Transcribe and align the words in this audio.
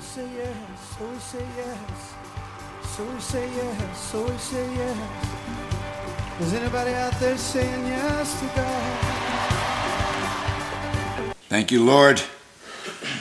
we 0.00 0.06
say 0.06 0.28
yes, 0.34 0.96
so 0.96 1.06
we 1.06 1.18
say 1.18 1.46
yes, 1.58 2.14
so 2.84 3.04
we 3.04 3.20
say 3.20 3.54
yes, 3.54 4.00
so 4.00 4.24
we 4.24 4.38
say 4.38 4.74
yes. 4.74 4.96
Is 6.40 6.54
anybody 6.54 6.94
out 6.94 7.12
there 7.20 7.36
saying 7.36 7.86
yes 7.86 8.40
to 8.40 8.46
God? 8.46 8.94
Thank 11.50 11.70
you, 11.70 11.84
Lord. 11.84 12.18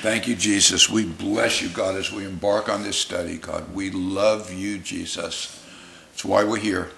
Thank 0.01 0.25
you, 0.25 0.35
Jesus. 0.35 0.89
We 0.89 1.03
bless 1.03 1.61
you, 1.61 1.67
God, 1.67 1.97
as 1.97 2.13
we 2.13 2.23
embark 2.23 2.69
on 2.69 2.83
this 2.83 2.95
study, 2.95 3.35
God. 3.35 3.73
We 3.73 3.91
love 3.91 4.53
you, 4.53 4.77
Jesus. 4.77 5.61
That's 6.11 6.23
why 6.23 6.45
we're 6.45 6.59
here, 6.59 6.91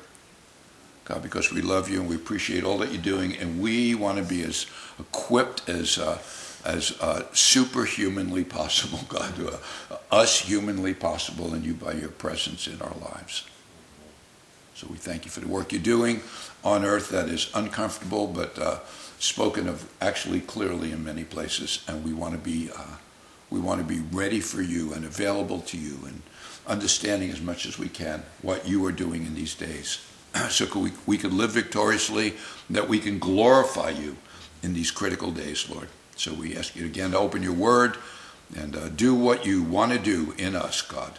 God, 1.06 1.24
because 1.24 1.52
we 1.52 1.64
love 1.64 1.90
you 1.90 2.02
and 2.02 2.08
we 2.08 2.18
appreciate 2.18 2.64
all 2.64 2.78
that 2.80 2.92
you're 2.92 3.02
doing, 3.02 3.36
and 3.36 3.60
we 3.60 3.96
want 3.96 4.20
to 4.20 4.24
be 4.24 4.44
as 4.44 4.68
equipped 5.00 5.68
as 5.68 5.98
uh, 5.98 6.20
as 6.66 7.00
uh, 7.02 7.24
superhumanly 7.34 8.44
possible, 8.44 9.00
God, 9.10 9.34
uh, 9.40 9.98
us 10.12 10.40
humanly 10.40 10.94
possible, 10.94 11.54
and 11.54 11.66
you 11.66 11.74
by 11.74 11.94
your 11.94 12.10
presence 12.10 12.68
in 12.68 12.82
our 12.82 12.96
lives. 13.02 13.44
So 14.76 14.88
we 14.90 14.98
thank 14.98 15.26
you 15.26 15.32
for 15.32 15.42
the 15.42 15.48
work 15.48 15.72
you're 15.72 15.82
doing 15.82 16.22
on 16.64 16.84
earth 16.84 17.10
that 17.10 17.30
is 17.30 17.52
uncomfortable, 17.54 18.28
but 18.28 18.58
uh, 18.58 18.80
spoken 19.20 19.68
of 19.68 19.88
actually 20.02 20.42
clearly 20.42 20.92
in 20.92 21.04
many 21.04 21.24
places, 21.24 21.84
and 21.88 22.04
we 22.04 22.14
want 22.14 22.34
to 22.34 22.40
be 22.40 22.70
uh, 22.76 22.98
we 23.50 23.60
want 23.60 23.80
to 23.80 23.86
be 23.86 24.00
ready 24.12 24.40
for 24.40 24.62
you 24.62 24.94
and 24.94 25.04
available 25.06 25.60
to 25.60 25.78
you 25.78 26.00
and 26.06 26.22
understanding 26.66 27.30
as 27.30 27.42
much 27.42 27.66
as 27.66 27.78
we 27.78 27.90
can 27.90 28.24
what 28.42 28.68
you 28.68 28.84
are 28.86 28.92
doing 28.92 29.26
in 29.26 29.36
these 29.36 29.54
days, 29.54 30.00
so 30.50 30.66
we 30.80 30.92
we 31.06 31.18
can 31.18 31.38
live 31.38 31.52
victoriously, 31.52 32.34
that 32.70 32.90
we 32.90 32.98
can 32.98 33.20
glorify 33.20 33.90
you 33.90 34.16
in 34.64 34.74
these 34.74 34.90
critical 34.90 35.32
days, 35.32 35.70
Lord. 35.70 35.90
So 36.22 36.36
we 36.36 36.56
ask 36.56 36.76
you 36.76 36.86
again 36.86 37.12
to 37.12 37.18
open 37.18 37.42
your 37.42 37.52
word 37.52 37.98
and 38.56 38.76
uh, 38.76 38.90
do 38.90 39.16
what 39.16 39.44
you 39.44 39.64
want 39.64 39.92
to 39.92 39.98
do 39.98 40.36
in 40.38 40.56
us, 40.56 40.84
God. 40.84 41.14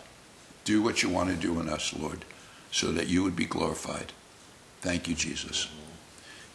Do 0.64 0.80
what 0.80 1.02
you 1.02 1.08
want 1.08 1.28
to 1.28 1.34
do 1.34 1.58
in 1.58 1.68
us, 1.68 1.92
Lord, 1.92 2.24
so 2.70 2.92
that 2.92 3.08
you 3.08 3.24
would 3.24 3.34
be 3.34 3.44
glorified. 3.44 4.12
Thank 4.80 5.08
you, 5.08 5.16
Jesus. 5.16 5.66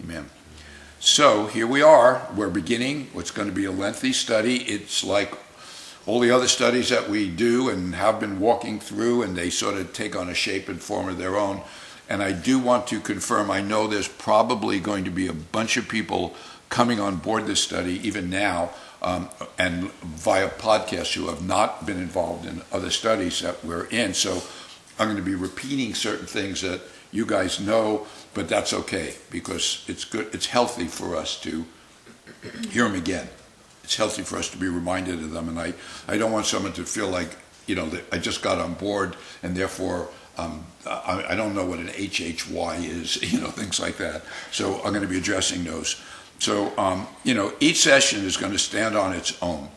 Amen. 0.01 0.29
So 1.01 1.47
here 1.47 1.67
we 1.67 1.81
are. 1.81 2.25
We're 2.37 2.49
beginning 2.49 3.09
what's 3.11 3.31
going 3.31 3.49
to 3.49 3.53
be 3.53 3.65
a 3.65 3.71
lengthy 3.71 4.13
study. 4.13 4.59
It's 4.59 5.03
like 5.03 5.33
all 6.05 6.21
the 6.21 6.31
other 6.31 6.47
studies 6.47 6.87
that 6.87 7.09
we 7.09 7.29
do 7.29 7.67
and 7.67 7.95
have 7.95 8.17
been 8.17 8.39
walking 8.39 8.79
through, 8.79 9.23
and 9.23 9.35
they 9.35 9.49
sort 9.49 9.75
of 9.75 9.91
take 9.91 10.15
on 10.15 10.29
a 10.29 10.33
shape 10.33 10.69
and 10.69 10.81
form 10.81 11.09
of 11.09 11.17
their 11.17 11.35
own. 11.35 11.63
And 12.07 12.23
I 12.23 12.31
do 12.31 12.59
want 12.59 12.87
to 12.87 13.01
confirm, 13.01 13.51
I 13.51 13.59
know 13.59 13.87
there's 13.87 14.07
probably 14.07 14.79
going 14.79 15.03
to 15.03 15.11
be 15.11 15.27
a 15.27 15.33
bunch 15.33 15.75
of 15.75 15.89
people 15.89 16.33
coming 16.69 16.99
on 16.99 17.17
board 17.17 17.45
this 17.45 17.61
study, 17.61 17.99
even 18.07 18.29
now, 18.29 18.71
um, 19.01 19.29
and 19.57 19.91
via 20.01 20.49
podcasts 20.49 21.13
who 21.13 21.27
have 21.27 21.45
not 21.45 21.85
been 21.85 21.97
involved 21.97 22.45
in 22.45 22.61
other 22.71 22.89
studies 22.89 23.39
that 23.41 23.63
we're 23.63 23.85
in. 23.85 24.13
So 24.13 24.41
I'm 24.99 25.07
going 25.07 25.17
to 25.17 25.23
be 25.23 25.35
repeating 25.35 25.93
certain 25.93 26.25
things 26.25 26.61
that 26.61 26.81
you 27.11 27.25
guys 27.25 27.59
know, 27.59 28.07
but 28.33 28.49
that's 28.49 28.73
okay 28.73 29.15
because 29.31 29.85
it's 29.87 30.03
good. 30.03 30.33
It's 30.33 30.47
healthy 30.47 30.85
for 30.85 31.15
us 31.15 31.39
to 31.41 31.65
hear 32.69 32.83
them 32.83 32.95
again. 32.95 33.29
It's 33.83 33.95
healthy 33.95 34.23
for 34.23 34.37
us 34.37 34.49
to 34.49 34.57
be 34.57 34.67
reminded 34.67 35.15
of 35.15 35.31
them, 35.31 35.47
and 35.47 35.57
I, 35.57 35.73
I 36.07 36.17
don't 36.17 36.33
want 36.33 36.45
someone 36.45 36.73
to 36.73 36.83
feel 36.83 37.07
like 37.07 37.29
you 37.67 37.75
know 37.75 37.89
I 38.11 38.17
just 38.17 38.41
got 38.41 38.59
on 38.59 38.73
board 38.73 39.15
and 39.43 39.55
therefore 39.55 40.09
um, 40.37 40.65
I, 40.85 41.25
I 41.29 41.35
don't 41.35 41.55
know 41.55 41.65
what 41.65 41.79
an 41.79 41.87
HHY 41.87 42.83
is, 42.83 43.33
you 43.33 43.39
know, 43.39 43.47
things 43.47 43.79
like 43.79 43.97
that. 43.97 44.23
So 44.51 44.75
I'm 44.77 44.93
going 44.93 45.01
to 45.01 45.07
be 45.07 45.17
addressing 45.17 45.63
those. 45.63 46.01
So 46.39 46.77
um, 46.77 47.07
you 47.23 47.33
know, 47.33 47.53
each 47.59 47.81
session 47.81 48.23
is 48.25 48.37
going 48.37 48.51
to 48.51 48.59
stand 48.59 48.95
on 48.95 49.13
its 49.13 49.41
own, 49.41 49.69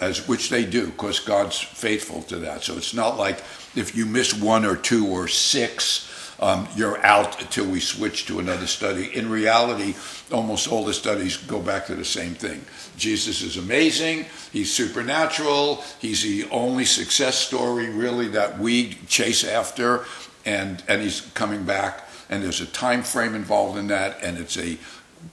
as 0.00 0.28
which 0.28 0.50
they 0.50 0.64
do, 0.64 0.86
because 0.86 1.20
God's 1.20 1.58
faithful 1.58 2.22
to 2.22 2.36
that. 2.38 2.62
So 2.62 2.76
it's 2.76 2.94
not 2.94 3.18
like 3.18 3.38
if 3.74 3.94
you 3.96 4.06
miss 4.06 4.34
one 4.34 4.64
or 4.64 4.76
two 4.76 5.06
or 5.08 5.28
six, 5.28 6.12
um, 6.38 6.68
you're 6.76 7.04
out 7.04 7.40
until 7.40 7.66
we 7.66 7.80
switch 7.80 8.26
to 8.26 8.38
another 8.38 8.66
study. 8.66 9.14
In 9.16 9.30
reality, 9.30 9.94
almost 10.30 10.68
all 10.68 10.84
the 10.84 10.92
studies 10.92 11.36
go 11.38 11.60
back 11.60 11.86
to 11.86 11.94
the 11.94 12.04
same 12.04 12.34
thing. 12.34 12.62
Jesus 12.96 13.42
is 13.42 13.56
amazing. 13.56 14.26
He's 14.52 14.72
supernatural. 14.72 15.82
He's 15.98 16.22
the 16.22 16.48
only 16.50 16.84
success 16.84 17.36
story, 17.36 17.88
really, 17.88 18.28
that 18.28 18.58
we 18.58 18.94
chase 19.08 19.44
after, 19.44 20.04
and 20.44 20.82
and 20.88 21.02
he's 21.02 21.22
coming 21.32 21.64
back. 21.64 22.02
And 22.28 22.42
there's 22.42 22.60
a 22.60 22.66
time 22.66 23.02
frame 23.02 23.34
involved 23.34 23.78
in 23.78 23.86
that, 23.88 24.22
and 24.22 24.36
it's 24.36 24.58
a 24.58 24.76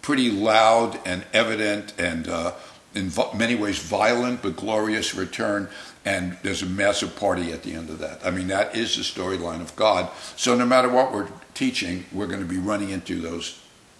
pretty 0.01 0.31
loud 0.31 0.99
and 1.05 1.25
evident 1.33 1.93
and 1.97 2.27
uh, 2.27 2.53
in 2.95 3.11
many 3.35 3.55
ways 3.55 3.79
violent 3.79 4.41
but 4.41 4.55
glorious 4.55 5.15
return 5.15 5.67
and 6.05 6.37
there's 6.43 6.61
a 6.61 6.65
massive 6.65 7.15
party 7.15 7.51
at 7.51 7.63
the 7.63 7.73
end 7.73 7.89
of 7.89 7.99
that. 7.99 8.19
I 8.25 8.31
mean, 8.31 8.47
that 8.47 8.75
is 8.75 8.97
the 8.97 9.03
storyline 9.03 9.61
of 9.61 9.75
God. 9.75 10.09
So 10.35 10.55
no 10.55 10.65
matter 10.65 10.89
what 10.89 11.13
we're 11.13 11.29
teaching, 11.53 12.05
we're 12.11 12.27
going 12.27 12.41
to 12.41 12.45
be 12.45 12.57
running 12.57 12.89
into 12.89 13.21
those 13.21 13.59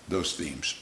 those 0.09 0.35
themes. 0.35 0.75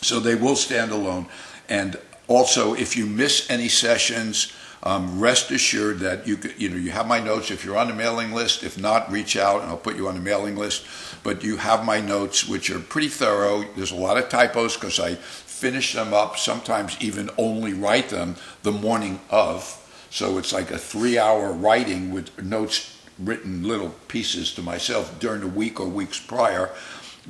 So 0.00 0.20
they 0.20 0.34
will 0.34 0.56
stand 0.56 0.90
alone. 0.90 1.26
And 1.68 1.98
also, 2.28 2.74
if 2.74 2.96
you 2.96 3.06
miss 3.06 3.50
any 3.50 3.68
sessions, 3.68 4.52
um, 4.82 5.18
rest 5.18 5.50
assured 5.50 5.98
that 6.00 6.26
you 6.26 6.36
could, 6.36 6.60
you 6.60 6.68
know 6.68 6.76
you 6.76 6.90
have 6.90 7.06
my 7.06 7.20
notes. 7.20 7.50
If 7.50 7.64
you're 7.64 7.76
on 7.76 7.88
the 7.88 7.94
mailing 7.94 8.32
list, 8.32 8.62
if 8.62 8.78
not, 8.78 9.10
reach 9.10 9.36
out 9.36 9.62
and 9.62 9.70
I'll 9.70 9.76
put 9.76 9.96
you 9.96 10.08
on 10.08 10.14
the 10.14 10.20
mailing 10.20 10.56
list. 10.56 10.86
But 11.22 11.42
you 11.42 11.56
have 11.56 11.84
my 11.84 12.00
notes, 12.00 12.48
which 12.48 12.70
are 12.70 12.78
pretty 12.78 13.08
thorough. 13.08 13.64
There's 13.74 13.90
a 13.90 13.96
lot 13.96 14.18
of 14.18 14.28
typos 14.28 14.74
because 14.74 15.00
I 15.00 15.16
finish 15.16 15.92
them 15.92 16.14
up. 16.14 16.38
Sometimes 16.38 16.96
even 17.00 17.30
only 17.36 17.72
write 17.72 18.10
them 18.10 18.36
the 18.62 18.72
morning 18.72 19.20
of. 19.30 19.74
So 20.10 20.38
it's 20.38 20.52
like 20.52 20.70
a 20.70 20.78
three-hour 20.78 21.52
writing 21.52 22.12
with 22.12 22.42
notes 22.42 22.96
written 23.18 23.64
little 23.64 23.90
pieces 24.06 24.54
to 24.54 24.62
myself 24.62 25.18
during 25.18 25.40
the 25.40 25.48
week 25.48 25.80
or 25.80 25.88
weeks 25.88 26.20
prior. 26.20 26.70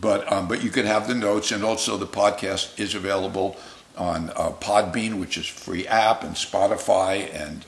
But 0.01 0.31
um, 0.31 0.47
but 0.47 0.63
you 0.63 0.71
can 0.71 0.87
have 0.87 1.09
the 1.09 1.15
notes, 1.15 1.51
and 1.51 1.65
also 1.65 1.97
the 1.97 2.07
podcast 2.07 2.79
is 2.79 2.95
available 2.95 3.57
on 3.99 4.31
uh, 4.31 4.51
Podbean, 4.53 5.21
which 5.21 5.37
is 5.37 5.47
free 5.47 5.87
app, 5.87 6.23
and 6.23 6.35
Spotify 6.35 7.33
and 7.35 7.65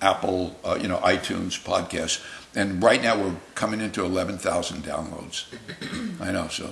Apple, 0.00 0.56
uh, 0.64 0.78
you 0.80 0.88
know, 0.88 0.98
iTunes 0.98 1.62
podcasts. 1.62 2.24
And 2.54 2.82
right 2.82 3.02
now 3.02 3.18
we're 3.18 3.36
coming 3.54 3.80
into 3.80 4.04
11,000 4.04 4.84
downloads. 4.84 5.44
I 6.20 6.32
know, 6.32 6.48
so 6.48 6.70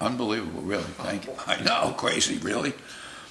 unbelievable, 0.00 0.62
really. 0.62 0.82
Thank 0.82 1.26
you. 1.26 1.34
I 1.46 1.60
know, 1.62 1.94
crazy, 1.96 2.38
really. 2.38 2.72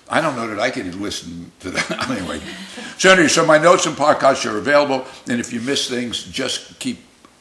I 0.10 0.22
don't 0.22 0.36
know 0.36 0.48
that 0.48 0.60
I 0.60 0.72
could 0.72 0.94
listen 0.96 1.52
to 1.60 1.72
that 1.72 2.10
anyway. 2.10 2.42
So 2.98 3.12
anyway, 3.12 3.28
so 3.28 3.46
my 3.46 3.58
notes 3.58 3.86
and 3.86 3.96
podcasts 3.96 4.52
are 4.52 4.58
available, 4.58 5.06
and 5.28 5.40
if 5.40 5.54
you 5.54 5.62
miss 5.62 5.90
things, 5.90 6.24
just 6.24 6.80
keep 6.80 7.00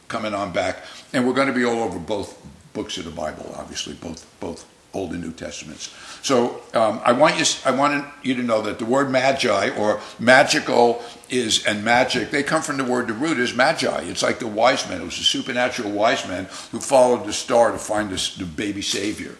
coming 0.08 0.34
on 0.34 0.52
back. 0.52 0.82
And 1.12 1.26
we're 1.26 1.34
going 1.34 1.48
to 1.48 1.54
be 1.54 1.64
all 1.64 1.82
over 1.82 1.98
both 1.98 2.40
books 2.74 2.98
of 2.98 3.04
the 3.04 3.10
Bible, 3.10 3.54
obviously, 3.56 3.94
both 3.94 4.26
both 4.40 4.66
Old 4.94 5.12
and 5.12 5.22
New 5.22 5.32
Testaments. 5.32 5.94
So 6.22 6.62
um, 6.74 7.00
I 7.04 7.12
want 7.12 7.38
you 7.38 7.44
I 7.64 7.70
want 7.70 8.06
you 8.22 8.34
to 8.34 8.42
know 8.42 8.62
that 8.62 8.78
the 8.78 8.84
word 8.84 9.10
magi 9.10 9.70
or 9.76 10.00
magical 10.18 11.02
is 11.28 11.64
and 11.66 11.84
magic 11.84 12.30
they 12.30 12.42
come 12.42 12.62
from 12.62 12.78
the 12.78 12.84
word 12.84 13.06
the 13.06 13.12
root 13.12 13.38
is 13.38 13.54
magi. 13.54 14.02
It's 14.04 14.22
like 14.22 14.38
the 14.38 14.46
wise 14.46 14.88
men. 14.88 15.00
It 15.00 15.04
was 15.04 15.18
a 15.18 15.24
supernatural 15.24 15.90
wise 15.90 16.26
man 16.26 16.46
who 16.72 16.80
followed 16.80 17.26
the 17.26 17.32
star 17.32 17.70
to 17.72 17.78
find 17.78 18.10
this, 18.10 18.34
the 18.34 18.44
baby 18.44 18.82
savior 18.82 19.36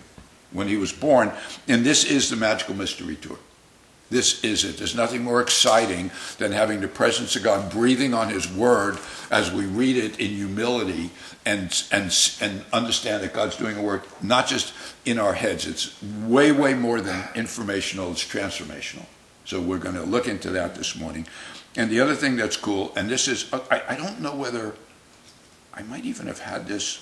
when 0.52 0.68
he 0.68 0.76
was 0.76 0.92
born. 0.92 1.32
And 1.66 1.84
this 1.84 2.04
is 2.04 2.30
the 2.30 2.36
magical 2.36 2.74
mystery 2.74 3.16
tour. 3.16 3.38
This 4.10 4.42
is 4.42 4.64
it. 4.64 4.78
There's 4.78 4.94
nothing 4.94 5.22
more 5.22 5.42
exciting 5.42 6.10
than 6.38 6.52
having 6.52 6.80
the 6.80 6.88
presence 6.88 7.36
of 7.36 7.42
God 7.42 7.70
breathing 7.70 8.14
on 8.14 8.30
His 8.30 8.50
Word 8.50 8.98
as 9.30 9.52
we 9.52 9.66
read 9.66 9.96
it 9.96 10.18
in 10.18 10.30
humility 10.30 11.10
and 11.48 11.82
and 11.90 12.14
and 12.42 12.64
understand 12.74 13.24
that 13.24 13.32
God's 13.32 13.56
doing 13.56 13.78
a 13.78 13.82
work 13.82 14.22
not 14.22 14.46
just 14.46 14.74
in 15.06 15.18
our 15.18 15.32
heads. 15.32 15.66
It's 15.66 16.00
way 16.02 16.52
way 16.52 16.74
more 16.74 17.00
than 17.00 17.26
informational. 17.34 18.12
It's 18.12 18.24
transformational. 18.24 19.06
So 19.46 19.60
we're 19.60 19.78
going 19.78 19.94
to 19.94 20.02
look 20.02 20.28
into 20.28 20.50
that 20.50 20.74
this 20.74 20.94
morning. 20.94 21.26
And 21.74 21.90
the 21.90 22.00
other 22.00 22.14
thing 22.14 22.36
that's 22.36 22.56
cool, 22.56 22.92
and 22.96 23.08
this 23.08 23.26
is 23.28 23.50
uh, 23.52 23.60
I, 23.70 23.82
I 23.90 23.96
don't 23.96 24.20
know 24.20 24.34
whether 24.34 24.74
I 25.72 25.82
might 25.82 26.04
even 26.04 26.26
have 26.26 26.40
had 26.40 26.68
this 26.68 27.00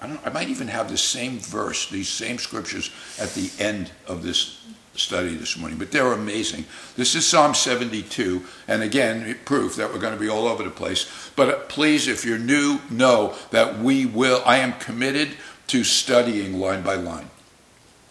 I, 0.00 0.06
don't, 0.06 0.20
I 0.24 0.30
might 0.30 0.48
even 0.48 0.68
have 0.68 0.88
the 0.88 0.98
same 0.98 1.38
verse, 1.38 1.88
these 1.90 2.08
same 2.08 2.38
scriptures 2.38 2.90
at 3.18 3.30
the 3.34 3.50
end 3.58 3.90
of 4.06 4.22
this 4.22 4.64
study 4.94 5.34
this 5.36 5.56
morning, 5.56 5.78
but 5.78 5.92
they're 5.92 6.12
amazing. 6.12 6.64
This 6.96 7.14
is 7.14 7.26
Psalm 7.26 7.54
72, 7.54 8.44
and 8.66 8.82
again, 8.82 9.38
proof 9.44 9.76
that 9.76 9.92
we're 9.92 10.00
going 10.00 10.14
to 10.14 10.20
be 10.20 10.28
all 10.28 10.48
over 10.48 10.62
the 10.62 10.70
place. 10.70 11.30
But 11.36 11.48
uh, 11.48 11.58
please, 11.68 12.08
if 12.08 12.24
you're 12.24 12.38
new, 12.38 12.80
know 12.90 13.34
that 13.50 13.78
we 13.78 14.06
will, 14.06 14.42
I 14.44 14.58
am 14.58 14.72
committed 14.74 15.30
to 15.68 15.84
studying 15.84 16.58
line 16.58 16.82
by 16.82 16.94
line. 16.94 17.30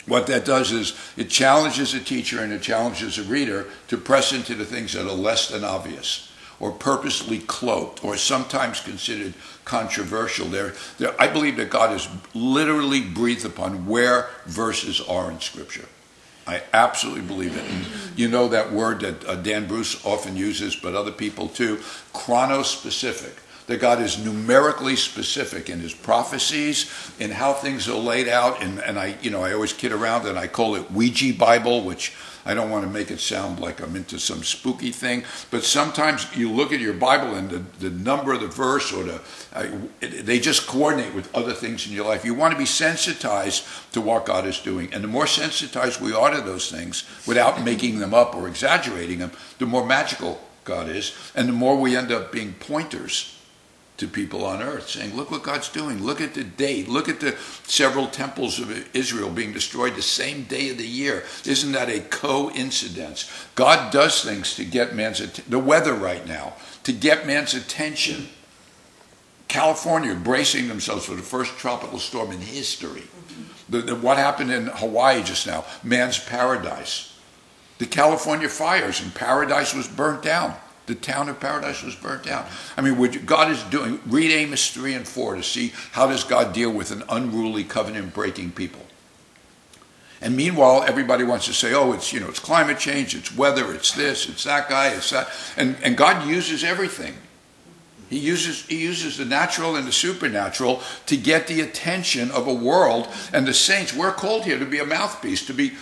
What 0.05 0.27
that 0.27 0.45
does 0.45 0.71
is 0.71 0.97
it 1.17 1.29
challenges 1.29 1.93
a 1.93 1.99
teacher 1.99 2.41
and 2.41 2.53
it 2.53 2.61
challenges 2.61 3.17
a 3.17 3.23
reader 3.23 3.67
to 3.89 3.97
press 3.97 4.31
into 4.31 4.55
the 4.55 4.63
things 4.65 4.93
that 4.93 5.05
are 5.05 5.11
less 5.11 5.49
than 5.49 5.65
obvious 5.65 6.31
or 6.59 6.71
purposely 6.71 7.39
cloaked 7.39 8.03
or 8.03 8.17
sometimes 8.17 8.79
considered 8.79 9.33
controversial. 9.65 10.47
There, 10.47 10.73
there, 10.97 11.19
I 11.21 11.27
believe 11.27 11.57
that 11.57 11.69
God 11.69 11.91
has 11.91 12.07
literally 12.33 13.01
breathed 13.01 13.45
upon 13.45 13.85
where 13.85 14.29
verses 14.45 15.01
are 15.01 15.29
in 15.29 15.39
Scripture. 15.39 15.87
I 16.47 16.63
absolutely 16.73 17.21
believe 17.21 17.57
it. 17.57 17.63
And 17.63 17.85
you 18.15 18.29
know 18.29 18.47
that 18.47 18.71
word 18.71 19.01
that 19.01 19.25
uh, 19.25 19.35
Dan 19.35 19.67
Bruce 19.67 20.03
often 20.05 20.37
uses, 20.37 20.75
but 20.75 20.95
other 20.95 21.11
people 21.11 21.49
too, 21.49 21.77
chronospecific. 22.13 23.33
That 23.67 23.81
God 23.81 24.01
is 24.01 24.17
numerically 24.23 24.95
specific 24.95 25.69
in 25.69 25.81
His 25.81 25.93
prophecies, 25.93 26.89
in 27.19 27.31
how 27.31 27.51
things 27.51 27.89
are 27.89 27.97
laid 27.97 28.29
out, 28.29 28.63
and, 28.63 28.79
and 28.79 28.97
I, 28.97 29.17
you 29.21 29.29
know, 29.29 29.43
I 29.43 29.51
always 29.51 29.73
kid 29.73 29.91
around 29.91 30.25
and 30.25 30.39
I 30.39 30.47
call 30.47 30.75
it 30.75 30.89
Ouija 30.89 31.33
Bible, 31.33 31.83
which 31.83 32.15
I 32.47 32.53
don't 32.53 32.69
want 32.69 32.85
to 32.85 32.89
make 32.89 33.11
it 33.11 33.19
sound 33.19 33.59
like 33.59 33.81
I'm 33.81 33.97
into 33.97 34.19
some 34.19 34.41
spooky 34.41 34.91
thing, 34.91 35.25
but 35.51 35.65
sometimes 35.65 36.33
you 36.33 36.49
look 36.49 36.71
at 36.71 36.79
your 36.79 36.93
Bible 36.93 37.35
and 37.35 37.49
the, 37.49 37.57
the 37.79 37.89
number 37.89 38.31
of 38.31 38.39
the 38.39 38.47
verse 38.47 38.93
or 38.93 39.03
the, 39.03 39.21
uh, 39.53 39.67
they 39.99 40.39
just 40.39 40.65
coordinate 40.65 41.13
with 41.13 41.33
other 41.35 41.51
things 41.51 41.85
in 41.85 41.93
your 41.93 42.05
life. 42.05 42.23
You 42.23 42.33
want 42.33 42.53
to 42.53 42.57
be 42.57 42.65
sensitized 42.65 43.65
to 43.91 43.99
what 43.99 44.25
God 44.25 44.47
is 44.47 44.59
doing. 44.59 44.93
And 44.93 45.03
the 45.03 45.09
more 45.09 45.27
sensitized 45.27 45.99
we 45.99 46.13
are 46.13 46.31
to 46.31 46.39
those 46.39 46.71
things 46.71 47.03
without 47.27 47.61
making 47.63 47.99
them 47.99 48.13
up 48.13 48.33
or 48.33 48.47
exaggerating 48.47 49.19
them, 49.19 49.31
the 49.59 49.65
more 49.65 49.85
magical 49.85 50.41
God 50.63 50.87
is, 50.87 51.13
and 51.35 51.49
the 51.49 51.53
more 51.53 51.75
we 51.75 51.97
end 51.97 52.13
up 52.13 52.31
being 52.31 52.53
pointers 52.53 53.36
to 53.97 54.07
people 54.07 54.45
on 54.45 54.61
earth, 54.61 54.89
saying, 54.89 55.15
Look 55.15 55.31
what 55.31 55.43
God's 55.43 55.69
doing. 55.69 56.03
Look 56.03 56.21
at 56.21 56.35
the 56.35 56.43
date. 56.43 56.87
Look 56.87 57.09
at 57.09 57.19
the 57.19 57.35
several 57.63 58.07
temples 58.07 58.59
of 58.59 58.95
Israel 58.95 59.29
being 59.29 59.53
destroyed 59.53 59.95
the 59.95 60.01
same 60.01 60.43
day 60.43 60.69
of 60.69 60.77
the 60.77 60.87
year. 60.87 61.23
Isn't 61.45 61.71
that 61.71 61.89
a 61.89 62.01
coincidence? 62.01 63.29
God 63.55 63.91
does 63.91 64.23
things 64.23 64.55
to 64.55 64.65
get 64.65 64.95
man's. 64.95 65.19
The 65.19 65.59
weather 65.59 65.93
right 65.93 66.25
now, 66.27 66.53
to 66.83 66.93
get 66.93 67.25
man's 67.25 67.53
attention. 67.53 68.29
California 69.47 70.13
bracing 70.13 70.67
themselves 70.67 71.05
for 71.05 71.15
the 71.15 71.21
first 71.21 71.57
tropical 71.57 71.99
storm 71.99 72.31
in 72.31 72.41
history. 72.41 73.03
The, 73.69 73.79
the, 73.79 73.95
what 73.95 74.17
happened 74.17 74.51
in 74.51 74.67
Hawaii 74.67 75.23
just 75.23 75.47
now? 75.47 75.65
Man's 75.83 76.19
paradise. 76.19 77.17
The 77.79 77.85
California 77.85 78.49
fires 78.49 79.01
and 79.01 79.13
paradise 79.13 79.73
was 79.73 79.87
burnt 79.87 80.21
down 80.21 80.55
the 80.87 80.95
town 80.95 81.29
of 81.29 81.39
paradise 81.39 81.83
was 81.83 81.95
burnt 81.95 82.23
down. 82.23 82.45
I 82.75 82.81
mean, 82.81 82.97
what 82.97 83.25
God 83.25 83.51
is 83.51 83.61
doing, 83.63 83.99
read 84.07 84.31
Amos 84.31 84.71
3 84.71 84.95
and 84.95 85.07
4 85.07 85.35
to 85.35 85.43
see 85.43 85.73
how 85.91 86.07
does 86.07 86.23
God 86.23 86.53
deal 86.53 86.71
with 86.71 86.91
an 86.91 87.03
unruly 87.09 87.63
covenant 87.63 88.13
breaking 88.13 88.51
people. 88.51 88.81
And 90.21 90.35
meanwhile, 90.35 90.83
everybody 90.83 91.23
wants 91.23 91.45
to 91.45 91.53
say, 91.53 91.73
oh, 91.73 91.93
it's, 91.93 92.11
you 92.11 92.19
know, 92.19 92.27
it's 92.27 92.39
climate 92.39 92.79
change, 92.79 93.13
it's 93.13 93.35
weather, 93.35 93.71
it's 93.73 93.91
this, 93.91 94.27
it's 94.27 94.45
that 94.45 94.67
guy, 94.67 94.87
it's 94.87 95.11
that. 95.11 95.29
And, 95.55 95.75
and 95.83 95.95
God 95.95 96.27
uses 96.27 96.63
everything. 96.63 97.13
He 98.09 98.19
uses, 98.19 98.65
he 98.65 98.81
uses 98.81 99.17
the 99.17 99.25
natural 99.25 99.75
and 99.75 99.85
the 99.85 99.91
supernatural 99.91 100.81
to 101.07 101.17
get 101.17 101.47
the 101.47 101.59
attention 101.59 102.31
of 102.31 102.47
a 102.47 102.53
world. 102.53 103.09
And 103.33 103.45
the 103.45 103.53
saints, 103.53 103.93
we're 103.93 104.13
called 104.13 104.45
here 104.45 104.57
to 104.57 104.65
be 104.65 104.79
a 104.79 104.85
mouthpiece, 104.85 105.45
to 105.47 105.53
be, 105.53 105.73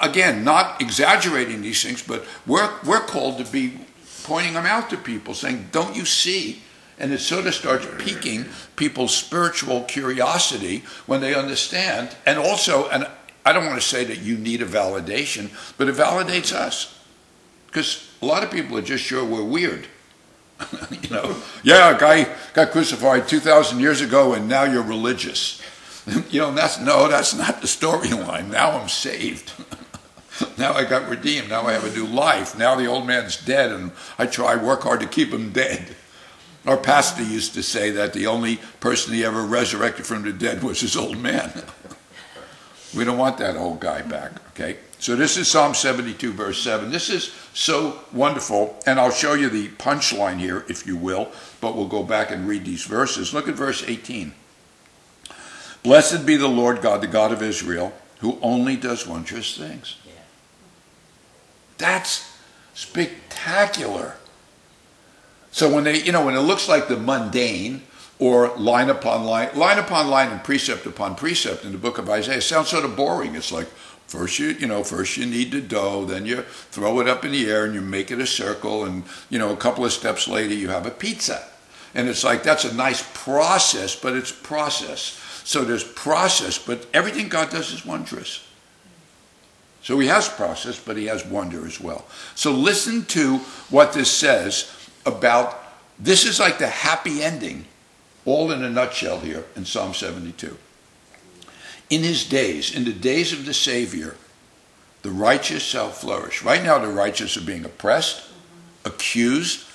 again, 0.00 0.42
not 0.42 0.80
exaggerating 0.80 1.60
these 1.60 1.82
things, 1.82 2.02
but 2.02 2.24
we're, 2.46 2.70
we're 2.84 3.04
called 3.04 3.38
to 3.38 3.44
be 3.44 3.78
pointing 4.24 4.54
them 4.54 4.66
out 4.66 4.90
to 4.90 4.96
people, 4.96 5.34
saying, 5.34 5.68
Don't 5.70 5.94
you 5.94 6.04
see? 6.04 6.62
And 6.98 7.12
it 7.12 7.18
sort 7.18 7.46
of 7.46 7.54
starts 7.54 7.86
piquing 7.98 8.46
people's 8.76 9.16
spiritual 9.16 9.82
curiosity 9.82 10.84
when 11.06 11.20
they 11.20 11.34
understand. 11.34 12.16
And 12.24 12.38
also, 12.38 12.88
and 12.88 13.08
I 13.44 13.52
don't 13.52 13.66
want 13.66 13.80
to 13.80 13.86
say 13.86 14.04
that 14.04 14.18
you 14.18 14.36
need 14.36 14.62
a 14.62 14.66
validation, 14.66 15.50
but 15.76 15.88
it 15.88 15.96
validates 15.96 16.52
us. 16.52 16.98
Because 17.66 18.10
a 18.22 18.26
lot 18.26 18.44
of 18.44 18.50
people 18.50 18.78
are 18.78 18.82
just 18.82 19.04
sure 19.04 19.24
we're 19.24 19.42
weird. 19.42 19.88
you 21.02 21.10
know, 21.10 21.36
yeah, 21.64 21.96
a 21.96 21.98
guy 21.98 22.32
got 22.52 22.70
crucified 22.70 23.26
2,000 23.26 23.80
years 23.80 24.00
ago 24.00 24.34
and 24.34 24.48
now 24.48 24.62
you're 24.62 24.82
religious. 24.84 25.60
you 26.30 26.40
know, 26.40 26.52
that's 26.52 26.78
no, 26.78 27.08
that's 27.08 27.34
not 27.34 27.60
the 27.60 27.66
storyline. 27.66 28.50
Now 28.50 28.78
I'm 28.78 28.88
saved. 28.88 29.52
now 30.58 30.72
I 30.72 30.84
got 30.84 31.08
redeemed. 31.08 31.48
Now 31.48 31.66
I 31.66 31.72
have 31.72 31.84
a 31.84 31.96
new 31.96 32.06
life. 32.06 32.56
Now 32.56 32.74
the 32.74 32.86
old 32.86 33.06
man's 33.06 33.36
dead, 33.36 33.70
and 33.70 33.92
I 34.18 34.26
try 34.26 34.56
work 34.56 34.82
hard 34.82 35.00
to 35.00 35.06
keep 35.06 35.32
him 35.32 35.52
dead. 35.52 35.96
Our 36.66 36.76
pastor 36.78 37.22
used 37.22 37.54
to 37.54 37.62
say 37.62 37.90
that 37.90 38.14
the 38.14 38.26
only 38.26 38.56
person 38.80 39.12
he 39.12 39.24
ever 39.24 39.42
resurrected 39.42 40.06
from 40.06 40.22
the 40.22 40.32
dead 40.32 40.62
was 40.62 40.80
his 40.80 40.96
old 40.96 41.18
man. 41.18 41.52
we 42.96 43.04
don't 43.04 43.18
want 43.18 43.38
that 43.38 43.56
old 43.56 43.80
guy 43.80 44.00
back, 44.00 44.32
okay? 44.50 44.78
So 44.98 45.14
this 45.14 45.36
is 45.36 45.46
Psalm 45.48 45.74
72, 45.74 46.32
verse 46.32 46.62
7. 46.62 46.90
This 46.90 47.10
is 47.10 47.34
so 47.52 48.00
wonderful, 48.12 48.80
and 48.86 48.98
I'll 48.98 49.10
show 49.10 49.34
you 49.34 49.50
the 49.50 49.68
punchline 49.68 50.38
here, 50.38 50.64
if 50.68 50.86
you 50.86 50.96
will, 50.96 51.30
but 51.60 51.76
we'll 51.76 51.88
go 51.88 52.02
back 52.02 52.30
and 52.30 52.48
read 52.48 52.64
these 52.64 52.84
verses. 52.84 53.34
Look 53.34 53.46
at 53.46 53.54
verse 53.54 53.84
18. 53.86 54.32
Blessed 55.82 56.24
be 56.24 56.36
the 56.36 56.48
Lord 56.48 56.80
God, 56.80 57.02
the 57.02 57.06
God 57.06 57.30
of 57.30 57.42
Israel, 57.42 57.92
who 58.20 58.38
only 58.40 58.76
does 58.76 59.06
wondrous 59.06 59.54
things. 59.54 59.96
That's 61.78 62.30
spectacular. 62.74 64.16
So 65.50 65.72
when 65.72 65.84
they, 65.84 66.02
you 66.02 66.12
know, 66.12 66.24
when 66.24 66.34
it 66.34 66.40
looks 66.40 66.68
like 66.68 66.88
the 66.88 66.96
mundane 66.96 67.82
or 68.18 68.56
line 68.56 68.90
upon 68.90 69.24
line, 69.24 69.50
line 69.56 69.78
upon 69.78 70.08
line 70.08 70.30
and 70.30 70.42
precept 70.42 70.86
upon 70.86 71.14
precept 71.14 71.64
in 71.64 71.72
the 71.72 71.78
book 71.78 71.98
of 71.98 72.10
Isaiah 72.10 72.40
sounds 72.40 72.68
sort 72.68 72.84
of 72.84 72.96
boring. 72.96 73.34
It's 73.36 73.52
like 73.52 73.68
first 74.06 74.38
you, 74.38 74.48
you 74.48 74.66
know, 74.66 74.82
first 74.82 75.16
you 75.16 75.26
need 75.26 75.52
the 75.52 75.60
dough, 75.60 76.04
then 76.04 76.26
you 76.26 76.42
throw 76.42 77.00
it 77.00 77.08
up 77.08 77.24
in 77.24 77.32
the 77.32 77.48
air 77.50 77.64
and 77.64 77.74
you 77.74 77.80
make 77.80 78.10
it 78.10 78.18
a 78.18 78.26
circle, 78.26 78.84
and 78.84 79.04
you 79.30 79.38
know, 79.38 79.52
a 79.52 79.56
couple 79.56 79.84
of 79.84 79.92
steps 79.92 80.26
later 80.26 80.54
you 80.54 80.68
have 80.68 80.86
a 80.86 80.90
pizza. 80.90 81.46
And 81.94 82.08
it's 82.08 82.24
like 82.24 82.42
that's 82.42 82.64
a 82.64 82.74
nice 82.74 83.08
process, 83.14 83.94
but 83.94 84.14
it's 84.14 84.32
process. 84.32 85.20
So 85.44 85.64
there's 85.64 85.84
process, 85.84 86.58
but 86.58 86.86
everything 86.92 87.28
God 87.28 87.50
does 87.50 87.72
is 87.72 87.86
wondrous. 87.86 88.44
So 89.84 89.98
he 89.98 90.08
has 90.08 90.30
process, 90.30 90.80
but 90.80 90.96
he 90.96 91.04
has 91.06 91.26
wonder 91.26 91.66
as 91.66 91.78
well. 91.78 92.06
So 92.34 92.52
listen 92.52 93.04
to 93.06 93.36
what 93.68 93.92
this 93.92 94.10
says 94.10 94.72
about 95.04 95.62
this 95.98 96.24
is 96.24 96.40
like 96.40 96.56
the 96.56 96.68
happy 96.68 97.22
ending, 97.22 97.66
all 98.24 98.50
in 98.50 98.64
a 98.64 98.70
nutshell 98.70 99.20
here 99.20 99.44
in 99.54 99.66
Psalm 99.66 99.92
72. 99.92 100.56
In 101.90 102.02
his 102.02 102.24
days, 102.24 102.74
in 102.74 102.84
the 102.84 102.94
days 102.94 103.34
of 103.34 103.44
the 103.44 103.52
Savior, 103.52 104.16
the 105.02 105.10
righteous 105.10 105.62
shall 105.62 105.90
flourish. 105.90 106.42
Right 106.42 106.62
now, 106.62 106.78
the 106.78 106.88
righteous 106.88 107.36
are 107.36 107.42
being 107.42 107.66
oppressed, 107.66 108.26
accused, 108.86 109.66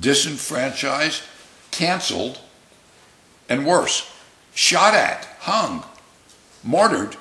disenfranchised, 0.00 1.22
canceled, 1.70 2.40
and 3.50 3.66
worse, 3.66 4.10
shot 4.54 4.94
at, 4.94 5.26
hung, 5.40 5.84
martyred 6.64 7.18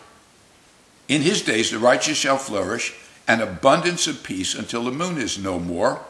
in 1.12 1.24
his 1.24 1.42
days 1.42 1.72
the 1.72 1.78
righteous 1.78 2.18
shall 2.18 2.38
flourish, 2.38 2.94
and 3.28 3.42
abundance 3.42 4.08
of 4.08 4.24
peace 4.24 4.56
until 4.56 4.86
the 4.86 4.92
moon 4.92 5.18
is 5.18 5.38
no 5.38 5.60
more, 5.60 6.02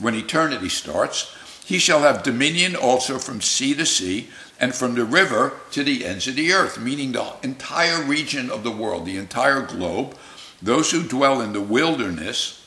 when 0.00 0.14
eternity 0.14 0.70
starts. 0.70 1.36
He 1.66 1.78
shall 1.78 2.00
have 2.00 2.22
dominion 2.22 2.74
also 2.74 3.18
from 3.18 3.42
sea 3.42 3.74
to 3.74 3.84
sea, 3.84 4.30
and 4.58 4.74
from 4.74 4.94
the 4.94 5.04
river 5.04 5.52
to 5.72 5.84
the 5.84 6.06
ends 6.06 6.26
of 6.26 6.36
the 6.36 6.54
earth, 6.54 6.80
meaning 6.80 7.12
the 7.12 7.34
entire 7.42 8.02
region 8.02 8.50
of 8.50 8.64
the 8.64 8.70
world, 8.70 9.04
the 9.04 9.18
entire 9.18 9.60
globe. 9.60 10.16
Those 10.62 10.90
who 10.90 11.02
dwell 11.02 11.42
in 11.42 11.52
the 11.52 11.60
wilderness, 11.60 12.66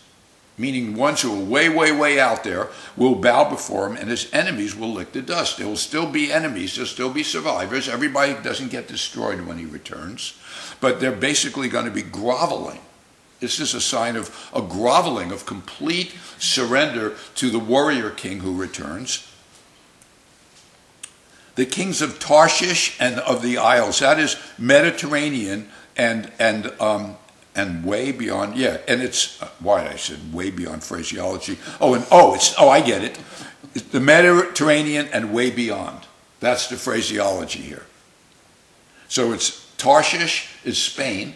meaning 0.59 0.95
ones 0.95 1.21
who 1.21 1.33
are 1.33 1.43
way, 1.43 1.69
way, 1.69 1.91
way 1.91 2.19
out 2.19 2.43
there, 2.43 2.69
will 2.95 3.15
bow 3.15 3.49
before 3.49 3.87
him, 3.87 3.97
and 3.97 4.11
his 4.11 4.31
enemies 4.31 4.75
will 4.75 4.93
lick 4.93 5.11
the 5.11 5.23
dust. 5.23 5.57
There 5.57 5.67
will 5.67 5.75
still 5.75 6.07
be 6.07 6.31
enemies, 6.31 6.75
there'll 6.75 6.87
still 6.87 7.11
be 7.11 7.23
survivors. 7.23 7.89
Everybody 7.89 8.35
doesn't 8.43 8.71
get 8.71 8.87
destroyed 8.87 9.41
when 9.41 9.57
he 9.57 9.65
returns 9.65 10.33
but 10.83 10.99
they're 10.99 11.13
basically 11.13 11.69
going 11.69 11.85
to 11.85 11.91
be 11.91 12.01
groveling. 12.01 12.81
This 13.39 13.61
is 13.61 13.73
a 13.73 13.79
sign 13.79 14.17
of 14.17 14.49
a 14.53 14.61
groveling, 14.61 15.31
of 15.31 15.45
complete 15.45 16.13
surrender 16.39 17.15
to 17.35 17.49
the 17.49 17.57
warrior 17.57 18.09
king 18.09 18.41
who 18.41 18.53
returns. 18.53 19.25
The 21.55 21.65
kings 21.65 22.01
of 22.01 22.19
Tarshish 22.19 22.97
and 22.99 23.19
of 23.19 23.41
the 23.41 23.57
Isles, 23.57 23.99
that 23.99 24.19
is 24.19 24.35
Mediterranean 24.57 25.69
and, 25.95 26.29
and, 26.37 26.73
um, 26.81 27.15
and 27.55 27.85
way 27.85 28.11
beyond, 28.11 28.57
yeah, 28.57 28.79
and 28.85 29.01
it's, 29.01 29.41
uh, 29.41 29.47
why 29.61 29.87
I 29.87 29.95
said 29.95 30.33
way 30.33 30.51
beyond 30.51 30.83
phraseology. 30.83 31.57
Oh, 31.79 31.93
and 31.93 32.05
oh, 32.11 32.35
it's, 32.35 32.53
oh, 32.59 32.67
I 32.67 32.81
get 32.81 33.05
it. 33.05 33.17
It's 33.73 33.85
the 33.85 34.01
Mediterranean 34.01 35.07
and 35.13 35.33
way 35.33 35.49
beyond. 35.49 35.99
That's 36.41 36.67
the 36.67 36.75
phraseology 36.75 37.61
here. 37.61 37.85
So 39.07 39.31
it's 39.31 39.62
Tarshish 39.77 40.49
is 40.63 40.77
Spain. 40.77 41.35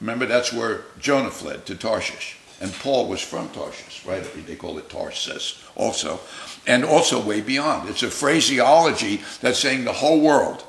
Remember, 0.00 0.26
that's 0.26 0.52
where 0.52 0.82
Jonah 0.98 1.30
fled 1.30 1.66
to 1.66 1.74
Tarshish. 1.74 2.36
And 2.60 2.72
Paul 2.74 3.08
was 3.08 3.20
from 3.20 3.48
Tarshish, 3.50 4.06
right? 4.06 4.24
They 4.46 4.54
call 4.54 4.78
it 4.78 4.88
Tarsus 4.88 5.62
also. 5.74 6.20
And 6.66 6.84
also 6.84 7.20
way 7.20 7.40
beyond. 7.40 7.88
It's 7.88 8.04
a 8.04 8.10
phraseology 8.10 9.20
that's 9.40 9.58
saying 9.58 9.84
the 9.84 9.92
whole 9.92 10.20
world. 10.20 10.64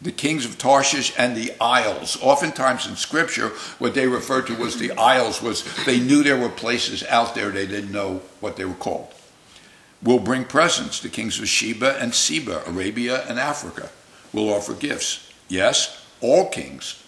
The 0.00 0.12
kings 0.12 0.44
of 0.44 0.58
Tarshish 0.58 1.12
and 1.18 1.36
the 1.36 1.52
isles. 1.60 2.16
Oftentimes 2.22 2.86
in 2.86 2.96
scripture, 2.96 3.48
what 3.78 3.94
they 3.94 4.06
referred 4.06 4.46
to 4.48 4.56
was 4.56 4.78
the 4.78 4.92
isles 4.92 5.42
was 5.42 5.64
they 5.84 5.98
knew 6.00 6.22
there 6.22 6.40
were 6.40 6.48
places 6.48 7.04
out 7.04 7.34
there, 7.34 7.50
they 7.50 7.66
didn't 7.66 7.92
know 7.92 8.22
what 8.40 8.56
they 8.56 8.64
were 8.64 8.74
called. 8.74 9.12
We'll 10.02 10.18
bring 10.18 10.44
presents. 10.44 10.98
The 11.00 11.08
kings 11.08 11.40
of 11.40 11.48
Sheba 11.48 11.98
and 12.00 12.14
Seba, 12.14 12.64
Arabia 12.66 13.24
and 13.28 13.38
Africa, 13.38 13.90
will 14.32 14.52
offer 14.52 14.74
gifts. 14.74 15.28
Yes, 15.48 16.01
all 16.22 16.48
kings 16.48 17.02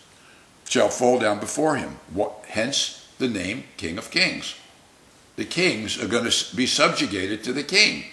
shall 0.68 0.88
fall 0.88 1.18
down 1.18 1.40
before 1.40 1.76
him. 1.76 1.98
What, 2.12 2.44
hence, 2.48 3.08
the 3.18 3.28
name 3.28 3.64
King 3.76 3.96
of 3.96 4.10
Kings. 4.10 4.56
The 5.36 5.44
kings 5.44 6.02
are 6.02 6.08
going 6.08 6.28
to 6.28 6.56
be 6.56 6.66
subjugated 6.66 7.42
to 7.44 7.52
the 7.52 7.62
king. 7.62 8.04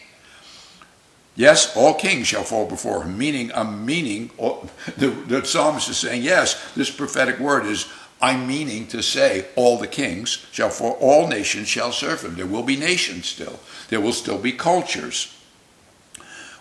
Yes, 1.35 1.75
all 1.77 1.93
kings 1.93 2.27
shall 2.27 2.43
fall 2.43 2.67
before 2.67 3.03
him, 3.03 3.17
meaning, 3.17 3.51
I'm 3.53 3.85
meaning, 3.85 4.31
oh, 4.39 4.69
the, 4.97 5.09
the 5.09 5.45
psalmist 5.45 5.89
is 5.89 5.97
saying, 5.97 6.23
yes, 6.23 6.73
this 6.73 6.91
prophetic 6.91 7.39
word 7.39 7.65
is, 7.65 7.87
I'm 8.21 8.47
meaning 8.47 8.87
to 8.87 9.01
say, 9.01 9.47
all 9.55 9.77
the 9.77 9.87
kings 9.87 10.45
shall 10.51 10.69
fall, 10.69 10.97
all 10.99 11.27
nations 11.27 11.67
shall 11.67 11.91
serve 11.91 12.23
him. 12.23 12.35
There 12.35 12.45
will 12.45 12.63
be 12.63 12.75
nations 12.75 13.27
still. 13.27 13.59
There 13.89 14.01
will 14.01 14.13
still 14.13 14.37
be 14.37 14.51
cultures. 14.51 15.35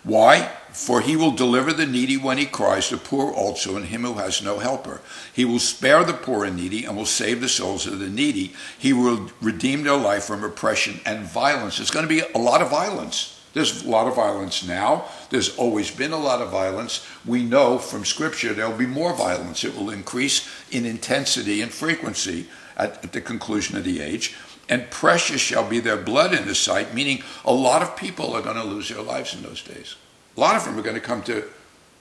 Why? 0.02 0.50
For 0.72 1.00
he 1.00 1.16
will 1.16 1.32
deliver 1.32 1.72
the 1.72 1.86
needy 1.86 2.16
when 2.16 2.38
he 2.38 2.46
cries, 2.46 2.90
the 2.90 2.96
poor 2.96 3.32
also, 3.32 3.76
and 3.76 3.86
him 3.86 4.02
who 4.02 4.14
has 4.14 4.42
no 4.42 4.58
helper. 4.58 5.00
He 5.32 5.44
will 5.44 5.58
spare 5.58 6.04
the 6.04 6.12
poor 6.12 6.44
and 6.44 6.56
needy, 6.56 6.84
and 6.84 6.96
will 6.96 7.06
save 7.06 7.40
the 7.40 7.48
souls 7.48 7.86
of 7.86 7.98
the 7.98 8.08
needy. 8.08 8.54
He 8.78 8.92
will 8.92 9.30
redeem 9.40 9.82
their 9.82 9.96
life 9.96 10.24
from 10.24 10.44
oppression 10.44 11.00
and 11.04 11.24
violence. 11.24 11.78
There's 11.78 11.90
going 11.90 12.06
to 12.06 12.08
be 12.08 12.22
a 12.34 12.38
lot 12.38 12.62
of 12.62 12.70
violence. 12.70 13.40
There's 13.52 13.84
a 13.84 13.90
lot 13.90 14.06
of 14.06 14.14
violence 14.14 14.64
now. 14.64 15.06
There's 15.30 15.56
always 15.56 15.90
been 15.90 16.12
a 16.12 16.18
lot 16.18 16.40
of 16.40 16.50
violence. 16.50 17.04
We 17.26 17.42
know 17.42 17.78
from 17.78 18.04
Scripture 18.04 18.54
there'll 18.54 18.76
be 18.76 18.86
more 18.86 19.12
violence. 19.12 19.64
It 19.64 19.76
will 19.76 19.90
increase 19.90 20.48
in 20.70 20.86
intensity 20.86 21.60
and 21.60 21.72
frequency 21.72 22.46
at, 22.76 23.04
at 23.04 23.12
the 23.12 23.20
conclusion 23.20 23.76
of 23.76 23.84
the 23.84 24.00
age. 24.00 24.36
And 24.68 24.88
precious 24.88 25.40
shall 25.40 25.68
be 25.68 25.80
their 25.80 25.96
blood 25.96 26.32
in 26.32 26.46
the 26.46 26.54
sight, 26.54 26.94
meaning 26.94 27.24
a 27.44 27.52
lot 27.52 27.82
of 27.82 27.96
people 27.96 28.34
are 28.34 28.42
going 28.42 28.56
to 28.56 28.62
lose 28.62 28.88
their 28.88 29.02
lives 29.02 29.34
in 29.34 29.42
those 29.42 29.62
days. 29.62 29.96
A 30.36 30.40
lot 30.40 30.56
of 30.56 30.64
them 30.64 30.78
are 30.78 30.82
going 30.82 30.94
to 30.94 31.00
come 31.00 31.22
to 31.22 31.44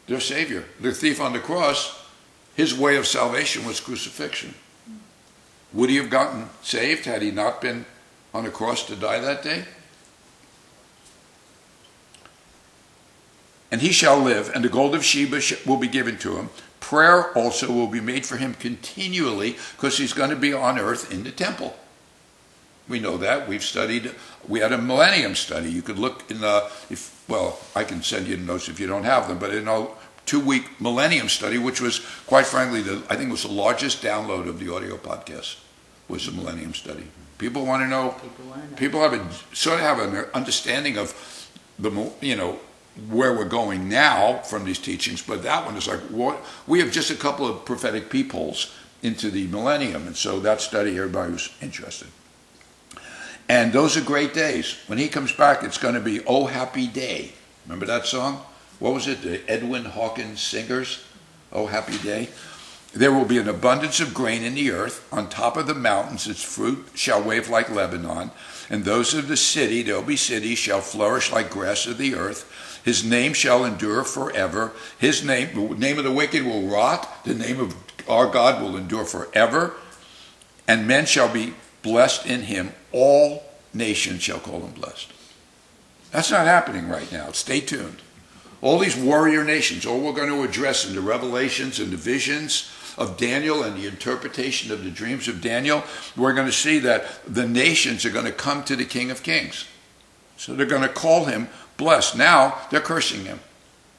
their 0.07 0.19
Savior. 0.19 0.65
The 0.79 0.91
thief 0.91 1.19
on 1.21 1.33
the 1.33 1.39
cross, 1.39 2.05
his 2.55 2.73
way 2.73 2.95
of 2.95 3.07
salvation 3.07 3.65
was 3.65 3.79
crucifixion. 3.79 4.53
Would 5.73 5.89
he 5.89 5.97
have 5.97 6.09
gotten 6.09 6.49
saved 6.61 7.05
had 7.05 7.21
he 7.21 7.31
not 7.31 7.61
been 7.61 7.85
on 8.33 8.43
the 8.43 8.49
cross 8.49 8.85
to 8.87 8.95
die 8.95 9.19
that 9.19 9.43
day? 9.43 9.65
And 13.71 13.81
he 13.81 13.91
shall 13.91 14.19
live, 14.19 14.51
and 14.55 14.63
the 14.65 14.69
gold 14.69 14.95
of 14.95 15.05
Sheba 15.05 15.41
will 15.65 15.77
be 15.77 15.87
given 15.87 16.17
to 16.19 16.37
him. 16.37 16.49
Prayer 16.79 17.31
also 17.37 17.71
will 17.71 17.87
be 17.87 18.01
made 18.01 18.25
for 18.25 18.37
him 18.37 18.55
continually 18.55 19.57
because 19.75 19.99
he's 19.99 20.13
going 20.13 20.31
to 20.31 20.35
be 20.35 20.53
on 20.53 20.79
earth 20.79 21.11
in 21.13 21.23
the 21.23 21.31
temple. 21.31 21.77
We 22.87 22.99
know 22.99 23.17
that. 23.17 23.47
We've 23.47 23.63
studied, 23.63 24.15
we 24.47 24.59
had 24.59 24.71
a 24.71 24.77
millennium 24.79 25.35
study. 25.35 25.69
You 25.71 25.83
could 25.83 25.99
look 25.99 26.31
in 26.31 26.41
the, 26.41 26.71
if, 26.89 27.18
well, 27.29 27.59
I 27.75 27.83
can 27.83 28.01
send 28.03 28.27
you 28.27 28.35
notes 28.35 28.67
if 28.67 28.79
you 28.79 28.87
don't 28.87 29.03
have 29.03 29.27
them, 29.27 29.39
but 29.39 29.53
in 29.53 29.67
a 29.67 29.87
two 30.25 30.39
week 30.39 30.81
millennium 30.81 31.29
study, 31.29 31.57
which 31.57 31.79
was, 31.79 31.99
quite 32.27 32.45
frankly, 32.45 32.81
the, 32.81 33.03
I 33.09 33.15
think 33.15 33.31
was 33.31 33.43
the 33.43 33.51
largest 33.51 34.01
download 34.01 34.49
of 34.49 34.59
the 34.59 34.73
audio 34.73 34.97
podcast, 34.97 35.57
was 36.07 36.25
the 36.25 36.31
millennium 36.31 36.73
study. 36.73 37.03
People 37.37 37.65
want 37.65 37.83
to 37.83 37.87
know, 37.87 38.15
people, 38.21 38.45
want 38.45 38.63
to 38.63 38.69
know. 38.71 38.75
people 38.75 39.01
have 39.01 39.13
a, 39.13 39.55
sort 39.55 39.79
of 39.79 39.85
have 39.85 39.99
an 39.99 40.25
understanding 40.33 40.97
of 40.97 41.13
the, 41.77 42.11
you 42.19 42.35
know, 42.35 42.59
where 43.07 43.33
we're 43.33 43.45
going 43.45 43.87
now 43.87 44.39
from 44.39 44.65
these 44.65 44.79
teachings, 44.79 45.21
but 45.21 45.43
that 45.43 45.65
one 45.65 45.77
is 45.77 45.87
like, 45.87 46.01
what? 46.09 46.43
we 46.67 46.79
have 46.79 46.91
just 46.91 47.11
a 47.11 47.15
couple 47.15 47.47
of 47.47 47.63
prophetic 47.63 48.09
peepholes 48.09 48.75
into 49.01 49.31
the 49.31 49.47
millennium, 49.47 50.07
and 50.07 50.17
so 50.17 50.39
that 50.41 50.59
study, 50.59 50.97
everybody 50.97 51.31
was 51.31 51.49
interested. 51.61 52.09
And 53.49 53.73
those 53.73 53.97
are 53.97 54.01
great 54.01 54.33
days. 54.35 54.77
When 54.85 54.99
he 54.99 55.09
comes 55.09 55.31
back, 55.31 55.63
it's 55.63 55.79
going 55.79 55.95
to 55.95 55.99
be 55.99 56.23
Oh 56.25 56.45
Happy 56.45 56.85
Day. 56.85 57.31
Remember 57.65 57.87
that 57.87 58.05
song? 58.05 58.43
What 58.77 58.93
was 58.93 59.07
it? 59.07 59.23
The 59.23 59.41
Edwin 59.49 59.85
Hawkins 59.85 60.39
Singers? 60.39 61.03
Oh 61.51 61.65
Happy 61.65 61.97
Day. 61.97 62.29
There 62.93 63.11
will 63.11 63.25
be 63.25 63.39
an 63.39 63.49
abundance 63.49 63.99
of 63.99 64.13
grain 64.13 64.43
in 64.43 64.53
the 64.53 64.71
earth. 64.71 65.07
On 65.11 65.29
top 65.29 65.57
of 65.57 65.65
the 65.65 65.73
mountains, 65.73 66.27
its 66.27 66.43
fruit 66.43 66.89
shall 66.93 67.23
wave 67.23 67.49
like 67.49 67.69
Lebanon. 67.69 68.31
And 68.69 68.85
those 68.85 69.15
of 69.15 69.27
the 69.27 69.37
city, 69.37 69.81
there'll 69.81 70.03
be 70.03 70.15
cities, 70.15 70.59
shall 70.59 70.81
flourish 70.81 71.31
like 71.31 71.49
grass 71.49 71.87
of 71.87 71.97
the 71.97 72.15
earth. 72.15 72.81
His 72.85 73.03
name 73.03 73.33
shall 73.33 73.65
endure 73.65 74.03
forever. 74.03 74.73
His 74.97 75.23
name, 75.23 75.55
the 75.55 75.75
name 75.75 75.97
of 75.97 76.03
the 76.03 76.11
wicked 76.11 76.43
will 76.43 76.67
rot. 76.67 77.25
The 77.25 77.33
name 77.33 77.59
of 77.59 77.75
our 78.07 78.27
God 78.27 78.61
will 78.61 78.77
endure 78.77 79.05
forever. 79.05 79.73
And 80.67 80.87
men 80.87 81.05
shall 81.05 81.31
be 81.31 81.55
blessed 81.81 82.25
in 82.25 82.43
him. 82.43 82.73
All 82.91 83.43
nations 83.73 84.21
shall 84.21 84.39
call 84.39 84.61
him 84.61 84.71
blessed. 84.71 85.11
That's 86.11 86.31
not 86.31 86.45
happening 86.45 86.89
right 86.89 87.11
now. 87.11 87.31
Stay 87.31 87.59
tuned. 87.59 88.01
All 88.61 88.79
these 88.79 88.97
warrior 88.97 89.43
nations, 89.43 89.85
all 89.85 89.99
we're 89.99 90.13
going 90.13 90.29
to 90.29 90.43
address 90.43 90.87
in 90.87 90.95
the 90.95 91.01
revelations 91.01 91.79
and 91.79 91.91
the 91.91 91.97
visions 91.97 92.69
of 92.97 93.15
Daniel 93.15 93.63
and 93.63 93.77
the 93.77 93.87
interpretation 93.87 94.71
of 94.71 94.83
the 94.83 94.89
dreams 94.89 95.27
of 95.27 95.39
Daniel, 95.39 95.83
we're 96.17 96.33
going 96.33 96.47
to 96.47 96.51
see 96.51 96.79
that 96.79 97.05
the 97.25 97.47
nations 97.47 98.05
are 98.05 98.09
going 98.09 98.25
to 98.25 98.31
come 98.31 98.63
to 98.63 98.75
the 98.75 98.83
King 98.83 99.11
of 99.11 99.23
Kings. 99.23 99.65
So 100.35 100.53
they're 100.53 100.65
going 100.65 100.81
to 100.81 100.89
call 100.89 101.25
him 101.25 101.47
blessed. 101.77 102.17
Now 102.17 102.57
they're 102.69 102.81
cursing 102.81 103.25
him. 103.25 103.39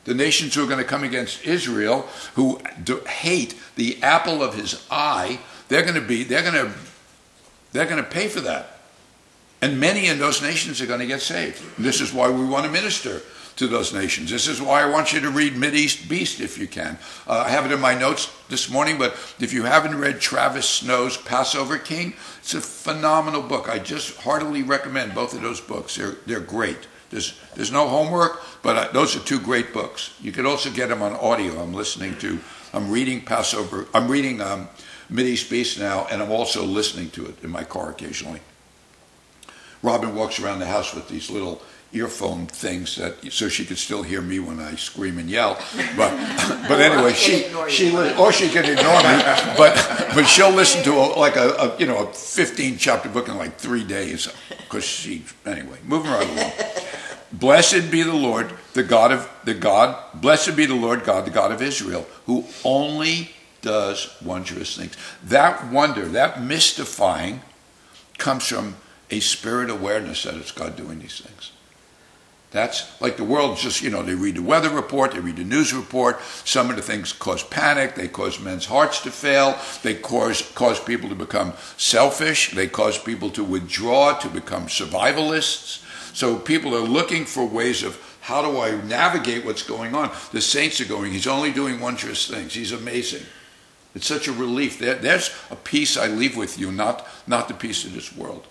The 0.05 0.15
nations 0.15 0.55
who 0.55 0.65
are 0.65 0.67
going 0.67 0.79
to 0.79 0.85
come 0.85 1.05
against 1.05 1.45
Israel, 1.45 2.09
who 2.35 2.61
hate 3.07 3.55
the 3.77 4.03
apple 4.03 4.43
of 4.43 4.55
his 4.55 4.87
eye, 4.91 5.39
they're 5.69 5.83
going 5.83 5.95
to 5.95 6.01
be, 6.01 6.25
they're 6.25 6.43
going 6.43 6.55
to 6.55 6.73
they're 7.73 7.87
going 7.87 8.03
to 8.03 8.09
pay 8.09 8.29
for 8.29 8.41
that. 8.41 8.79
And 9.63 9.79
many 9.79 10.07
in 10.07 10.19
those 10.19 10.43
nations 10.43 10.81
are 10.81 10.87
going 10.87 11.01
to 11.01 11.07
get 11.07 11.21
saved. 11.21 11.63
This 11.79 12.01
is 12.01 12.13
why 12.13 12.31
we 12.31 12.45
want 12.45 12.65
to 12.65 12.71
minister 12.71 13.21
to 13.57 13.67
those 13.67 13.93
nations. 13.93 14.31
This 14.31 14.49
is 14.49 14.63
why 14.63 14.83
I 14.83 14.89
want 14.89 15.13
you 15.13 15.21
to 15.21 15.31
read 15.31 15.53
Mideast 15.53 16.09
Beast 16.09 16.41
if 16.41 16.57
you 16.57 16.67
can. 16.67 16.99
Uh, 17.27 17.45
I 17.47 17.51
have 17.51 17.67
it 17.67 17.73
in 17.73 17.81
my 17.81 17.95
notes 17.95 18.33
this 18.49 18.71
morning, 18.71 18.97
but 18.97 19.13
if 19.39 19.53
you 19.53 19.65
haven't 19.65 19.99
read 19.99 20.19
Travis 20.19 20.67
Snow's 20.67 21.19
Passover 21.19 21.77
King, 21.77 22.15
it's 22.39 22.55
a 22.55 22.61
phenomenal 22.61 23.43
book. 23.43 23.69
I 23.69 23.79
just 23.79 24.17
heartily 24.17 24.63
recommend 24.63 25.15
both 25.15 25.35
of 25.35 25.43
those 25.43 25.61
books. 25.61 25.97
They're, 25.97 26.17
they're 26.25 26.41
great. 26.41 26.89
There's, 27.11 27.39
there's 27.55 27.73
no 27.73 27.87
homework, 27.87 28.41
but 28.63 28.77
uh, 28.77 28.93
those 28.93 29.15
are 29.15 29.21
two 29.21 29.41
great 29.41 29.75
books. 29.75 30.15
You 30.23 30.33
could 30.33 30.47
also 30.47 30.71
get 30.71 30.89
them 30.89 31.03
on 31.03 31.13
audio. 31.13 31.61
I'm 31.61 31.75
listening 31.75 32.17
to, 32.19 32.39
I'm 32.73 32.91
reading 32.91 33.21
Passover, 33.21 33.89
I'm 33.93 34.09
reading 34.09 34.41
um, 34.41 34.69
Mideast 35.11 35.51
Beast 35.51 35.79
now, 35.79 36.07
and 36.11 36.23
I'm 36.23 36.31
also 36.31 36.65
listening 36.65 37.11
to 37.11 37.27
it 37.27 37.43
in 37.43 37.51
my 37.51 37.65
car 37.65 37.91
occasionally. 37.91 38.41
Robin 39.83 40.15
walks 40.15 40.39
around 40.39 40.59
the 40.59 40.67
house 40.67 40.95
with 40.95 41.09
these 41.09 41.31
little 41.31 41.63
earphone 41.93 42.47
things 42.47 42.97
that 42.97 43.33
so 43.33 43.49
she 43.49 43.65
could 43.65 43.79
still 43.79 44.03
hear 44.03 44.21
me 44.21 44.39
when 44.39 44.61
I 44.61 44.77
scream 44.77 45.19
and 45.19 45.29
yell. 45.29 45.59
But 45.97 46.11
but 46.69 46.81
anyway, 46.81 47.13
she 47.13 47.47
she 47.69 47.91
li- 47.91 48.15
or 48.17 48.33
she 48.33 48.49
can 48.49 48.65
ignore 48.65 49.03
me, 49.03 49.55
but 49.57 49.75
but 50.15 50.25
she'll 50.25 50.53
listen 50.53 50.85
to 50.85 50.93
a, 50.93 51.19
like 51.19 51.37
a, 51.37 51.51
a, 51.51 51.79
you 51.79 51.87
know 51.87 52.07
a 52.07 52.13
15 52.13 52.79
chapter 52.79 53.09
book 53.09 53.29
in 53.29 53.37
like 53.37 53.57
three 53.57 53.85
days 53.85 54.29
because 54.59 54.85
she 54.85 55.25
anyway 55.45 55.79
moving 55.85 56.11
right 56.11 56.29
along. 56.29 56.53
Blessed 57.33 57.91
be 57.91 58.03
the 58.03 58.15
Lord, 58.15 58.53
the 58.75 58.83
God 58.83 59.13
of 59.13 59.29
the 59.45 59.55
God. 59.55 59.97
Blessed 60.15 60.57
be 60.57 60.67
the 60.67 60.75
Lord 60.75 61.05
God, 61.05 61.27
the 61.27 61.31
God 61.31 61.53
of 61.53 61.63
Israel, 61.63 62.07
who 62.27 62.45
only 62.65 63.31
does 63.63 64.17
wondrous 64.23 64.77
things. 64.77 64.97
That 65.25 65.71
wonder, 65.71 66.07
that 66.09 66.43
mystifying, 66.43 67.41
comes 68.19 68.47
from 68.47 68.77
a 69.11 69.21
spirit 69.21 69.71
awareness 69.71 70.23
that 70.23 70.35
it's 70.35 70.53
God 70.53 70.77
doing 70.77 71.01
these 71.01 71.21
things. 71.21 71.53
That's 72.51 73.01
like 73.01 73.17
the 73.17 73.25
world 73.25 73.59
just, 73.59 73.81
you 73.81 73.91
know, 73.91 74.03
they 74.03 74.15
read 74.15 74.35
the 74.35 74.43
weather 74.43 74.71
report, 74.71 75.13
they 75.13 75.21
read 75.21 75.37
the 75.37 75.45
news 75.45 75.73
report. 75.73 76.21
Some 76.45 76.69
of 76.69 76.77
the 76.77 76.83
things 76.83 77.13
cause 77.13 77.45
panic, 77.45 77.95
they 77.95 78.09
cause 78.09 78.41
men's 78.41 78.67
hearts 78.67 79.01
to 79.03 79.11
fail, 79.11 79.57
they 79.83 79.95
cause, 79.95 80.43
cause 80.55 80.81
people 80.81 81.09
to 81.09 81.15
become 81.15 81.53
selfish, 81.77 82.51
they 82.51 82.67
cause 82.67 82.99
people 82.99 83.31
to 83.31 83.45
withdraw, 83.45 84.19
to 84.19 84.29
become 84.29 84.67
survivalists. 84.67 85.85
So 86.15 86.37
people 86.37 86.75
are 86.75 86.81
looking 86.81 87.25
for 87.25 87.47
ways 87.47 87.85
of 87.85 88.01
how 88.21 88.43
do 88.43 88.61
I 88.61 88.81
navigate 88.83 89.45
what's 89.45 89.63
going 89.63 89.95
on? 89.95 90.11
The 90.33 90.41
saints 90.41 90.81
are 90.81 90.87
going, 90.87 91.13
he's 91.13 91.29
only 91.29 91.53
doing 91.53 91.81
wondrous 91.81 92.27
things, 92.29 92.53
he's 92.53 92.73
amazing. 92.73 93.23
It's 93.95 94.07
such 94.07 94.29
a 94.29 94.33
relief. 94.33 94.79
There's 94.79 95.31
a 95.51 95.57
peace 95.57 95.97
I 95.97 96.07
leave 96.07 96.37
with 96.37 96.59
you, 96.59 96.71
not, 96.71 97.07
not 97.27 97.49
the 97.49 97.55
peace 97.55 97.85
of 97.85 97.93
this 97.93 98.15
world. 98.15 98.47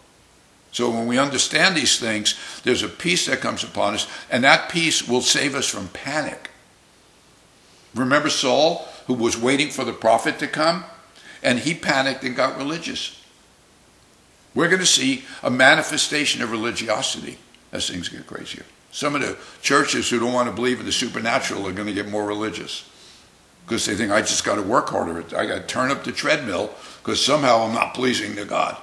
So 0.72 0.89
when 0.89 1.08
we 1.08 1.17
understand 1.17 1.75
these 1.75 2.00
things, 2.00 2.39
there's 2.63 2.84
a 2.84 2.89
peace 2.89 3.25
that 3.25 3.41
comes 3.41 3.63
upon 3.63 3.96
us, 3.96 4.08
and 4.29 4.43
that 4.43 4.69
peace 4.69 5.08
will 5.08 5.22
save 5.22 5.55
us 5.55 5.67
from 5.67 5.88
panic. 5.89 6.50
Remember 7.96 8.29
Saul, 8.29 8.88
who 9.08 9.15
was 9.15 9.38
waiting 9.38 9.69
for 9.69 9.84
the 9.84 9.93
prophet 9.93 10.38
to 10.39 10.48
come? 10.48 10.84
And 11.41 11.60
he 11.60 11.74
panicked 11.74 12.24
and 12.24 12.36
got 12.36 12.58
religious. 12.58 13.24
We're 14.53 14.67
going 14.67 14.81
to 14.81 14.86
see 14.86 15.24
a 15.41 15.50
manifestation 15.50 16.41
of 16.41 16.51
religiosity 16.51 17.38
as 17.72 17.89
things 17.89 18.10
get 18.10 18.27
crazier. 18.27 18.65
Some 18.91 19.15
of 19.15 19.22
the 19.22 19.38
churches 19.62 20.10
who 20.10 20.19
don't 20.19 20.34
want 20.34 20.50
to 20.50 20.55
believe 20.55 20.79
in 20.79 20.86
the 20.86 20.91
supernatural 20.91 21.67
are 21.67 21.72
going 21.72 21.88
to 21.88 21.93
get 21.93 22.10
more 22.10 22.25
religious 22.25 22.88
because 23.70 23.86
they 23.86 23.94
think 23.94 24.12
I 24.12 24.22
just 24.22 24.44
got 24.44 24.56
to 24.56 24.64
work 24.64 24.90
harder. 24.90 25.20
I 25.38 25.46
got 25.46 25.56
to 25.56 25.62
turn 25.62 25.92
up 25.92 26.04
the 26.04 26.12
treadmill 26.12 26.74
because 27.04 27.24
somehow 27.24 27.66
I'm 27.66 27.76
not 27.76 27.94
pleasing 27.94 28.36
to 28.38 28.44
God. 28.44 28.76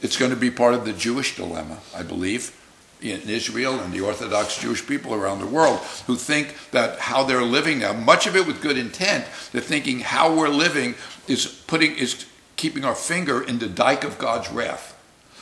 It's 0.00 0.16
going 0.16 0.30
to 0.30 0.38
be 0.38 0.50
part 0.50 0.72
of 0.72 0.86
the 0.86 0.94
Jewish 0.94 1.36
dilemma, 1.36 1.76
I 1.94 2.02
believe, 2.02 2.56
in 3.02 3.20
Israel 3.28 3.78
and 3.78 3.92
the 3.92 4.00
Orthodox 4.00 4.58
Jewish 4.58 4.86
people 4.86 5.12
around 5.12 5.40
the 5.40 5.46
world 5.46 5.80
who 6.06 6.16
think 6.16 6.56
that 6.70 6.98
how 6.98 7.24
they're 7.24 7.42
living 7.42 7.80
now, 7.80 7.92
much 7.92 8.26
of 8.26 8.36
it 8.36 8.46
with 8.46 8.62
good 8.62 8.78
intent, 8.78 9.26
they're 9.52 9.60
thinking 9.60 10.00
how 10.00 10.34
we're 10.34 10.48
living 10.48 10.94
is 11.28 11.46
putting 11.66 11.94
is 11.94 12.24
keeping 12.56 12.86
our 12.86 12.94
finger 12.94 13.42
in 13.42 13.58
the 13.58 13.68
dike 13.68 14.02
of 14.02 14.16
God's 14.16 14.50
wrath. 14.50 14.96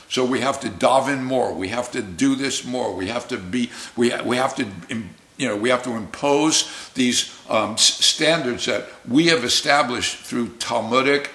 So 0.09 0.25
we 0.25 0.41
have 0.41 0.59
to 0.61 0.69
dive 0.69 1.07
in 1.07 1.23
more. 1.23 1.53
We 1.53 1.69
have 1.69 1.91
to 1.91 2.01
do 2.01 2.35
this 2.35 2.65
more. 2.65 2.93
We 2.93 3.07
have 3.07 3.29
to 3.29 3.37
be. 3.37 3.69
We 3.95 4.13
we 4.25 4.35
have 4.35 4.53
to. 4.55 4.67
You 5.39 5.47
know, 5.47 5.55
we 5.55 5.69
have 5.69 5.83
to 5.83 5.91
impose 5.91 6.91
these 6.95 7.33
um, 7.49 7.77
standards 7.77 8.65
that 8.65 8.87
we 9.07 9.27
have 9.27 9.45
established 9.45 10.17
through 10.17 10.49
Talmudic 10.57 11.31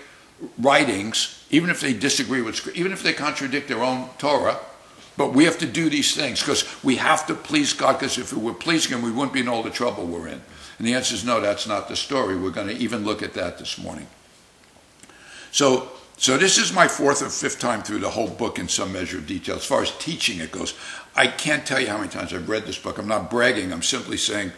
writings, 0.58 1.42
even 1.50 1.70
if 1.70 1.80
they 1.80 1.94
disagree 1.94 2.42
with, 2.42 2.68
even 2.76 2.92
if 2.92 3.02
they 3.02 3.14
contradict 3.14 3.66
their 3.66 3.82
own 3.82 4.11
Torah. 4.18 4.58
But 5.16 5.32
we 5.32 5.44
have 5.44 5.56
to 5.58 5.66
do 5.66 5.88
these 5.88 6.14
things 6.14 6.40
because 6.40 6.66
we 6.84 6.96
have 6.96 7.26
to 7.28 7.34
please 7.34 7.73
God. 7.73 7.94
Because 7.94 8.18
if 8.18 8.34
we 8.34 8.42
were 8.42 8.52
pleasing 8.52 8.92
Him, 8.92 9.02
we 9.02 9.11
wouldn't 9.11 9.32
be 9.32 9.40
in 9.40 9.49
all 9.49 9.62
the 9.62 9.70
trouble 9.70 10.04
we're 10.04 10.28
in. 10.28 10.42
And 10.78 10.87
the 10.87 10.92
answer 10.92 11.14
is 11.14 11.25
no. 11.25 11.40
That's 11.40 11.66
not 11.66 11.88
the 11.88 11.96
story. 11.96 12.37
We're 12.37 12.50
going 12.50 12.68
to 12.68 12.76
even 12.76 13.04
look 13.04 13.23
at 13.23 13.32
that 13.34 13.58
this 13.58 13.78
morning. 13.78 14.06
So 15.50 15.88
so 16.16 16.38
this 16.38 16.58
is 16.58 16.73
my 16.73 16.87
fourth 16.87 17.23
or 17.23 17.28
fifth 17.28 17.58
time 17.58 17.82
through 17.82 17.99
the 17.99 18.11
whole 18.11 18.28
book 18.28 18.58
in 18.58 18.68
some 18.68 18.92
measure 18.92 19.18
of 19.18 19.26
detail. 19.26 19.56
As 19.56 19.64
far 19.64 19.82
as 19.82 19.90
teaching 19.99 20.38
it 20.38 20.52
goes, 20.52 20.75
I 21.16 21.28
can't 21.28 21.64
tell 21.64 21.80
you 21.80 21.88
how 21.88 21.99
many 21.99 22.11
times 22.11 22.33
I've 22.33 22.49
read 22.49 22.64
this 22.64 22.78
book. 22.78 22.99
I'm 22.99 23.09
not 23.09 23.30
bragging. 23.30 23.73
I'm 23.73 23.83
simply 23.83 24.16
saying 24.16 24.52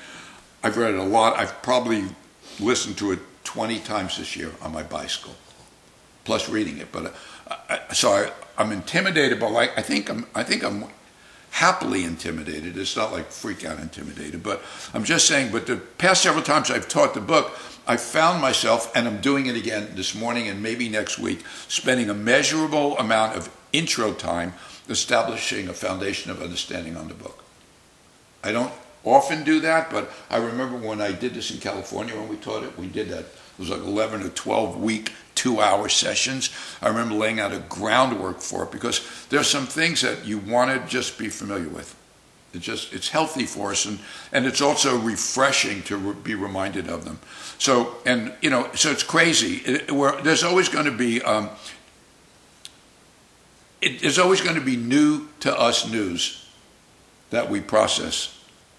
I've 0.63 0.77
read 0.77 0.95
it 0.95 1.01
a 1.01 1.05
lot. 1.05 1.39
I've 1.39 1.63
probably 1.63 2.05
listened 2.59 2.97
to 2.99 3.13
it 3.13 3.19
20 3.45 3.79
times 3.81 4.17
this 4.19 4.37
year 4.37 4.51
on 4.63 4.73
my 4.73 4.83
bicycle, 4.83 5.35
plus 6.25 6.49
reading 6.49 6.79
it. 6.79 6.91
But 6.91 7.15
uh, 7.49 7.57
I, 7.69 7.95
so 7.95 8.11
I, 8.57 8.63
am 8.63 8.73
intimidated, 8.73 9.39
but 9.39 9.51
like 9.51 9.77
I 9.79 9.83
think 9.83 10.09
I'm, 10.09 10.27
I 10.35 10.43
think 10.43 10.65
I'm 10.65 10.87
happily 11.51 12.05
intimidated. 12.05 12.77
It's 12.77 12.97
not 12.97 13.13
like 13.13 13.31
freak 13.31 13.65
out 13.65 13.79
intimidated, 13.79 14.43
but 14.43 14.63
I'm 14.95 15.05
just 15.05 15.27
saying. 15.27 15.53
But 15.53 15.67
the 15.67 15.77
past 15.77 16.23
several 16.23 16.43
times 16.43 16.71
I've 16.71 16.89
taught 16.89 17.15
the 17.15 17.21
book, 17.21 17.53
I 17.87 17.97
found 17.97 18.41
myself, 18.43 18.91
and 18.97 19.07
I'm 19.07 19.21
doing 19.21 19.47
it 19.47 19.57
again 19.57 19.91
this 19.95 20.15
morning 20.15 20.49
and 20.49 20.63
maybe 20.63 20.89
next 20.89 21.19
week, 21.19 21.45
spending 21.69 22.11
a 22.11 22.15
measurable 22.15 22.99
amount 22.99 23.37
of 23.37 23.55
intro 23.73 24.13
time 24.13 24.55
establishing 24.89 25.69
a 25.69 25.73
foundation 25.73 26.31
of 26.31 26.43
understanding 26.43 26.97
on 26.97 27.09
the 27.09 27.15
book. 27.15 27.45
I 28.43 28.53
don't 28.53 28.73
often 29.05 29.45
do 29.45 29.61
that, 29.61 29.91
but 29.91 30.11
I 30.31 30.37
remember 30.37 30.77
when 30.77 31.01
I 31.01 31.13
did 31.13 31.35
this 31.35 31.51
in 31.51 31.59
California 31.59 32.15
when 32.15 32.29
we 32.29 32.37
taught 32.37 32.65
it, 32.65 32.79
we 32.79 32.89
did 32.89 33.09
that. 33.09 33.21
It 33.21 33.59
was 33.59 33.71
like 33.71 33.81
11 33.81 34.23
or 34.23 34.29
12 34.29 34.83
week, 34.83 35.13
two 35.35 35.61
hour 35.61 35.89
sessions. 35.89 36.51
I 36.83 36.89
remember 36.89 37.15
laying 37.15 37.41
out 37.41 37.53
a 37.53 37.61
groundwork 37.61 38.41
for 38.41 38.65
it 38.65 38.73
because 38.73 39.27
there's 39.31 39.49
some 39.49 39.67
things 39.67 40.03
that 40.03 40.27
you 40.27 40.39
want 40.39 40.71
to 40.71 40.87
just 40.89 41.19
be 41.19 41.29
familiar 41.29 41.69
with. 41.69 41.95
It 42.53 42.61
just 42.61 42.93
it's 42.95 43.09
healthy 43.09 43.45
for 43.45 43.73
us, 43.73 43.85
and 43.85 43.99
and 44.33 44.47
it's 44.47 44.63
also 44.63 44.99
refreshing 44.99 45.83
to 45.85 45.97
re- 45.99 46.17
be 46.23 46.35
reminded 46.35 46.89
of 46.89 47.05
them. 47.05 47.19
So 47.59 47.97
and 48.07 48.33
you 48.41 48.49
know, 48.49 48.71
so 48.75 48.91
it's 48.91 49.03
crazy. 49.03 49.57
It, 49.57 49.89
there's 50.25 50.43
always 50.43 50.69
going 50.69 50.87
to 50.87 50.97
be. 50.97 51.23
Um, 51.23 51.51
it, 53.87 54.01
there's 54.01 54.19
always 54.19 54.41
going 54.41 54.57
to 54.57 54.65
be 54.65 54.77
new 54.77 55.29
to 55.41 55.59
us 55.59 55.89
news 55.91 56.45
that 57.31 57.49
we 57.49 57.61
process 57.61 58.33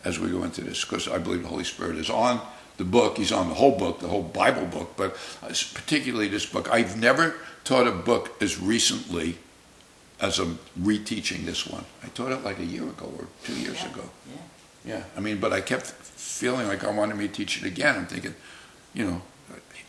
as 0.03 0.19
we 0.19 0.29
go 0.29 0.43
into 0.43 0.61
this, 0.61 0.83
because 0.83 1.07
I 1.07 1.17
believe 1.17 1.41
the 1.41 1.47
Holy 1.47 1.63
Spirit 1.63 1.97
is 1.97 2.09
on 2.09 2.41
the 2.77 2.83
book. 2.83 3.17
He's 3.17 3.31
on 3.31 3.49
the 3.49 3.55
whole 3.55 3.77
book, 3.77 3.99
the 3.99 4.07
whole 4.07 4.23
Bible 4.23 4.65
book, 4.65 4.93
but 4.95 5.17
uh, 5.41 5.47
particularly 5.73 6.27
this 6.27 6.45
book. 6.45 6.69
I've 6.71 6.97
never 6.97 7.35
taught 7.63 7.87
a 7.87 7.91
book 7.91 8.41
as 8.41 8.59
recently 8.59 9.37
as 10.19 10.39
I'm 10.39 10.59
reteaching 10.79 11.45
this 11.45 11.67
one. 11.67 11.85
I 12.03 12.07
taught 12.07 12.31
it 12.31 12.43
like 12.43 12.59
a 12.59 12.65
year 12.65 12.83
ago 12.83 13.11
or 13.17 13.27
two 13.43 13.57
years 13.59 13.81
yeah. 13.81 13.91
ago. 13.91 14.03
Yeah. 14.27 14.93
Yeah. 14.93 15.03
I 15.15 15.19
mean, 15.19 15.39
but 15.39 15.53
I 15.53 15.61
kept 15.61 15.87
feeling 15.87 16.67
like 16.67 16.83
I 16.83 16.91
wanted 16.91 17.17
me 17.17 17.27
to 17.27 17.33
teach 17.33 17.61
it 17.61 17.67
again. 17.67 17.95
I'm 17.95 18.07
thinking, 18.07 18.35
you 18.93 19.05
know, 19.05 19.21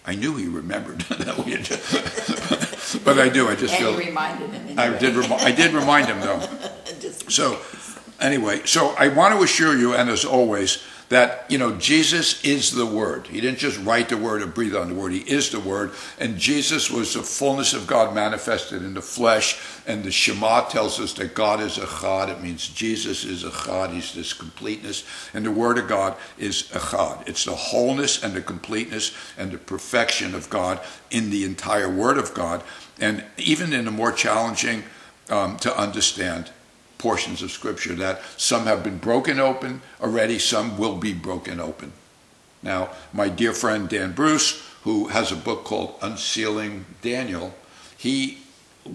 I 0.04 0.14
knew 0.14 0.36
he 0.36 0.46
remembered 0.46 1.00
that 1.10 1.44
we 1.44 1.52
had 1.52 1.64
just, 1.64 1.82
but 3.04 3.18
I 3.18 3.28
do. 3.28 3.48
I 3.48 3.54
just 3.54 3.74
and 3.74 3.82
feel. 3.82 3.92
you 3.92 4.06
reminded 4.08 4.50
him. 4.50 4.78
Anyway. 4.78 4.82
I 4.82 4.98
did. 4.98 5.14
Remi- 5.16 5.34
I 5.34 5.52
did 5.52 5.72
remind 5.72 6.06
him 6.06 6.20
though. 6.20 6.40
Just- 7.00 7.30
So, 7.30 7.58
anyway, 8.20 8.62
so 8.64 8.94
I 8.98 9.08
want 9.08 9.34
to 9.34 9.42
assure 9.42 9.76
you, 9.76 9.94
and 9.94 10.08
as 10.10 10.24
always, 10.24 10.82
that 11.10 11.46
you 11.48 11.56
know 11.56 11.74
Jesus 11.76 12.44
is 12.44 12.72
the 12.72 12.84
Word. 12.84 13.28
He 13.28 13.40
didn't 13.40 13.58
just 13.58 13.78
write 13.82 14.10
the 14.10 14.16
Word 14.18 14.42
or 14.42 14.46
breathe 14.46 14.76
on 14.76 14.88
the 14.90 14.94
Word. 14.94 15.12
He 15.12 15.20
is 15.20 15.48
the 15.50 15.60
Word, 15.60 15.92
and 16.18 16.36
Jesus 16.36 16.90
was 16.90 17.14
the 17.14 17.22
fullness 17.22 17.72
of 17.72 17.86
God 17.86 18.14
manifested 18.14 18.82
in 18.82 18.92
the 18.94 19.00
flesh. 19.00 19.58
And 19.86 20.04
the 20.04 20.10
Shema 20.10 20.68
tells 20.68 21.00
us 21.00 21.14
that 21.14 21.34
God 21.34 21.60
is 21.60 21.78
Echad. 21.78 22.28
It 22.28 22.42
means 22.42 22.68
Jesus 22.68 23.24
is 23.24 23.42
Echad. 23.42 23.90
He's 23.94 24.12
this 24.12 24.34
completeness, 24.34 25.04
and 25.32 25.46
the 25.46 25.50
Word 25.50 25.78
of 25.78 25.88
God 25.88 26.14
is 26.36 26.64
Echad. 26.72 27.26
It's 27.26 27.46
the 27.46 27.54
wholeness 27.56 28.22
and 28.22 28.34
the 28.34 28.42
completeness 28.42 29.16
and 29.38 29.50
the 29.50 29.56
perfection 29.58 30.34
of 30.34 30.50
God 30.50 30.78
in 31.10 31.30
the 31.30 31.44
entire 31.44 31.88
Word 31.88 32.18
of 32.18 32.34
God, 32.34 32.62
and 33.00 33.24
even 33.36 33.72
in 33.72 33.84
the 33.84 33.90
more 33.90 34.12
challenging 34.12 34.84
um, 35.30 35.56
to 35.58 35.76
understand 35.76 36.50
portions 36.98 37.42
of 37.42 37.50
Scripture 37.50 37.94
that 37.94 38.20
some 38.36 38.66
have 38.66 38.82
been 38.82 38.98
broken 38.98 39.38
open 39.38 39.80
already, 40.00 40.38
some 40.38 40.76
will 40.76 40.96
be 40.96 41.12
broken 41.12 41.60
open. 41.60 41.92
Now, 42.62 42.90
my 43.12 43.28
dear 43.28 43.52
friend 43.52 43.88
Dan 43.88 44.12
Bruce, 44.12 44.62
who 44.82 45.08
has 45.08 45.30
a 45.30 45.36
book 45.36 45.64
called 45.64 45.94
Unsealing 46.02 46.84
Daniel, 47.02 47.54
he 47.96 48.38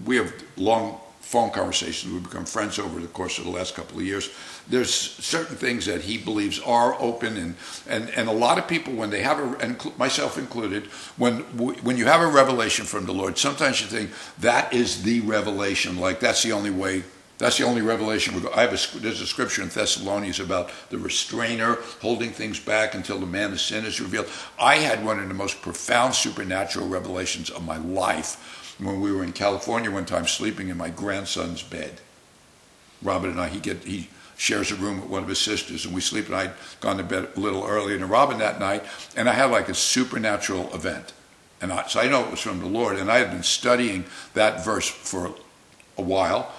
we 0.04 0.16
have 0.16 0.34
long 0.56 0.98
phone 1.20 1.50
conversations. 1.50 2.12
We've 2.12 2.22
become 2.22 2.44
friends 2.44 2.78
over 2.78 3.00
the 3.00 3.06
course 3.06 3.38
of 3.38 3.44
the 3.44 3.50
last 3.50 3.74
couple 3.74 3.98
of 3.98 4.04
years. 4.04 4.30
There's 4.68 4.92
certain 4.92 5.56
things 5.56 5.86
that 5.86 6.02
he 6.02 6.16
believes 6.16 6.58
are 6.60 6.94
open, 7.00 7.36
and 7.36 7.54
and, 7.88 8.08
and 8.10 8.28
a 8.28 8.32
lot 8.32 8.58
of 8.58 8.66
people, 8.66 8.94
when 8.94 9.10
they 9.10 9.22
have 9.22 9.38
a, 9.38 9.58
and 9.58 9.98
myself 9.98 10.38
included, 10.38 10.86
when 11.16 11.40
when 11.56 11.96
you 11.96 12.06
have 12.06 12.20
a 12.20 12.26
revelation 12.26 12.84
from 12.84 13.06
the 13.06 13.12
Lord, 13.12 13.36
sometimes 13.36 13.80
you 13.80 13.86
think 13.86 14.10
that 14.38 14.72
is 14.72 15.02
the 15.02 15.20
revelation. 15.20 15.98
Like 15.98 16.20
that's 16.20 16.42
the 16.42 16.52
only 16.52 16.70
way 16.70 17.04
that's 17.36 17.58
the 17.58 17.64
only 17.64 17.82
revelation. 17.82 18.46
I 18.54 18.62
have 18.62 18.72
a, 18.72 18.98
there's 18.98 19.20
a 19.20 19.26
scripture 19.26 19.62
in 19.62 19.68
Thessalonians 19.68 20.38
about 20.38 20.70
the 20.90 20.98
restrainer 20.98 21.78
holding 22.00 22.30
things 22.30 22.60
back 22.60 22.94
until 22.94 23.18
the 23.18 23.26
man 23.26 23.52
of 23.52 23.60
sin 23.60 23.84
is 23.84 24.00
revealed. 24.00 24.28
I 24.58 24.76
had 24.76 25.04
one 25.04 25.18
of 25.18 25.26
the 25.26 25.34
most 25.34 25.60
profound 25.60 26.14
supernatural 26.14 26.86
revelations 26.86 27.50
of 27.50 27.64
my 27.64 27.76
life 27.78 28.76
when 28.78 29.00
we 29.00 29.10
were 29.10 29.24
in 29.24 29.32
California 29.32 29.90
one 29.90 30.06
time 30.06 30.26
sleeping 30.26 30.68
in 30.68 30.76
my 30.76 30.90
grandson's 30.90 31.62
bed. 31.62 32.00
Robin 33.02 33.30
and 33.30 33.40
I, 33.40 33.48
he 33.48 33.58
get 33.58 33.84
he 33.84 34.08
shares 34.36 34.70
a 34.70 34.76
room 34.76 35.00
with 35.00 35.10
one 35.10 35.22
of 35.22 35.28
his 35.28 35.40
sisters, 35.40 35.84
and 35.84 35.94
we 35.94 36.00
sleep. 36.00 36.26
And 36.26 36.36
I'd 36.36 36.52
gone 36.80 36.96
to 36.98 37.04
bed 37.04 37.28
a 37.36 37.40
little 37.40 37.64
earlier 37.64 37.98
than 37.98 38.08
Robin 38.08 38.38
that 38.38 38.60
night, 38.60 38.84
and 39.16 39.28
I 39.28 39.32
had 39.32 39.50
like 39.50 39.68
a 39.68 39.74
supernatural 39.74 40.74
event, 40.74 41.12
and 41.60 41.72
I, 41.72 41.86
so 41.86 42.00
I 42.00 42.08
know 42.08 42.24
it 42.24 42.30
was 42.30 42.40
from 42.40 42.60
the 42.60 42.66
Lord. 42.66 42.96
And 42.96 43.10
I 43.10 43.18
had 43.18 43.30
been 43.30 43.42
studying 43.42 44.04
that 44.34 44.64
verse 44.64 44.88
for 44.88 45.34
a 45.96 46.02
while 46.02 46.52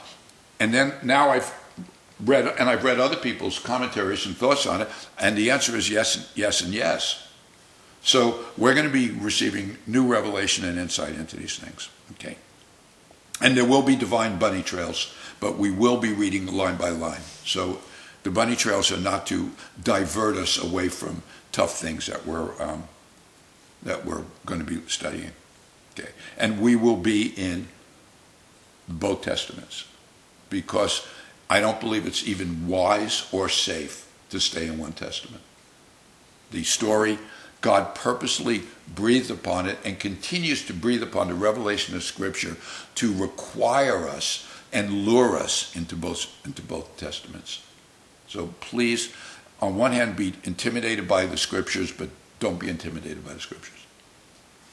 and 0.60 0.74
then 0.74 0.94
now 1.04 1.30
I've 1.30 1.54
read, 2.24 2.48
and 2.48 2.70
I've 2.70 2.84
read 2.84 3.00
other 3.00 3.18
people's 3.18 3.60
commentaries 3.60 4.26
and 4.26 4.36
thoughts 4.36 4.66
on 4.66 4.82
it, 4.82 4.90
and 5.20 5.38
the 5.38 5.52
answer 5.52 5.76
is 5.76 5.90
yes, 5.90 6.32
yes, 6.36 6.62
and 6.62 6.74
yes. 6.74 7.30
So 8.02 8.46
we're 8.58 8.74
going 8.74 8.86
to 8.86 8.94
be 8.94 9.12
receiving 9.12 9.78
new 9.88 10.08
revelation 10.08 10.66
and 10.66 10.78
insight 10.78 11.16
into 11.16 11.36
these 11.36 11.58
things. 11.58 11.90
Okay. 12.14 12.38
And 13.42 13.58
there 13.58 13.66
will 13.66 13.82
be 13.82 13.96
divine 13.96 14.38
bunny 14.38 14.64
trails, 14.64 15.14
but 15.40 15.58
we 15.58 15.72
will 15.72 15.98
be 15.98 16.14
reading 16.14 16.48
line 16.48 16.78
by 16.78 16.90
line. 16.90 17.22
So 17.46 17.80
the 18.24 18.32
bunny 18.32 18.56
trails 18.56 18.92
are 18.92 18.98
not 18.98 19.28
to 19.28 19.52
divert 19.82 20.36
us 20.36 20.58
away 20.58 20.90
from 20.90 21.22
tough 21.52 21.78
things 21.78 22.08
that 22.08 22.26
we're 22.26 22.62
um, 22.62 22.88
that 23.84 24.06
we're 24.06 24.24
going 24.46 24.60
to 24.60 24.66
be 24.66 24.82
studying. 24.88 25.32
Okay. 25.98 26.10
And 26.38 26.60
we 26.60 26.76
will 26.76 26.98
be 26.98 27.28
in 27.38 27.68
both 28.88 29.22
testaments 29.22 29.86
because 30.50 31.08
I 31.50 31.60
don't 31.60 31.80
believe 31.80 32.06
it's 32.06 32.28
even 32.28 32.68
wise 32.68 33.28
or 33.32 33.48
safe 33.48 34.08
to 34.32 34.40
stay 34.40 34.68
in 34.68 34.78
one 34.78 34.94
testament. 34.94 35.44
The 36.52 36.64
story, 36.64 37.20
God 37.62 37.96
purposely 37.96 38.64
breathed 38.94 39.32
upon 39.32 39.68
it 39.68 39.78
and 39.86 40.00
continues 40.00 40.66
to 40.66 40.74
breathe 40.74 41.04
upon 41.04 41.28
the 41.28 41.36
revelation 41.36 41.96
of 41.96 42.04
Scripture 42.04 42.58
to 42.96 43.14
require 43.14 44.08
us 44.08 44.45
and 44.76 45.06
lure 45.06 45.38
us 45.38 45.74
into 45.76 45.96
both, 45.96 46.28
into 46.46 46.62
both 46.62 46.98
testaments. 46.98 47.64
So 48.28 48.54
please, 48.60 49.14
on 49.62 49.78
one 49.78 49.94
hand, 49.94 50.18
be 50.18 50.34
intimidated 50.44 51.08
by 51.08 51.26
the 51.26 51.38
Scriptures, 51.38 51.94
but 51.94 52.10
don't 52.42 52.60
be 52.60 52.68
intimidated 52.68 53.26
by 53.26 53.34
the 53.34 53.40
Scriptures. 53.40 53.72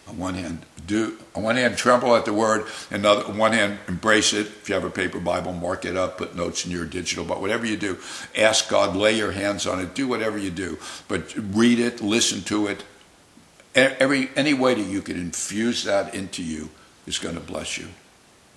On 0.09 0.19
one 0.19 0.35
hand, 0.35 0.67
do 0.85 1.17
on 1.37 1.45
one 1.45 1.55
hand 1.55 1.77
tremble 1.77 2.17
at 2.17 2.25
the 2.25 2.33
word, 2.33 2.67
and 2.91 3.07
on 3.07 3.39
one 3.39 3.53
hand 3.53 3.79
embrace 3.87 4.33
it. 4.33 4.47
If 4.47 4.69
you 4.69 4.75
have 4.75 4.83
a 4.83 4.91
paper 4.91 5.21
Bible, 5.21 5.53
mark 5.53 5.85
it 5.85 5.97
up, 5.97 6.19
put 6.19 6.35
notes 6.35 6.67
in 6.67 6.73
your 6.73 6.85
digital, 6.85 7.25
but 7.25 7.41
whatever 7.41 7.65
you 7.65 7.77
do, 7.77 7.99
ask 8.37 8.69
God, 8.69 8.97
lay 8.97 9.17
your 9.17 9.31
hands 9.31 9.65
on 9.65 9.79
it, 9.79 9.95
do 9.95 10.09
whatever 10.09 10.37
you 10.37 10.51
do, 10.51 10.79
but 11.07 11.33
read 11.37 11.79
it, 11.79 12.01
listen 12.03 12.43
to 12.43 12.67
it. 12.67 12.83
Every 13.77 14.31
any 14.35 14.55
way 14.55 14.75
that 14.75 14.83
you 14.83 15.01
can 15.01 15.17
infuse 15.17 15.85
that 15.85 16.13
into 16.17 16.43
you 16.43 16.71
is 17.07 17.21
going 17.21 17.37
to 17.37 17.41
bless 17.41 17.79
you. 17.79 17.87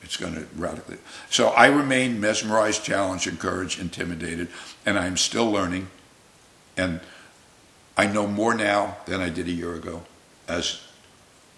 It's 0.05 0.17
going 0.17 0.35
to 0.35 0.45
radically. 0.55 0.97
So 1.31 1.47
I 1.49 1.65
remain 1.65 2.21
mesmerized, 2.21 2.83
challenged, 2.83 3.25
encouraged, 3.25 3.79
intimidated, 3.79 4.49
and 4.85 4.99
I'm 4.99 5.17
still 5.17 5.51
learning, 5.51 5.87
and 6.77 7.01
I 7.97 8.05
know 8.05 8.27
more 8.27 8.53
now 8.53 8.97
than 9.07 9.19
I 9.19 9.29
did 9.29 9.47
a 9.47 9.51
year 9.51 9.73
ago, 9.73 10.03
as 10.47 10.79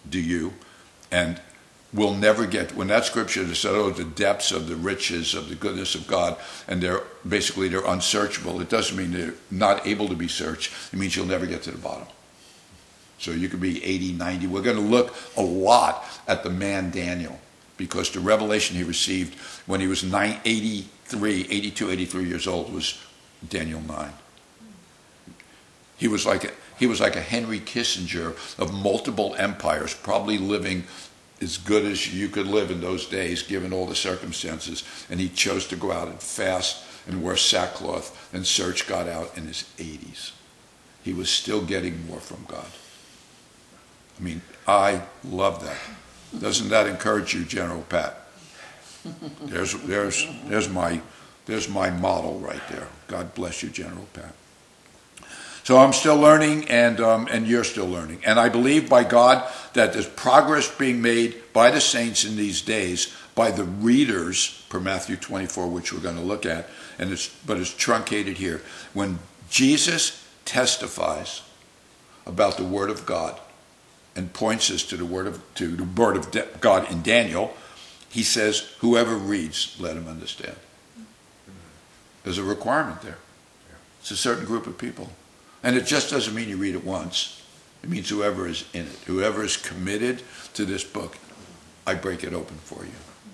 do 0.09 0.19
you. 0.19 0.53
And 1.11 1.41
we'll 1.93 2.13
never 2.13 2.45
get 2.45 2.73
when 2.73 2.87
that 2.87 3.03
scripture 3.03 3.41
is 3.41 3.59
said, 3.59 3.75
"Oh, 3.75 3.89
the 3.89 4.05
depths 4.05 4.53
of 4.53 4.69
the 4.69 4.77
riches 4.77 5.35
of 5.35 5.49
the 5.49 5.55
goodness 5.55 5.93
of 5.93 6.07
God," 6.07 6.37
and 6.69 6.81
they're 6.81 7.03
basically 7.27 7.67
they're 7.67 7.85
unsearchable. 7.85 8.61
It 8.61 8.69
doesn't 8.69 8.95
mean 8.95 9.11
they're 9.11 9.33
not 9.51 9.85
able 9.85 10.07
to 10.07 10.15
be 10.15 10.29
searched. 10.29 10.71
It 10.93 10.97
means 10.97 11.17
you'll 11.17 11.25
never 11.25 11.45
get 11.45 11.63
to 11.63 11.71
the 11.71 11.77
bottom. 11.77 12.07
So 13.19 13.31
you 13.31 13.49
could 13.49 13.61
be 13.61 13.83
80, 13.83 14.13
90. 14.13 14.47
We're 14.47 14.61
going 14.61 14.77
to 14.77 14.81
look 14.81 15.15
a 15.35 15.41
lot 15.41 16.05
at 16.27 16.43
the 16.43 16.49
man 16.49 16.91
Daniel 16.91 17.41
because 17.77 18.11
the 18.11 18.19
revelation 18.19 18.75
he 18.75 18.83
received 18.83 19.35
when 19.65 19.79
he 19.79 19.87
was 19.87 20.03
9, 20.03 20.41
83, 20.43 21.47
82, 21.49 21.91
83 21.91 22.25
years 22.25 22.47
old 22.47 22.73
was 22.73 22.99
Daniel 23.47 23.81
9. 23.81 24.11
He 25.97 26.07
was 26.07 26.25
like 26.25 26.43
a, 26.43 26.51
he 26.77 26.85
was 26.85 26.99
like 26.99 27.15
a 27.15 27.21
Henry 27.21 27.59
Kissinger 27.59 28.35
of 28.59 28.73
multiple 28.73 29.35
empires, 29.37 29.93
probably 29.93 30.37
living 30.37 30.83
as 31.41 31.57
good 31.57 31.85
as 31.85 32.13
you 32.13 32.27
could 32.29 32.47
live 32.47 32.71
in 32.71 32.81
those 32.81 33.05
days, 33.05 33.43
given 33.43 33.73
all 33.73 33.85
the 33.85 33.95
circumstances. 33.95 34.83
And 35.09 35.19
he 35.19 35.29
chose 35.29 35.67
to 35.67 35.75
go 35.75 35.91
out 35.91 36.07
and 36.07 36.19
fast 36.19 36.83
and 37.07 37.23
wear 37.23 37.37
sackcloth 37.37 38.33
and 38.33 38.45
search 38.45 38.87
God 38.87 39.07
out 39.07 39.37
in 39.37 39.45
his 39.45 39.65
80s. 39.77 40.31
He 41.03 41.13
was 41.13 41.29
still 41.29 41.63
getting 41.63 42.05
more 42.07 42.19
from 42.19 42.45
God. 42.47 42.67
I 44.19 44.23
mean, 44.23 44.41
I 44.67 45.01
love 45.23 45.63
that. 45.63 45.77
Doesn't 46.39 46.69
that 46.69 46.87
encourage 46.87 47.33
you, 47.33 47.43
General 47.43 47.81
Pat? 47.83 48.27
There's, 49.41 49.73
there's, 49.83 50.27
there's, 50.45 50.69
my, 50.69 51.01
there's 51.45 51.69
my 51.69 51.89
model 51.89 52.39
right 52.39 52.61
there. 52.69 52.87
God 53.07 53.33
bless 53.33 53.63
you, 53.63 53.69
General 53.69 54.05
Pat. 54.13 54.33
So 55.63 55.77
I'm 55.77 55.91
still 55.91 56.17
learning, 56.17 56.69
and, 56.69 57.01
um, 57.01 57.27
and 57.29 57.45
you're 57.45 57.65
still 57.65 57.87
learning. 57.87 58.21
And 58.25 58.39
I 58.39 58.47
believe 58.47 58.89
by 58.89 59.03
God 59.03 59.45
that 59.73 59.91
there's 59.91 60.07
progress 60.07 60.73
being 60.73 61.01
made 61.01 61.41
by 61.51 61.71
the 61.71 61.81
saints 61.81 62.23
in 62.23 62.37
these 62.37 62.61
days, 62.61 63.13
by 63.35 63.51
the 63.51 63.65
readers, 63.65 64.63
per 64.69 64.79
Matthew 64.79 65.17
24, 65.17 65.67
which 65.67 65.91
we're 65.91 65.99
going 65.99 66.15
to 66.15 66.21
look 66.21 66.45
at, 66.45 66.69
and 66.99 67.11
it's, 67.11 67.27
but 67.45 67.57
it's 67.57 67.73
truncated 67.73 68.37
here. 68.37 68.61
When 68.93 69.19
Jesus 69.49 70.25
testifies 70.45 71.41
about 72.25 72.57
the 72.57 72.63
Word 72.63 72.89
of 72.89 73.05
God, 73.05 73.37
and 74.17 74.33
points 74.33 74.69
us 74.71 74.83
to 74.83 74.97
the 74.97 75.05
word 75.05 75.27
of 75.27 75.39
to 75.55 75.75
the 75.75 75.83
word 75.83 76.17
of 76.17 76.59
God 76.59 76.91
in 76.91 77.03
Daniel, 77.03 77.55
he 78.09 78.23
says, 78.23 78.63
"Whoever 78.79 79.15
reads, 79.15 79.75
let 79.79 79.95
him 79.95 80.07
understand." 80.07 80.55
There's 82.23 82.39
a 82.39 82.43
requirement 82.43 83.03
there. 83.03 83.19
It's 84.01 84.11
a 84.11 84.17
certain 84.17 84.45
group 84.45 84.67
of 84.67 84.77
people, 84.77 85.13
and 85.63 85.77
it 85.77 85.85
just 85.85 86.09
doesn't 86.09 86.33
mean 86.33 86.49
you 86.49 86.57
read 86.57 86.75
it 86.75 86.83
once. 86.83 87.41
It 87.83 87.89
means 87.89 88.09
whoever 88.09 88.47
is 88.47 88.63
in 88.73 88.87
it, 88.87 88.99
whoever 89.05 89.43
is 89.43 89.55
committed 89.55 90.23
to 90.55 90.65
this 90.65 90.83
book, 90.83 91.17
I 91.85 91.93
break 91.93 92.23
it 92.23 92.33
open 92.33 92.57
for 92.65 92.83
you. 92.83 92.91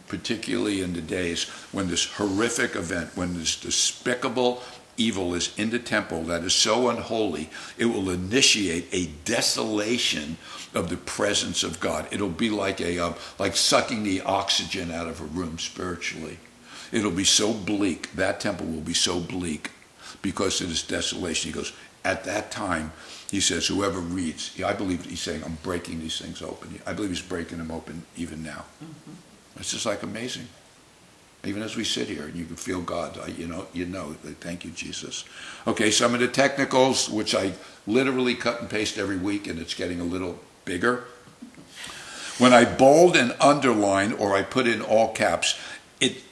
Particularly 0.07 0.81
in 0.81 0.93
the 0.93 1.01
days 1.01 1.45
when 1.71 1.87
this 1.87 2.05
horrific 2.05 2.75
event, 2.75 3.11
when 3.15 3.39
this 3.39 3.55
despicable 3.55 4.61
evil 4.95 5.33
is 5.33 5.49
in 5.57 5.71
the 5.71 5.79
temple 5.79 6.23
that 6.25 6.43
is 6.43 6.53
so 6.53 6.89
unholy, 6.89 7.49
it 7.79 7.85
will 7.85 8.11
initiate 8.11 8.87
a 8.91 9.07
desolation 9.25 10.37
of 10.73 10.89
the 10.89 10.97
presence 10.97 11.63
of 11.63 11.79
God. 11.79 12.07
It'll 12.11 12.29
be 12.29 12.49
like 12.49 12.81
a 12.81 12.99
um, 12.99 13.15
like 13.39 13.55
sucking 13.55 14.03
the 14.03 14.21
oxygen 14.21 14.91
out 14.91 15.07
of 15.07 15.21
a 15.21 15.25
room 15.25 15.59
spiritually. 15.59 16.39
It'll 16.91 17.11
be 17.11 17.23
so 17.23 17.53
bleak. 17.53 18.13
That 18.13 18.39
temple 18.39 18.67
will 18.67 18.81
be 18.81 18.93
so 18.93 19.19
bleak 19.19 19.71
because 20.21 20.61
of 20.61 20.69
this 20.69 20.85
desolation. 20.85 21.51
He 21.51 21.55
goes, 21.55 21.73
at 22.05 22.23
that 22.25 22.51
time, 22.51 22.91
he 23.31 23.39
says, 23.39 23.65
whoever 23.65 23.99
reads, 23.99 24.61
I 24.61 24.73
believe 24.73 25.05
he's 25.05 25.21
saying, 25.21 25.43
I'm 25.43 25.57
breaking 25.63 25.99
these 26.01 26.19
things 26.19 26.41
open. 26.41 26.79
I 26.85 26.93
believe 26.93 27.09
he's 27.09 27.21
breaking 27.21 27.57
them 27.57 27.71
open 27.71 28.03
even 28.15 28.43
now. 28.43 28.65
Mm-hmm. 28.83 29.59
It's 29.59 29.71
just 29.71 29.85
like 29.85 30.03
amazing. 30.03 30.47
Even 31.45 31.61
as 31.61 31.75
we 31.75 31.83
sit 31.83 32.07
here 32.07 32.23
and 32.23 32.35
you 32.35 32.45
can 32.45 32.55
feel 32.55 32.81
God, 32.81 33.19
you 33.37 33.47
know, 33.47 33.67
you 33.73 33.85
know, 33.85 34.15
thank 34.39 34.63
you, 34.63 34.71
Jesus. 34.71 35.25
Okay, 35.67 35.91
some 35.91 36.13
of 36.13 36.19
the 36.19 36.27
technicals, 36.27 37.09
which 37.09 37.35
I 37.35 37.53
literally 37.85 38.35
cut 38.35 38.61
and 38.61 38.69
paste 38.69 38.97
every 38.97 39.17
week, 39.17 39.47
and 39.47 39.59
it's 39.59 39.73
getting 39.73 39.99
a 39.99 40.05
little 40.05 40.39
bigger. 40.65 41.05
When 42.37 42.53
I 42.53 42.65
bold 42.65 43.15
and 43.15 43.35
underline 43.39 44.13
or 44.13 44.35
I 44.35 44.41
put 44.41 44.67
in 44.67 44.81
all 44.81 45.13
caps, 45.13 45.59
it 45.99 46.23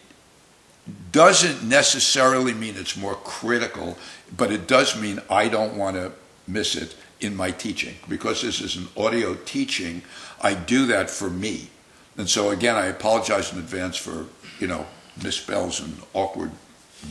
doesn't 1.11 1.67
necessarily 1.67 2.53
mean 2.53 2.75
it's 2.75 2.97
more 2.97 3.15
critical, 3.15 3.97
but 4.35 4.51
it 4.51 4.67
does 4.67 4.99
mean 4.99 5.21
I 5.29 5.47
don't 5.47 5.77
want 5.77 5.95
to 5.95 6.11
miss 6.47 6.75
it 6.75 6.95
in 7.19 7.35
my 7.35 7.51
teaching. 7.51 7.95
Because 8.09 8.41
this 8.41 8.61
is 8.61 8.75
an 8.75 8.87
audio 8.97 9.35
teaching, 9.45 10.01
I 10.41 10.55
do 10.55 10.87
that 10.87 11.09
for 11.09 11.29
me. 11.29 11.69
And 12.17 12.29
so 12.29 12.49
again, 12.49 12.75
I 12.75 12.87
apologize 12.87 13.53
in 13.53 13.59
advance 13.59 13.95
for, 13.95 14.25
you 14.59 14.67
know, 14.67 14.87
misspells 15.19 15.83
and 15.83 15.95
awkward, 16.13 16.51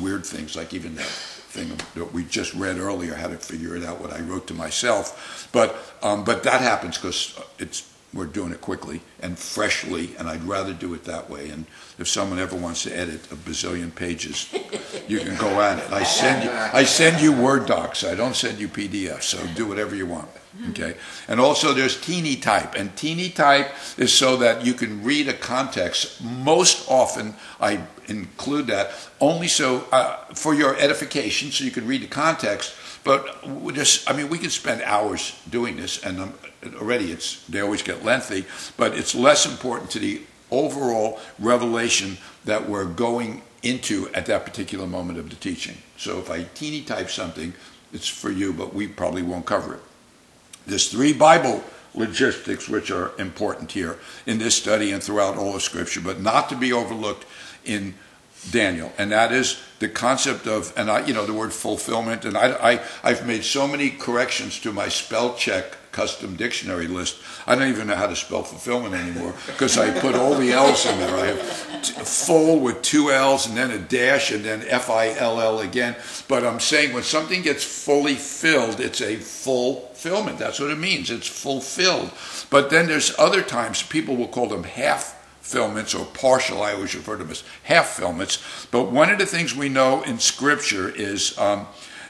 weird 0.01 0.27
things, 0.27 0.57
like 0.57 0.75
even 0.75 0.97
that 0.97 1.30
thing 1.51 1.69
that 1.95 2.13
we 2.13 2.25
just 2.25 2.55
read 2.55 2.79
earlier. 2.79 3.15
how 3.15 3.29
to 3.29 3.37
figure 3.37 3.77
it 3.77 3.85
out 3.85 4.01
what 4.01 4.13
I 4.13 4.21
wrote 4.21 4.47
to 4.49 4.55
myself, 4.55 5.49
but 5.53 5.77
um, 6.03 6.25
but 6.25 6.45
that 6.45 6.61
happens 6.61 6.97
because 6.97 7.39
it's 7.59 7.91
we're 8.13 8.27
doing 8.27 8.51
it 8.51 8.61
quickly 8.61 9.03
and 9.21 9.39
freshly, 9.39 10.11
and 10.19 10.29
I'd 10.29 10.43
rather 10.43 10.73
do 10.73 10.95
it 10.95 11.05
that 11.05 11.31
way. 11.31 11.51
And 11.51 11.67
if 11.99 12.09
someone 12.09 12.41
ever 12.41 12.57
wants 12.57 12.83
to 12.83 12.97
edit 12.97 13.21
a 13.31 13.37
bazillion 13.37 13.95
pages, 13.95 14.53
you 15.09 15.21
can 15.21 15.37
go 15.37 15.61
at 15.61 15.79
it. 15.79 15.93
I 15.93 16.03
send 16.03 16.45
you 16.45 16.51
I 16.51 16.85
send 16.85 17.21
you 17.21 17.33
Word 17.33 17.67
docs. 17.67 18.03
I 18.05 18.15
don't 18.15 18.35
send 18.35 18.59
you 18.59 18.69
PDFs. 18.69 19.23
So 19.23 19.39
do 19.55 19.67
whatever 19.67 19.95
you 19.95 20.07
want. 20.07 20.29
Okay. 20.71 20.97
And 21.29 21.39
also 21.39 21.73
there's 21.73 22.01
teeny 22.01 22.37
type, 22.37 22.75
and 22.75 22.95
teeny 22.97 23.31
type 23.31 23.73
is 23.97 24.13
so 24.13 24.37
that 24.39 24.67
you 24.67 24.75
can 24.75 25.05
read 25.05 25.29
a 25.29 25.33
context. 25.33 26.23
Most 26.23 26.91
often 26.91 27.35
I 27.61 27.81
include 28.11 28.67
that 28.67 28.91
only 29.21 29.49
so 29.49 29.87
uh, 29.93 30.17
for 30.35 30.55
your 30.55 30.77
edification, 30.77 31.51
so 31.51 31.65
you 31.65 31.71
can 31.71 31.87
read 31.87 32.03
the 32.03 32.09
context. 32.09 32.75
But 33.03 33.43
just, 33.73 34.11
I 34.11 34.13
mean, 34.15 34.29
we 34.29 34.39
could 34.39 34.53
spend 34.53 34.83
hours 34.83 35.41
doing 35.49 35.77
this, 35.77 36.05
and 36.05 36.21
um, 36.21 36.35
already 36.77 37.13
it's 37.13 37.45
they 37.47 37.61
always 37.61 37.83
get 37.83 38.05
lengthy. 38.05 38.45
But 38.77 38.99
it's 38.99 39.15
less 39.15 39.47
important 39.47 39.91
to 39.93 39.99
the 39.99 40.23
overall 40.51 41.21
revelation 41.39 42.19
that 42.45 42.69
we're 42.69 42.85
going 42.85 43.43
into 43.63 44.09
at 44.15 44.27
that 44.27 44.45
particular 44.45 44.87
moment 44.87 45.19
of 45.19 45.31
the 45.31 45.37
teaching. 45.37 45.77
So 45.97 46.19
if 46.19 46.31
I 46.31 46.43
teeny 46.55 46.83
type 46.83 47.11
something, 47.11 47.53
it's 47.93 48.09
for 48.09 48.31
you, 48.31 48.53
but 48.53 48.75
we 48.75 48.87
probably 48.89 49.23
won't 49.23 49.47
cover 49.47 49.75
it. 49.75 49.81
There's 50.67 50.91
three 50.91 51.13
Bible 51.13 51.63
logistics 51.95 52.69
which 52.69 52.91
are 52.91 53.13
important 53.19 53.73
here 53.73 53.99
in 54.27 54.39
this 54.39 54.55
study 54.55 54.93
and 54.93 55.03
throughout 55.03 55.37
all 55.37 55.57
of 55.57 55.63
Scripture, 55.63 56.01
but 56.01 56.21
not 56.21 56.49
to 56.49 56.57
be 56.57 56.73
overlooked 56.73 57.27
in 57.65 57.95
Daniel, 58.51 58.91
and 58.97 59.13
that 59.13 59.33
is 59.33 59.61
the 59.81 59.89
concept 59.89 60.47
of, 60.47 60.73
and 60.77 60.91
I, 60.91 61.07
you 61.07 61.13
know, 61.13 61.27
the 61.27 61.35
word 61.35 61.53
fulfillment. 61.53 62.25
And 62.25 62.37
I, 62.37 62.73
I, 62.73 62.81
I've 63.03 63.27
made 63.27 63.45
so 63.45 63.69
many 63.69 63.91
corrections 63.91 64.59
to 64.61 64.73
my 64.73 64.89
spell 64.89 65.35
check 65.35 65.77
custom 65.93 66.37
dictionary 66.37 66.87
list. 66.87 67.19
I 67.47 67.55
don't 67.55 67.69
even 67.69 67.89
know 67.89 67.97
how 67.97 68.07
to 68.07 68.17
spell 68.17 68.43
fulfillment 68.43 68.95
anymore 68.95 69.35
because 69.47 69.77
I 69.77 69.99
put 70.01 70.15
all 70.15 70.35
the 70.37 70.53
L's 70.53 70.87
in 70.87 70.99
there. 71.01 71.17
I 71.17 71.27
have 71.27 71.83
t- 71.83 71.93
full 71.93 72.61
with 72.61 72.81
two 72.81 73.11
L's 73.11 73.47
and 73.47 73.57
then 73.57 73.73
a 73.73 73.79
dash 73.79 74.31
and 74.31 74.45
then 74.45 74.63
F 74.69 74.89
I 74.89 75.15
L 75.19 75.41
L 75.41 75.61
again. 75.61 75.97
But 76.29 76.47
I'm 76.47 76.61
saying 76.61 76.95
when 76.95 77.03
something 77.03 77.43
gets 77.43 77.65
fully 77.65 78.15
filled, 78.15 78.81
it's 78.81 79.03
a 79.03 79.17
fulfillment. 79.17 80.39
That's 80.39 80.61
what 80.61 80.71
it 80.71 80.79
means. 80.79 81.11
It's 81.11 81.29
fulfilled. 81.29 82.11
But 82.49 82.71
then 82.71 82.87
there's 82.87 83.19
other 83.19 83.43
times 83.43 83.83
people 83.83 84.17
will 84.17 84.29
call 84.29 84.47
them 84.47 84.65
half 84.65 85.20
fulfillments 85.41 85.95
or 85.95 86.05
partial. 86.05 86.63
I 86.63 86.75
always 86.75 86.95
refer 86.95 87.17
to 87.17 87.25
them 87.25 87.31
as 87.31 87.43
half 87.65 87.89
filaments. 87.89 88.67
But 88.71 88.91
one 88.91 89.11
of 89.11 89.19
the 89.19 89.27
things 89.27 89.55
we 89.57 89.69
know 89.69 90.03
in 90.03 90.19
Scripture 90.19 90.91
is 90.91 91.37
um, 91.39 91.67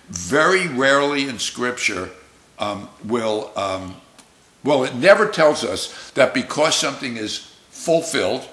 very 0.09 0.67
rarely 0.67 1.29
in 1.29 1.39
Scripture 1.39 2.11
um, 2.59 2.89
will, 3.05 3.53
um, 3.57 3.97
well, 4.65 4.85
it 4.85 4.95
never 4.95 5.29
tells 5.29 5.65
us 5.65 6.11
that 6.13 6.35
because 6.35 6.75
something 6.75 7.17
is 7.17 7.39
fulfilled, 7.71 8.47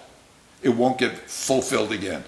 it 0.62 0.70
won't 0.70 0.98
get 0.98 1.18
fulfilled 1.30 1.92
again. 1.92 2.24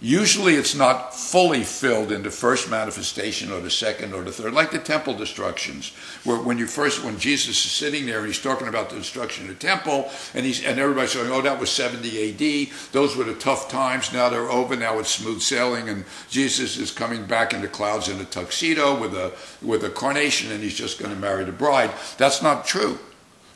Usually 0.00 0.54
it's 0.54 0.76
not 0.76 1.12
fully 1.12 1.64
filled 1.64 2.12
in 2.12 2.22
the 2.22 2.30
first 2.30 2.70
manifestation 2.70 3.50
or 3.50 3.60
the 3.60 3.70
second 3.70 4.14
or 4.14 4.22
the 4.22 4.30
third, 4.30 4.52
like 4.52 4.70
the 4.70 4.78
temple 4.78 5.14
destructions, 5.14 5.90
where 6.22 6.38
when 6.38 6.56
you 6.56 6.68
first, 6.68 7.02
when 7.02 7.18
Jesus 7.18 7.64
is 7.64 7.72
sitting 7.72 8.06
there 8.06 8.18
and 8.18 8.28
he's 8.28 8.40
talking 8.40 8.68
about 8.68 8.90
the 8.90 8.96
destruction 8.96 9.48
of 9.48 9.58
the 9.58 9.66
temple, 9.66 10.08
and 10.34 10.46
he's 10.46 10.64
and 10.64 10.78
everybody's 10.78 11.12
saying, 11.12 11.32
"Oh, 11.32 11.42
that 11.42 11.58
was 11.58 11.70
70 11.70 12.16
A.D. 12.16 12.72
Those 12.92 13.16
were 13.16 13.24
the 13.24 13.34
tough 13.34 13.68
times. 13.68 14.12
Now 14.12 14.28
they're 14.28 14.48
over. 14.48 14.76
Now 14.76 15.00
it's 15.00 15.10
smooth 15.10 15.40
sailing." 15.40 15.88
And 15.88 16.04
Jesus 16.30 16.76
is 16.76 16.92
coming 16.92 17.26
back 17.26 17.52
in 17.52 17.60
the 17.60 17.68
clouds 17.68 18.08
in 18.08 18.20
a 18.20 18.24
tuxedo 18.24 18.96
with 18.96 19.14
a 19.14 19.32
with 19.60 19.82
a 19.82 19.90
carnation, 19.90 20.52
and 20.52 20.62
he's 20.62 20.78
just 20.78 21.00
going 21.00 21.12
to 21.12 21.20
marry 21.20 21.42
the 21.42 21.50
bride. 21.50 21.90
That's 22.18 22.40
not 22.40 22.64
true 22.64 23.00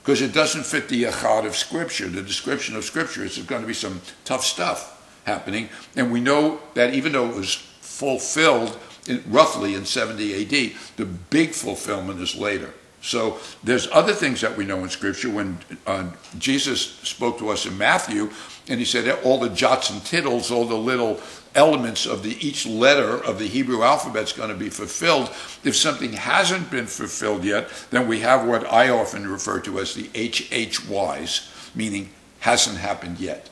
because 0.03 0.21
it 0.21 0.33
doesn't 0.33 0.67
fit 0.67 0.89
the 0.89 1.05
echad 1.05 1.47
of 1.47 1.55
Scripture. 1.55 2.09
The 2.09 2.21
description 2.21 2.75
of 2.75 2.85
Scripture 2.85 3.25
It's 3.25 3.39
going 3.39 3.63
to 3.63 3.69
be 3.69 3.75
some 3.75 4.01
tough 4.25 4.45
stuff 4.45 4.92
happening. 5.25 5.69
And 5.97 6.13
we 6.13 6.21
know 6.21 6.61
that 6.75 6.95
even 6.95 7.13
though 7.13 7.29
it 7.29 7.37
was 7.37 7.55
fulfilled 7.55 8.79
in, 9.07 9.23
roughly 9.29 9.75
in 9.75 9.85
70 9.85 10.43
AD, 10.43 10.73
the 10.97 11.07
big 11.07 11.51
fulfillment 11.51 12.21
is 12.21 12.35
later. 12.35 12.73
So 13.03 13.39
there's 13.65 13.89
other 13.91 14.13
things 14.13 14.41
that 14.43 14.57
we 14.57 14.65
know 14.65 14.79
in 14.85 14.89
Scripture. 14.89 15.29
When 15.29 15.59
uh, 15.87 16.11
Jesus 16.39 16.81
spoke 16.81 17.39
to 17.39 17.49
us 17.49 17.67
in 17.67 17.77
Matthew, 17.77 18.31
and 18.69 18.79
he 18.79 18.87
said 18.87 19.09
all 19.25 19.41
the 19.41 19.49
jots 19.49 19.91
and 19.91 20.05
tittles, 20.05 20.53
all 20.53 20.65
the 20.65 20.77
little 20.77 21.21
elements 21.55 22.07
of 22.07 22.23
the 22.23 22.37
each 22.47 22.65
letter 22.65 23.23
of 23.25 23.39
the 23.39 23.47
Hebrew 23.47 23.83
alphabet 23.83 24.23
is 24.23 24.33
going 24.33 24.49
to 24.51 24.55
be 24.55 24.71
fulfilled. 24.71 25.29
If 25.65 25.75
something 25.77 26.13
hasn't 26.13 26.71
been 26.71 26.87
fulfilled 26.87 27.45
yet, 27.45 27.69
then 27.91 28.07
we 28.07 28.21
have 28.21 28.47
what 28.47 28.73
I 28.73 28.89
often 28.91 29.29
refer 29.29 29.61
to 29.61 29.81
as 29.81 29.95
the 29.95 30.05
HHYs, 30.09 31.75
meaning 31.75 32.11
hasn't 32.41 32.79
happened 32.79 33.19
yet. 33.19 33.51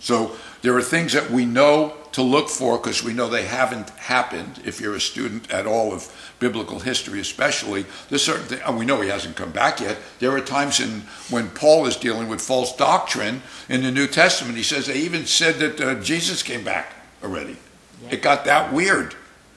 So 0.00 0.36
there 0.62 0.76
are 0.76 0.82
things 0.82 1.12
that 1.12 1.30
we 1.30 1.44
know 1.44 1.94
to 2.12 2.22
look 2.22 2.48
for 2.48 2.78
because 2.78 3.04
we 3.04 3.12
know 3.12 3.28
they 3.28 3.44
haven't 3.44 3.90
happened. 3.90 4.60
If 4.64 4.80
you're 4.80 4.94
a 4.94 5.00
student 5.00 5.50
at 5.50 5.66
all 5.66 5.92
of 5.92 6.12
biblical 6.38 6.80
history, 6.80 7.20
especially, 7.20 7.84
there's 8.08 8.24
certain 8.24 8.46
things, 8.46 8.62
and 8.66 8.78
we 8.78 8.84
know 8.84 9.00
he 9.00 9.08
hasn't 9.08 9.36
come 9.36 9.52
back 9.52 9.80
yet. 9.80 9.98
There 10.18 10.32
are 10.32 10.40
times 10.40 10.80
in 10.80 11.02
when 11.30 11.50
Paul 11.50 11.86
is 11.86 11.96
dealing 11.96 12.28
with 12.28 12.40
false 12.40 12.74
doctrine 12.74 13.42
in 13.68 13.82
the 13.82 13.90
New 13.90 14.06
Testament. 14.06 14.56
He 14.56 14.62
says 14.62 14.86
they 14.86 14.98
even 14.98 15.26
said 15.26 15.56
that 15.56 15.80
uh, 15.80 15.94
Jesus 16.00 16.42
came 16.42 16.64
back 16.64 16.92
already. 17.22 17.56
Yeah. 18.02 18.10
It 18.12 18.22
got 18.22 18.44
that 18.44 18.72
weird, 18.72 19.14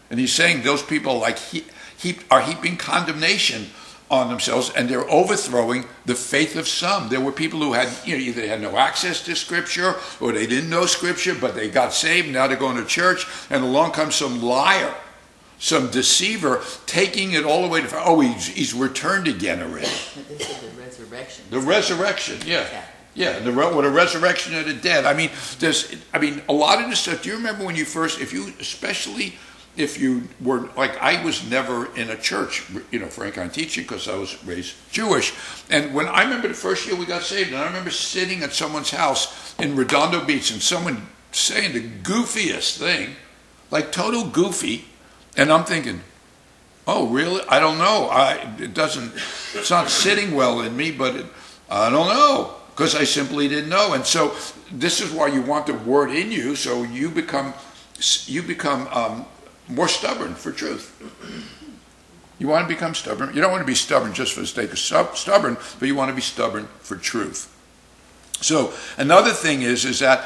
and 0.10 0.20
he's 0.20 0.34
saying 0.34 0.64
those 0.64 0.84
people 0.84 1.20
like 1.20 1.38
he, 1.38 1.66
he 1.98 2.18
are 2.30 2.42
heaping 2.42 2.78
condemnation 2.78 3.68
on 4.12 4.30
themselves 4.30 4.70
and 4.76 4.90
they're 4.90 5.10
overthrowing 5.10 5.86
the 6.06 6.14
faith 6.14 6.56
of 6.58 6.68
some. 6.68 7.08
There 7.10 7.22
were 7.22 7.32
people 7.32 7.60
who 7.60 7.74
had, 7.74 7.90
you 8.06 8.18
know, 8.18 8.22
either 8.22 8.46
had 8.46 8.62
no 8.62 8.78
access 8.78 9.24
to 9.26 9.36
Scripture 9.36 9.96
or 10.20 10.34
they 10.34 10.46
didn't 10.46 10.70
know 10.70 10.86
Scripture, 10.86 11.34
but 11.34 11.56
they 11.56 11.70
got 11.70 11.94
saved. 11.94 12.28
Now 12.28 12.48
they're 12.48 12.58
going 12.58 12.78
to 12.78 12.86
church, 12.86 13.26
and 13.50 13.64
along 13.64 13.92
comes 13.92 14.16
some 14.16 14.42
liar, 14.42 14.94
some 15.60 15.90
deceiver, 15.90 16.62
taking 16.86 17.32
it 17.32 17.46
all 17.46 17.62
the 17.62 17.70
way 17.70 17.82
to, 17.82 18.04
oh, 18.04 18.20
he's, 18.20 18.48
he's 18.48 18.74
returned 18.74 19.28
again 19.28 19.62
already. 19.62 19.88
This 20.28 20.50
is 20.50 20.60
the 20.60 20.82
resurrection. 20.82 21.46
The 21.50 21.60
resurrection, 21.60 22.40
yeah. 22.46 22.68
yeah. 22.72 22.86
Yeah, 23.14 23.40
the 23.40 23.52
what 23.52 23.84
a 23.84 23.90
resurrection 23.90 24.56
of 24.56 24.66
the 24.66 24.74
dead. 24.74 25.04
I 25.04 25.14
mean, 25.14 25.32
there's, 25.60 25.94
I 26.14 26.20
mean, 26.20 26.42
a 26.48 26.54
lot 26.54 26.82
of 26.82 26.90
this 26.90 27.02
stuff. 27.02 27.24
Do 27.24 27.30
you 27.30 27.36
remember 27.36 27.66
when 27.66 27.76
you 27.76 27.84
first, 27.84 28.22
if 28.22 28.32
you, 28.32 28.54
especially 28.62 29.38
if 29.78 30.00
you 30.00 30.24
were 30.42 30.70
like 30.76 30.98
I 31.02 31.24
was 31.24 31.50
never 31.50 31.94
in 31.96 32.10
a 32.10 32.18
church, 32.18 32.70
you 32.92 33.00
know, 33.00 33.08
Frank, 33.08 33.38
I'm 33.38 33.50
teaching 33.50 33.84
because 33.84 34.08
I 34.08 34.16
was 34.16 34.44
raised 34.46 34.76
Jewish. 34.92 35.34
And 35.70 35.94
when 35.94 36.08
I 36.08 36.24
remember 36.24 36.48
the 36.48 36.54
first 36.54 36.86
year 36.86 36.96
we 36.96 37.06
got 37.06 37.24
saved, 37.24 37.50
and 37.50 37.58
I 37.58 37.66
remember 37.66 37.90
sitting 37.90 38.44
at 38.44 38.54
someone's 38.54 38.92
house 38.92 39.56
in 39.60 39.76
Redondo 39.76 40.26
Beach 40.26 40.52
and 40.52 40.62
someone 40.62 41.08
saying 41.32 41.74
the 41.74 41.88
goofiest 42.10 42.78
thing, 42.78 43.16
like 43.70 43.92
total 43.92 44.28
goofy, 44.28 44.86
and 45.38 45.52
I'm 45.52 45.64
thinking, 45.64 46.02
oh 46.86 47.08
really? 47.08 47.42
I 47.48 47.60
don't 47.60 47.78
know. 47.78 48.10
I 48.12 48.54
it 48.60 48.74
doesn't. 48.74 49.14
It's 49.54 49.70
not 49.70 49.90
sitting 49.90 50.36
well 50.36 50.62
in 50.62 50.76
me, 50.76 50.92
but 50.92 51.16
it, 51.16 51.26
I 51.70 51.90
don't 51.90 52.10
know 52.10 52.56
because 52.72 52.96
I 52.96 53.06
simply 53.06 53.48
didn't 53.48 53.70
know. 53.70 53.94
And 53.94 54.06
so 54.06 54.36
this 54.72 55.02
is 55.02 55.12
why 55.12 55.28
you 55.28 55.42
want 55.42 55.68
the 55.68 55.74
word 55.74 56.12
in 56.12 56.32
you, 56.32 56.56
so 56.56 56.84
you 56.84 57.10
become 57.10 57.54
you 58.26 58.42
become 58.42 58.88
um, 58.92 59.26
more 59.72 59.88
stubborn 59.88 60.36
for 60.36 60.52
truth. 60.52 60.98
You 62.40 62.48
want 62.48 62.68
to 62.68 62.74
become 62.74 62.96
stubborn. 62.96 63.34
You 63.36 63.42
don't 63.42 63.52
want 63.52 63.62
to 63.62 63.68
be 63.68 63.76
stubborn 63.76 64.14
just 64.14 64.34
for 64.34 64.42
the 64.42 64.48
sake 64.48 64.72
of 64.72 64.80
stubborn, 64.80 65.58
but 65.80 65.88
you 65.88 65.96
want 65.96 66.10
to 66.10 66.16
be 66.16 66.22
stubborn 66.22 66.68
for 66.80 66.96
truth. 66.96 67.48
So 68.42 68.74
another 68.98 69.32
thing 69.32 69.62
is 69.62 69.86
is 69.86 70.00
that 70.00 70.26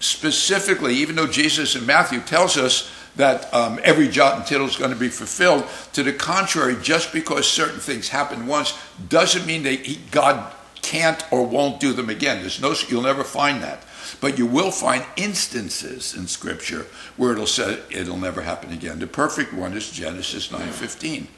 specifically, 0.00 0.94
even 0.96 1.16
though 1.16 1.26
Jesus 1.26 1.74
in 1.74 1.86
Matthew 1.86 2.20
tells 2.20 2.56
us 2.58 2.90
that 3.16 3.52
um, 3.54 3.78
every 3.82 4.08
jot 4.08 4.36
and 4.36 4.46
tittle 4.46 4.66
is 4.66 4.76
going 4.76 4.90
to 4.90 4.96
be 4.96 5.08
fulfilled, 5.08 5.66
to 5.92 6.02
the 6.02 6.12
contrary, 6.12 6.76
just 6.82 7.12
because 7.12 7.48
certain 7.48 7.80
things 7.80 8.08
happen 8.08 8.46
once 8.46 8.78
doesn't 9.08 9.46
mean 9.46 9.62
that 9.62 9.98
God 10.10 10.52
can't 10.82 11.24
or 11.32 11.46
won't 11.46 11.80
do 11.80 11.92
them 11.92 12.10
again. 12.10 12.40
There's 12.40 12.60
no, 12.60 12.74
you'll 12.88 13.02
never 13.02 13.24
find 13.24 13.62
that. 13.62 13.84
But 14.20 14.38
you 14.38 14.46
will 14.46 14.70
find 14.70 15.04
instances 15.16 16.14
in 16.14 16.26
Scripture 16.28 16.86
where 17.16 17.32
it'll 17.32 17.46
say 17.46 17.80
it'll 17.90 18.16
never 18.16 18.42
happen 18.42 18.72
again. 18.72 18.98
The 18.98 19.06
perfect 19.06 19.52
one 19.52 19.72
is 19.74 19.90
Genesis 19.90 20.50
9:15. 20.50 21.28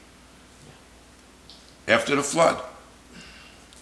After 1.87 2.15
the 2.15 2.23
flood. 2.23 2.61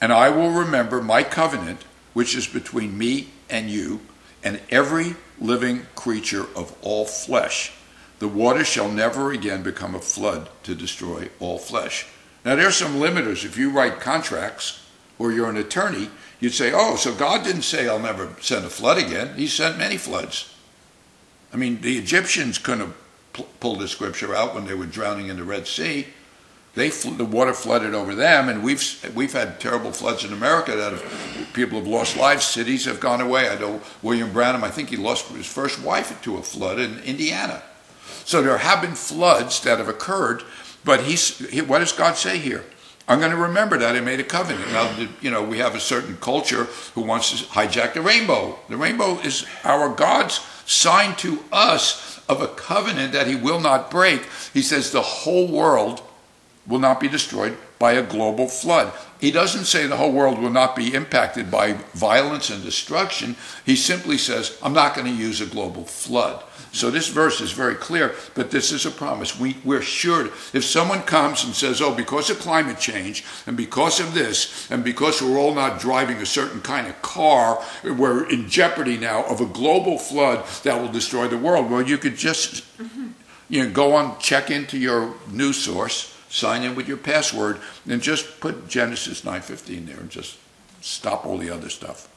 And 0.01 0.11
I 0.11 0.29
will 0.29 0.51
remember 0.51 1.01
my 1.01 1.23
covenant, 1.23 1.85
which 2.13 2.35
is 2.35 2.45
between 2.45 2.97
me 2.97 3.29
and 3.49 3.69
you, 3.69 4.01
and 4.43 4.59
every 4.69 5.15
living 5.39 5.87
creature 5.95 6.45
of 6.55 6.75
all 6.81 7.05
flesh. 7.05 7.71
The 8.19 8.27
water 8.27 8.65
shall 8.65 8.89
never 8.89 9.31
again 9.31 9.63
become 9.63 9.95
a 9.95 9.99
flood 9.99 10.49
to 10.63 10.75
destroy 10.75 11.29
all 11.39 11.57
flesh. 11.57 12.05
Now, 12.45 12.55
there's 12.55 12.75
some 12.75 12.95
limiters. 12.95 13.45
If 13.45 13.57
you 13.57 13.69
write 13.69 14.01
contracts 14.01 14.81
or 15.17 15.31
you're 15.31 15.49
an 15.49 15.57
attorney, 15.57 16.09
you'd 16.43 16.53
say, 16.53 16.73
oh, 16.75 16.97
so 16.97 17.15
God 17.15 17.45
didn't 17.45 17.61
say 17.61 17.87
I'll 17.87 17.99
never 17.99 18.29
send 18.41 18.65
a 18.65 18.69
flood 18.69 18.97
again. 18.97 19.33
He 19.37 19.47
sent 19.47 19.77
many 19.77 19.95
floods. 19.95 20.53
I 21.53 21.55
mean, 21.55 21.79
the 21.79 21.97
Egyptians 21.97 22.57
couldn't 22.57 22.87
have 22.87 23.59
pulled 23.61 23.79
the 23.79 23.87
scripture 23.87 24.35
out 24.35 24.53
when 24.53 24.65
they 24.65 24.73
were 24.73 24.85
drowning 24.85 25.27
in 25.29 25.37
the 25.37 25.45
Red 25.45 25.67
Sea. 25.67 26.07
They 26.75 26.89
the 26.89 27.23
water 27.23 27.53
flooded 27.53 27.93
over 27.93 28.13
them, 28.13 28.49
and 28.49 28.61
we've 28.63 29.11
we've 29.15 29.31
had 29.31 29.59
terrible 29.59 29.91
floods 29.91 30.25
in 30.25 30.33
America 30.33 30.75
that 30.75 30.91
have, 30.91 31.53
people 31.53 31.77
have 31.77 31.87
lost 31.87 32.17
lives. 32.17 32.43
Cities 32.45 32.85
have 32.85 32.99
gone 32.99 33.21
away. 33.21 33.47
I 33.47 33.57
know 33.57 33.79
William 34.01 34.33
Branham. 34.33 34.63
I 34.63 34.71
think 34.71 34.89
he 34.89 34.97
lost 34.97 35.27
his 35.27 35.45
first 35.45 35.81
wife 35.81 36.19
to 36.23 36.37
a 36.37 36.41
flood 36.41 36.79
in 36.79 36.99
Indiana. 37.03 37.61
So 38.25 38.41
there 38.41 38.57
have 38.57 38.81
been 38.81 38.95
floods 38.95 39.61
that 39.61 39.77
have 39.77 39.87
occurred, 39.87 40.43
but 40.83 41.01
he's 41.01 41.37
he, 41.47 41.61
what 41.61 41.79
does 41.79 41.91
God 41.91 42.17
say 42.17 42.39
here? 42.39 42.65
I'm 43.07 43.19
going 43.19 43.31
to 43.31 43.37
remember 43.37 43.77
that 43.77 43.95
I 43.95 43.99
made 43.99 44.21
a 44.21 44.23
covenant. 44.23 44.71
Now, 44.71 44.95
you 45.21 45.29
know, 45.29 45.43
we 45.43 45.57
have 45.57 45.75
a 45.75 45.79
certain 45.79 46.15
culture 46.17 46.65
who 46.95 47.01
wants 47.01 47.31
to 47.31 47.45
hijack 47.47 47.93
the 47.93 48.01
rainbow. 48.01 48.57
The 48.69 48.77
rainbow 48.77 49.19
is 49.19 49.45
our 49.63 49.89
God's 49.93 50.39
sign 50.65 51.15
to 51.17 51.43
us 51.51 52.21
of 52.29 52.41
a 52.41 52.47
covenant 52.47 53.11
that 53.13 53.27
he 53.27 53.35
will 53.35 53.59
not 53.59 53.91
break. 53.91 54.25
He 54.53 54.61
says 54.61 54.91
the 54.91 55.01
whole 55.01 55.47
world 55.49 56.01
will 56.65 56.79
not 56.79 57.01
be 57.01 57.09
destroyed 57.09 57.57
by 57.77 57.93
a 57.93 58.03
global 58.03 58.47
flood. 58.47 58.93
He 59.19 59.31
doesn't 59.31 59.65
say 59.65 59.85
the 59.85 59.97
whole 59.97 60.13
world 60.13 60.39
will 60.39 60.49
not 60.49 60.73
be 60.73 60.93
impacted 60.93 61.51
by 61.51 61.73
violence 61.93 62.49
and 62.49 62.63
destruction. 62.63 63.35
He 63.65 63.75
simply 63.75 64.17
says, 64.17 64.57
I'm 64.63 64.71
not 64.71 64.95
going 64.95 65.07
to 65.07 65.13
use 65.13 65.41
a 65.41 65.45
global 65.45 65.83
flood. 65.83 66.41
So 66.73 66.89
this 66.89 67.07
verse 67.07 67.39
is 67.39 67.51
very 67.51 67.75
clear, 67.75 68.15
but 68.33 68.49
this 68.49 68.71
is 68.71 68.87
a 68.87 68.91
promise. 68.91 69.39
We, 69.39 69.57
we're 69.63 69.83
sure 69.83 70.25
if 70.53 70.65
someone 70.65 71.03
comes 71.03 71.43
and 71.43 71.53
says, 71.53 71.83
oh, 71.83 71.93
because 71.93 72.31
of 72.31 72.39
climate 72.39 72.79
change 72.79 73.23
and 73.45 73.55
because 73.55 73.99
of 73.99 74.15
this 74.15 74.69
and 74.71 74.83
because 74.83 75.21
we're 75.21 75.37
all 75.37 75.53
not 75.53 75.79
driving 75.79 76.17
a 76.17 76.25
certain 76.25 76.61
kind 76.61 76.87
of 76.87 76.99
car, 77.03 77.63
we're 77.83 78.27
in 78.27 78.49
jeopardy 78.49 78.97
now 78.97 79.23
of 79.25 79.39
a 79.39 79.45
global 79.45 79.99
flood 79.99 80.47
that 80.63 80.81
will 80.81 80.91
destroy 80.91 81.27
the 81.27 81.37
world. 81.37 81.69
Well, 81.69 81.83
you 81.83 81.99
could 81.99 82.17
just 82.17 82.65
you 83.49 83.63
know, 83.63 83.69
go 83.69 83.93
on, 83.93 84.17
check 84.17 84.49
into 84.49 84.79
your 84.79 85.13
news 85.31 85.57
source, 85.57 86.17
sign 86.29 86.63
in 86.63 86.73
with 86.73 86.87
your 86.87 86.97
password, 86.97 87.59
and 87.87 88.01
just 88.01 88.39
put 88.39 88.67
Genesis 88.67 89.21
9.15 89.21 89.85
there 89.85 89.99
and 89.99 90.09
just 90.09 90.39
stop 90.81 91.23
all 91.23 91.37
the 91.37 91.51
other 91.51 91.69
stuff. 91.69 92.09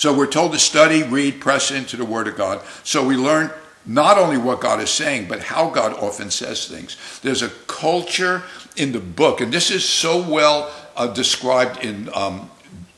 So 0.00 0.16
we're 0.16 0.28
told 0.28 0.52
to 0.52 0.58
study, 0.58 1.02
read, 1.02 1.42
press 1.42 1.70
into 1.70 1.98
the 1.98 2.06
Word 2.06 2.26
of 2.26 2.34
God. 2.34 2.62
So 2.84 3.06
we 3.06 3.16
learn 3.16 3.50
not 3.84 4.16
only 4.16 4.38
what 4.38 4.62
God 4.62 4.80
is 4.80 4.88
saying, 4.88 5.28
but 5.28 5.40
how 5.40 5.68
God 5.68 5.92
often 5.92 6.30
says 6.30 6.66
things. 6.66 6.96
There's 7.20 7.42
a 7.42 7.50
culture 7.50 8.42
in 8.78 8.92
the 8.92 8.98
book, 8.98 9.42
and 9.42 9.52
this 9.52 9.70
is 9.70 9.86
so 9.86 10.26
well 10.26 10.72
uh, 10.96 11.08
described 11.08 11.84
in 11.84 12.08
um, 12.14 12.50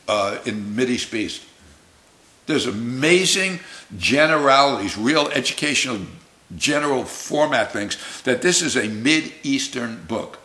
uh, 0.07 0.37
in 0.45 0.77
Mideast 0.77 1.11
Beast. 1.11 1.43
There's 2.45 2.67
amazing 2.67 3.59
generalities, 3.97 4.97
real 4.97 5.27
educational 5.27 5.99
general 6.55 7.03
format 7.03 7.73
things 7.73 7.97
that 8.21 8.41
this 8.41 8.61
is 8.61 8.77
a 8.77 8.87
Mid 8.87 9.33
Eastern 9.43 10.05
book. 10.05 10.39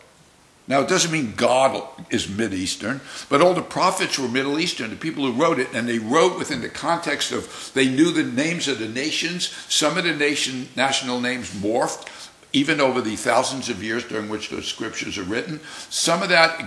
Now, 0.69 0.81
it 0.81 0.87
doesn't 0.87 1.11
mean 1.11 1.33
God 1.35 1.83
is 2.11 2.29
Eastern, 2.39 3.01
but 3.27 3.41
all 3.41 3.55
the 3.55 3.61
prophets 3.63 4.19
were 4.19 4.27
Middle 4.27 4.59
Eastern, 4.59 4.91
the 4.91 4.95
people 4.95 5.25
who 5.25 5.41
wrote 5.41 5.57
it, 5.57 5.69
and 5.73 5.89
they 5.89 5.97
wrote 5.97 6.37
within 6.37 6.61
the 6.61 6.69
context 6.69 7.31
of 7.31 7.71
they 7.73 7.89
knew 7.89 8.11
the 8.11 8.23
names 8.23 8.67
of 8.67 8.77
the 8.77 8.87
nations. 8.87 9.49
Some 9.67 9.97
of 9.97 10.03
the 10.03 10.13
nation 10.13 10.69
national 10.75 11.21
names 11.21 11.49
morphed, 11.55 12.07
even 12.53 12.79
over 12.79 13.01
the 13.01 13.15
thousands 13.15 13.69
of 13.69 13.83
years 13.83 14.03
during 14.03 14.29
which 14.29 14.51
those 14.51 14.67
scriptures 14.67 15.17
are 15.17 15.23
written. 15.23 15.59
Some 15.89 16.21
of 16.21 16.29
that 16.29 16.59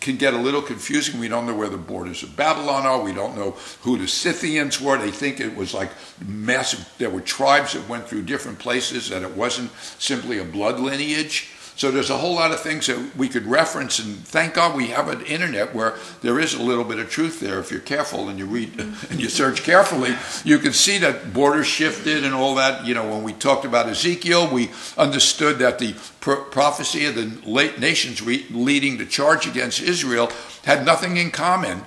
can 0.00 0.18
get 0.18 0.34
a 0.34 0.38
little 0.38 0.62
confusing. 0.62 1.18
We 1.18 1.28
don't 1.28 1.46
know 1.46 1.54
where 1.54 1.70
the 1.70 1.78
borders 1.78 2.22
of 2.22 2.36
Babylon 2.36 2.84
are. 2.84 3.02
We 3.02 3.14
don't 3.14 3.34
know 3.34 3.52
who 3.80 3.96
the 3.96 4.08
Scythians 4.08 4.78
were. 4.78 4.98
They 4.98 5.10
think 5.10 5.40
it 5.40 5.56
was 5.56 5.72
like 5.72 5.90
massive, 6.26 6.86
there 6.98 7.08
were 7.08 7.22
tribes 7.22 7.72
that 7.72 7.88
went 7.88 8.08
through 8.08 8.22
different 8.22 8.58
places, 8.58 9.08
that 9.08 9.22
it 9.22 9.34
wasn't 9.34 9.70
simply 9.98 10.36
a 10.36 10.44
blood 10.44 10.80
lineage. 10.80 11.54
So 11.78 11.92
there's 11.92 12.10
a 12.10 12.16
whole 12.16 12.34
lot 12.34 12.50
of 12.50 12.60
things 12.60 12.88
that 12.88 13.14
we 13.16 13.28
could 13.28 13.46
reference, 13.46 14.00
and 14.00 14.18
thank 14.18 14.54
God 14.54 14.76
we 14.76 14.88
have 14.88 15.06
an 15.06 15.24
internet 15.24 15.76
where 15.76 15.94
there 16.22 16.40
is 16.40 16.52
a 16.52 16.60
little 16.60 16.82
bit 16.82 16.98
of 16.98 17.08
truth 17.08 17.38
there. 17.38 17.60
If 17.60 17.70
you're 17.70 17.78
careful 17.78 18.28
and 18.28 18.36
you 18.36 18.46
read 18.46 18.76
and 19.10 19.20
you 19.20 19.28
search 19.28 19.62
carefully, 19.62 20.16
you 20.44 20.58
can 20.58 20.72
see 20.72 20.98
that 20.98 21.32
borders 21.32 21.68
shifted 21.68 22.24
and 22.24 22.34
all 22.34 22.56
that. 22.56 22.84
You 22.84 22.94
know, 22.94 23.08
when 23.08 23.22
we 23.22 23.32
talked 23.32 23.64
about 23.64 23.88
Ezekiel, 23.88 24.52
we 24.52 24.70
understood 24.96 25.60
that 25.60 25.78
the 25.78 25.94
pro- 26.18 26.42
prophecy 26.46 27.06
of 27.06 27.14
the 27.14 27.48
late 27.48 27.78
nations 27.78 28.22
leading 28.22 28.98
the 28.98 29.06
charge 29.06 29.46
against 29.46 29.80
Israel 29.80 30.32
had 30.64 30.84
nothing 30.84 31.16
in 31.16 31.30
common 31.30 31.82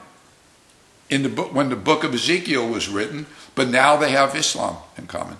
in 1.10 1.22
the 1.22 1.30
book 1.30 1.54
when 1.54 1.68
the 1.68 1.76
book 1.76 2.06
of 2.06 2.14
Ezekiel 2.14 2.66
was 2.66 2.88
written, 2.88 3.26
but 3.56 3.68
now 3.68 3.98
they 3.98 4.12
have 4.12 4.38
Islam 4.38 4.78
in 4.98 5.08
common. 5.08 5.36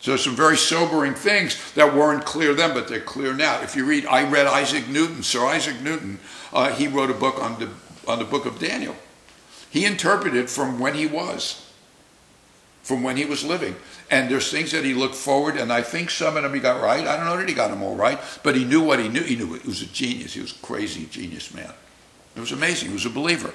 So 0.00 0.16
some 0.16 0.36
very 0.36 0.56
sobering 0.56 1.14
things 1.14 1.72
that 1.72 1.94
weren't 1.94 2.24
clear 2.24 2.54
then, 2.54 2.72
but 2.72 2.86
they're 2.86 3.00
clear 3.00 3.34
now. 3.34 3.60
If 3.62 3.74
you 3.74 3.84
read, 3.84 4.06
I 4.06 4.28
read 4.28 4.46
Isaac 4.46 4.88
Newton, 4.88 5.22
Sir 5.22 5.44
Isaac 5.44 5.80
Newton. 5.80 6.20
Uh, 6.52 6.72
he 6.72 6.86
wrote 6.86 7.10
a 7.10 7.14
book 7.14 7.42
on 7.42 7.58
the 7.58 7.68
on 8.06 8.18
the 8.18 8.24
book 8.24 8.46
of 8.46 8.58
Daniel. 8.58 8.96
He 9.70 9.84
interpreted 9.84 10.48
from 10.48 10.78
when 10.78 10.94
he 10.94 11.06
was, 11.06 11.70
from 12.82 13.02
when 13.02 13.16
he 13.16 13.26
was 13.26 13.44
living. 13.44 13.76
And 14.10 14.30
there's 14.30 14.50
things 14.50 14.70
that 14.70 14.84
he 14.84 14.94
looked 14.94 15.14
forward, 15.14 15.56
and 15.56 15.70
I 15.70 15.82
think 15.82 16.08
some 16.08 16.36
of 16.36 16.42
them 16.42 16.54
he 16.54 16.60
got 16.60 16.80
right. 16.80 17.06
I 17.06 17.16
don't 17.16 17.26
know 17.26 17.36
that 17.36 17.48
he 17.48 17.54
got 17.54 17.68
them 17.68 17.82
all 17.82 17.96
right, 17.96 18.18
but 18.42 18.56
he 18.56 18.64
knew 18.64 18.80
what 18.80 18.98
he 18.98 19.08
knew. 19.08 19.22
He 19.22 19.36
knew 19.36 19.54
it. 19.54 19.62
He 19.62 19.68
was 19.68 19.82
a 19.82 19.86
genius. 19.86 20.32
He 20.32 20.40
was 20.40 20.52
a 20.52 20.66
crazy 20.66 21.06
genius 21.06 21.52
man. 21.52 21.72
It 22.34 22.40
was 22.40 22.52
amazing. 22.52 22.88
He 22.88 22.94
was 22.94 23.04
a 23.04 23.10
believer. 23.10 23.52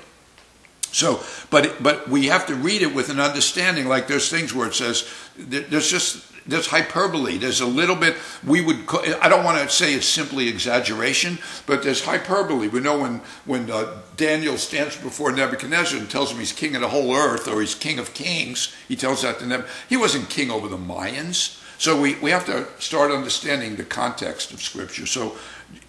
So, 0.92 1.24
but 1.50 1.82
but 1.82 2.08
we 2.08 2.28
have 2.28 2.46
to 2.48 2.56
read 2.56 2.84
it 2.84 2.94
with 2.94 3.10
an 3.10 3.20
understanding. 3.20 3.88
Like 3.88 4.08
there's 4.08 4.30
things 4.30 4.54
where 4.54 4.68
it 4.68 4.76
says 4.76 5.10
there's 5.36 5.90
just 5.90 6.33
there's 6.46 6.68
hyperbole. 6.68 7.38
There's 7.38 7.62
a 7.62 7.66
little 7.66 7.96
bit 7.96 8.18
we 8.46 8.62
would. 8.62 8.88
I 9.22 9.30
don't 9.30 9.44
want 9.44 9.60
to 9.62 9.74
say 9.74 9.94
it's 9.94 10.08
simply 10.08 10.50
exaggeration, 10.50 11.40
but 11.66 11.84
there's 11.84 12.04
hyperbole. 12.04 12.68
We 12.68 12.80
know 12.80 13.00
when 13.00 13.22
when 13.46 13.72
uh, 13.72 14.02
Daniel 14.18 14.58
stands 14.58 14.98
before 14.98 15.32
Nebuchadnezzar 15.32 16.00
and 16.00 16.10
tells 16.10 16.32
him 16.32 16.40
he's 16.40 16.52
king 16.52 16.76
of 16.76 16.82
the 16.82 16.90
whole 16.90 17.16
earth 17.16 17.48
or 17.48 17.62
he's 17.62 17.76
king 17.76 18.00
of 18.00 18.14
kings. 18.14 18.76
He 18.88 18.96
tells 18.96 19.22
that 19.22 19.40
to 19.40 19.46
them. 19.46 19.64
He 19.88 19.98
wasn't 19.98 20.30
king 20.30 20.52
over 20.52 20.68
the 20.68 20.78
Mayans. 20.78 21.60
So 21.78 22.00
we, 22.00 22.16
we 22.16 22.32
have 22.32 22.46
to 22.46 22.68
start 22.80 23.12
understanding 23.12 23.76
the 23.76 23.84
context 23.84 24.54
of 24.54 24.62
Scripture. 24.62 25.06
So, 25.06 25.36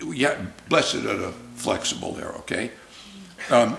yeah, 0.04 0.46
blessed 0.68 0.96
are 0.96 1.16
the 1.16 1.32
flexible 1.54 2.12
there. 2.12 2.32
Okay. 2.38 2.70
Um, 3.50 3.76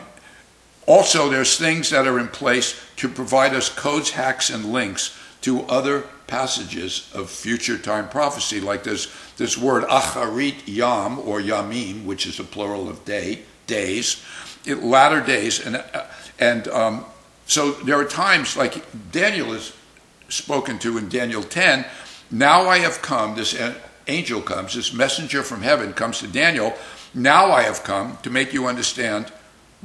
also, 0.85 1.29
there's 1.29 1.57
things 1.57 1.89
that 1.89 2.07
are 2.07 2.19
in 2.19 2.27
place 2.27 2.79
to 2.97 3.09
provide 3.09 3.53
us 3.53 3.69
codes, 3.69 4.11
hacks, 4.11 4.49
and 4.49 4.71
links 4.71 5.17
to 5.41 5.63
other 5.63 6.05
passages 6.27 7.11
of 7.13 7.29
future 7.29 7.77
time 7.77 8.09
prophecy, 8.09 8.59
like 8.59 8.83
this, 8.83 9.11
this 9.37 9.57
word 9.57 9.83
acharit 9.85 10.55
yam 10.65 11.19
or 11.19 11.39
yamim, 11.39 12.05
which 12.05 12.25
is 12.25 12.39
a 12.39 12.43
plural 12.43 12.89
of 12.89 13.03
day, 13.05 13.41
days, 13.67 14.23
it, 14.65 14.83
latter 14.83 15.21
days. 15.21 15.65
And, 15.65 15.83
and 16.39 16.67
um, 16.69 17.05
so 17.45 17.71
there 17.71 17.99
are 17.99 18.05
times, 18.05 18.57
like 18.57 18.83
Daniel 19.11 19.53
is 19.53 19.73
spoken 20.29 20.79
to 20.79 20.97
in 20.97 21.09
Daniel 21.09 21.43
10, 21.43 21.85
now 22.31 22.67
I 22.67 22.79
have 22.79 23.01
come, 23.01 23.35
this 23.35 23.55
angel 24.07 24.41
comes, 24.41 24.73
this 24.73 24.93
messenger 24.93 25.43
from 25.43 25.61
heaven 25.61 25.93
comes 25.93 26.19
to 26.19 26.27
Daniel, 26.27 26.73
now 27.13 27.51
I 27.51 27.61
have 27.61 27.83
come 27.83 28.17
to 28.23 28.29
make 28.29 28.51
you 28.51 28.67
understand 28.67 29.31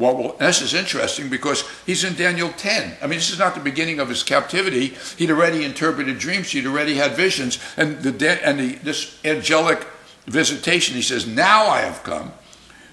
well, 0.00 0.16
well, 0.16 0.36
this 0.38 0.62
is 0.62 0.72
interesting 0.72 1.28
because 1.28 1.62
he's 1.84 2.04
in 2.04 2.14
Daniel 2.14 2.48
10. 2.48 2.96
I 3.02 3.06
mean, 3.06 3.18
this 3.18 3.30
is 3.30 3.38
not 3.38 3.54
the 3.54 3.60
beginning 3.60 4.00
of 4.00 4.08
his 4.08 4.22
captivity. 4.22 4.94
He'd 5.18 5.30
already 5.30 5.62
interpreted 5.62 6.18
dreams. 6.18 6.50
He'd 6.50 6.66
already 6.66 6.94
had 6.94 7.12
visions. 7.12 7.58
And, 7.76 7.98
the, 7.98 8.46
and 8.46 8.58
the, 8.58 8.74
this 8.76 9.20
angelic 9.26 9.86
visitation, 10.26 10.96
he 10.96 11.02
says, 11.02 11.26
Now 11.26 11.66
I 11.66 11.82
have 11.82 12.02
come 12.02 12.32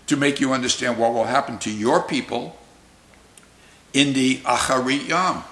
to 0.07 0.17
make 0.17 0.41
you 0.41 0.51
understand 0.51 0.97
what 0.97 1.13
will 1.13 1.23
happen 1.23 1.57
to 1.59 1.71
your 1.71 2.03
people 2.03 2.57
in 3.93 4.11
the 4.11 4.39
Acharit 4.39 5.07
Yam, 5.07 5.45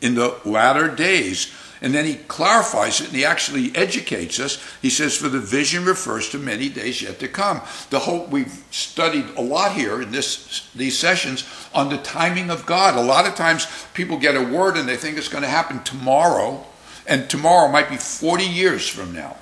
in 0.00 0.16
the 0.16 0.36
latter 0.44 0.88
days 0.88 1.52
and 1.80 1.94
then 1.94 2.04
he 2.04 2.14
clarifies 2.14 3.00
it 3.00 3.08
and 3.08 3.16
he 3.16 3.24
actually 3.24 3.74
educates 3.74 4.40
us. 4.40 4.62
He 4.80 4.90
says, 4.90 5.16
For 5.16 5.28
the 5.28 5.40
vision 5.40 5.84
refers 5.84 6.30
to 6.30 6.38
many 6.38 6.68
days 6.68 7.02
yet 7.02 7.18
to 7.20 7.28
come. 7.28 7.60
The 7.90 7.98
whole 7.98 8.26
we've 8.26 8.64
studied 8.70 9.26
a 9.36 9.42
lot 9.42 9.72
here 9.72 10.00
in 10.00 10.10
this 10.10 10.68
these 10.74 10.98
sessions 10.98 11.44
on 11.74 11.88
the 11.88 11.98
timing 11.98 12.50
of 12.50 12.66
God. 12.66 12.96
A 12.96 13.02
lot 13.02 13.26
of 13.26 13.34
times 13.34 13.66
people 13.94 14.18
get 14.18 14.36
a 14.36 14.42
word 14.42 14.76
and 14.76 14.88
they 14.88 14.96
think 14.96 15.18
it's 15.18 15.28
going 15.28 15.42
to 15.42 15.48
happen 15.48 15.82
tomorrow, 15.82 16.64
and 17.06 17.28
tomorrow 17.28 17.70
might 17.70 17.90
be 17.90 17.96
40 17.96 18.44
years 18.44 18.88
from 18.88 19.12
now. 19.12 19.36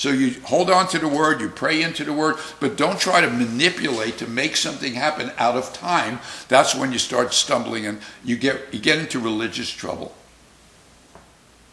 So 0.00 0.08
you 0.08 0.40
hold 0.44 0.70
on 0.70 0.88
to 0.88 0.98
the 0.98 1.08
word, 1.08 1.42
you 1.42 1.50
pray 1.50 1.82
into 1.82 2.04
the 2.04 2.12
word, 2.14 2.36
but 2.58 2.76
don't 2.76 2.98
try 2.98 3.20
to 3.20 3.28
manipulate 3.28 4.16
to 4.18 4.26
make 4.26 4.56
something 4.56 4.94
happen 4.94 5.30
out 5.36 5.56
of 5.56 5.74
time. 5.74 6.20
That's 6.48 6.74
when 6.74 6.92
you 6.92 6.98
start 6.98 7.34
stumbling 7.34 7.84
and 7.84 8.00
you 8.24 8.36
get 8.36 8.72
you 8.72 8.80
get 8.80 8.98
into 8.98 9.18
religious 9.18 9.68
trouble. 9.68 10.14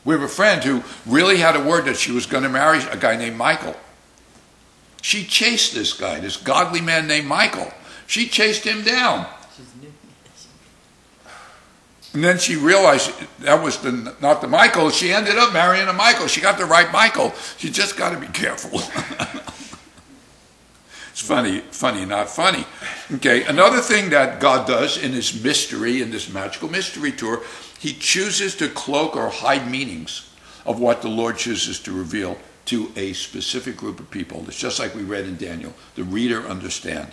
We 0.08 0.14
have 0.14 0.24
a 0.24 0.30
friend 0.30 0.64
who 0.64 0.84
really 1.06 1.36
had 1.36 1.58
a 1.58 1.62
word 1.62 1.84
that 1.84 1.98
she 1.98 2.14
was 2.14 2.26
going 2.26 2.44
to 2.44 2.50
marry 2.50 2.80
a 2.80 2.96
guy 2.96 3.18
named 3.18 3.36
Michael. 3.36 3.76
She 5.02 5.26
chased 5.26 5.74
this 5.74 5.92
guy, 5.92 6.22
this 6.22 6.38
godly 6.38 6.80
man 6.80 7.08
named 7.08 7.28
Michael. 7.28 7.74
She 8.08 8.30
chased 8.30 8.64
him 8.64 8.84
down. 8.84 9.28
And 12.14 12.24
then 12.24 12.40
she 12.40 12.56
realized 12.56 13.12
that 13.40 13.62
was 13.62 13.80
the, 13.80 14.16
not 14.22 14.40
the 14.40 14.48
Michael. 14.48 14.92
She 14.92 15.12
ended 15.12 15.38
up 15.38 15.52
marrying 15.52 15.90
a 15.90 15.94
Michael. 15.94 16.28
She 16.28 16.40
got 16.40 16.58
the 16.58 16.64
right 16.64 16.90
Michael. 16.94 17.34
She 17.58 17.70
just 17.70 17.98
got 17.98 18.12
to 18.12 18.18
be 18.18 18.28
careful. 18.28 18.80
it's 21.18 21.28
funny, 21.28 21.62
funny, 21.72 22.06
not 22.06 22.30
funny. 22.30 22.64
Okay, 23.12 23.44
another 23.46 23.82
thing 23.82 24.12
that 24.12 24.40
God 24.40 24.68
does 24.68 25.04
in 25.04 25.14
His 25.14 25.44
mystery, 25.44 26.04
in 26.04 26.12
this 26.12 26.32
magical 26.32 26.70
mystery 26.70 27.12
tour, 27.12 27.42
he 27.80 27.94
chooses 27.94 28.54
to 28.58 28.70
cloak 28.70 29.16
or 29.16 29.30
hide 29.30 29.68
meanings 29.68 30.32
of 30.64 30.80
what 30.80 31.02
the 31.02 31.08
Lord 31.08 31.40
chooses 31.40 31.80
to 31.80 31.92
reveal 31.92 32.38
to 32.66 32.92
a 32.96 33.14
specific 33.14 33.78
group 33.78 34.00
of 34.00 34.12
people. 34.12 34.46
It's 34.48 34.60
just 34.60 34.78
like 34.78 34.94
we 34.94 35.02
read 35.02 35.26
in 35.26 35.38
Daniel. 35.38 35.74
The 35.96 36.04
reader 36.04 36.46
understand. 36.46 37.08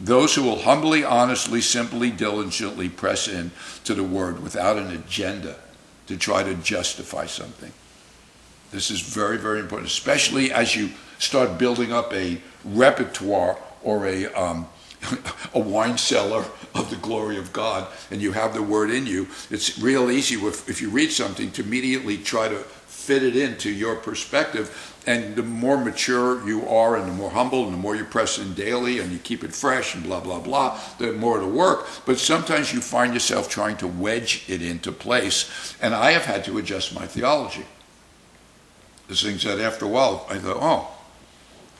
Those 0.00 0.34
who 0.34 0.44
will 0.44 0.60
humbly, 0.60 1.04
honestly, 1.04 1.60
simply, 1.60 2.10
diligently 2.10 2.88
press 2.88 3.28
in 3.28 3.50
to 3.84 3.92
the 3.92 4.02
word 4.02 4.42
without 4.42 4.78
an 4.78 4.90
agenda 4.90 5.56
to 6.06 6.16
try 6.16 6.42
to 6.42 6.54
justify 6.54 7.26
something. 7.26 7.72
This 8.70 8.90
is 8.90 9.02
very, 9.02 9.36
very 9.36 9.60
important, 9.60 9.90
especially 9.90 10.50
as 10.50 10.74
you 10.74 10.88
start 11.20 11.58
building 11.58 11.92
up 11.92 12.12
a 12.12 12.40
repertoire 12.64 13.56
or 13.82 14.06
a 14.06 14.26
um, 14.34 14.66
a 15.54 15.58
wine 15.58 15.98
cellar 15.98 16.44
of 16.74 16.90
the 16.90 16.96
glory 16.96 17.38
of 17.38 17.52
God 17.52 17.88
and 18.10 18.20
you 18.20 18.32
have 18.32 18.54
the 18.54 18.62
word 18.62 18.90
in 18.90 19.06
you, 19.06 19.28
it's 19.50 19.78
real 19.78 20.10
easy 20.10 20.34
if, 20.34 20.68
if 20.68 20.82
you 20.82 20.90
read 20.90 21.10
something 21.10 21.50
to 21.52 21.62
immediately 21.62 22.18
try 22.18 22.48
to 22.48 22.56
fit 22.56 23.22
it 23.22 23.36
into 23.36 23.70
your 23.70 23.96
perspective. 23.96 24.86
And 25.06 25.34
the 25.34 25.42
more 25.42 25.82
mature 25.82 26.46
you 26.46 26.68
are 26.68 26.96
and 26.96 27.08
the 27.08 27.12
more 27.12 27.30
humble 27.30 27.64
and 27.64 27.72
the 27.72 27.78
more 27.78 27.96
you 27.96 28.04
press 28.04 28.38
in 28.38 28.52
daily 28.52 28.98
and 28.98 29.10
you 29.10 29.18
keep 29.18 29.42
it 29.42 29.54
fresh 29.54 29.94
and 29.94 30.04
blah, 30.04 30.20
blah, 30.20 30.40
blah, 30.40 30.78
the 30.98 31.12
more 31.14 31.38
it'll 31.38 31.50
work. 31.50 31.86
But 32.04 32.18
sometimes 32.18 32.74
you 32.74 32.80
find 32.80 33.14
yourself 33.14 33.48
trying 33.48 33.78
to 33.78 33.86
wedge 33.86 34.44
it 34.48 34.60
into 34.60 34.92
place. 34.92 35.74
And 35.80 35.94
I 35.94 36.12
have 36.12 36.26
had 36.26 36.44
to 36.44 36.58
adjust 36.58 36.94
my 36.94 37.06
theology. 37.06 37.64
There's 39.08 39.22
things 39.22 39.42
that 39.44 39.58
after 39.58 39.86
a 39.86 39.88
while 39.88 40.26
I 40.28 40.38
thought, 40.38 40.58
oh, 40.60 40.99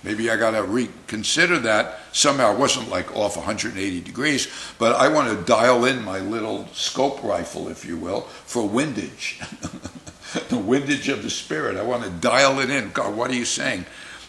Maybe 0.02 0.30
I 0.30 0.36
got 0.36 0.52
to 0.52 0.62
reconsider 0.62 1.58
that. 1.60 2.00
Somehow 2.12 2.52
I 2.52 2.54
wasn't 2.54 2.88
like 2.88 3.14
off 3.14 3.36
180 3.36 4.00
degrees, 4.00 4.48
but 4.78 4.96
I 4.96 5.08
want 5.08 5.28
to 5.28 5.44
dial 5.44 5.84
in 5.84 6.02
my 6.02 6.20
little 6.20 6.66
scope 6.72 7.22
rifle, 7.22 7.68
if 7.68 7.84
you 7.84 7.96
will, 7.96 8.22
for 8.22 8.66
windage. 8.66 9.40
the 10.48 10.58
windage 10.58 11.08
of 11.08 11.22
the 11.22 11.30
Spirit. 11.30 11.76
I 11.76 11.82
want 11.82 12.04
to 12.04 12.10
dial 12.10 12.60
it 12.60 12.70
in. 12.70 12.90
God, 12.92 13.14
what 13.14 13.30
are 13.30 13.34
you 13.34 13.44
saying? 13.44 13.84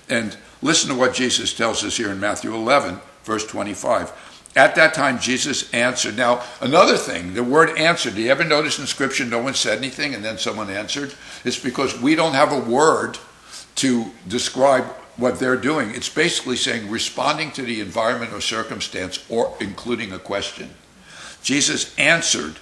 And 0.09 0.35
listen 0.61 0.89
to 0.89 0.95
what 0.95 1.13
Jesus 1.13 1.53
tells 1.53 1.83
us 1.83 1.95
here 1.95 2.11
in 2.11 2.19
Matthew 2.19 2.53
11, 2.53 2.99
verse 3.23 3.45
25. 3.47 4.11
At 4.55 4.75
that 4.75 4.93
time, 4.93 5.19
Jesus 5.19 5.73
answered. 5.73 6.17
Now, 6.17 6.43
another 6.59 6.97
thing, 6.97 7.33
the 7.33 7.43
word 7.43 7.77
answered. 7.77 8.15
Do 8.15 8.21
you 8.21 8.31
ever 8.31 8.43
notice 8.43 8.79
in 8.79 8.85
Scripture 8.85 9.23
no 9.23 9.41
one 9.41 9.53
said 9.53 9.77
anything 9.77 10.13
and 10.13 10.25
then 10.25 10.37
someone 10.37 10.69
answered? 10.69 11.13
It's 11.45 11.59
because 11.59 11.99
we 12.01 12.15
don't 12.15 12.33
have 12.33 12.51
a 12.51 12.59
word 12.59 13.17
to 13.75 14.11
describe 14.27 14.85
what 15.17 15.39
they're 15.39 15.57
doing. 15.57 15.93
It's 15.93 16.09
basically 16.09 16.55
saying 16.55 16.89
responding 16.89 17.51
to 17.51 17.63
the 17.63 17.81
environment 17.81 18.33
or 18.33 18.41
circumstance 18.41 19.23
or 19.29 19.55
including 19.59 20.11
a 20.11 20.19
question. 20.19 20.71
Jesus 21.43 21.97
answered 21.97 22.57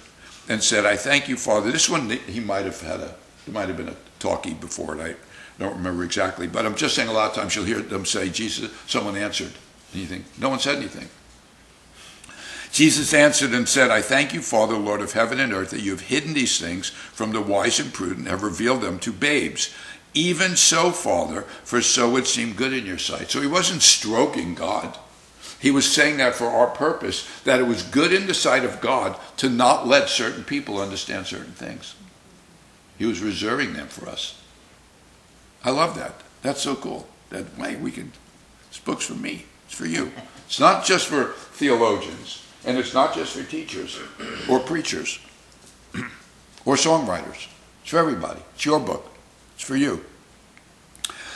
and 0.48 0.62
said, 0.62 0.84
I 0.84 0.96
thank 0.96 1.28
you, 1.28 1.36
Father. 1.36 1.70
This 1.70 1.88
one, 1.88 2.10
he 2.10 2.40
might 2.40 2.64
have 2.64 2.80
had 2.80 3.00
a, 3.00 3.14
it 3.46 3.52
might 3.52 3.68
have 3.68 3.76
been 3.76 3.88
a 3.88 3.96
talkie 4.18 4.54
before 4.54 4.96
it. 4.96 5.00
I 5.00 5.16
don't 5.58 5.76
remember 5.76 6.04
exactly. 6.04 6.46
But 6.46 6.66
I'm 6.66 6.74
just 6.74 6.94
saying 6.94 7.08
a 7.08 7.12
lot 7.12 7.30
of 7.30 7.36
times 7.36 7.54
you'll 7.54 7.66
hear 7.66 7.80
them 7.80 8.04
say, 8.04 8.30
Jesus, 8.30 8.70
someone 8.86 9.16
answered. 9.16 9.52
Anything? 9.94 10.24
No 10.38 10.48
one 10.48 10.58
said 10.60 10.76
anything. 10.76 11.08
Jesus 12.72 13.12
answered 13.12 13.52
and 13.52 13.68
said, 13.68 13.90
I 13.90 14.00
thank 14.00 14.32
you, 14.32 14.40
Father, 14.40 14.76
Lord 14.76 15.00
of 15.00 15.12
heaven 15.12 15.40
and 15.40 15.52
earth, 15.52 15.70
that 15.70 15.80
you 15.80 15.90
have 15.90 16.02
hidden 16.02 16.34
these 16.34 16.60
things 16.60 16.90
from 16.90 17.32
the 17.32 17.40
wise 17.40 17.80
and 17.80 17.92
prudent, 17.92 18.28
have 18.28 18.44
revealed 18.44 18.80
them 18.80 19.00
to 19.00 19.12
babes. 19.12 19.74
Even 20.12 20.56
so, 20.56 20.90
Father, 20.90 21.42
for 21.42 21.80
so 21.80 22.16
it 22.16 22.26
seemed 22.26 22.56
good 22.56 22.72
in 22.72 22.86
your 22.86 22.98
sight. 22.98 23.30
So 23.30 23.40
he 23.40 23.46
wasn't 23.46 23.82
stroking 23.82 24.54
God. 24.54 24.98
He 25.60 25.70
was 25.70 25.90
saying 25.90 26.16
that 26.16 26.34
for 26.34 26.46
our 26.46 26.68
purpose, 26.68 27.28
that 27.42 27.60
it 27.60 27.66
was 27.66 27.82
good 27.82 28.12
in 28.12 28.26
the 28.26 28.34
sight 28.34 28.64
of 28.64 28.80
God 28.80 29.16
to 29.36 29.48
not 29.48 29.86
let 29.86 30.08
certain 30.08 30.42
people 30.42 30.80
understand 30.80 31.26
certain 31.26 31.52
things. 31.52 31.94
He 32.98 33.06
was 33.06 33.20
reserving 33.20 33.74
them 33.74 33.88
for 33.88 34.08
us. 34.08 34.42
I 35.62 35.70
love 35.70 35.96
that. 35.96 36.14
That's 36.42 36.62
so 36.62 36.74
cool. 36.74 37.06
That 37.28 37.58
way 37.58 37.76
we 37.76 37.90
can, 37.90 38.12
this 38.68 38.78
book's 38.78 39.06
for 39.06 39.14
me. 39.14 39.44
It's 39.66 39.74
for 39.74 39.86
you. 39.86 40.12
It's 40.46 40.58
not 40.58 40.84
just 40.84 41.06
for 41.06 41.26
theologians, 41.52 42.44
and 42.64 42.76
it's 42.76 42.94
not 42.94 43.14
just 43.14 43.36
for 43.36 43.44
teachers 43.44 43.98
or 44.48 44.58
preachers 44.60 45.20
or 46.64 46.74
songwriters. 46.74 47.46
It's 47.82 47.90
for 47.90 47.98
everybody. 47.98 48.40
It's 48.54 48.64
your 48.64 48.80
book. 48.80 49.06
It's 49.60 49.68
for 49.68 49.76
you. 49.76 50.02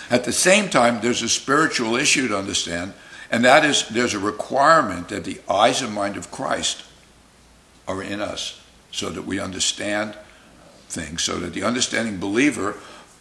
At 0.09 0.25
the 0.25 0.33
same 0.33 0.71
time, 0.71 1.03
there's 1.03 1.21
a 1.21 1.29
spiritual 1.29 1.95
issue 1.95 2.27
to 2.29 2.39
understand, 2.39 2.95
and 3.31 3.45
that 3.45 3.67
is 3.67 3.87
there's 3.89 4.15
a 4.15 4.19
requirement 4.19 5.11
that 5.11 5.25
the 5.25 5.43
eyes 5.47 5.83
and 5.83 5.93
mind 5.93 6.17
of 6.17 6.31
Christ 6.31 6.85
are 7.87 8.03
in 8.03 8.23
us 8.23 8.63
so 8.91 9.11
that 9.11 9.27
we 9.27 9.39
understand 9.39 10.17
things, 10.89 11.23
so 11.23 11.39
that 11.39 11.53
the 11.53 11.65
understanding 11.65 12.19
believer, 12.19 12.77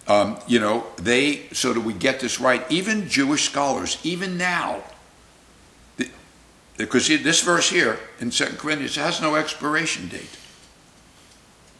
um, 0.07 0.39
you 0.47 0.61
know, 0.61 0.85
they, 0.95 1.49
so 1.51 1.73
that 1.73 1.81
we 1.81 1.91
get 1.91 2.21
this 2.21 2.39
right. 2.39 2.63
Even 2.71 3.09
Jewish 3.09 3.43
scholars, 3.43 3.97
even 4.05 4.37
now, 4.37 4.83
because 6.77 7.09
this 7.09 7.41
verse 7.41 7.69
here 7.69 7.99
in 8.21 8.29
2 8.29 8.45
Corinthians 8.55 8.95
has 8.95 9.19
no 9.19 9.35
expiration 9.35 10.07
date. 10.07 10.37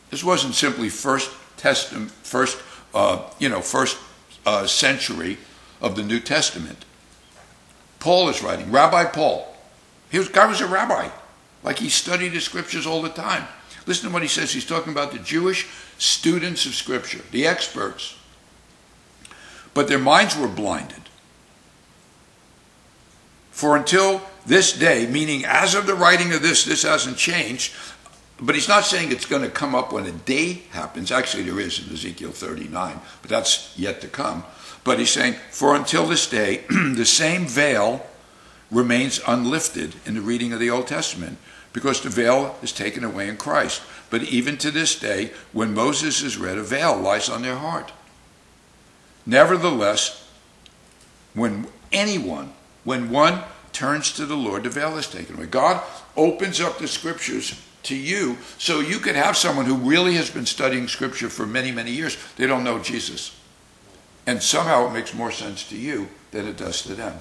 This 0.10 0.26
wasn't 0.26 0.56
simply 0.56 0.90
first 0.90 1.32
testament, 1.56 2.12
first, 2.12 2.62
uh, 2.94 3.22
you 3.40 3.50
know, 3.50 3.62
first 3.62 3.98
uh, 4.46 4.68
century 4.68 5.38
of 5.82 5.96
the 5.96 6.04
New 6.04 6.20
Testament. 6.20 6.86
Paul 8.00 8.30
is 8.30 8.44
writing, 8.44 8.72
Rabbi 8.72 9.06
Paul. 9.06 9.56
He 10.12 10.20
was, 10.20 10.30
guy 10.30 10.46
was 10.46 10.62
a 10.62 10.68
rabbi, 10.68 11.10
like 11.64 11.80
he 11.80 11.90
studied 11.90 12.30
the 12.30 12.42
scriptures 12.42 12.86
all 12.86 13.02
the 13.02 13.10
time. 13.10 13.48
Listen 13.86 14.10
to 14.10 14.14
what 14.14 14.22
he 14.22 14.28
says. 14.28 14.52
He's 14.52 14.66
talking 14.66 14.94
about 14.94 15.12
the 15.12 15.20
Jewish 15.20 15.68
students 15.98 16.66
of 16.66 16.76
scripture, 16.76 17.22
the 17.32 17.48
experts. 17.48 18.18
But 19.74 19.88
their 19.88 20.00
minds 20.00 20.38
were 20.38 20.48
blinded. 20.48 21.02
For 23.52 23.76
until 23.76 24.22
this 24.46 24.74
day, 24.74 25.08
meaning 25.08 25.46
as 25.46 25.76
of 25.76 25.86
the 25.86 25.96
writing 25.96 26.34
of 26.34 26.42
this, 26.42 26.64
this 26.64 26.84
hasn't 26.84 27.18
changed. 27.18 27.74
But 28.40 28.56
he's 28.56 28.68
not 28.68 28.84
saying 28.84 29.12
it's 29.12 29.26
going 29.26 29.44
to 29.44 29.50
come 29.50 29.76
up 29.76 29.94
when 29.94 30.06
a 30.06 30.12
day 30.12 30.64
happens. 30.72 31.12
Actually, 31.12 31.44
there 31.44 31.60
is 31.60 31.86
in 31.86 31.94
Ezekiel 31.94 32.32
39, 32.32 33.00
but 33.22 33.30
that's 33.30 33.78
yet 33.78 34.02
to 34.02 34.08
come. 34.08 34.44
But 34.84 35.00
he's 35.00 35.12
saying, 35.12 35.36
for 35.52 35.76
until 35.76 36.06
this 36.06 36.30
day, 36.30 36.64
the 36.70 37.06
same 37.06 37.46
veil 37.46 38.06
remains 38.72 39.22
unlifted 39.28 39.96
in 40.06 40.16
the 40.16 40.22
reading 40.22 40.52
of 40.52 40.60
the 40.60 40.70
Old 40.70 40.88
Testament 40.88 41.38
because 41.74 42.02
the 42.02 42.10
veil 42.10 42.56
is 42.62 42.72
taken 42.72 43.04
away 43.04 43.30
in 43.30 43.38
Christ. 43.38 43.82
But 44.10 44.24
even 44.24 44.58
to 44.58 44.72
this 44.72 45.00
day, 45.00 45.32
when 45.54 45.74
Moses 45.74 46.22
is 46.22 46.38
read, 46.38 46.58
a 46.58 46.64
veil 46.64 46.98
lies 46.98 47.30
on 47.30 47.42
their 47.42 47.56
heart. 47.56 47.92
Nevertheless, 49.26 50.30
when 51.34 51.68
anyone, 51.92 52.54
when 52.84 53.10
one 53.10 53.42
turns 53.72 54.12
to 54.14 54.26
the 54.26 54.38
Lord, 54.38 54.64
the 54.64 54.70
veil 54.70 54.98
is 54.98 55.08
taken 55.08 55.36
away. 55.36 55.46
God 55.48 55.82
opens 56.16 56.60
up 56.60 56.78
the 56.78 56.88
scriptures 56.88 57.60
to 57.84 57.96
you 57.96 58.38
so 58.58 58.80
you 58.80 59.00
could 59.00 59.16
have 59.16 59.38
someone 59.38 59.66
who 59.66 59.76
really 59.76 60.16
has 60.16 60.30
been 60.30 60.46
studying 60.46 60.88
scripture 60.88 61.30
for 61.30 61.46
many, 61.46 61.72
many 61.72 61.92
years. 61.92 62.18
They 62.38 62.48
don't 62.48 62.64
know 62.64 62.80
Jesus. 62.80 63.38
And 64.26 64.42
somehow 64.42 64.88
it 64.88 64.94
makes 64.94 65.14
more 65.14 65.32
sense 65.32 65.68
to 65.70 65.78
you 65.78 66.08
than 66.32 66.48
it 66.48 66.58
does 66.58 66.82
to 66.84 66.96
them. 66.96 67.20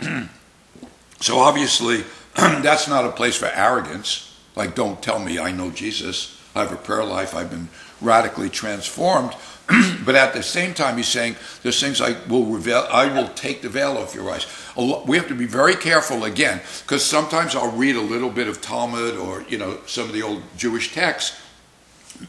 so 1.20 1.38
obviously, 1.38 2.04
that's 2.34 2.88
not 2.88 3.04
a 3.04 3.10
place 3.10 3.36
for 3.36 3.46
arrogance. 3.46 4.38
Like, 4.56 4.74
don't 4.74 5.02
tell 5.02 5.18
me 5.18 5.38
I 5.38 5.52
know 5.52 5.70
Jesus. 5.70 6.39
I 6.54 6.60
have 6.62 6.72
a 6.72 6.76
prayer 6.76 7.04
life. 7.04 7.34
I've 7.34 7.50
been 7.50 7.68
radically 8.00 8.48
transformed. 8.48 9.34
but 10.04 10.16
at 10.16 10.32
the 10.32 10.42
same 10.42 10.74
time, 10.74 10.96
he's 10.96 11.08
saying 11.08 11.36
there's 11.62 11.80
things 11.80 12.00
I 12.00 12.16
will 12.28 12.44
reveal. 12.46 12.86
I 12.90 13.06
will 13.06 13.28
take 13.28 13.62
the 13.62 13.68
veil 13.68 13.96
off 13.96 14.14
your 14.14 14.28
eyes. 14.30 14.46
We 14.76 15.16
have 15.16 15.28
to 15.28 15.34
be 15.34 15.46
very 15.46 15.76
careful 15.76 16.24
again, 16.24 16.60
because 16.82 17.04
sometimes 17.04 17.54
I'll 17.54 17.70
read 17.70 17.94
a 17.94 18.00
little 18.00 18.30
bit 18.30 18.48
of 18.48 18.60
Talmud 18.60 19.16
or 19.16 19.42
you 19.48 19.58
know 19.58 19.78
some 19.86 20.04
of 20.06 20.12
the 20.12 20.22
old 20.22 20.42
Jewish 20.56 20.92
texts, 20.92 21.40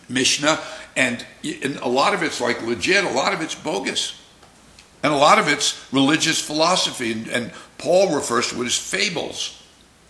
Mishnah, 0.08 0.60
and, 0.96 1.26
and 1.44 1.78
a 1.78 1.88
lot 1.88 2.14
of 2.14 2.22
it's 2.22 2.40
like 2.40 2.62
legit. 2.66 3.06
A 3.06 3.10
lot 3.10 3.34
of 3.34 3.42
it's 3.42 3.56
bogus, 3.56 4.22
and 5.02 5.12
a 5.12 5.18
lot 5.18 5.40
of 5.40 5.48
it's 5.48 5.92
religious 5.92 6.40
philosophy. 6.40 7.12
And, 7.12 7.28
and 7.28 7.52
Paul 7.80 8.14
refers 8.16 8.50
to 8.50 8.62
it 8.62 8.66
as 8.66 8.78
fables, 8.78 9.64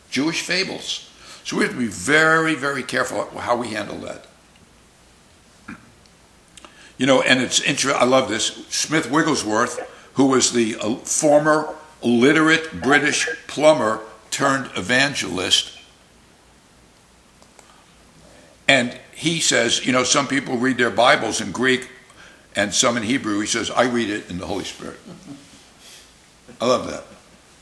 Jewish 0.10 0.42
fables. 0.42 1.11
So 1.44 1.58
we 1.58 1.64
have 1.64 1.74
to 1.74 1.80
be 1.80 1.88
very, 1.88 2.56
very 2.56 2.84
careful 2.84 3.26
how 3.38 3.58
we 3.58 3.70
handle 3.70 3.98
that. 4.00 4.26
You 6.98 7.08
know, 7.08 7.22
and 7.22 7.42
it's 7.42 7.60
interesting. 7.62 8.00
I 8.00 8.06
love 8.06 8.30
this. 8.30 8.48
Smith 8.70 9.10
Wigglesworth, 9.10 9.80
who 10.14 10.28
was 10.28 10.54
the 10.54 10.76
uh, 10.76 10.96
former 10.98 11.74
illiterate 12.04 12.82
British 12.82 13.28
plumber 13.48 14.02
turned 14.30 14.70
evangelist, 14.78 15.80
and 18.68 18.98
he 19.14 19.40
says, 19.40 19.86
you 19.86 19.92
know, 19.92 20.04
some 20.04 20.28
people 20.28 20.58
read 20.58 20.78
their 20.78 20.90
Bibles 20.90 21.42
in 21.42 21.52
Greek 21.52 21.90
and 22.56 22.74
some 22.74 22.96
in 22.96 23.04
Hebrew. 23.04 23.40
He 23.40 23.48
says, 23.48 23.70
I 23.70 23.84
read 23.84 24.10
it 24.10 24.30
in 24.30 24.38
the 24.38 24.46
Holy 24.46 24.64
Spirit. 24.64 24.98
I 26.60 26.68
love 26.68 26.88
that. 26.90 27.04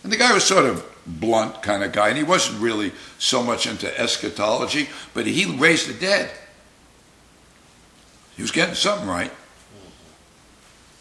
And 0.03 0.11
the 0.11 0.17
guy 0.17 0.34
was 0.34 0.43
sort 0.43 0.65
of 0.65 0.86
blunt 1.10 1.62
kind 1.62 1.84
of 1.84 1.91
guy, 1.91 2.10
and 2.10 2.18
he 2.18 2.24
wasn't 2.24 2.62
really 2.62 2.91
so 3.18 3.43
much 3.43 3.66
into 3.66 3.99
eschatology, 3.99 4.89
but 5.14 5.26
he 5.26 5.45
raised 5.57 5.89
the 5.89 5.93
dead. 5.93 6.32
He 8.36 8.41
was 8.41 8.51
getting 8.51 8.76
something 8.76 9.07
right. 9.07 9.32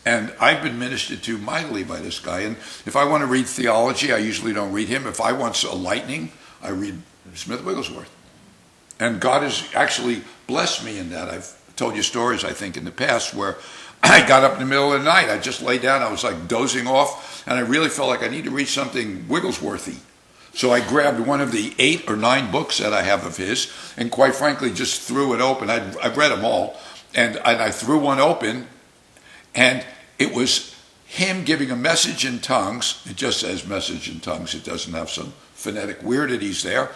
And 0.05 0.33
I've 0.41 0.63
been 0.63 0.79
ministered 0.79 1.23
to 1.25 1.37
mightily 1.39 1.85
by 1.85 2.01
this 2.01 2.19
guy. 2.19 2.41
And 2.41 2.57
if 2.87 2.97
I 2.97 3.05
want 3.05 3.21
to 3.21 3.27
read 3.27 3.47
theology, 3.47 4.13
I 4.13 4.17
usually 4.17 4.55
don't 4.55 4.73
read 4.73 4.89
him. 4.89 5.07
If 5.07 5.21
I 5.21 5.33
want 5.33 5.63
a 5.65 5.75
lightning, 5.75 6.33
I 6.63 6.71
read 6.71 7.01
Smith 7.35 7.63
Wigglesworth. 7.63 8.11
And 8.99 9.21
God 9.21 9.43
has 9.43 9.69
actually 9.75 10.23
blessed 10.47 10.85
me 10.85 10.99
in 10.99 11.11
that. 11.11 11.29
I've 11.29 11.55
told 11.77 11.95
you 11.95 12.03
stories, 12.03 12.43
I 12.43 12.53
think, 12.53 12.77
in 12.77 12.85
the 12.85 12.91
past 12.91 13.35
where 13.35 13.59
I 14.03 14.27
got 14.27 14.45
up 14.45 14.55
in 14.55 14.61
the 14.61 14.67
middle 14.67 14.93
of 14.93 15.01
the 15.03 15.05
night. 15.05 15.29
I 15.29 15.39
just 15.39 15.63
lay 15.63 15.79
down. 15.79 16.03
I 16.03 16.11
was 16.11 16.25
like 16.25 16.49
dozing 16.49 16.87
off, 16.87 17.47
and 17.47 17.59
I 17.59 17.61
really 17.61 17.89
felt 17.89 18.09
like 18.09 18.23
I 18.23 18.29
need 18.29 18.45
to 18.45 18.51
read 18.51 18.69
something 18.69 19.27
Wigglesworthy. 19.29 19.97
So 20.55 20.73
I 20.73 20.81
grabbed 20.81 21.21
one 21.21 21.41
of 21.41 21.53
the 21.53 21.75
eight 21.79 22.09
or 22.11 22.17
nine 22.17 22.51
books 22.51 22.79
that 22.79 22.93
I 22.93 23.03
have 23.03 23.25
of 23.25 23.37
his, 23.37 23.73
and 23.97 24.11
quite 24.11 24.35
frankly, 24.35 24.73
just 24.73 25.01
threw 25.01 25.35
it 25.35 25.41
open. 25.41 25.71
i 25.71 25.79
have 25.79 26.17
read 26.17 26.33
them 26.33 26.45
all, 26.45 26.77
and, 27.15 27.37
and 27.37 27.63
I 27.63 27.71
threw 27.71 27.99
one 27.99 28.19
open, 28.19 28.67
and 29.55 29.85
it 30.19 30.35
was 30.35 30.75
him 31.07 31.45
giving 31.45 31.71
a 31.71 31.77
message 31.77 32.25
in 32.25 32.39
tongues. 32.39 33.03
It 33.09 33.17
just 33.17 33.41
says 33.41 33.67
message 33.67 34.11
in 34.11 34.21
tongues. 34.21 34.55
It 34.55 34.65
doesn't 34.65 34.93
have 34.93 35.11
some 35.11 35.33
phonetic 35.55 36.03
weirdities 36.03 36.63
there. 36.63 36.91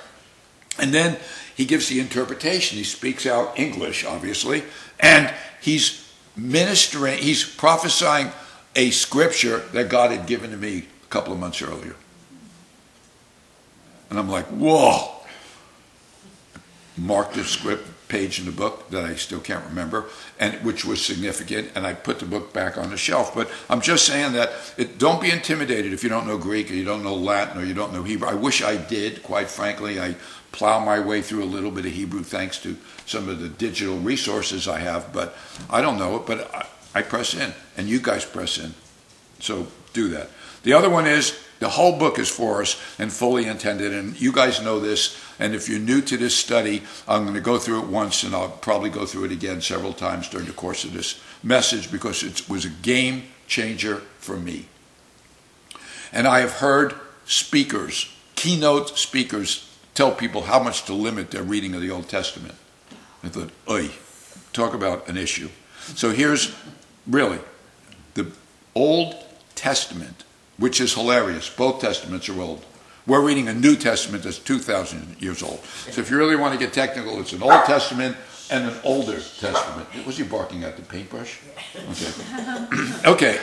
And 0.78 0.92
then 0.92 1.18
he 1.54 1.64
gives 1.64 1.88
the 1.88 2.00
interpretation. 2.00 2.78
He 2.78 2.84
speaks 2.84 3.26
out 3.26 3.58
English, 3.58 4.04
obviously, 4.04 4.64
and 5.00 5.32
he's 5.60 6.01
ministering, 6.36 7.18
he's 7.18 7.44
prophesying 7.44 8.32
a 8.74 8.90
scripture 8.90 9.58
that 9.72 9.88
God 9.88 10.10
had 10.10 10.26
given 10.26 10.50
to 10.50 10.56
me 10.56 10.86
a 11.04 11.06
couple 11.08 11.32
of 11.32 11.38
months 11.38 11.62
earlier. 11.62 11.96
And 14.10 14.18
I'm 14.18 14.28
like, 14.28 14.46
whoa. 14.46 15.10
Mark 16.96 17.32
the 17.32 17.44
script 17.44 17.88
page 18.08 18.38
in 18.38 18.44
the 18.44 18.52
book 18.52 18.90
that 18.90 19.04
I 19.06 19.14
still 19.14 19.40
can't 19.40 19.64
remember, 19.64 20.04
and 20.38 20.54
which 20.56 20.84
was 20.84 21.02
significant, 21.02 21.70
and 21.74 21.86
I 21.86 21.94
put 21.94 22.18
the 22.18 22.26
book 22.26 22.52
back 22.52 22.76
on 22.76 22.90
the 22.90 22.98
shelf. 22.98 23.34
But 23.34 23.50
I'm 23.70 23.80
just 23.80 24.04
saying 24.04 24.34
that 24.34 24.52
it, 24.76 24.98
don't 24.98 25.18
be 25.18 25.30
intimidated 25.30 25.94
if 25.94 26.02
you 26.02 26.10
don't 26.10 26.26
know 26.26 26.36
Greek 26.36 26.70
or 26.70 26.74
you 26.74 26.84
don't 26.84 27.02
know 27.02 27.14
Latin 27.14 27.60
or 27.60 27.64
you 27.64 27.72
don't 27.72 27.94
know 27.94 28.02
Hebrew. 28.02 28.28
I 28.28 28.34
wish 28.34 28.62
I 28.62 28.76
did, 28.76 29.22
quite 29.22 29.48
frankly. 29.48 29.98
I 29.98 30.14
plow 30.52 30.84
my 30.84 31.00
way 31.00 31.22
through 31.22 31.42
a 31.42 31.46
little 31.46 31.70
bit 31.70 31.86
of 31.86 31.92
Hebrew 31.92 32.22
thanks 32.22 32.58
to 32.62 32.76
some 33.06 33.28
of 33.28 33.40
the 33.40 33.48
digital 33.48 33.98
resources 33.98 34.68
I 34.68 34.78
have, 34.78 35.12
but 35.12 35.34
I 35.68 35.80
don't 35.80 35.98
know 35.98 36.16
it, 36.16 36.26
but 36.26 36.54
I, 36.54 36.66
I 36.94 37.02
press 37.02 37.34
in, 37.34 37.52
and 37.76 37.88
you 37.88 38.00
guys 38.00 38.24
press 38.24 38.58
in. 38.58 38.74
So 39.40 39.66
do 39.92 40.08
that. 40.08 40.28
The 40.62 40.74
other 40.74 40.90
one 40.90 41.06
is 41.06 41.38
the 41.58 41.68
whole 41.68 41.98
book 41.98 42.18
is 42.18 42.28
for 42.28 42.60
us 42.62 42.80
and 42.98 43.12
fully 43.12 43.46
intended, 43.46 43.92
and 43.92 44.20
you 44.20 44.32
guys 44.32 44.62
know 44.62 44.78
this. 44.78 45.18
And 45.38 45.54
if 45.54 45.68
you're 45.68 45.80
new 45.80 46.00
to 46.02 46.16
this 46.16 46.36
study, 46.36 46.82
I'm 47.08 47.22
going 47.22 47.34
to 47.34 47.40
go 47.40 47.58
through 47.58 47.82
it 47.82 47.88
once, 47.88 48.22
and 48.22 48.34
I'll 48.34 48.48
probably 48.48 48.90
go 48.90 49.06
through 49.06 49.24
it 49.24 49.32
again 49.32 49.60
several 49.60 49.92
times 49.92 50.28
during 50.28 50.46
the 50.46 50.52
course 50.52 50.84
of 50.84 50.92
this 50.92 51.20
message 51.42 51.90
because 51.90 52.22
it 52.22 52.48
was 52.48 52.64
a 52.64 52.70
game 52.70 53.24
changer 53.46 53.96
for 54.18 54.36
me. 54.36 54.66
And 56.12 56.26
I 56.26 56.40
have 56.40 56.52
heard 56.52 56.94
speakers, 57.26 58.12
keynote 58.34 58.98
speakers, 58.98 59.71
tell 59.94 60.12
people 60.12 60.42
how 60.42 60.62
much 60.62 60.84
to 60.84 60.92
limit 60.92 61.30
their 61.30 61.42
reading 61.42 61.74
of 61.74 61.80
the 61.80 61.90
Old 61.90 62.08
Testament. 62.08 62.54
I 63.22 63.28
thought, 63.28 63.50
oi, 63.68 63.90
talk 64.52 64.74
about 64.74 65.08
an 65.08 65.16
issue. 65.16 65.48
So 65.94 66.10
here's 66.10 66.56
really 67.06 67.38
the 68.14 68.30
Old 68.74 69.14
Testament, 69.54 70.24
which 70.58 70.80
is 70.80 70.94
hilarious. 70.94 71.48
Both 71.48 71.80
Testaments 71.80 72.28
are 72.28 72.40
old. 72.40 72.64
We're 73.06 73.24
reading 73.24 73.48
a 73.48 73.54
New 73.54 73.74
Testament 73.76 74.22
that's 74.22 74.38
2,000 74.38 75.16
years 75.20 75.42
old. 75.42 75.60
So 75.64 76.00
if 76.00 76.10
you 76.10 76.16
really 76.16 76.36
want 76.36 76.52
to 76.52 76.58
get 76.58 76.72
technical, 76.72 77.20
it's 77.20 77.32
an 77.32 77.42
Old 77.42 77.64
Testament 77.64 78.16
and 78.50 78.70
an 78.70 78.76
older 78.84 79.18
Testament. 79.38 79.88
Was 80.06 80.18
he 80.18 80.24
barking 80.24 80.62
at 80.62 80.76
the 80.76 80.82
paintbrush? 80.82 81.40
Okay. 81.90 83.06
okay. 83.06 83.40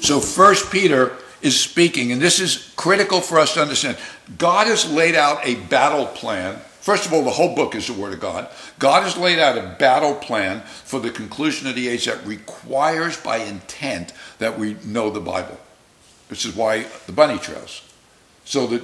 So 0.00 0.20
First 0.20 0.70
Peter 0.70 1.16
is 1.42 1.58
speaking, 1.58 2.12
and 2.12 2.20
this 2.20 2.40
is 2.40 2.72
critical 2.76 3.20
for 3.20 3.38
us 3.38 3.54
to 3.54 3.62
understand. 3.62 3.96
God 4.38 4.66
has 4.66 4.90
laid 4.90 5.14
out 5.14 5.40
a 5.44 5.56
battle 5.56 6.06
plan. 6.06 6.56
First 6.80 7.06
of 7.06 7.12
all, 7.12 7.22
the 7.22 7.30
whole 7.30 7.54
book 7.54 7.74
is 7.74 7.86
the 7.86 7.92
Word 7.92 8.12
of 8.12 8.20
God. 8.20 8.48
God 8.78 9.02
has 9.02 9.16
laid 9.16 9.38
out 9.38 9.58
a 9.58 9.76
battle 9.78 10.14
plan 10.14 10.60
for 10.60 10.98
the 11.00 11.10
conclusion 11.10 11.68
of 11.68 11.74
the 11.74 11.88
age 11.88 12.06
that 12.06 12.24
requires 12.26 13.16
by 13.16 13.38
intent 13.38 14.12
that 14.38 14.58
we 14.58 14.76
know 14.84 15.10
the 15.10 15.20
Bible. 15.20 15.58
This 16.28 16.44
is 16.44 16.54
why 16.54 16.86
the 17.06 17.12
bunny 17.12 17.38
trails. 17.38 17.82
So 18.44 18.66
the 18.66 18.82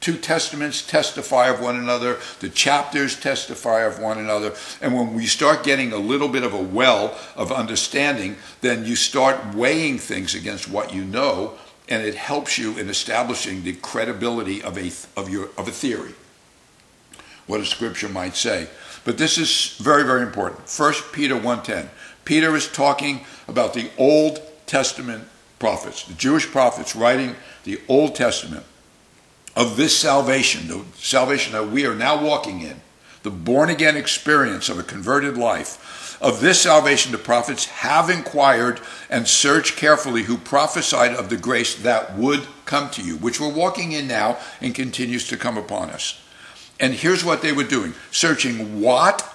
two 0.00 0.16
testaments 0.16 0.86
testify 0.86 1.48
of 1.48 1.60
one 1.60 1.76
another, 1.76 2.18
the 2.40 2.48
chapters 2.48 3.18
testify 3.18 3.80
of 3.80 3.98
one 3.98 4.18
another, 4.18 4.54
and 4.80 4.94
when 4.94 5.14
we 5.14 5.26
start 5.26 5.64
getting 5.64 5.92
a 5.92 5.96
little 5.96 6.28
bit 6.28 6.42
of 6.42 6.52
a 6.54 6.62
well 6.62 7.18
of 7.34 7.50
understanding, 7.50 8.36
then 8.60 8.84
you 8.84 8.94
start 8.94 9.54
weighing 9.54 9.98
things 9.98 10.34
against 10.34 10.68
what 10.68 10.92
you 10.92 11.04
know, 11.04 11.54
and 11.88 12.02
it 12.02 12.14
helps 12.14 12.58
you 12.58 12.78
in 12.78 12.88
establishing 12.88 13.62
the 13.62 13.74
credibility 13.74 14.62
of 14.62 14.76
a 14.76 14.90
of 15.18 15.28
your 15.28 15.50
of 15.56 15.68
a 15.68 15.72
theory. 15.72 16.14
What 17.46 17.60
a 17.60 17.66
scripture 17.66 18.08
might 18.08 18.34
say. 18.34 18.68
But 19.04 19.18
this 19.18 19.38
is 19.38 19.76
very, 19.78 20.02
very 20.02 20.22
important. 20.22 20.68
First 20.68 21.12
Peter 21.12 21.36
1.10. 21.36 21.88
Peter 22.24 22.56
is 22.56 22.66
talking 22.66 23.24
about 23.46 23.72
the 23.72 23.88
Old 23.96 24.42
Testament 24.66 25.24
prophets, 25.60 26.04
the 26.04 26.14
Jewish 26.14 26.46
prophets 26.50 26.96
writing 26.96 27.36
the 27.62 27.80
Old 27.88 28.16
Testament 28.16 28.64
of 29.54 29.76
this 29.76 29.96
salvation, 29.96 30.66
the 30.66 30.84
salvation 30.96 31.52
that 31.52 31.68
we 31.68 31.86
are 31.86 31.94
now 31.94 32.22
walking 32.22 32.60
in, 32.60 32.80
the 33.22 33.30
born 33.30 33.70
again 33.70 33.96
experience 33.96 34.68
of 34.68 34.78
a 34.78 34.82
converted 34.82 35.38
life. 35.38 35.85
Of 36.20 36.40
this 36.40 36.60
salvation, 36.60 37.12
the 37.12 37.18
prophets 37.18 37.66
have 37.66 38.08
inquired 38.08 38.80
and 39.10 39.28
searched 39.28 39.76
carefully 39.76 40.22
who 40.22 40.38
prophesied 40.38 41.12
of 41.12 41.28
the 41.28 41.36
grace 41.36 41.74
that 41.82 42.16
would 42.16 42.46
come 42.64 42.90
to 42.90 43.02
you, 43.02 43.16
which 43.16 43.40
we're 43.40 43.52
walking 43.52 43.92
in 43.92 44.08
now 44.08 44.38
and 44.60 44.74
continues 44.74 45.28
to 45.28 45.36
come 45.36 45.58
upon 45.58 45.90
us. 45.90 46.22
And 46.80 46.94
here's 46.94 47.24
what 47.24 47.42
they 47.42 47.52
were 47.52 47.64
doing 47.64 47.94
searching 48.10 48.80
what 48.80 49.32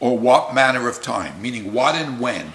or 0.00 0.18
what 0.18 0.54
manner 0.54 0.88
of 0.88 1.02
time, 1.02 1.40
meaning 1.40 1.72
what 1.72 1.94
and 1.94 2.20
when 2.20 2.52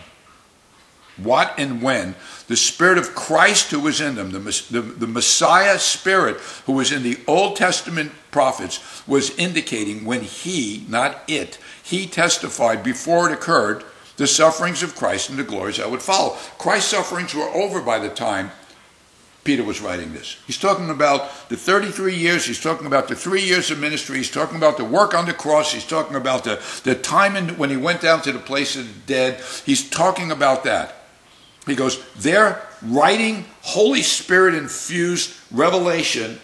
what 1.17 1.53
and 1.57 1.81
when 1.81 2.15
the 2.47 2.55
Spirit 2.55 2.97
of 2.97 3.15
Christ 3.15 3.71
who 3.71 3.79
was 3.79 3.99
in 3.99 4.15
them, 4.15 4.31
the, 4.31 4.39
the, 4.71 4.81
the, 4.81 5.07
Messiah 5.07 5.79
Spirit 5.79 6.37
who 6.65 6.73
was 6.73 6.91
in 6.91 7.03
the 7.03 7.19
Old 7.27 7.55
Testament 7.55 8.11
prophets, 8.31 9.05
was 9.07 9.35
indicating 9.37 10.05
when 10.05 10.21
he, 10.21 10.85
not 10.87 11.23
it, 11.27 11.57
he 11.87 12.05
testified 12.05 12.83
before 12.83 13.29
it 13.29 13.33
occurred 13.33 13.83
the 14.17 14.27
sufferings 14.27 14.83
of 14.83 14.95
Christ 14.95 15.29
and 15.29 15.39
the 15.39 15.43
glories 15.43 15.77
that 15.77 15.89
would 15.89 16.01
follow. 16.01 16.35
Christ's 16.57 16.91
sufferings 16.91 17.33
were 17.33 17.47
over 17.49 17.81
by 17.81 17.97
the 17.97 18.09
time 18.09 18.51
Peter 19.45 19.63
was 19.63 19.79
writing 19.79 20.11
this. 20.11 20.37
He's 20.45 20.57
talking 20.57 20.89
about 20.89 21.47
the 21.47 21.55
33 21.55 22.13
years, 22.13 22.43
he's 22.43 22.61
talking 22.61 22.87
about 22.87 23.07
the 23.07 23.15
three 23.15 23.41
years 23.41 23.71
of 23.71 23.79
ministry, 23.79 24.17
he's 24.17 24.29
talking 24.29 24.57
about 24.57 24.75
the 24.75 24.83
work 24.83 25.13
on 25.13 25.25
the 25.25 25.33
cross, 25.33 25.71
he's 25.71 25.87
talking 25.87 26.17
about 26.17 26.43
the, 26.43 26.61
the 26.83 26.93
time 26.93 27.37
in, 27.37 27.57
when 27.57 27.69
he 27.69 27.77
went 27.77 28.01
down 28.01 28.21
to 28.23 28.33
the 28.33 28.39
place 28.39 28.75
of 28.75 28.85
the 28.85 28.99
dead. 29.07 29.41
He's 29.65 29.89
talking 29.89 30.31
about 30.31 30.65
that. 30.65 31.05
He 31.65 31.75
goes, 31.75 32.05
they're 32.15 32.61
writing 32.81 33.45
Holy 33.61 34.01
Spirit 34.01 34.55
infused 34.55 35.33
revelation 35.51 36.41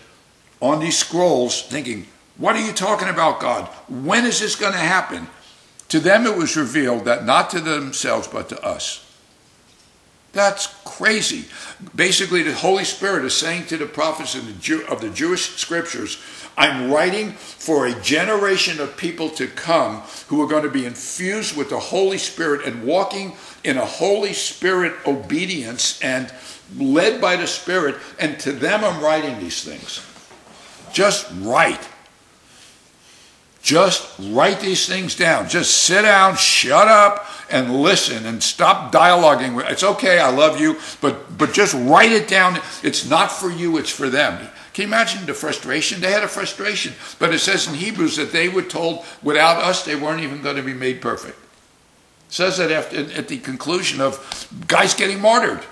on 0.62 0.80
these 0.80 0.98
scrolls, 0.98 1.64
thinking, 1.64 2.08
What 2.38 2.56
are 2.56 2.66
you 2.66 2.72
talking 2.72 3.10
about, 3.10 3.42
God? 3.42 3.68
When 3.90 4.26
is 4.26 4.40
this 4.40 4.56
going 4.56 4.72
to 4.72 4.80
happen? 4.80 5.28
To 5.94 6.00
them 6.00 6.26
it 6.26 6.36
was 6.36 6.58
revealed 6.58 7.06
that 7.06 7.24
not 7.24 7.52
to 7.52 7.60
themselves, 7.60 8.28
but 8.28 8.50
to 8.50 8.60
us. 8.66 9.06
That's 10.32 10.66
crazy. 10.84 11.46
Basically, 11.94 12.42
the 12.42 12.56
Holy 12.56 12.84
Spirit 12.84 13.24
is 13.26 13.36
saying 13.36 13.68
to 13.68 13.78
the 13.78 13.86
prophets 13.86 14.34
of 14.34 14.48
the, 14.48 14.54
Jew, 14.54 14.84
of 14.88 15.02
the 15.02 15.12
Jewish 15.12 15.50
scriptures, 15.50 16.18
I'm 16.58 16.90
writing 16.90 17.34
for 17.34 17.86
a 17.86 18.02
generation 18.02 18.80
of 18.80 18.98
people 18.98 19.30
to 19.38 19.46
come 19.46 19.98
who 20.30 20.42
are 20.42 20.48
going 20.48 20.64
to 20.64 20.70
be 20.72 20.88
infused 20.88 21.56
with 21.56 21.70
the 21.70 21.80
Holy 21.80 22.18
Spirit 22.18 22.66
and 22.66 22.86
walking 22.86 23.36
in 23.64 23.78
a 23.78 23.86
Holy 23.86 24.34
Spirit 24.34 24.94
obedience 25.06 26.02
and 26.02 26.34
led 26.76 27.22
by 27.22 27.36
the 27.36 27.46
Spirit. 27.46 27.98
And 28.20 28.40
to 28.40 28.52
them, 28.52 28.84
I'm 28.84 29.00
writing 29.00 29.40
these 29.40 29.64
things. 29.64 30.04
Just 30.92 31.28
write. 31.42 31.88
Just 33.64 34.14
write 34.20 34.60
these 34.60 34.86
things 34.86 35.16
down. 35.16 35.48
Just 35.48 35.86
sit 35.86 36.02
down, 36.02 36.36
shut 36.36 36.90
up, 36.90 37.26
and 37.50 37.74
listen 37.74 38.26
and 38.26 38.44
stop 38.44 38.92
dialoguing. 38.92 39.58
It's 39.72 39.86
okay, 39.86 40.20
I 40.20 40.30
love 40.32 40.60
you, 40.60 40.78
but, 41.00 41.38
but 41.38 41.54
just 41.54 41.74
write 41.74 42.12
it 42.12 42.28
down. 42.28 42.60
It's 42.84 43.10
not 43.10 43.32
for 43.32 43.50
you, 43.50 43.78
it's 43.78 43.90
for 43.90 44.10
them. 44.10 44.50
Can 44.74 44.82
you 44.82 44.88
imagine 44.88 45.26
the 45.26 45.34
frustration? 45.34 46.02
They 46.02 46.12
had 46.12 46.24
a 46.24 46.28
frustration. 46.28 46.94
But 47.20 47.34
it 47.34 47.40
says 47.40 47.66
in 47.66 47.76
Hebrews 47.76 48.18
that 48.18 48.34
they 48.34 48.50
were 48.50 48.64
told 48.64 49.06
without 49.22 49.64
us, 49.64 49.86
they 49.86 49.96
weren't 49.96 50.22
even 50.22 50.42
going 50.42 50.58
to 50.58 50.62
be 50.62 50.74
made 50.74 51.02
perfect. 51.02 51.38
It 51.38 52.34
says 52.34 52.58
that 52.58 52.70
after, 52.70 52.98
at 53.14 53.30
the 53.30 53.38
conclusion 53.38 54.02
of 54.02 54.50
guys 54.68 54.94
getting 54.94 55.22
martyred. 55.22 55.64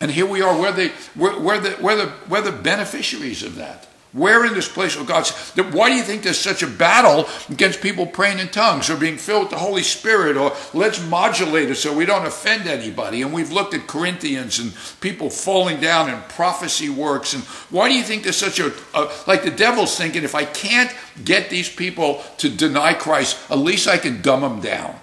And 0.00 0.10
here 0.10 0.26
we 0.26 0.42
are, 0.42 0.58
we're 0.58 0.72
the, 0.72 0.92
we're, 1.14 1.38
we're, 1.38 1.60
the, 1.60 1.76
we're, 1.80 1.96
the, 1.96 2.12
we're 2.28 2.42
the 2.42 2.50
beneficiaries 2.50 3.44
of 3.44 3.54
that. 3.54 3.86
Where 4.14 4.46
in 4.46 4.54
this 4.54 4.68
place 4.68 4.94
of 4.94 5.06
God? 5.06 5.26
Why 5.74 5.88
do 5.88 5.96
you 5.96 6.02
think 6.04 6.22
there's 6.22 6.38
such 6.38 6.62
a 6.62 6.68
battle 6.68 7.28
against 7.50 7.80
people 7.80 8.06
praying 8.06 8.38
in 8.38 8.46
tongues 8.46 8.88
or 8.88 8.96
being 8.96 9.16
filled 9.16 9.42
with 9.42 9.50
the 9.50 9.58
Holy 9.58 9.82
Spirit 9.82 10.36
or 10.36 10.54
let's 10.72 11.04
modulate 11.08 11.68
it 11.68 11.74
so 11.74 11.92
we 11.92 12.06
don't 12.06 12.24
offend 12.24 12.68
anybody? 12.68 13.22
And 13.22 13.32
we've 13.32 13.50
looked 13.50 13.74
at 13.74 13.88
Corinthians 13.88 14.60
and 14.60 14.72
people 15.00 15.30
falling 15.30 15.80
down 15.80 16.08
and 16.08 16.22
prophecy 16.28 16.88
works. 16.88 17.34
And 17.34 17.42
why 17.70 17.88
do 17.88 17.96
you 17.96 18.04
think 18.04 18.22
there's 18.22 18.36
such 18.36 18.60
a, 18.60 18.72
a 18.94 19.10
like 19.26 19.42
the 19.42 19.50
devil's 19.50 19.98
thinking 19.98 20.22
if 20.22 20.36
I 20.36 20.44
can't 20.44 20.94
get 21.24 21.50
these 21.50 21.68
people 21.68 22.22
to 22.38 22.48
deny 22.48 22.94
Christ, 22.94 23.36
at 23.50 23.58
least 23.58 23.88
I 23.88 23.98
can 23.98 24.22
dumb 24.22 24.42
them 24.42 24.60
down 24.60 24.94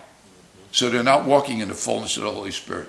so 0.71 0.89
they're 0.89 1.03
not 1.03 1.25
walking 1.25 1.59
in 1.59 1.67
the 1.67 1.73
fullness 1.73 2.15
of 2.15 2.23
the 2.23 2.31
Holy 2.31 2.51
Spirit. 2.51 2.87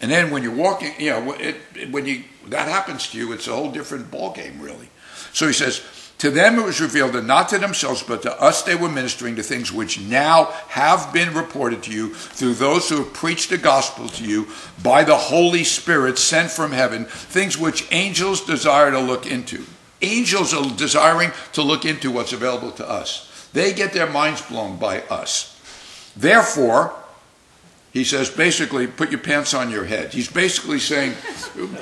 And 0.00 0.10
then 0.10 0.30
when 0.30 0.42
you're 0.42 0.54
walking, 0.54 0.92
you 0.98 1.10
know, 1.10 1.32
it, 1.32 1.56
it, 1.74 1.90
when 1.90 2.06
you 2.06 2.24
that 2.48 2.68
happens 2.68 3.10
to 3.10 3.18
you, 3.18 3.32
it's 3.32 3.48
a 3.48 3.52
whole 3.52 3.70
different 3.70 4.10
ballgame, 4.10 4.60
really. 4.60 4.88
So 5.32 5.46
he 5.46 5.52
says, 5.52 5.82
to 6.18 6.30
them 6.30 6.58
it 6.58 6.64
was 6.64 6.80
revealed 6.80 7.12
that 7.12 7.24
not 7.24 7.50
to 7.50 7.58
themselves, 7.58 8.02
but 8.02 8.22
to 8.22 8.40
us 8.40 8.62
they 8.62 8.74
were 8.74 8.88
ministering 8.88 9.36
to 9.36 9.42
things 9.42 9.72
which 9.72 10.00
now 10.00 10.44
have 10.68 11.12
been 11.12 11.34
reported 11.34 11.82
to 11.84 11.92
you 11.92 12.14
through 12.14 12.54
those 12.54 12.88
who 12.88 12.96
have 12.98 13.12
preached 13.12 13.50
the 13.50 13.58
gospel 13.58 14.08
to 14.08 14.24
you 14.24 14.48
by 14.82 15.04
the 15.04 15.16
Holy 15.16 15.64
Spirit 15.64 16.18
sent 16.18 16.50
from 16.50 16.72
heaven, 16.72 17.04
things 17.04 17.58
which 17.58 17.86
angels 17.92 18.44
desire 18.44 18.90
to 18.90 19.00
look 19.00 19.26
into. 19.26 19.64
Angels 20.00 20.54
are 20.54 20.70
desiring 20.76 21.32
to 21.52 21.62
look 21.62 21.84
into 21.84 22.10
what's 22.10 22.32
available 22.32 22.70
to 22.72 22.88
us. 22.88 23.48
They 23.52 23.72
get 23.72 23.92
their 23.92 24.10
minds 24.10 24.42
blown 24.42 24.78
by 24.78 25.00
us. 25.02 25.52
Therefore, 26.16 26.94
he 27.96 28.04
says 28.04 28.28
basically 28.28 28.86
put 28.86 29.10
your 29.10 29.20
pants 29.20 29.54
on 29.54 29.70
your 29.70 29.86
head. 29.86 30.12
He's 30.12 30.30
basically 30.30 30.78
saying 30.78 31.14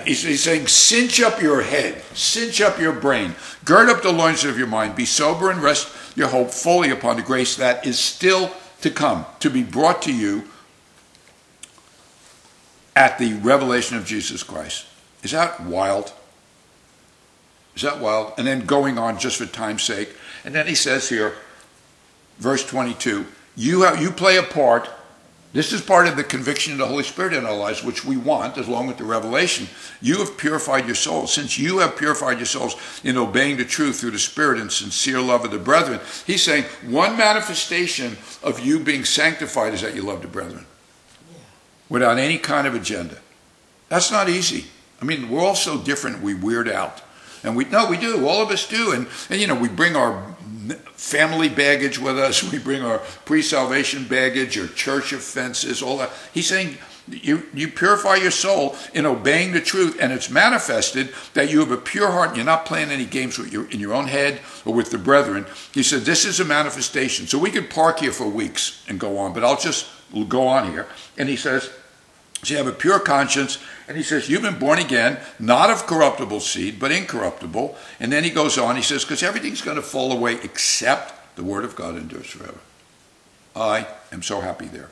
he's, 0.04 0.22
he's, 0.22 0.44
saying 0.44 0.68
cinch 0.68 1.20
up 1.20 1.42
your 1.42 1.60
head. 1.60 2.00
Cinch 2.14 2.60
up 2.60 2.78
your 2.78 2.92
brain. 2.92 3.34
Gird 3.64 3.88
up 3.88 4.00
the 4.04 4.12
loins 4.12 4.44
of 4.44 4.56
your 4.56 4.68
mind. 4.68 4.94
Be 4.94 5.06
sober 5.06 5.50
and 5.50 5.60
rest 5.60 5.88
your 6.16 6.28
hope 6.28 6.52
fully 6.52 6.90
upon 6.90 7.16
the 7.16 7.22
grace 7.22 7.56
that 7.56 7.84
is 7.84 7.98
still 7.98 8.52
to 8.82 8.90
come 8.90 9.26
to 9.40 9.50
be 9.50 9.64
brought 9.64 10.02
to 10.02 10.14
you 10.14 10.44
at 12.94 13.18
the 13.18 13.34
revelation 13.34 13.96
of 13.96 14.06
jesus 14.06 14.44
christ. 14.44 14.86
Is 15.24 15.32
that 15.32 15.60
wild? 15.64 16.12
Is 17.74 17.82
that 17.82 17.98
wild? 17.98 18.34
And 18.38 18.46
then 18.46 18.66
going 18.66 18.98
on 18.98 19.18
just 19.18 19.38
for 19.38 19.46
time's 19.46 19.82
sake. 19.82 20.14
And 20.44 20.54
then 20.54 20.68
he 20.68 20.76
says 20.76 21.08
here 21.08 21.34
verse 22.38 22.64
22 22.64 23.26
you 23.56 23.82
have 23.82 24.00
you 24.00 24.12
play 24.12 24.36
a 24.36 24.44
part 24.44 24.88
this 25.54 25.72
is 25.72 25.80
part 25.80 26.08
of 26.08 26.16
the 26.16 26.24
conviction 26.24 26.72
of 26.72 26.80
the 26.80 26.86
Holy 26.86 27.04
Spirit 27.04 27.32
in 27.32 27.46
our 27.46 27.56
lives, 27.56 27.84
which 27.84 28.04
we 28.04 28.16
want, 28.16 28.58
as 28.58 28.66
long 28.66 28.88
with 28.88 28.98
the 28.98 29.04
revelation. 29.04 29.68
You 30.02 30.18
have 30.18 30.36
purified 30.36 30.84
your 30.84 30.96
souls. 30.96 31.32
Since 31.32 31.60
you 31.60 31.78
have 31.78 31.96
purified 31.96 32.38
your 32.38 32.46
souls 32.46 32.74
in 33.04 33.16
obeying 33.16 33.56
the 33.56 33.64
truth 33.64 34.00
through 34.00 34.10
the 34.10 34.18
Spirit 34.18 34.58
and 34.58 34.70
sincere 34.70 35.20
love 35.20 35.44
of 35.44 35.52
the 35.52 35.58
brethren, 35.58 36.00
he's 36.26 36.42
saying 36.42 36.64
one 36.82 37.16
manifestation 37.16 38.18
of 38.42 38.58
you 38.58 38.80
being 38.80 39.04
sanctified 39.04 39.72
is 39.74 39.82
that 39.82 39.94
you 39.94 40.02
love 40.02 40.22
the 40.22 40.28
brethren 40.28 40.66
without 41.88 42.18
any 42.18 42.36
kind 42.36 42.66
of 42.66 42.74
agenda. 42.74 43.18
That's 43.88 44.10
not 44.10 44.28
easy. 44.28 44.64
I 45.00 45.04
mean, 45.04 45.30
we're 45.30 45.40
all 45.40 45.54
so 45.54 45.78
different, 45.78 46.20
we 46.20 46.34
weird 46.34 46.68
out. 46.68 47.00
And 47.44 47.54
we 47.54 47.66
no, 47.66 47.88
we 47.88 47.98
do. 47.98 48.26
All 48.26 48.42
of 48.42 48.50
us 48.50 48.66
do. 48.66 48.92
And 48.92 49.06
and 49.30 49.40
you 49.40 49.46
know, 49.46 49.54
we 49.54 49.68
bring 49.68 49.94
our 49.94 50.33
family 50.94 51.48
baggage 51.48 51.98
with 51.98 52.18
us. 52.18 52.42
We 52.50 52.58
bring 52.58 52.82
our 52.82 52.98
pre-salvation 53.24 54.06
baggage, 54.06 54.58
our 54.58 54.68
church 54.68 55.12
offenses, 55.12 55.82
all 55.82 55.98
that. 55.98 56.10
He's 56.32 56.48
saying 56.48 56.78
you, 57.08 57.42
you 57.52 57.68
purify 57.68 58.16
your 58.16 58.30
soul 58.30 58.76
in 58.94 59.04
obeying 59.04 59.52
the 59.52 59.60
truth, 59.60 59.98
and 60.00 60.12
it's 60.12 60.30
manifested 60.30 61.12
that 61.34 61.50
you 61.50 61.60
have 61.60 61.70
a 61.70 61.76
pure 61.76 62.10
heart 62.10 62.28
and 62.28 62.36
you're 62.36 62.46
not 62.46 62.64
playing 62.64 62.90
any 62.90 63.04
games 63.04 63.38
with 63.38 63.52
your, 63.52 63.70
in 63.70 63.78
your 63.78 63.92
own 63.92 64.06
head 64.06 64.40
or 64.64 64.72
with 64.72 64.90
the 64.90 64.98
brethren. 64.98 65.46
He 65.72 65.82
said, 65.82 66.02
This 66.02 66.24
is 66.24 66.40
a 66.40 66.44
manifestation. 66.44 67.26
So 67.26 67.38
we 67.38 67.50
could 67.50 67.68
park 67.68 67.98
here 67.98 68.12
for 68.12 68.26
weeks 68.26 68.82
and 68.88 68.98
go 68.98 69.18
on, 69.18 69.34
but 69.34 69.44
I'll 69.44 69.58
just 69.58 69.90
go 70.28 70.46
on 70.46 70.70
here. 70.70 70.86
And 71.18 71.28
he 71.28 71.36
says, 71.36 71.70
So 72.42 72.54
you 72.54 72.56
have 72.56 72.66
a 72.66 72.72
pure 72.72 73.00
conscience, 73.00 73.58
and 73.86 73.96
he 73.96 74.02
says, 74.02 74.28
You've 74.28 74.42
been 74.42 74.58
born 74.58 74.78
again, 74.78 75.18
not 75.38 75.70
of 75.70 75.86
corruptible 75.86 76.40
seed, 76.40 76.78
but 76.78 76.90
incorruptible. 76.90 77.76
And 78.00 78.12
then 78.12 78.24
he 78.24 78.30
goes 78.30 78.56
on, 78.58 78.76
he 78.76 78.82
says, 78.82 79.04
Because 79.04 79.22
everything's 79.22 79.62
going 79.62 79.76
to 79.76 79.82
fall 79.82 80.12
away 80.12 80.38
except 80.42 81.36
the 81.36 81.44
word 81.44 81.64
of 81.64 81.76
God 81.76 81.96
endures 81.96 82.26
forever. 82.26 82.58
I 83.54 83.86
am 84.12 84.22
so 84.22 84.40
happy 84.40 84.66
there. 84.66 84.90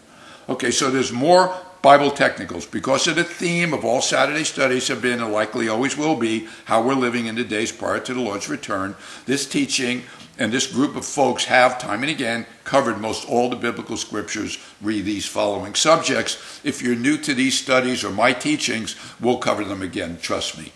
Okay, 0.49 0.71
so 0.71 0.91
there's 0.91 1.13
more 1.13 1.55
Bible 1.83 2.13
technicals. 2.13 2.65
Because 2.65 3.09
of 3.09 3.17
the 3.17 3.25
theme 3.25 3.75
of 3.75 3.85
all 3.85 4.01
Saturday 4.01 4.45
studies 4.45 4.89
have 4.89 5.03
been 5.03 5.21
and 5.21 5.33
likely 5.33 5.69
always 5.69 5.97
will 5.97 6.17
be 6.17 6.47
how 6.67 6.81
we're 6.81 6.95
living 6.95 7.27
in 7.27 7.35
the 7.35 7.45
days 7.45 7.73
prior 7.73 7.99
to 7.99 8.15
the 8.15 8.21
Lord's 8.21 8.49
return, 8.49 8.95
this 9.27 9.49
teaching 9.49 10.05
and 10.39 10.53
this 10.53 10.73
group 10.73 10.97
of 10.97 11.05
folks 11.05 11.45
have 11.45 11.81
time 11.81 12.03
and 12.03 12.11
again 12.11 12.47
covered 12.65 13.01
most 13.01 13.29
all 13.29 13.51
the 13.51 13.57
biblical 13.57 13.97
scriptures. 13.97 14.59
Read 14.81 15.05
these 15.05 15.27
following 15.27 15.75
subjects. 15.75 16.61
If 16.65 16.81
you're 16.81 16.95
new 16.95 17.19
to 17.19 17.35
these 17.35 17.59
studies 17.59 18.05
or 18.05 18.11
my 18.11 18.33
teachings 18.33 18.97
we'll 19.21 19.39
cover 19.39 19.65
them 19.65 19.83
again. 19.83 20.19
Trust 20.21 20.57
me. 20.57 20.73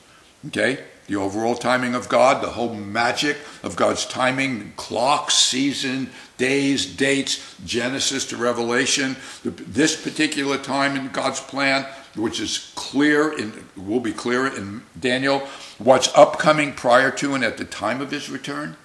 Okay 0.49 0.85
the 1.07 1.17
overall 1.17 1.55
timing 1.55 1.95
of 1.95 2.09
God, 2.09 2.43
the 2.43 2.51
whole 2.51 2.75
magic 2.75 3.37
of 3.63 3.77
God's 3.77 4.05
timing, 4.07 4.73
clocks, 4.77 5.35
season, 5.35 6.11
days, 6.37 6.85
dates, 6.87 7.57
Genesis 7.65 8.27
to 8.27 8.37
Revelation, 8.37 9.17
this 9.45 10.01
particular 10.01 10.59
time 10.59 10.97
in 10.97 11.09
God's 11.09 11.41
plan, 11.41 11.87
which 12.17 12.41
is 12.41 12.73
clear 12.75 13.33
in 13.39 13.67
will 13.77 14.01
be 14.01 14.13
clear 14.13 14.47
in 14.47 14.83
Daniel, 14.99 15.41
what's 15.79 16.15
upcoming 16.17 16.73
prior 16.73 17.11
to 17.13 17.35
and 17.35 17.45
at 17.45 17.57
the 17.57 17.65
time 17.65 18.01
of 18.01 18.11
his 18.11 18.29
return, 18.29 18.77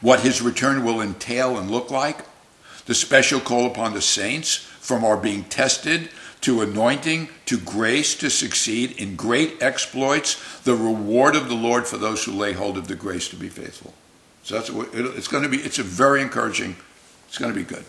what 0.00 0.20
his 0.20 0.40
return 0.40 0.84
will 0.84 1.00
entail 1.00 1.58
and 1.58 1.70
look 1.70 1.90
like, 1.90 2.24
the 2.86 2.94
special 2.94 3.40
call 3.40 3.66
upon 3.66 3.92
the 3.92 4.00
saints 4.00 4.56
from 4.56 5.04
our 5.04 5.16
being 5.16 5.44
tested 5.44 6.08
to 6.42 6.60
anointing, 6.60 7.28
to 7.46 7.58
grace 7.58 8.14
to 8.16 8.30
succeed 8.30 8.92
in 8.92 9.16
great 9.16 9.62
exploits, 9.62 10.60
the 10.60 10.74
reward 10.74 11.34
of 11.34 11.48
the 11.48 11.54
Lord 11.54 11.86
for 11.86 11.98
those 11.98 12.24
who 12.24 12.32
lay 12.32 12.52
hold 12.52 12.78
of 12.78 12.88
the 12.88 12.94
grace 12.94 13.28
to 13.28 13.36
be 13.36 13.48
faithful. 13.48 13.94
So 14.42 14.54
that's 14.54 14.70
it's 14.94 15.28
going 15.28 15.42
to 15.42 15.48
be. 15.48 15.58
It's 15.58 15.78
a 15.78 15.82
very 15.82 16.22
encouraging. 16.22 16.76
It's 17.28 17.38
going 17.38 17.52
to 17.52 17.58
be 17.58 17.64
good. 17.64 17.84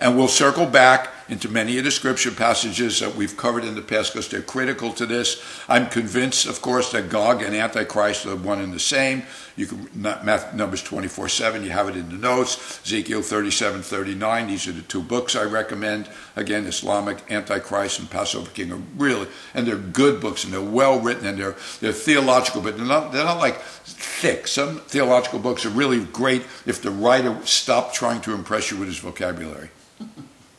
And 0.00 0.16
we'll 0.16 0.28
circle 0.28 0.66
back 0.66 1.08
into 1.30 1.48
many 1.48 1.78
of 1.78 1.84
the 1.84 1.90
scripture 1.92 2.32
passages 2.32 2.98
that 2.98 3.14
we've 3.14 3.36
covered 3.36 3.64
in 3.64 3.76
the 3.76 3.82
past 3.82 4.12
because 4.12 4.28
they're 4.28 4.42
critical 4.42 4.92
to 4.92 5.06
this. 5.06 5.40
I'm 5.68 5.88
convinced, 5.88 6.46
of 6.46 6.60
course, 6.60 6.90
that 6.90 7.08
Gog 7.08 7.42
and 7.42 7.54
Antichrist 7.54 8.26
are 8.26 8.34
one 8.34 8.60
and 8.60 8.72
the 8.72 8.80
same. 8.80 9.22
You 9.56 9.66
can 9.66 9.88
Numbers 9.94 10.82
24 10.82 11.28
7, 11.28 11.62
you 11.62 11.70
have 11.70 11.88
it 11.88 11.96
in 11.96 12.08
the 12.08 12.16
notes. 12.16 12.80
Ezekiel 12.84 13.22
37 13.22 13.82
39, 13.82 14.46
these 14.48 14.66
are 14.66 14.72
the 14.72 14.82
two 14.82 15.02
books 15.02 15.36
I 15.36 15.44
recommend. 15.44 16.08
Again, 16.34 16.66
Islamic 16.66 17.18
Antichrist 17.30 18.00
and 18.00 18.10
Passover 18.10 18.50
King 18.50 18.72
are 18.72 18.82
really, 18.96 19.28
and 19.54 19.66
they're 19.66 19.76
good 19.76 20.20
books 20.20 20.42
and 20.42 20.52
they're 20.52 20.60
well 20.60 20.98
written 20.98 21.26
and 21.26 21.38
they're, 21.38 21.56
they're 21.80 21.92
theological, 21.92 22.60
but 22.60 22.76
they're 22.76 22.86
not, 22.86 23.12
they're 23.12 23.24
not 23.24 23.38
like 23.38 23.60
thick. 23.60 24.48
Some 24.48 24.80
theological 24.80 25.38
books 25.38 25.64
are 25.64 25.70
really 25.70 26.04
great 26.06 26.42
if 26.66 26.82
the 26.82 26.90
writer 26.90 27.38
stopped 27.44 27.94
trying 27.94 28.20
to 28.22 28.34
impress 28.34 28.70
you 28.70 28.78
with 28.78 28.88
his 28.88 28.98
vocabulary. 28.98 29.70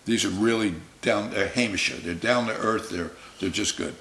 These 0.05 0.25
are 0.25 0.29
really 0.29 0.75
down, 1.01 1.31
they're 1.31 1.47
heimishe, 1.47 2.01
they're 2.01 2.13
down 2.13 2.47
to 2.47 2.57
earth, 2.57 2.89
they're, 2.89 3.11
they're 3.39 3.49
just 3.49 3.77
good. 3.77 3.95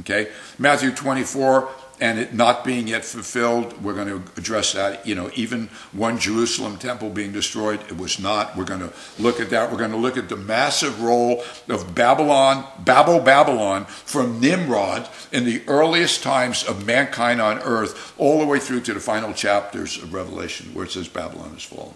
Okay? 0.00 0.28
Matthew 0.58 0.90
24, 0.90 1.68
and 2.00 2.18
it 2.18 2.34
not 2.34 2.64
being 2.64 2.88
yet 2.88 3.04
fulfilled, 3.04 3.80
we're 3.82 3.94
going 3.94 4.08
to 4.08 4.22
address 4.36 4.72
that. 4.72 5.06
You 5.06 5.14
know, 5.14 5.30
even 5.34 5.68
one 5.92 6.18
Jerusalem 6.18 6.76
temple 6.76 7.10
being 7.10 7.32
destroyed, 7.32 7.80
it 7.82 7.96
was 7.96 8.18
not. 8.18 8.56
We're 8.56 8.64
going 8.64 8.80
to 8.80 8.92
look 9.18 9.38
at 9.38 9.50
that. 9.50 9.70
We're 9.70 9.78
going 9.78 9.92
to 9.92 9.96
look 9.96 10.16
at 10.16 10.28
the 10.28 10.36
massive 10.36 11.00
role 11.02 11.44
of 11.68 11.94
Babylon, 11.94 12.66
Babel, 12.80 13.20
Babylon, 13.20 13.84
from 13.84 14.40
Nimrod 14.40 15.08
in 15.30 15.44
the 15.44 15.62
earliest 15.68 16.22
times 16.22 16.64
of 16.64 16.84
mankind 16.84 17.40
on 17.40 17.58
earth, 17.60 18.14
all 18.18 18.40
the 18.40 18.46
way 18.46 18.58
through 18.58 18.80
to 18.82 18.94
the 18.94 19.00
final 19.00 19.32
chapters 19.32 20.02
of 20.02 20.12
Revelation, 20.12 20.74
where 20.74 20.86
it 20.86 20.90
says 20.90 21.08
Babylon 21.08 21.50
has 21.50 21.62
fallen. 21.62 21.94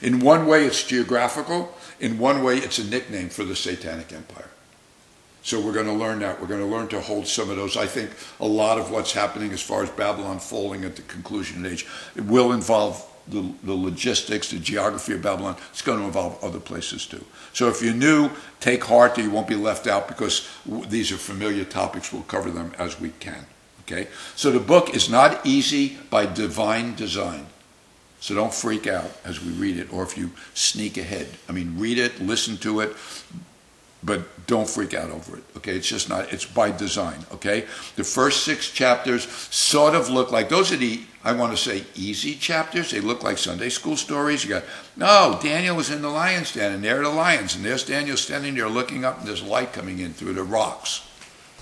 In 0.00 0.20
one 0.20 0.46
way, 0.46 0.64
it's 0.64 0.84
geographical. 0.84 1.74
In 2.00 2.18
one 2.18 2.42
way, 2.42 2.58
it's 2.58 2.78
a 2.78 2.84
nickname 2.84 3.28
for 3.28 3.44
the 3.44 3.56
Satanic 3.56 4.12
Empire. 4.12 4.48
So 5.42 5.60
we're 5.60 5.74
going 5.74 5.86
to 5.86 5.92
learn 5.92 6.20
that. 6.20 6.40
We're 6.40 6.46
going 6.46 6.60
to 6.60 6.66
learn 6.66 6.88
to 6.88 7.00
hold 7.00 7.26
some 7.26 7.50
of 7.50 7.56
those. 7.56 7.76
I 7.76 7.86
think 7.86 8.10
a 8.40 8.46
lot 8.46 8.78
of 8.78 8.90
what's 8.90 9.12
happening 9.12 9.52
as 9.52 9.60
far 9.60 9.82
as 9.82 9.90
Babylon 9.90 10.38
falling 10.38 10.84
at 10.84 10.96
the 10.96 11.02
conclusion 11.02 11.64
of 11.64 11.70
age, 11.70 11.86
it 12.16 12.24
will 12.24 12.52
involve 12.52 13.06
the, 13.28 13.52
the 13.62 13.74
logistics, 13.74 14.50
the 14.50 14.58
geography 14.58 15.12
of 15.12 15.22
Babylon. 15.22 15.56
It's 15.70 15.82
going 15.82 15.98
to 15.98 16.06
involve 16.06 16.42
other 16.42 16.60
places 16.60 17.06
too. 17.06 17.24
So 17.52 17.68
if 17.68 17.82
you're 17.82 17.94
new, 17.94 18.30
take 18.60 18.84
heart 18.84 19.14
that 19.14 19.22
you 19.22 19.30
won't 19.30 19.46
be 19.46 19.54
left 19.54 19.86
out 19.86 20.08
because 20.08 20.48
these 20.88 21.12
are 21.12 21.16
familiar 21.16 21.64
topics. 21.64 22.12
We'll 22.12 22.22
cover 22.22 22.50
them 22.50 22.72
as 22.78 22.98
we 22.98 23.10
can. 23.20 23.46
Okay? 23.82 24.08
So 24.36 24.50
the 24.50 24.60
book 24.60 24.94
is 24.94 25.10
not 25.10 25.44
easy 25.44 25.98
by 26.08 26.24
divine 26.24 26.94
design. 26.94 27.46
So 28.24 28.34
don't 28.34 28.54
freak 28.54 28.86
out 28.86 29.10
as 29.26 29.44
we 29.44 29.52
read 29.52 29.76
it 29.76 29.92
or 29.92 30.02
if 30.02 30.16
you 30.16 30.30
sneak 30.54 30.96
ahead. 30.96 31.28
I 31.46 31.52
mean, 31.52 31.78
read 31.78 31.98
it, 31.98 32.22
listen 32.22 32.56
to 32.56 32.80
it, 32.80 32.96
but 34.02 34.46
don't 34.46 34.66
freak 34.66 34.94
out 34.94 35.10
over 35.10 35.36
it. 35.36 35.42
Okay, 35.58 35.76
it's 35.76 35.86
just 35.86 36.08
not. 36.08 36.32
It's 36.32 36.46
by 36.46 36.70
design. 36.70 37.18
Okay, 37.34 37.66
the 37.96 38.02
first 38.02 38.44
six 38.44 38.70
chapters 38.70 39.28
sort 39.50 39.94
of 39.94 40.08
look 40.08 40.32
like 40.32 40.48
those 40.48 40.72
are 40.72 40.78
the 40.78 41.02
I 41.22 41.32
want 41.34 41.54
to 41.54 41.62
say 41.62 41.84
easy 41.94 42.34
chapters. 42.34 42.92
They 42.92 43.00
look 43.00 43.22
like 43.22 43.36
Sunday 43.36 43.68
school 43.68 43.94
stories. 43.94 44.42
You 44.42 44.48
got 44.48 44.64
no 44.96 45.38
Daniel 45.42 45.76
was 45.76 45.90
in 45.90 46.00
the 46.00 46.08
lion's 46.08 46.54
den, 46.54 46.72
and 46.72 46.82
there 46.82 47.00
are 47.00 47.04
the 47.04 47.10
lions, 47.10 47.56
and 47.56 47.62
there's 47.62 47.84
Daniel 47.84 48.16
standing 48.16 48.54
there 48.54 48.70
looking 48.70 49.04
up, 49.04 49.18
and 49.18 49.28
there's 49.28 49.42
light 49.42 49.74
coming 49.74 49.98
in 49.98 50.14
through 50.14 50.32
the 50.32 50.44
rocks. 50.44 51.06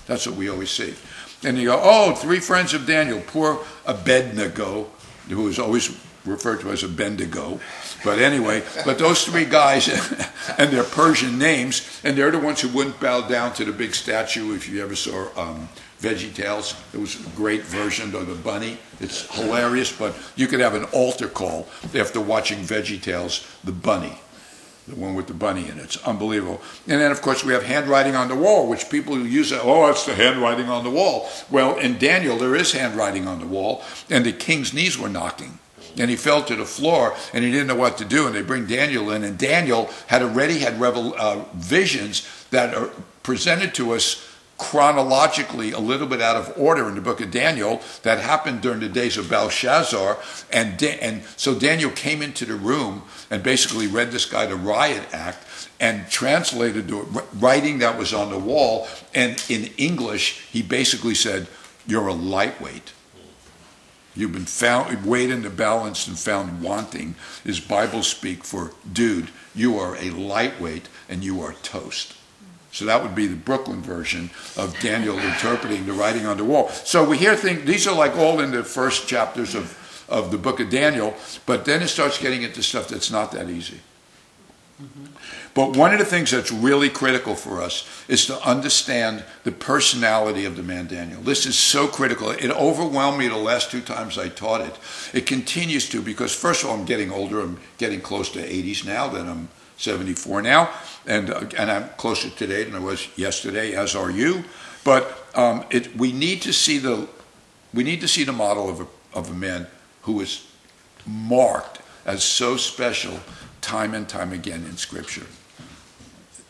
That's 0.07 0.29
what 0.29 0.37
we 0.37 0.49
always 0.49 0.71
see. 0.71 0.95
And 1.43 1.59
you 1.59 1.71
go, 1.71 1.81
oh, 1.83 2.15
three 2.15 2.39
friends 2.39 2.73
of 2.73 2.87
Daniel, 2.87 3.21
poor 3.27 3.59
Abednego, 3.85 4.89
who 5.29 5.43
was 5.43 5.59
always 5.59 5.89
referred 6.25 6.61
to 6.61 6.71
as 6.71 6.83
a 6.83 6.89
Bendigo. 6.89 7.61
But 8.05 8.19
anyway, 8.19 8.63
but 8.85 8.99
those 8.99 9.25
three 9.25 9.45
guys 9.45 9.89
and 10.59 10.71
their 10.71 10.85
Persian 10.85 11.39
names, 11.39 12.01
and 12.05 12.17
they're 12.17 12.31
the 12.31 12.39
ones 12.39 12.61
who 12.61 12.69
wouldn't 12.69 13.01
bow 13.01 13.29
down 13.29 13.53
to 13.55 13.65
the 13.65 13.73
big 13.73 13.95
statue. 13.95 14.55
If 14.55 14.69
you 14.69 14.83
ever 14.83 14.95
saw 14.95 15.29
um, 15.37 15.69
Veggie 16.01 16.35
Tales, 16.35 16.75
it 16.93 16.99
was 16.99 17.25
a 17.25 17.31
great 17.31 17.63
version 17.63 18.15
of 18.15 18.27
the 18.27 18.35
bunny. 18.35 18.79
It's 19.01 19.29
hilarious, 19.35 19.97
but 19.97 20.15
you 20.37 20.47
could 20.47 20.61
have 20.61 20.75
an 20.75 20.85
altar 20.93 21.29
call 21.29 21.69
after 21.95 22.21
watching 22.21 22.59
Veggie 22.59 23.01
Tales, 23.01 23.47
the 23.65 23.73
bunny. 23.73 24.19
The 24.89 24.97
one 24.97 25.15
with 25.15 25.29
the 25.29 25.35
bunny 25.35 25.69
in 25.69 25.79
it. 25.79 25.85
It's 25.85 25.97
unbelievable. 26.05 26.61
And 26.89 27.01
then, 27.01 27.13
of 27.13 27.23
course, 27.23 27.45
we 27.45 27.53
have 27.53 27.63
handwriting 27.63 28.17
on 28.17 28.27
the 28.27 28.35
wall, 28.35 28.69
which 28.69 28.91
people 28.91 29.17
use, 29.17 29.53
oh, 29.53 29.89
it's 29.89 30.07
the 30.07 30.15
handwriting 30.17 30.69
on 30.69 30.83
the 30.83 30.91
wall. 30.91 31.29
Well, 31.49 31.79
in 31.79 31.99
Daniel, 31.99 32.37
there 32.37 32.57
is 32.57 32.73
handwriting 32.73 33.29
on 33.29 33.39
the 33.39 33.47
wall, 33.47 33.85
and 34.11 34.27
the 34.27 34.33
king's 34.33 34.75
knees 34.75 34.99
were 34.99 35.09
knocking 35.09 35.61
and 35.99 36.11
he 36.11 36.17
fell 36.17 36.43
to 36.45 36.57
the 36.57 36.65
floor 36.65 37.15
and 37.33 37.45
he 37.45 37.51
didn't 37.51 37.67
know 37.67 37.75
what 37.75 37.99
to 37.99 38.05
do 38.05 38.27
and 38.27 38.35
they 38.35 38.43
bring 38.43 38.67
daniel 38.67 39.11
in 39.11 39.25
and 39.25 39.39
daniel 39.39 39.91
had 40.07 40.23
already 40.23 40.59
had 40.59 40.81
revel, 40.81 41.15
uh, 41.19 41.45
visions 41.55 42.27
that 42.51 42.75
are 42.75 42.91
presented 43.23 43.75
to 43.75 43.93
us 43.93 44.29
chronologically 44.59 45.73
a 45.73 45.79
little 45.79 46.07
bit 46.07 46.21
out 46.21 46.37
of 46.37 46.53
order 46.57 46.89
in 46.89 46.95
the 46.95 47.01
book 47.01 47.21
of 47.21 47.31
daniel 47.31 47.81
that 48.03 48.19
happened 48.21 48.61
during 48.61 48.81
the 48.81 48.89
days 48.89 49.17
of 49.17 49.29
belshazzar 49.29 50.17
and, 50.53 50.79
da- 50.79 50.99
and 51.01 51.23
so 51.37 51.55
daniel 51.55 51.91
came 51.91 52.23
into 52.23 52.45
the 52.45 52.55
room 52.55 53.03
and 53.31 53.43
basically 53.43 53.87
read 53.87 54.13
this 54.13 54.27
guy 54.27 54.47
the 54.47 54.55
riot 54.55 55.03
act 55.13 55.69
and 55.81 56.09
translated 56.09 56.87
the 56.87 57.25
writing 57.41 57.79
that 57.79 57.99
was 57.99 58.15
on 58.15 58.31
the 58.31 58.39
wall 58.39 58.87
and 59.15 59.43
in 59.49 59.65
english 59.79 60.41
he 60.53 60.63
basically 60.63 61.15
said 61.15 61.49
you're 61.87 62.07
a 62.07 62.15
lightweight 62.15 62.93
You've 64.15 64.33
been 64.33 64.45
found 64.45 65.07
weighed 65.07 65.31
in 65.31 65.43
the 65.43 65.51
balance 65.51 66.07
and 66.07 66.19
found 66.19 66.63
wanting 66.63 67.15
is 67.45 67.61
Bible 67.61 68.03
speak 68.03 68.45
for 68.45 68.73
dude, 68.93 69.31
you 69.55 69.79
are 69.79 69.97
a 69.97 70.11
lightweight 70.11 70.89
and 71.09 71.25
you 71.25 71.41
are 71.41 71.55
toast. 71.63 72.15
So 72.73 72.87
that 72.87 73.03
would 73.03 73.15
be 73.15 73.27
the 73.27 73.37
Brooklyn 73.37 73.83
version 73.83 74.31
of 74.57 74.79
Daniel 74.81 75.19
interpreting 75.19 75.85
the 75.85 75.93
writing 75.93 76.27
on 76.27 76.39
the 76.39 76.45
wall. 76.45 76.71
So 76.71 77.07
we 77.09 77.19
hear 77.19 77.37
things, 77.37 77.65
these 77.67 77.87
are 77.87 77.95
like 77.95 78.17
all 78.17 78.41
in 78.41 78.51
the 78.51 78.65
first 78.65 79.07
chapters 79.07 79.55
of, 79.55 80.07
of 80.09 80.31
the 80.31 80.39
book 80.39 80.59
of 80.59 80.71
Daniel, 80.71 81.15
but 81.45 81.67
then 81.67 81.83
it 81.83 81.89
starts 81.89 82.19
getting 82.19 82.43
into 82.43 82.63
stuff 82.63 82.89
that's 82.89 83.11
not 83.11 83.33
that 83.33 83.51
easy. 83.51 83.81
Mm-hmm. 84.83 85.12
But 85.55 85.77
one 85.77 85.93
of 85.93 85.99
the 85.99 86.05
things 86.07 86.31
that's 86.31 86.51
really 86.51 86.89
critical 86.89 87.35
for 87.35 87.61
us 87.61 87.87
is 88.09 88.25
to 88.27 88.41
understand 88.41 89.23
the 89.45 89.53
personality 89.53 90.47
of 90.47 90.57
the 90.57 90.63
man 90.63 90.87
Daniel. 90.87 91.21
This 91.21 91.45
is 91.45 91.59
so 91.59 91.87
critical. 91.87 92.31
It 92.31 92.51
overwhelmed 92.51 93.19
me 93.19 93.29
the 93.29 93.37
last 93.37 93.71
two 93.71 93.83
times 93.83 94.17
I 94.17 94.29
taught 94.29 94.63
it. 94.63 94.79
It 95.13 95.27
continues 95.27 95.91
to 95.91 96.01
because, 96.01 96.35
first 96.35 96.63
of 96.63 96.71
all, 96.71 96.79
I'm 96.79 96.87
getting 96.87 97.11
older. 97.11 97.41
I'm 97.41 97.61
getting 97.77 98.01
close 98.01 98.31
to 98.31 98.39
80s 98.39 98.87
now, 98.87 99.09
then 99.09 99.29
I'm 99.29 99.49
74 99.77 100.43
now, 100.43 100.71
and, 101.07 101.31
uh, 101.31 101.45
and 101.59 101.71
I'm 101.71 101.89
closer 101.97 102.31
today 102.31 102.65
than 102.65 102.75
I 102.75 102.79
was 102.79 103.07
yesterday, 103.19 103.75
as 103.75 103.95
are 103.95 104.11
you. 104.11 104.45
But 104.85 105.27
um, 105.35 105.65
it, 105.71 105.97
we 105.97 106.13
need 106.13 106.43
to 106.43 106.53
see 106.53 106.79
the 106.79 107.09
we 107.75 107.85
need 107.85 108.03
to 108.03 108.09
see 108.09 108.25
the 108.25 108.33
model 108.33 108.69
of 108.69 108.81
a, 108.83 108.87
of 109.15 109.31
a 109.31 109.35
man 109.35 109.67
who 110.03 110.21
is 110.21 110.47
marked 111.07 111.81
as 112.05 112.23
so 112.23 112.57
special 112.57 113.19
time 113.63 113.95
and 113.95 114.09
time 114.09 114.33
again 114.33 114.65
in 114.67 114.77
Scripture. 114.77 115.27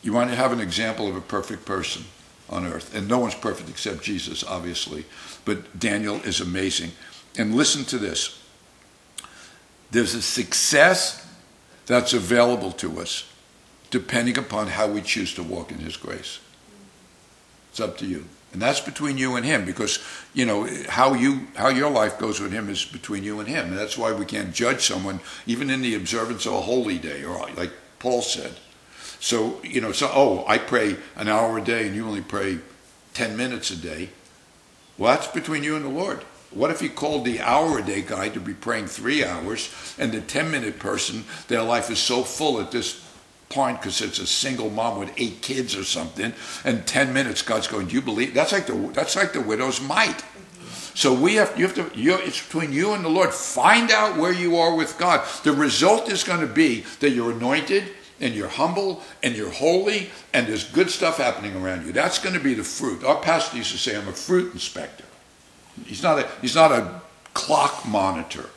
You 0.03 0.12
want 0.12 0.30
to 0.30 0.36
have 0.36 0.53
an 0.53 0.61
example 0.61 1.09
of 1.09 1.16
a 1.16 1.20
perfect 1.20 1.64
person 1.64 2.05
on 2.50 2.66
earth, 2.66 2.94
and 2.94 3.09
no 3.09 3.18
one's 3.18 3.34
perfect 3.34 3.70
except 3.70 4.03
Jesus, 4.03 4.44
obviously, 4.44 5.05
but 5.44 5.78
Daniel 5.78 6.16
is 6.16 6.40
amazing. 6.40 6.92
And 7.38 7.55
listen 7.55 7.84
to 7.86 7.98
this 7.98 8.38
there's 9.90 10.14
a 10.14 10.22
success 10.22 11.26
that's 11.86 12.14
available 12.14 12.72
to 12.72 13.00
us 13.00 13.28
depending 13.90 14.38
upon 14.38 14.68
how 14.68 14.88
we 14.88 15.03
choose 15.03 15.34
to 15.34 15.42
walk 15.42 15.70
in 15.70 15.78
His 15.78 15.98
grace. 15.98 16.40
It's 17.70 17.80
up 17.80 17.98
to 17.98 18.07
you. 18.07 18.24
And 18.53 18.61
that's 18.61 18.80
between 18.80 19.16
you 19.16 19.36
and 19.36 19.46
him 19.46 19.64
because, 19.64 19.98
you 20.34 20.44
know, 20.44 20.68
how 20.88 21.14
you 21.14 21.46
how 21.55 21.68
your 21.68 21.90
life 21.90 22.18
goes 22.18 22.38
with 22.38 22.53
him 22.53 22.68
is 22.68 22.84
between 22.84 23.24
you 23.24 23.40
and 23.40 23.48
him. 23.48 23.68
And 23.68 23.78
that's 23.78 23.96
why 23.96 24.12
we 24.12 24.26
can't 24.26 24.53
judge 24.53 24.82
someone 24.82 25.20
even 25.46 25.70
in 25.70 25.80
the 25.80 25.94
observance 25.94 26.44
of 26.44 26.53
a 26.53 26.61
holy 26.61 26.98
day, 26.98 27.24
or 27.24 27.48
like 27.57 27.72
Paul 27.98 28.20
said. 28.20 28.53
So, 29.22 29.60
you 29.62 29.80
know, 29.80 29.92
so 29.92 30.10
oh, 30.12 30.44
I 30.48 30.58
pray 30.58 30.96
an 31.14 31.28
hour 31.28 31.56
a 31.56 31.62
day 31.62 31.86
and 31.86 31.94
you 31.94 32.04
only 32.04 32.22
pray 32.22 32.58
ten 33.14 33.36
minutes 33.36 33.70
a 33.70 33.76
day. 33.76 34.08
Well, 34.98 35.14
that's 35.14 35.28
between 35.28 35.62
you 35.62 35.76
and 35.76 35.84
the 35.84 35.90
Lord. 35.90 36.24
What 36.50 36.72
if 36.72 36.80
he 36.80 36.88
called 36.88 37.24
the 37.24 37.40
hour 37.40 37.78
a 37.78 37.82
day 37.84 38.02
guy 38.02 38.30
to 38.30 38.40
be 38.40 38.52
praying 38.52 38.88
three 38.88 39.24
hours 39.24 39.94
and 39.96 40.10
the 40.10 40.20
10 40.20 40.50
minute 40.50 40.80
person, 40.80 41.24
their 41.46 41.62
life 41.62 41.88
is 41.88 42.00
so 42.00 42.24
full 42.24 42.60
at 42.60 42.72
this 42.72 43.00
point 43.48 43.80
because 43.80 44.02
it's 44.02 44.18
a 44.18 44.26
single 44.26 44.70
mom 44.70 44.98
with 44.98 45.12
eight 45.16 45.40
kids 45.40 45.76
or 45.76 45.84
something, 45.84 46.32
and 46.64 46.84
ten 46.84 47.12
minutes 47.12 47.42
God's 47.42 47.68
going, 47.68 47.86
"Do 47.86 47.94
you 47.94 48.02
believe?" 48.02 48.34
That's 48.34 48.50
like 48.50 48.66
the 48.66 48.74
that's 48.92 49.14
like 49.14 49.34
the 49.34 49.40
widow's 49.40 49.80
mite. 49.80 50.18
Mm-hmm. 50.18 50.96
So 50.96 51.14
we 51.14 51.36
have 51.36 51.56
you 51.56 51.68
have 51.68 51.76
to 51.76 51.96
you 51.96 52.14
it's 52.14 52.44
between 52.44 52.72
you 52.72 52.92
and 52.94 53.04
the 53.04 53.08
Lord. 53.08 53.32
Find 53.32 53.92
out 53.92 54.18
where 54.18 54.32
you 54.32 54.56
are 54.56 54.74
with 54.74 54.98
God. 54.98 55.24
The 55.44 55.52
result 55.52 56.10
is 56.10 56.24
going 56.24 56.40
to 56.40 56.52
be 56.52 56.84
that 56.98 57.10
you're 57.10 57.30
anointed 57.30 57.84
and 58.22 58.34
you're 58.34 58.48
humble 58.48 59.02
and 59.22 59.36
you're 59.36 59.50
holy 59.50 60.10
and 60.32 60.46
there's 60.46 60.64
good 60.64 60.88
stuff 60.88 61.18
happening 61.18 61.54
around 61.56 61.84
you. 61.84 61.92
That's 61.92 62.18
going 62.18 62.34
to 62.34 62.40
be 62.40 62.54
the 62.54 62.64
fruit. 62.64 63.04
Our 63.04 63.20
pastor 63.20 63.58
used 63.58 63.72
to 63.72 63.78
say, 63.78 63.96
"I'm 63.96 64.08
a 64.08 64.12
fruit 64.12 64.54
inspector." 64.54 65.04
He's 65.84 66.02
not 66.02 66.18
a 66.18 66.28
he's 66.40 66.54
not 66.54 66.72
a 66.72 67.02
clock 67.34 67.86
monitor. 67.86 68.48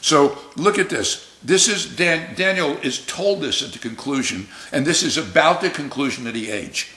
So 0.00 0.38
look 0.56 0.78
at 0.78 0.88
this. 0.88 1.28
This 1.42 1.68
is 1.68 1.96
Dan, 1.96 2.34
Daniel 2.34 2.78
is 2.82 3.04
told 3.04 3.40
this 3.40 3.62
at 3.62 3.72
the 3.72 3.78
conclusion, 3.78 4.48
and 4.70 4.86
this 4.86 5.02
is 5.02 5.18
about 5.18 5.60
the 5.60 5.70
conclusion 5.70 6.26
of 6.26 6.34
the 6.34 6.50
age. 6.50 6.92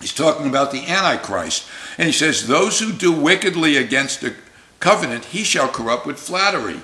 He's 0.00 0.14
talking 0.14 0.46
about 0.46 0.72
the 0.72 0.86
Antichrist, 0.86 1.66
and 1.98 2.06
he 2.06 2.12
says, 2.12 2.46
"Those 2.46 2.78
who 2.78 2.92
do 2.92 3.12
wickedly 3.12 3.76
against 3.76 4.22
the 4.22 4.34
covenant, 4.78 5.26
he 5.26 5.44
shall 5.44 5.68
corrupt 5.68 6.06
with 6.06 6.18
flattery." 6.18 6.80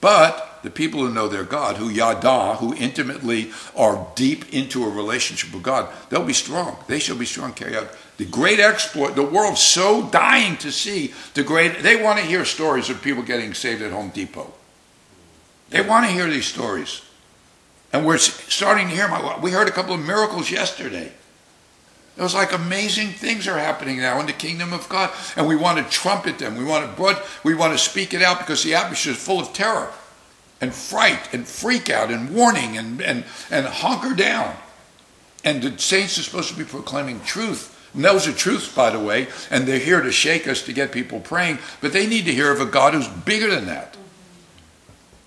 But 0.00 0.49
the 0.62 0.70
people 0.70 1.00
who 1.00 1.12
know 1.12 1.28
their 1.28 1.44
God, 1.44 1.76
who 1.76 1.88
yada, 1.88 2.56
who 2.56 2.74
intimately 2.74 3.50
are 3.76 4.06
deep 4.14 4.52
into 4.52 4.84
a 4.84 4.88
relationship 4.88 5.52
with 5.52 5.62
God, 5.62 5.88
they'll 6.08 6.24
be 6.24 6.32
strong. 6.32 6.76
They 6.86 6.98
shall 6.98 7.16
be 7.16 7.24
strong, 7.24 7.52
carry 7.52 7.76
out 7.76 7.96
the 8.18 8.26
great 8.26 8.60
exploit. 8.60 9.14
The 9.16 9.22
world's 9.22 9.62
so 9.62 10.06
dying 10.10 10.58
to 10.58 10.70
see 10.70 11.14
the 11.34 11.42
great. 11.42 11.82
They 11.82 11.96
want 11.96 12.18
to 12.18 12.24
hear 12.24 12.44
stories 12.44 12.90
of 12.90 13.02
people 13.02 13.22
getting 13.22 13.54
saved 13.54 13.80
at 13.80 13.92
Home 13.92 14.10
Depot. 14.10 14.52
They 15.70 15.80
want 15.80 16.06
to 16.06 16.12
hear 16.12 16.28
these 16.28 16.46
stories. 16.46 17.02
And 17.92 18.04
we're 18.04 18.18
starting 18.18 18.88
to 18.88 18.94
hear 18.94 19.08
them. 19.08 19.40
We 19.40 19.52
heard 19.52 19.68
a 19.68 19.72
couple 19.72 19.94
of 19.94 20.00
miracles 20.00 20.50
yesterday. 20.50 21.12
It 22.16 22.22
was 22.22 22.34
like 22.34 22.52
amazing 22.52 23.08
things 23.08 23.48
are 23.48 23.58
happening 23.58 23.98
now 23.98 24.20
in 24.20 24.26
the 24.26 24.32
kingdom 24.32 24.74
of 24.74 24.88
God. 24.88 25.10
And 25.36 25.48
we 25.48 25.56
want 25.56 25.78
to 25.78 25.90
trumpet 25.90 26.38
them. 26.38 26.56
We 26.58 26.64
want 26.64 26.88
to 26.88 26.94
broad, 26.94 27.22
we 27.42 27.54
want 27.54 27.72
to 27.72 27.78
speak 27.78 28.12
it 28.12 28.20
out 28.20 28.38
because 28.38 28.62
the 28.62 28.74
atmosphere 28.74 29.12
is 29.12 29.18
full 29.18 29.40
of 29.40 29.52
terror 29.54 29.90
and 30.60 30.74
fright 30.74 31.32
and 31.32 31.46
freak 31.46 31.88
out 31.88 32.10
and 32.10 32.34
warning 32.34 32.76
and, 32.76 33.00
and, 33.00 33.24
and 33.50 33.66
hunker 33.66 34.14
down. 34.14 34.56
And 35.44 35.62
the 35.62 35.78
saints 35.78 36.18
are 36.18 36.22
supposed 36.22 36.50
to 36.50 36.58
be 36.58 36.64
proclaiming 36.64 37.20
truth. 37.20 37.76
And 37.94 38.04
those 38.04 38.28
are 38.28 38.32
truths, 38.32 38.72
by 38.72 38.90
the 38.90 39.00
way, 39.00 39.28
and 39.50 39.66
they're 39.66 39.78
here 39.78 40.00
to 40.00 40.12
shake 40.12 40.46
us 40.46 40.62
to 40.64 40.72
get 40.72 40.92
people 40.92 41.18
praying, 41.20 41.58
but 41.80 41.92
they 41.92 42.06
need 42.06 42.24
to 42.26 42.32
hear 42.32 42.52
of 42.52 42.60
a 42.60 42.66
God 42.66 42.94
who's 42.94 43.08
bigger 43.08 43.50
than 43.50 43.66
that. 43.66 43.96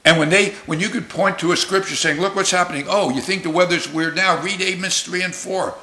And 0.06 0.20
when 0.20 0.30
they, 0.30 0.50
when 0.66 0.80
you 0.80 0.90
could 0.90 1.10
point 1.10 1.40
to 1.40 1.52
a 1.52 1.58
scripture 1.58 1.96
saying, 1.96 2.20
"Look 2.20 2.36
what's 2.36 2.52
happening," 2.52 2.86
oh, 2.90 3.10
you 3.10 3.22
think 3.22 3.44
the 3.44 3.50
weather's 3.50 3.92
weird 3.92 4.16
now? 4.16 4.42
Read 4.42 4.62
Amos 4.62 5.02
three 5.02 5.24
and 5.24 5.34
four. 5.34 5.76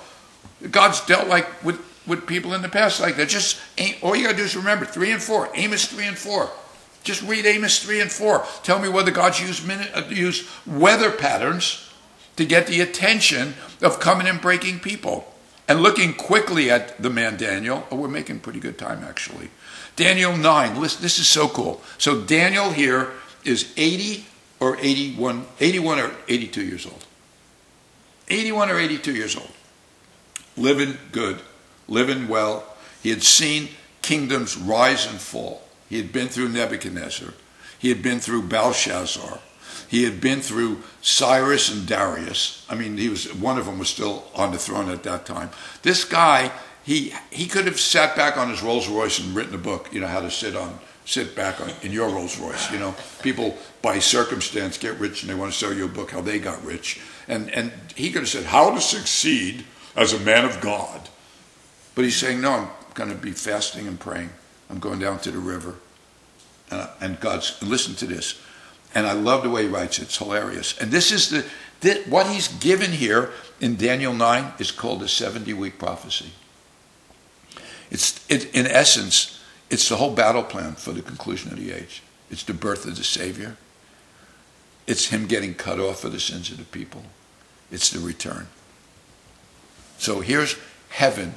God's 0.70 1.01
dealt 1.07 1.26
like 1.26 1.64
with 1.64 1.80
with 2.07 2.26
people 2.26 2.53
in 2.53 2.61
the 2.61 2.68
past 2.68 3.01
like 3.01 3.16
that. 3.16 3.28
Just 3.28 3.59
all 4.03 4.14
you 4.14 4.24
got 4.24 4.32
to 4.32 4.36
do 4.36 4.42
is 4.42 4.57
remember 4.57 4.84
three 4.84 5.12
and 5.12 5.22
four. 5.22 5.48
Amos 5.55 5.86
three 5.86 6.07
and 6.07 6.18
four. 6.18 6.51
Just 7.03 7.22
read 7.22 7.46
Amos 7.46 7.82
three 7.82 8.01
and 8.01 8.11
four. 8.11 8.44
Tell 8.62 8.78
me 8.78 8.88
whether 8.88 9.11
God's 9.11 9.40
used 9.40 9.68
uh, 9.70 10.05
used 10.09 10.46
weather 10.66 11.11
patterns 11.11 11.90
to 12.36 12.44
get 12.44 12.66
the 12.66 12.80
attention 12.80 13.55
of 13.82 14.01
coming 14.01 14.26
and 14.26 14.40
breaking 14.40 14.80
people. 14.80 15.32
And 15.68 15.82
looking 15.82 16.14
quickly 16.14 16.70
at 16.70 17.01
the 17.01 17.11
man 17.11 17.36
Daniel, 17.36 17.86
oh, 17.90 17.96
we're 17.96 18.09
making 18.09 18.40
pretty 18.40 18.61
good 18.61 18.76
time 18.76 19.05
actually. 19.05 19.51
Daniel 19.94 20.36
9, 20.36 20.80
listen, 20.80 21.03
this 21.03 21.18
is 21.18 21.28
so 21.28 21.48
cool. 21.48 21.80
So 21.98 22.20
Daniel 22.22 22.70
here 22.70 23.12
is 23.44 23.72
80 23.76 24.26
or 24.59 24.76
81, 24.78 25.46
81 25.61 25.98
or 25.98 26.11
82 26.28 26.62
years 26.64 26.86
old. 26.86 27.07
81 28.28 28.70
or 28.70 28.78
82 28.78 29.14
years 29.14 29.36
old. 29.36 29.51
Living 30.57 30.98
good, 31.12 31.40
living 31.88 32.28
well. 32.28 32.64
He 33.03 33.11
had 33.11 33.22
seen 33.22 33.68
kingdoms 34.03 34.57
rise 34.57 35.07
and 35.07 35.20
fall. 35.20 35.62
He 35.91 35.97
had 35.97 36.12
been 36.12 36.28
through 36.28 36.49
Nebuchadnezzar. 36.51 37.34
He 37.78 37.88
had 37.88 38.01
been 38.01 38.20
through 38.20 38.43
Belshazzar. 38.43 39.41
He 39.88 40.05
had 40.05 40.20
been 40.20 40.41
through 40.41 40.82
Cyrus 41.03 41.68
and 41.68 41.86
Darius. 41.86 42.64
I 42.70 42.76
mean, 42.76 42.97
he 42.97 43.09
was 43.09 43.34
one 43.34 43.59
of 43.59 43.66
them 43.66 43.80
was 43.80 43.88
still 43.88 44.24
on 44.36 44.53
the 44.53 44.59
throne 44.59 44.88
at 44.88 45.03
that 45.03 45.26
time. 45.26 45.51
This 45.82 46.05
guy, 46.05 46.53
he 46.84 47.12
he 47.30 47.49
could 47.49 47.66
have 47.66 47.80
sat 47.80 48.14
back 48.14 48.36
on 48.36 48.51
his 48.51 48.62
Rolls 48.62 48.88
Royce 48.88 49.18
and 49.18 49.34
written 49.34 49.55
a 49.55 49.59
book, 49.59 49.93
you 49.93 50.01
know, 50.01 50.07
how 50.07 50.20
to 50.20 50.30
sit 50.30 50.55
on 50.55 50.78
sit 51.05 51.34
back 51.34 51.61
on, 51.61 51.70
in 51.82 51.91
your 51.91 52.09
Rolls 52.09 52.38
Royce. 52.38 52.70
You 52.70 52.78
know, 52.78 52.95
people 53.20 53.59
by 53.82 53.99
circumstance 53.99 54.78
get 54.78 54.97
rich 55.01 55.22
and 55.22 55.30
they 55.30 55.34
want 55.34 55.53
to 55.53 55.59
sell 55.59 55.72
you 55.72 55.86
a 55.86 55.88
book 55.88 56.12
how 56.12 56.20
they 56.20 56.38
got 56.38 56.64
rich. 56.64 57.01
And 57.26 57.51
and 57.51 57.72
he 57.97 58.12
could 58.12 58.22
have 58.22 58.28
said 58.28 58.45
how 58.45 58.72
to 58.72 58.80
succeed 58.80 59.64
as 59.97 60.12
a 60.12 60.20
man 60.20 60.45
of 60.45 60.61
God, 60.61 61.09
but 61.97 62.05
he's 62.05 62.16
saying 62.16 62.41
no. 62.41 62.53
I'm 62.53 62.68
going 62.95 63.11
to 63.11 63.16
be 63.16 63.32
fasting 63.32 63.88
and 63.88 63.99
praying. 63.99 64.30
I'm 64.70 64.78
going 64.78 64.98
down 64.98 65.18
to 65.20 65.30
the 65.30 65.38
river, 65.38 65.74
and, 66.70 66.80
uh, 66.80 66.88
and 67.00 67.20
God's 67.20 67.60
listen 67.62 67.94
to 67.96 68.06
this. 68.06 68.40
And 68.94 69.06
I 69.06 69.12
love 69.12 69.42
the 69.42 69.50
way 69.50 69.62
he 69.62 69.68
writes 69.68 69.98
it. 69.98 70.02
It's 70.02 70.18
hilarious. 70.18 70.78
And 70.78 70.90
this 70.90 71.12
is 71.12 71.30
the, 71.30 71.46
the 71.80 72.02
what 72.08 72.26
he's 72.26 72.48
given 72.48 72.90
here 72.92 73.30
in 73.60 73.76
Daniel 73.76 74.12
9 74.12 74.54
is 74.58 74.70
called 74.70 75.02
a 75.02 75.08
70 75.08 75.52
week 75.54 75.78
prophecy. 75.78 76.32
It's 77.90 78.24
it, 78.28 78.54
in 78.54 78.66
essence 78.66 79.40
it's 79.70 79.88
the 79.88 79.96
whole 79.96 80.12
battle 80.12 80.42
plan 80.42 80.72
for 80.72 80.92
the 80.92 81.02
conclusion 81.02 81.52
of 81.52 81.58
the 81.58 81.72
age. 81.72 82.02
It's 82.30 82.42
the 82.42 82.54
birth 82.54 82.86
of 82.86 82.96
the 82.96 83.04
Savior. 83.04 83.56
It's 84.86 85.06
him 85.06 85.26
getting 85.26 85.54
cut 85.54 85.78
off 85.78 86.00
for 86.00 86.08
the 86.08 86.18
sins 86.18 86.50
of 86.50 86.58
the 86.58 86.64
people. 86.64 87.04
It's 87.70 87.90
the 87.90 88.00
return. 88.00 88.48
So 89.98 90.20
here's 90.20 90.56
heaven 90.88 91.34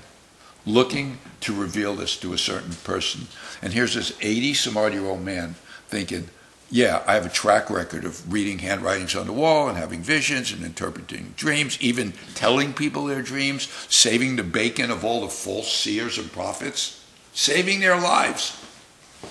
looking 0.66 1.18
to 1.42 1.54
reveal 1.54 1.96
this 1.96 2.18
to 2.18 2.34
a 2.34 2.38
certain 2.38 2.74
person. 2.84 3.28
And 3.62 3.74
here's 3.74 3.96
this 3.96 4.16
80 4.22 4.54
some 4.54 4.78
odd 4.78 4.94
year 4.94 5.06
old 5.06 5.24
man 5.24 5.56
thinking, 5.88 6.30
yeah, 6.70 7.04
I 7.06 7.14
have 7.14 7.26
a 7.26 7.30
track 7.30 7.70
record 7.70 8.04
of 8.04 8.32
reading 8.32 8.60
handwritings 8.60 9.16
on 9.16 9.28
the 9.28 9.34
wall 9.34 9.70
and 9.70 9.78
having 9.78 10.02
visions 10.02 10.52
and 10.52 10.64
interpreting 10.64 11.34
dreams, 11.38 11.78
even 11.80 12.14
telling 12.34 12.74
people 12.74 13.06
their 13.06 13.22
dreams, 13.22 13.70
saving 13.90 14.38
the 14.38 14.44
bacon 14.44 14.90
of 14.90 15.06
all 15.06 15.22
the 15.22 15.28
false 15.28 15.72
seers 15.72 16.18
and 16.18 16.32
prophets 16.32 17.04
saving 17.34 17.80
their 17.80 18.00
lives. 18.00 18.60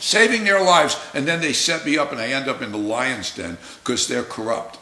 Saving 0.00 0.44
their 0.44 0.62
lives. 0.62 0.96
And 1.14 1.26
then 1.26 1.40
they 1.40 1.52
set 1.52 1.86
me 1.86 1.96
up 1.96 2.12
and 2.12 2.20
I 2.20 2.28
end 2.28 2.48
up 2.48 2.62
in 2.62 2.72
the 2.72 2.78
lion's 2.78 3.34
den 3.34 3.58
because 3.82 4.08
they're 4.08 4.22
corrupt. 4.22 4.78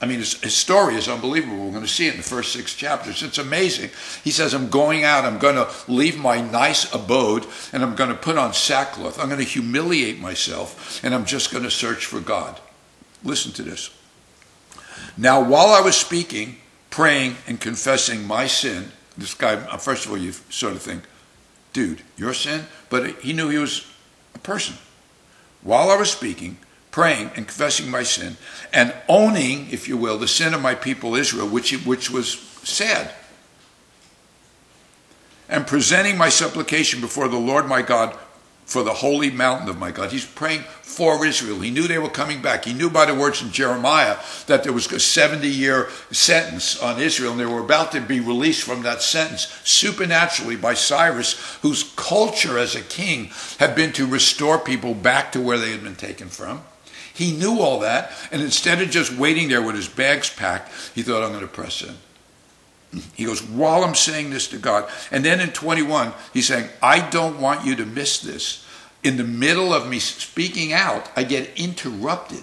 I 0.00 0.06
mean, 0.06 0.18
his, 0.18 0.34
his, 0.42 0.54
story 0.54 0.94
is 0.96 1.08
unbelievable. 1.08 1.56
We're 1.56 1.70
going 1.70 1.82
to 1.82 1.88
see 1.88 2.06
it 2.06 2.12
in 2.12 2.16
the 2.18 2.22
first 2.22 2.52
six 2.52 2.74
chapters. 2.74 3.22
It's 3.22 3.38
amazing. 3.38 3.90
He 4.22 4.30
says, 4.30 4.52
I'm 4.52 4.68
going 4.68 5.04
out, 5.04 5.24
I'm 5.24 5.38
going 5.38 5.54
to 5.54 5.68
leave 5.88 6.18
my 6.18 6.40
nice 6.40 6.92
abode, 6.92 7.46
and 7.72 7.82
I'm 7.82 7.94
going 7.94 8.10
to 8.10 8.16
put 8.16 8.36
on 8.36 8.52
sackcloth. 8.52 9.18
I'm 9.18 9.28
going 9.28 9.40
to 9.40 9.46
humiliate 9.46 10.20
myself, 10.20 11.02
and 11.02 11.14
I'm 11.14 11.24
just 11.24 11.50
going 11.50 11.64
to 11.64 11.70
search 11.70 12.04
for 12.04 12.20
God. 12.20 12.60
Listen 13.24 13.52
to 13.52 13.62
this. 13.62 13.90
Now, 15.16 15.42
while 15.42 15.68
I 15.68 15.80
was 15.80 15.96
speaking, 15.96 16.58
praying, 16.90 17.36
and 17.46 17.58
confessing 17.58 18.26
my 18.26 18.46
sin, 18.46 18.92
this 19.16 19.32
guy, 19.32 19.54
uh, 19.54 19.78
first 19.78 20.04
of 20.04 20.10
all, 20.10 20.18
you 20.18 20.32
sort 20.50 20.74
of 20.74 20.82
think, 20.82 21.04
dude, 21.72 22.02
your 22.18 22.34
sin? 22.34 22.66
But 22.90 23.20
he 23.20 23.32
knew 23.32 23.48
he 23.48 23.58
was 23.58 23.90
a 24.34 24.38
person. 24.38 24.76
While 25.62 25.90
I 25.90 25.96
was 25.96 26.10
speaking, 26.10 26.58
praying, 26.96 27.30
and 27.36 27.46
confessing 27.46 27.90
my 27.90 28.02
sin, 28.02 28.38
and 28.72 28.90
owning, 29.06 29.68
if 29.70 29.86
you 29.86 29.98
will, 29.98 30.16
the 30.16 30.26
sin 30.26 30.54
of 30.54 30.62
my 30.62 30.74
people 30.74 31.14
Israel, 31.14 31.46
which, 31.46 31.70
which 31.84 32.10
was 32.10 32.38
sad, 32.62 33.12
and 35.46 35.66
presenting 35.66 36.16
my 36.16 36.30
supplication 36.30 36.98
before 37.02 37.28
the 37.28 37.36
Lord 37.36 37.66
my 37.66 37.82
God 37.82 38.16
for 38.66 38.82
the 38.82 38.92
holy 38.92 39.30
mountain 39.30 39.68
of 39.68 39.78
my 39.78 39.92
God. 39.92 40.10
He's 40.10 40.26
praying 40.26 40.62
for 40.82 41.24
Israel. 41.24 41.60
He 41.60 41.70
knew 41.70 41.86
they 41.86 42.00
were 42.00 42.10
coming 42.10 42.42
back. 42.42 42.64
He 42.64 42.74
knew 42.74 42.90
by 42.90 43.06
the 43.06 43.14
words 43.14 43.40
in 43.40 43.52
Jeremiah 43.52 44.16
that 44.48 44.64
there 44.64 44.72
was 44.72 44.90
a 44.92 44.98
70 44.98 45.48
year 45.48 45.88
sentence 46.10 46.82
on 46.82 47.00
Israel 47.00 47.30
and 47.30 47.40
they 47.40 47.46
were 47.46 47.60
about 47.60 47.92
to 47.92 48.00
be 48.00 48.18
released 48.18 48.64
from 48.64 48.82
that 48.82 49.02
sentence 49.02 49.46
supernaturally 49.62 50.56
by 50.56 50.74
Cyrus, 50.74 51.58
whose 51.62 51.92
culture 51.94 52.58
as 52.58 52.74
a 52.74 52.82
king 52.82 53.30
had 53.58 53.76
been 53.76 53.92
to 53.92 54.06
restore 54.06 54.58
people 54.58 54.94
back 54.94 55.30
to 55.32 55.40
where 55.40 55.58
they 55.58 55.70
had 55.70 55.84
been 55.84 55.94
taken 55.94 56.28
from. 56.28 56.62
He 57.14 57.32
knew 57.32 57.60
all 57.60 57.80
that, 57.80 58.12
and 58.30 58.42
instead 58.42 58.82
of 58.82 58.90
just 58.90 59.10
waiting 59.16 59.48
there 59.48 59.62
with 59.62 59.74
his 59.74 59.88
bags 59.88 60.28
packed, 60.28 60.70
he 60.94 61.02
thought, 61.02 61.22
I'm 61.22 61.30
going 61.30 61.40
to 61.40 61.46
press 61.46 61.82
in. 61.82 61.94
He 63.14 63.24
goes, 63.24 63.42
while 63.42 63.84
I'm 63.84 63.94
saying 63.94 64.30
this 64.30 64.48
to 64.48 64.58
God. 64.58 64.88
And 65.10 65.24
then 65.24 65.40
in 65.40 65.50
21, 65.50 66.12
he's 66.32 66.46
saying, 66.46 66.68
I 66.82 67.08
don't 67.10 67.40
want 67.40 67.66
you 67.66 67.76
to 67.76 67.86
miss 67.86 68.20
this. 68.20 68.64
In 69.02 69.16
the 69.16 69.24
middle 69.24 69.72
of 69.72 69.88
me 69.88 69.98
speaking 69.98 70.72
out, 70.72 71.10
I 71.16 71.24
get 71.24 71.58
interrupted. 71.58 72.42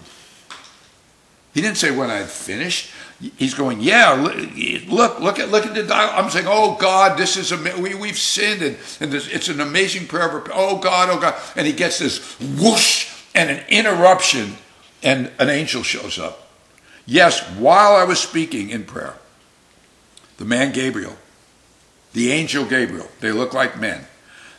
He 1.53 1.61
didn't 1.61 1.77
say 1.77 1.91
when 1.91 2.09
I 2.09 2.23
finished. 2.23 2.91
He's 3.37 3.53
going, 3.53 3.79
yeah, 3.79 4.11
look, 4.87 5.19
look 5.19 5.39
at, 5.39 5.49
look 5.49 5.65
at 5.65 5.75
the 5.75 5.83
dialogue. 5.83 6.25
I'm 6.25 6.29
saying, 6.29 6.47
oh 6.47 6.75
God, 6.75 7.17
this 7.17 7.37
is, 7.37 7.51
a, 7.51 7.79
we, 7.79 7.95
we've 7.95 8.17
sinned, 8.17 8.61
and, 8.61 8.77
and 8.99 9.11
this, 9.11 9.27
it's 9.27 9.49
an 9.49 9.61
amazing 9.61 10.07
prayer. 10.07 10.29
For, 10.29 10.51
oh 10.53 10.77
God, 10.77 11.09
oh 11.09 11.19
God. 11.19 11.35
And 11.55 11.65
he 11.65 11.73
gets 11.73 11.99
this 11.99 12.37
whoosh 12.39 13.11
and 13.35 13.49
an 13.49 13.63
interruption, 13.69 14.57
and 15.01 15.31
an 15.39 15.49
angel 15.49 15.83
shows 15.83 16.19
up. 16.19 16.47
Yes, 17.05 17.41
while 17.57 17.95
I 17.95 18.03
was 18.03 18.19
speaking 18.19 18.69
in 18.69 18.83
prayer, 18.83 19.15
the 20.43 20.49
man 20.49 20.73
Gabriel, 20.73 21.15
the 22.11 22.29
angel 22.33 22.65
Gabriel, 22.65 23.07
they 23.21 23.31
look 23.31 23.53
like 23.53 23.79
men. 23.79 24.05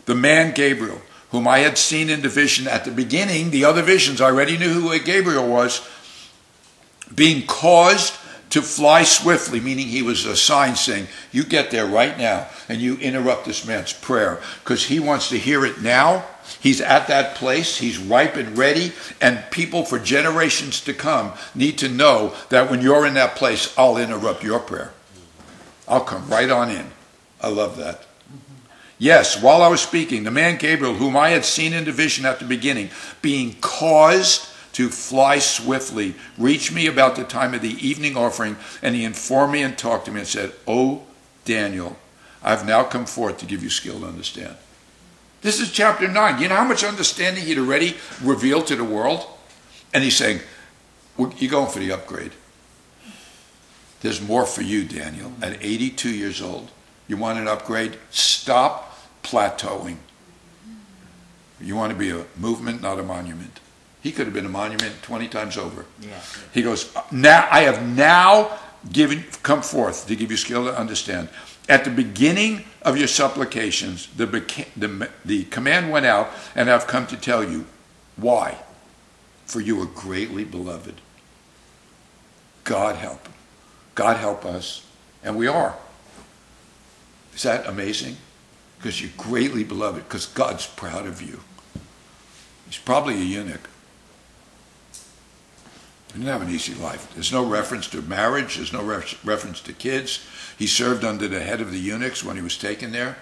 The 0.07 0.15
man 0.15 0.55
Gabriel, 0.55 1.03
whom 1.31 1.47
I 1.47 1.59
had 1.59 1.77
seen 1.77 2.09
in 2.09 2.23
the 2.23 2.31
vision 2.31 2.67
at 2.67 2.87
the 2.87 2.91
beginning, 2.91 3.51
the 3.51 3.67
other 3.67 3.83
visions, 3.83 4.23
I 4.23 4.31
already 4.31 4.57
knew 4.57 4.73
who 4.73 4.99
Gabriel 4.99 5.47
was, 5.47 5.87
being 7.15 7.47
caused 7.47 8.15
to 8.49 8.63
fly 8.63 9.03
swiftly, 9.03 9.61
meaning 9.61 9.87
he 9.87 10.01
was 10.01 10.25
a 10.25 10.37
sign 10.37 10.75
saying, 10.75 11.07
You 11.33 11.45
get 11.45 11.71
there 11.71 11.85
right 11.85 12.17
now 12.17 12.49
and 12.67 12.81
you 12.81 12.97
interrupt 12.97 13.45
this 13.45 13.67
man's 13.67 13.93
prayer 13.93 14.41
because 14.63 14.87
he 14.87 14.99
wants 15.01 15.29
to 15.29 15.39
hear 15.39 15.67
it 15.67 15.83
now. 15.83 16.25
He's 16.61 16.81
at 16.81 17.09
that 17.09 17.35
place, 17.35 17.77
he's 17.77 17.99
ripe 17.99 18.37
and 18.37 18.57
ready, 18.57 18.93
and 19.21 19.45
people 19.51 19.85
for 19.85 19.99
generations 19.99 20.81
to 20.85 20.95
come 20.95 21.35
need 21.55 21.77
to 21.77 21.91
know 21.91 22.35
that 22.49 22.71
when 22.71 22.81
you're 22.81 23.05
in 23.05 23.13
that 23.15 23.37
place, 23.37 23.75
I'll 23.77 23.99
interrupt 23.99 24.43
your 24.43 24.61
prayer. 24.61 24.94
I'll 25.87 26.01
come 26.01 26.29
right 26.29 26.51
on 26.51 26.71
in. 26.71 26.87
I 27.41 27.49
love 27.49 27.77
that. 27.77 28.07
Yes, 28.99 29.43
while 29.43 29.63
I 29.63 29.69
was 29.69 29.81
speaking, 29.81 30.25
the 30.25 30.31
man 30.31 30.57
Gabriel, 30.57 30.95
whom 30.95 31.17
I 31.17 31.31
had 31.31 31.45
seen 31.45 31.73
in 31.73 31.85
the 31.85 31.93
vision 31.93 32.25
at 32.25 32.39
the 32.39 32.45
beginning, 32.45 32.91
being 33.21 33.57
caused 33.61 34.49
to 34.75 34.89
fly 34.89 35.39
swiftly, 35.39 36.15
reached 36.39 36.73
me 36.73 36.87
about 36.87 37.17
the 37.17 37.25
time 37.25 37.55
of 37.55 37.63
the 37.63 37.77
evening 37.87 38.17
offering, 38.17 38.57
and 38.83 38.95
he 38.95 39.05
informed 39.05 39.53
me 39.53 39.63
and 39.63 39.77
talked 39.77 40.07
to 40.07 40.13
me 40.13 40.21
and 40.21 40.29
said, 40.29 40.53
Oh, 40.67 41.03
Daniel, 41.45 41.97
I've 42.43 42.67
now 42.67 42.85
come 42.85 43.07
forth 43.07 43.39
to 43.39 43.47
give 43.47 43.63
you 43.63 43.71
skill 43.71 44.01
to 44.01 44.07
understand. 44.07 44.57
This 45.43 45.61
is 45.61 45.71
chapter 45.71 46.09
9. 46.09 46.41
You 46.41 46.49
know 46.49 46.57
how 46.57 46.65
much 46.65 46.85
understanding 46.85 47.45
he'd 47.45 47.59
already 47.59 47.97
revealed 48.23 48.67
to 48.69 48.77
the 48.77 48.85
world? 48.85 49.27
And 49.93 50.03
he's 50.03 50.17
saying, 50.17 50.41
You're 51.19 51.51
going 51.51 51.71
for 51.71 51.81
the 51.81 51.93
upgrade. 51.93 52.33
There's 54.05 54.21
more 54.21 54.45
for 54.45 54.61
you, 54.61 54.85
Daniel. 54.85 55.33
At 55.41 55.65
82 55.65 56.11
years 56.11 56.43
old, 56.43 56.71
you 57.09 57.17
want 57.17 57.39
an 57.39 57.49
upgrade? 57.49 57.97
Stop 58.11 58.95
plateauing. 59.23 59.97
You 61.59 61.75
want 61.75 61.91
to 61.91 61.99
be 61.99 62.11
a 62.11 62.27
movement, 62.37 62.83
not 62.83 62.99
a 62.99 63.03
monument. 63.03 63.61
He 64.03 64.13
could 64.13 64.27
have 64.27 64.35
been 64.35 64.45
a 64.45 64.51
monument 64.51 65.01
20 65.01 65.29
times 65.29 65.57
over. 65.57 65.87
Yeah. 66.03 66.21
He 66.53 66.61
goes, 66.61 66.95
now 67.11 67.49
I 67.51 67.61
have 67.61 67.83
now 67.83 68.59
given 68.93 69.25
come 69.43 69.63
forth 69.63 70.07
to 70.09 70.15
give 70.15 70.31
you 70.31 70.37
skill 70.37 70.67
to 70.67 70.79
understand. 70.79 71.31
At 71.67 71.87
the 71.87 71.91
beginning 71.91 72.67
of 72.83 72.99
your 72.99 73.09
supplications, 73.09 74.09
the, 74.09 74.27
the, 74.27 75.09
the 75.25 75.45
command 75.45 75.91
went 75.91 76.05
out, 76.05 76.29
and 76.55 76.71
I've 76.71 76.87
come 76.87 77.07
to 77.07 77.17
tell 77.17 77.43
you 77.43 77.65
why. 78.17 78.59
For 79.47 79.63
you 79.63 79.81
are 79.81 79.87
greatly 79.87 80.45
beloved. 80.45 81.01
God 82.65 82.97
help. 82.97 83.31
God 83.95 84.17
help 84.17 84.45
us. 84.45 84.87
And 85.23 85.37
we 85.37 85.47
are. 85.47 85.75
Is 87.35 87.43
that 87.45 87.67
amazing? 87.67 88.17
Because 88.79 89.01
you're 89.01 89.11
greatly 89.17 89.65
beloved, 89.65 90.05
because 90.05 90.27
God's 90.27 90.67
proud 90.67 91.07
of 91.07 91.23
you. 91.23 91.41
He's 92.67 92.79
probably 92.79 93.15
a 93.15 93.25
eunuch. 93.25 93.69
He 96.09 96.21
didn't 96.21 96.27
have 96.27 96.43
an 96.43 96.51
easy 96.51 96.75
life. 96.75 97.13
There's 97.15 97.33
no 97.33 97.45
reference 97.45 97.89
to 97.89 98.03
marriage, 98.03 98.57
there's 98.57 98.73
no 98.73 98.85
reference 98.85 99.61
to 99.63 99.73
kids. 99.73 100.25
He 100.59 100.67
served 100.67 101.05
under 101.05 101.27
the 101.27 101.41
head 101.41 101.61
of 101.61 101.73
the 101.73 101.79
eunuchs 101.79 102.23
when 102.23 102.37
he 102.37 102.43
was 102.43 102.57
taken 102.59 102.93
there. 102.93 103.17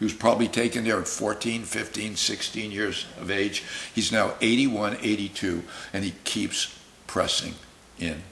He 0.00 0.04
was 0.04 0.12
probably 0.12 0.48
taken 0.48 0.84
there 0.84 0.98
at 0.98 1.06
14, 1.06 1.62
15, 1.62 2.16
16 2.16 2.70
years 2.72 3.06
of 3.18 3.30
age. 3.30 3.62
He's 3.94 4.10
now 4.10 4.34
81, 4.40 4.98
82, 5.00 5.62
and 5.92 6.04
he 6.04 6.14
keeps 6.24 6.76
pressing 7.06 7.54
in. 7.98 8.22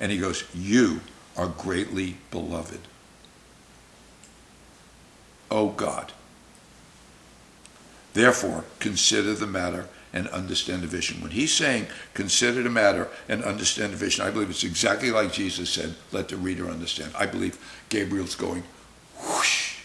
And 0.00 0.10
he 0.10 0.18
goes, 0.18 0.44
You 0.54 1.00
are 1.36 1.48
greatly 1.48 2.16
beloved. 2.30 2.80
Oh 5.50 5.68
God. 5.68 6.12
Therefore, 8.12 8.64
consider 8.78 9.34
the 9.34 9.46
matter 9.46 9.88
and 10.12 10.28
understand 10.28 10.82
the 10.82 10.86
vision. 10.86 11.20
When 11.20 11.32
he's 11.32 11.52
saying, 11.52 11.88
consider 12.14 12.62
the 12.62 12.70
matter 12.70 13.08
and 13.28 13.42
understand 13.42 13.92
the 13.92 13.96
vision, 13.96 14.24
I 14.24 14.30
believe 14.30 14.48
it's 14.48 14.62
exactly 14.62 15.10
like 15.10 15.32
Jesus 15.32 15.68
said, 15.68 15.96
let 16.12 16.28
the 16.28 16.36
reader 16.36 16.70
understand. 16.70 17.12
I 17.18 17.26
believe 17.26 17.58
Gabriel's 17.88 18.36
going, 18.36 18.62
whoosh, 19.20 19.80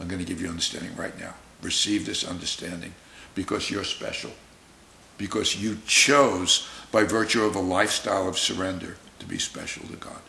I'm 0.00 0.08
going 0.08 0.18
to 0.18 0.26
give 0.26 0.40
you 0.40 0.48
understanding 0.48 0.94
right 0.96 1.16
now. 1.18 1.34
Receive 1.62 2.04
this 2.04 2.24
understanding 2.24 2.92
because 3.36 3.70
you're 3.70 3.84
special. 3.84 4.32
Because 5.16 5.56
you 5.56 5.78
chose, 5.86 6.68
by 6.90 7.04
virtue 7.04 7.44
of 7.44 7.54
a 7.54 7.60
lifestyle 7.60 8.28
of 8.28 8.38
surrender, 8.38 8.96
to 9.18 9.26
be 9.26 9.38
special 9.38 9.86
to 9.88 9.96
God. 9.96 10.20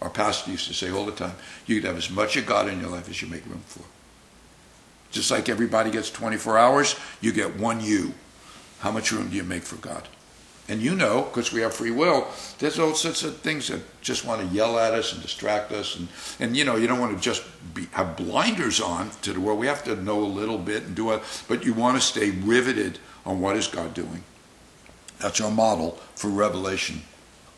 Our 0.00 0.10
pastor 0.10 0.50
used 0.50 0.68
to 0.68 0.74
say 0.74 0.90
all 0.90 1.04
the 1.04 1.12
time, 1.12 1.34
you 1.66 1.80
can 1.80 1.88
have 1.88 1.98
as 1.98 2.10
much 2.10 2.36
of 2.36 2.46
God 2.46 2.68
in 2.68 2.80
your 2.80 2.90
life 2.90 3.08
as 3.08 3.20
you 3.20 3.28
make 3.28 3.44
room 3.46 3.62
for. 3.66 3.82
Just 5.10 5.30
like 5.30 5.48
everybody 5.48 5.90
gets 5.90 6.10
24 6.10 6.58
hours, 6.58 6.96
you 7.20 7.32
get 7.32 7.56
one 7.56 7.80
you. 7.80 8.14
How 8.80 8.90
much 8.90 9.10
room 9.10 9.28
do 9.28 9.36
you 9.36 9.42
make 9.42 9.62
for 9.62 9.76
God? 9.76 10.06
And 10.68 10.82
you 10.82 10.94
know, 10.94 11.22
because 11.22 11.50
we 11.50 11.62
have 11.62 11.72
free 11.72 11.90
will, 11.90 12.28
there's 12.58 12.78
all 12.78 12.94
sorts 12.94 13.22
of 13.22 13.38
things 13.38 13.68
that 13.68 13.80
just 14.02 14.26
want 14.26 14.42
to 14.42 14.54
yell 14.54 14.78
at 14.78 14.92
us 14.92 15.14
and 15.14 15.22
distract 15.22 15.72
us. 15.72 15.96
And, 15.96 16.08
and 16.40 16.54
you 16.54 16.64
know, 16.66 16.76
you 16.76 16.86
don't 16.86 17.00
want 17.00 17.16
to 17.16 17.22
just 17.22 17.42
be, 17.72 17.86
have 17.92 18.18
blinders 18.18 18.78
on 18.78 19.10
to 19.22 19.32
the 19.32 19.40
world. 19.40 19.58
We 19.58 19.66
have 19.66 19.82
to 19.84 19.96
know 19.96 20.20
a 20.20 20.28
little 20.28 20.58
bit 20.58 20.82
and 20.82 20.94
do 20.94 21.12
it, 21.12 21.22
but 21.48 21.64
you 21.64 21.72
want 21.72 21.96
to 21.96 22.02
stay 22.02 22.30
riveted 22.30 22.98
on 23.24 23.40
what 23.40 23.56
is 23.56 23.66
God 23.66 23.94
doing. 23.94 24.22
That's 25.20 25.40
our 25.40 25.50
model 25.50 25.92
for 26.14 26.28
revelation, 26.28 27.00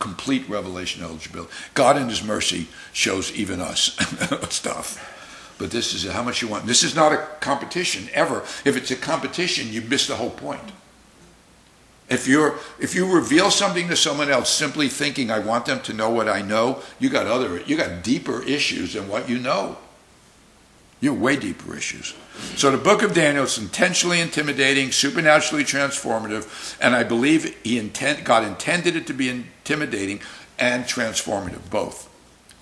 complete 0.01 0.49
revelation 0.49 1.05
eligibility. 1.05 1.53
God 1.75 1.97
in 1.97 2.09
His 2.09 2.25
mercy 2.25 2.67
shows 2.93 3.33
even 3.33 3.61
us 3.61 3.97
stuff 4.53 5.17
but 5.61 5.71
this 5.71 5.93
is 5.93 6.11
how 6.11 6.23
much 6.23 6.41
you 6.41 6.49
want. 6.49 6.65
This 6.65 6.83
is 6.83 6.97
not 6.97 7.13
a 7.13 7.19
competition 7.41 8.09
ever. 8.15 8.39
If 8.65 8.79
it's 8.79 8.91
a 8.91 8.97
competition, 8.97 9.71
you 9.71 9.83
miss 9.83 10.07
the 10.07 10.17
whole 10.17 10.31
point. 10.31 10.73
If 12.09 12.27
you're 12.27 12.59
if 12.81 12.95
you 12.95 13.15
reveal 13.15 13.51
something 13.51 13.87
to 13.89 13.95
someone 13.95 14.31
else 14.31 14.49
simply 14.49 14.89
thinking 14.89 15.31
I 15.31 15.39
want 15.39 15.67
them 15.67 15.81
to 15.83 15.93
know 15.93 16.09
what 16.09 16.31
I 16.31 16.41
know, 16.41 16.83
you 16.99 17.11
got 17.11 17.27
other 17.27 17.61
you 17.61 17.77
got 17.77 18.03
deeper 18.03 18.43
issues 18.43 18.95
than 18.95 19.07
what 19.07 19.29
you 19.29 19.39
know. 19.39 19.77
You're 20.99 21.15
way 21.15 21.37
deeper 21.37 21.77
issues. 21.77 22.15
So 22.57 22.71
the 22.71 22.79
book 22.79 23.03
of 23.03 23.15
Daniel 23.15 23.45
is 23.45 23.59
intentionally 23.59 24.21
intimidating, 24.21 24.93
supernaturally 24.93 25.65
transformative, 25.65 26.77
and 26.81 26.95
I 26.95 27.05
believe 27.05 27.57
he 27.65 27.79
intent, 27.79 28.25
God 28.25 28.45
intended 28.45 28.97
it 28.97 29.07
to 29.07 29.13
be 29.13 29.29
intimidating 29.29 30.21
and 30.59 30.85
transformative, 30.85 31.71
both. 31.71 32.09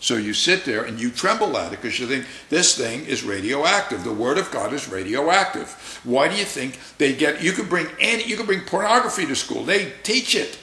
So 0.01 0.16
you 0.16 0.33
sit 0.33 0.64
there 0.64 0.85
and 0.85 1.01
you 1.01 1.11
tremble 1.11 1.57
at 1.57 1.72
it 1.72 1.83
because 1.83 1.99
you 1.99 2.07
think 2.07 2.26
this 2.51 2.76
thing 2.79 3.05
is 3.07 3.24
radioactive. 3.24 4.05
The 4.05 4.12
word 4.12 4.39
of 4.39 4.51
God 4.53 4.72
is 4.72 4.89
radioactive. 4.89 6.01
Why 6.05 6.29
do 6.29 6.37
you 6.37 6.45
think 6.45 6.79
they 6.99 7.14
get? 7.14 7.43
You 7.43 7.53
can 7.53 7.68
bring 7.68 7.89
any, 7.99 8.22
you 8.24 8.37
can 8.37 8.47
bring 8.47 8.61
pornography 8.61 9.26
to 9.26 9.35
school. 9.35 9.64
They 9.64 9.93
teach 10.05 10.37
it, 10.37 10.57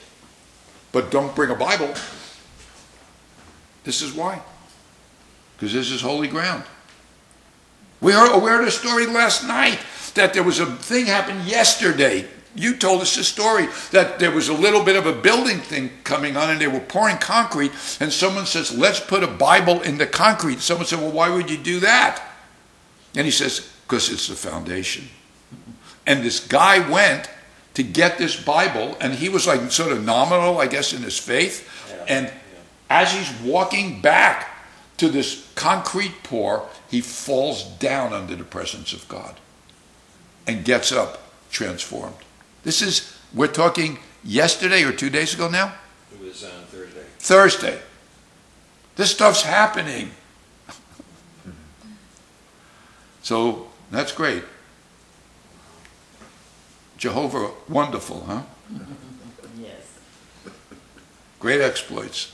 but 0.94 1.12
don't 1.12 1.36
bring 1.36 1.50
a 1.50 1.56
Bible. 1.56 1.94
This 3.84 4.02
is 4.02 4.14
why. 4.14 4.42
Because 5.58 5.74
this 5.74 5.92
is 5.92 6.02
holy 6.02 6.30
ground. 6.30 6.64
We 8.06 8.14
are 8.14 8.32
aware 8.34 8.60
of 8.60 8.66
the 8.66 8.72
story 8.72 9.08
last 9.08 9.48
night 9.48 9.80
that 10.14 10.36
there 10.36 10.44
was 10.44 10.60
a 10.60 10.68
thing 10.68 11.08
happened 11.08 11.46
yesterday. 11.46 12.28
You 12.54 12.78
told 12.78 13.02
us 13.02 13.18
a 13.18 13.24
story 13.24 13.66
that 13.90 14.20
there 14.20 14.30
was 14.30 14.48
a 14.48 14.54
little 14.54 14.84
bit 14.84 14.96
of 14.96 15.08
a 15.08 15.12
building 15.12 15.58
thing 15.58 15.90
coming 16.04 16.38
on 16.38 16.52
and 16.52 16.62
they 16.62 16.68
were 16.68 16.82
pouring 16.82 17.18
concrete 17.18 17.72
and 18.00 18.14
someone 18.14 18.46
says, 18.46 18.78
let's 18.78 19.00
put 19.00 19.24
a 19.24 19.28
Bible 19.28 19.82
in 19.82 19.98
the 19.98 20.06
concrete. 20.06 20.60
Someone 20.60 20.86
said, 20.86 21.00
well, 21.00 21.14
why 21.14 21.32
would 21.34 21.50
you 21.50 21.58
do 21.58 21.80
that? 21.80 22.22
And 23.16 23.26
he 23.26 23.32
says, 23.32 23.68
because 23.88 24.12
it's 24.12 24.28
the 24.28 24.36
foundation. 24.36 25.06
And 26.06 26.24
this 26.24 26.46
guy 26.46 26.88
went 26.88 27.28
to 27.74 27.82
get 27.82 28.20
this 28.20 28.40
Bible 28.40 28.96
and 29.02 29.16
he 29.16 29.30
was 29.30 29.48
like 29.48 29.72
sort 29.72 29.92
of 29.92 30.06
nominal, 30.06 30.60
I 30.60 30.68
guess, 30.68 30.94
in 30.94 31.02
his 31.02 31.18
faith. 31.18 31.68
And 32.08 32.32
as 32.88 33.14
he's 33.14 33.34
walking 33.42 34.00
back 34.00 34.52
to 34.98 35.10
this 35.10 35.52
concrete 35.56 36.14
pour, 36.22 36.70
he 36.96 37.02
falls 37.02 37.64
down 37.64 38.14
under 38.14 38.38
the 38.38 38.46
presence 38.46 38.94
of 38.94 39.06
God 39.10 39.38
and 40.48 40.64
gets 40.64 40.94
up 40.94 41.30
transformed. 41.52 42.16
This 42.64 42.82
is, 42.82 43.14
we're 43.34 43.48
talking 43.48 44.00
yesterday 44.24 44.84
or 44.84 44.94
two 44.94 45.10
days 45.10 45.34
ago 45.34 45.50
now? 45.50 45.74
It 46.14 46.22
was 46.26 46.46
on 46.46 46.64
Thursday. 46.68 47.04
Thursday. 47.20 47.80
This 48.96 49.12
stuff's 49.12 49.42
happening. 49.42 50.12
so 53.22 53.68
that's 53.92 54.14
great. 54.14 54.44
Jehovah, 56.98 57.52
wonderful, 57.68 58.24
huh? 58.26 58.44
Yes. 59.60 60.00
Great 61.42 61.60
exploits. 61.60 62.32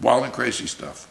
Wild 0.00 0.22
and 0.22 0.32
crazy 0.32 0.68
stuff. 0.68 1.08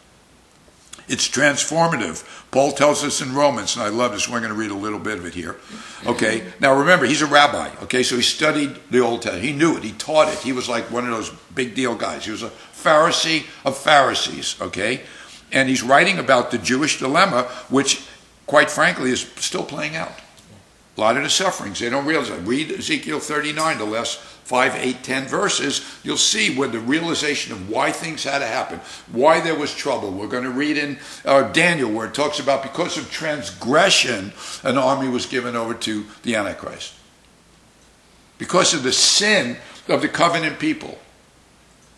It's 1.08 1.28
transformative. 1.28 2.24
Paul 2.50 2.72
tells 2.72 3.04
us 3.04 3.20
in 3.20 3.34
Romans, 3.34 3.76
and 3.76 3.84
I 3.84 3.88
love 3.88 4.12
this. 4.12 4.28
We're 4.28 4.40
going 4.40 4.52
to 4.52 4.58
read 4.58 4.70
a 4.70 4.74
little 4.74 4.98
bit 4.98 5.18
of 5.18 5.26
it 5.26 5.34
here. 5.34 5.56
Okay. 6.04 6.44
Now 6.60 6.76
remember, 6.78 7.06
he's 7.06 7.22
a 7.22 7.26
rabbi. 7.26 7.70
Okay, 7.84 8.02
so 8.02 8.16
he 8.16 8.22
studied 8.22 8.76
the 8.90 9.00
Old 9.00 9.22
Testament. 9.22 9.44
He 9.44 9.52
knew 9.52 9.76
it. 9.76 9.84
He 9.84 9.92
taught 9.92 10.28
it. 10.28 10.38
He 10.38 10.52
was 10.52 10.68
like 10.68 10.90
one 10.90 11.04
of 11.04 11.10
those 11.10 11.30
big 11.54 11.74
deal 11.74 11.94
guys. 11.94 12.24
He 12.24 12.32
was 12.32 12.42
a 12.42 12.50
Pharisee 12.50 13.46
of 13.64 13.78
Pharisees. 13.78 14.56
Okay, 14.60 15.02
and 15.52 15.68
he's 15.68 15.82
writing 15.82 16.18
about 16.18 16.50
the 16.50 16.58
Jewish 16.58 16.98
dilemma, 16.98 17.44
which, 17.68 18.04
quite 18.46 18.70
frankly, 18.70 19.10
is 19.10 19.20
still 19.36 19.64
playing 19.64 19.94
out. 19.96 20.12
A 20.96 21.00
lot 21.00 21.16
of 21.16 21.22
the 21.22 21.30
sufferings 21.30 21.78
they 21.78 21.90
don't 21.90 22.06
realize. 22.06 22.30
It. 22.30 22.40
Read 22.40 22.70
Ezekiel 22.70 23.20
39, 23.20 23.78
the 23.78 23.84
last 23.84 24.18
five, 24.18 24.74
eight, 24.76 25.02
ten 25.02 25.26
verses, 25.26 25.84
you'll 26.04 26.16
see 26.16 26.56
where 26.56 26.68
the 26.68 26.78
realization 26.78 27.52
of 27.52 27.68
why 27.68 27.90
things 27.90 28.24
had 28.24 28.38
to 28.38 28.46
happen, 28.46 28.80
why 29.10 29.40
there 29.40 29.58
was 29.58 29.74
trouble. 29.74 30.12
We're 30.12 30.28
going 30.28 30.44
to 30.44 30.50
read 30.50 30.78
in 30.78 30.98
uh, 31.24 31.50
Daniel 31.50 31.90
where 31.90 32.06
it 32.06 32.14
talks 32.14 32.38
about 32.38 32.62
because 32.62 32.96
of 32.96 33.10
transgression, 33.10 34.32
an 34.62 34.78
army 34.78 35.08
was 35.08 35.26
given 35.26 35.56
over 35.56 35.74
to 35.74 36.06
the 36.22 36.36
Antichrist. 36.36 36.94
Because 38.38 38.72
of 38.72 38.82
the 38.82 38.92
sin 38.92 39.56
of 39.88 40.00
the 40.00 40.08
covenant 40.08 40.58
people, 40.58 40.98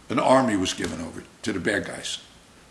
an 0.09 0.19
army 0.19 0.57
was 0.57 0.73
given 0.73 1.01
over 1.03 1.23
to 1.43 1.53
the 1.53 1.61
bad 1.61 1.85
guys. 1.85 2.19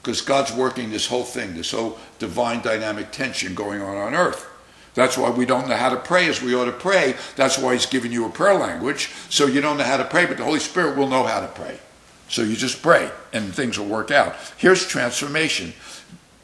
Because 0.02 0.22
God's 0.22 0.54
working 0.54 0.90
this 0.90 1.06
whole 1.06 1.24
thing, 1.24 1.54
this 1.54 1.72
whole 1.72 2.00
divine 2.18 2.62
dynamic 2.62 3.12
tension 3.12 3.54
going 3.54 3.82
on 3.82 3.96
on 3.96 4.16
earth. 4.16 4.50
That's 4.98 5.16
why 5.16 5.30
we 5.30 5.46
don't 5.46 5.70
know 5.70 5.76
how 5.76 5.90
to 5.90 5.96
pray 5.96 6.28
as 6.28 6.42
we 6.42 6.56
ought 6.56 6.66
to 6.66 6.72
pray. 6.72 7.16
That's 7.36 7.60
why 7.60 7.74
He's 7.74 7.86
giving 7.86 8.12
you 8.12 8.26
a 8.26 8.32
prayer 8.32 8.56
language. 8.56 9.12
So 9.30 9.46
you 9.46 9.62
don't 9.62 9.78
know 9.78 9.84
how 9.84 9.98
to 9.98 10.04
pray, 10.04 10.26
but 10.26 10.38
the 10.38 10.44
Holy 10.44 10.60
Spirit 10.60 10.98
will 10.98 11.08
know 11.08 11.24
how 11.24 11.40
to 11.40 11.48
pray. 11.50 11.78
So 12.30 12.42
you 12.42 12.56
just 12.56 12.82
pray 12.82 13.12
and 13.32 13.54
things 13.54 13.78
will 13.78 13.86
work 13.86 14.10
out. 14.10 14.36
Here's 14.58 14.88
transformation. 14.88 15.74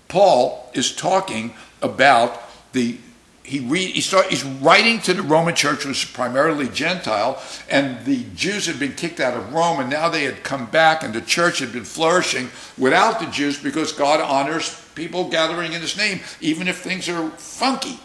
Paul 0.07 0.69
is 0.75 0.95
talking 0.95 1.55
about 1.81 2.43
the 2.73 2.97
he 3.41 3.59
read 3.59 3.89
he 3.89 4.01
start 4.01 4.27
he's 4.27 4.43
writing 4.43 4.99
to 5.01 5.15
the 5.15 5.23
Roman 5.23 5.55
church 5.55 5.79
which 5.79 5.87
was 5.87 6.05
primarily 6.05 6.69
Gentile, 6.69 7.41
and 7.71 8.05
the 8.05 8.23
Jews 8.35 8.67
had 8.67 8.77
been 8.77 8.93
kicked 8.93 9.19
out 9.19 9.35
of 9.35 9.51
Rome, 9.51 9.79
and 9.79 9.89
now 9.89 10.09
they 10.09 10.25
had 10.25 10.43
come 10.43 10.67
back, 10.67 11.01
and 11.01 11.11
the 11.11 11.21
church 11.21 11.57
had 11.57 11.73
been 11.73 11.85
flourishing 11.85 12.49
without 12.77 13.19
the 13.19 13.25
Jews 13.25 13.61
because 13.61 13.91
God 13.91 14.21
honors 14.21 14.79
people 14.93 15.27
gathering 15.27 15.73
in 15.73 15.81
His 15.81 15.97
name, 15.97 16.19
even 16.39 16.67
if 16.67 16.77
things 16.77 17.09
are 17.09 17.31
funky. 17.31 17.99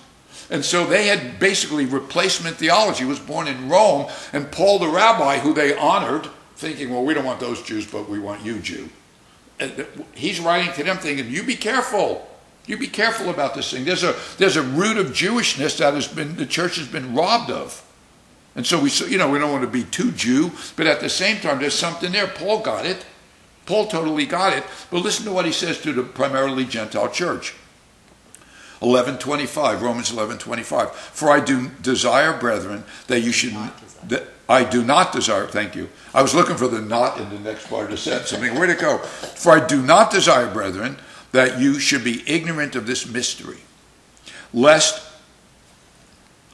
And 0.50 0.64
so 0.64 0.86
they 0.86 1.06
had 1.08 1.38
basically 1.38 1.84
replacement 1.84 2.56
theology. 2.56 3.04
Was 3.04 3.18
born 3.18 3.48
in 3.48 3.68
Rome, 3.68 4.10
and 4.32 4.50
Paul 4.50 4.78
the 4.78 4.88
rabbi, 4.88 5.38
who 5.38 5.52
they 5.52 5.76
honored, 5.76 6.28
thinking, 6.56 6.90
well, 6.90 7.04
we 7.04 7.14
don't 7.14 7.24
want 7.24 7.40
those 7.40 7.62
Jews, 7.62 7.86
but 7.86 8.08
we 8.08 8.18
want 8.18 8.44
you, 8.44 8.58
Jew. 8.58 8.88
And 9.60 9.86
he's 10.14 10.40
writing 10.40 10.72
to 10.74 10.84
them 10.84 10.98
thinking, 10.98 11.28
you 11.28 11.42
be 11.42 11.56
careful. 11.56 12.26
You 12.66 12.76
be 12.76 12.86
careful 12.86 13.30
about 13.30 13.54
this 13.54 13.70
thing. 13.70 13.84
There's 13.84 14.04
a, 14.04 14.14
there's 14.36 14.56
a 14.56 14.62
root 14.62 14.98
of 14.98 15.08
Jewishness 15.08 15.78
that 15.78 15.94
has 15.94 16.06
been, 16.06 16.36
the 16.36 16.46
church 16.46 16.76
has 16.76 16.86
been 16.86 17.14
robbed 17.14 17.50
of. 17.50 17.84
And 18.54 18.66
so 18.66 18.80
we, 18.80 18.90
you 19.08 19.18
know, 19.18 19.30
we 19.30 19.38
don't 19.38 19.52
want 19.52 19.62
to 19.62 19.70
be 19.70 19.84
too 19.84 20.12
Jew, 20.12 20.50
but 20.76 20.86
at 20.86 21.00
the 21.00 21.08
same 21.08 21.40
time, 21.40 21.60
there's 21.60 21.74
something 21.74 22.12
there. 22.12 22.26
Paul 22.26 22.60
got 22.60 22.84
it. 22.84 23.04
Paul 23.66 23.86
totally 23.86 24.26
got 24.26 24.52
it. 24.52 24.64
But 24.90 25.00
listen 25.00 25.24
to 25.26 25.32
what 25.32 25.44
he 25.44 25.52
says 25.52 25.80
to 25.82 25.92
the 25.92 26.02
primarily 26.02 26.64
Gentile 26.64 27.08
church. 27.08 27.54
11:25 28.80 29.80
Romans 29.82 30.10
11:25 30.10 30.92
For 30.92 31.30
I 31.30 31.40
do 31.40 31.70
desire 31.82 32.38
brethren 32.38 32.84
that 33.06 33.20
you 33.20 33.32
should 33.32 33.54
that 34.08 34.28
I 34.48 34.64
do 34.64 34.82
not 34.82 35.12
desire 35.12 35.46
thank 35.46 35.74
you. 35.74 35.88
I 36.14 36.22
was 36.22 36.34
looking 36.34 36.56
for 36.56 36.68
the 36.68 36.80
not 36.80 37.18
in 37.18 37.28
the 37.30 37.38
next 37.38 37.68
part 37.68 37.84
of 37.84 37.90
the 37.90 37.96
sentence. 37.96 38.32
I 38.32 38.40
mean 38.40 38.54
where'd 38.54 38.70
it 38.70 38.78
go? 38.78 38.98
For 38.98 39.52
I 39.52 39.66
do 39.66 39.82
not 39.82 40.10
desire 40.10 40.52
brethren 40.52 40.98
that 41.32 41.60
you 41.60 41.78
should 41.78 42.04
be 42.04 42.22
ignorant 42.28 42.76
of 42.76 42.86
this 42.86 43.06
mystery 43.06 43.58
lest 44.52 45.04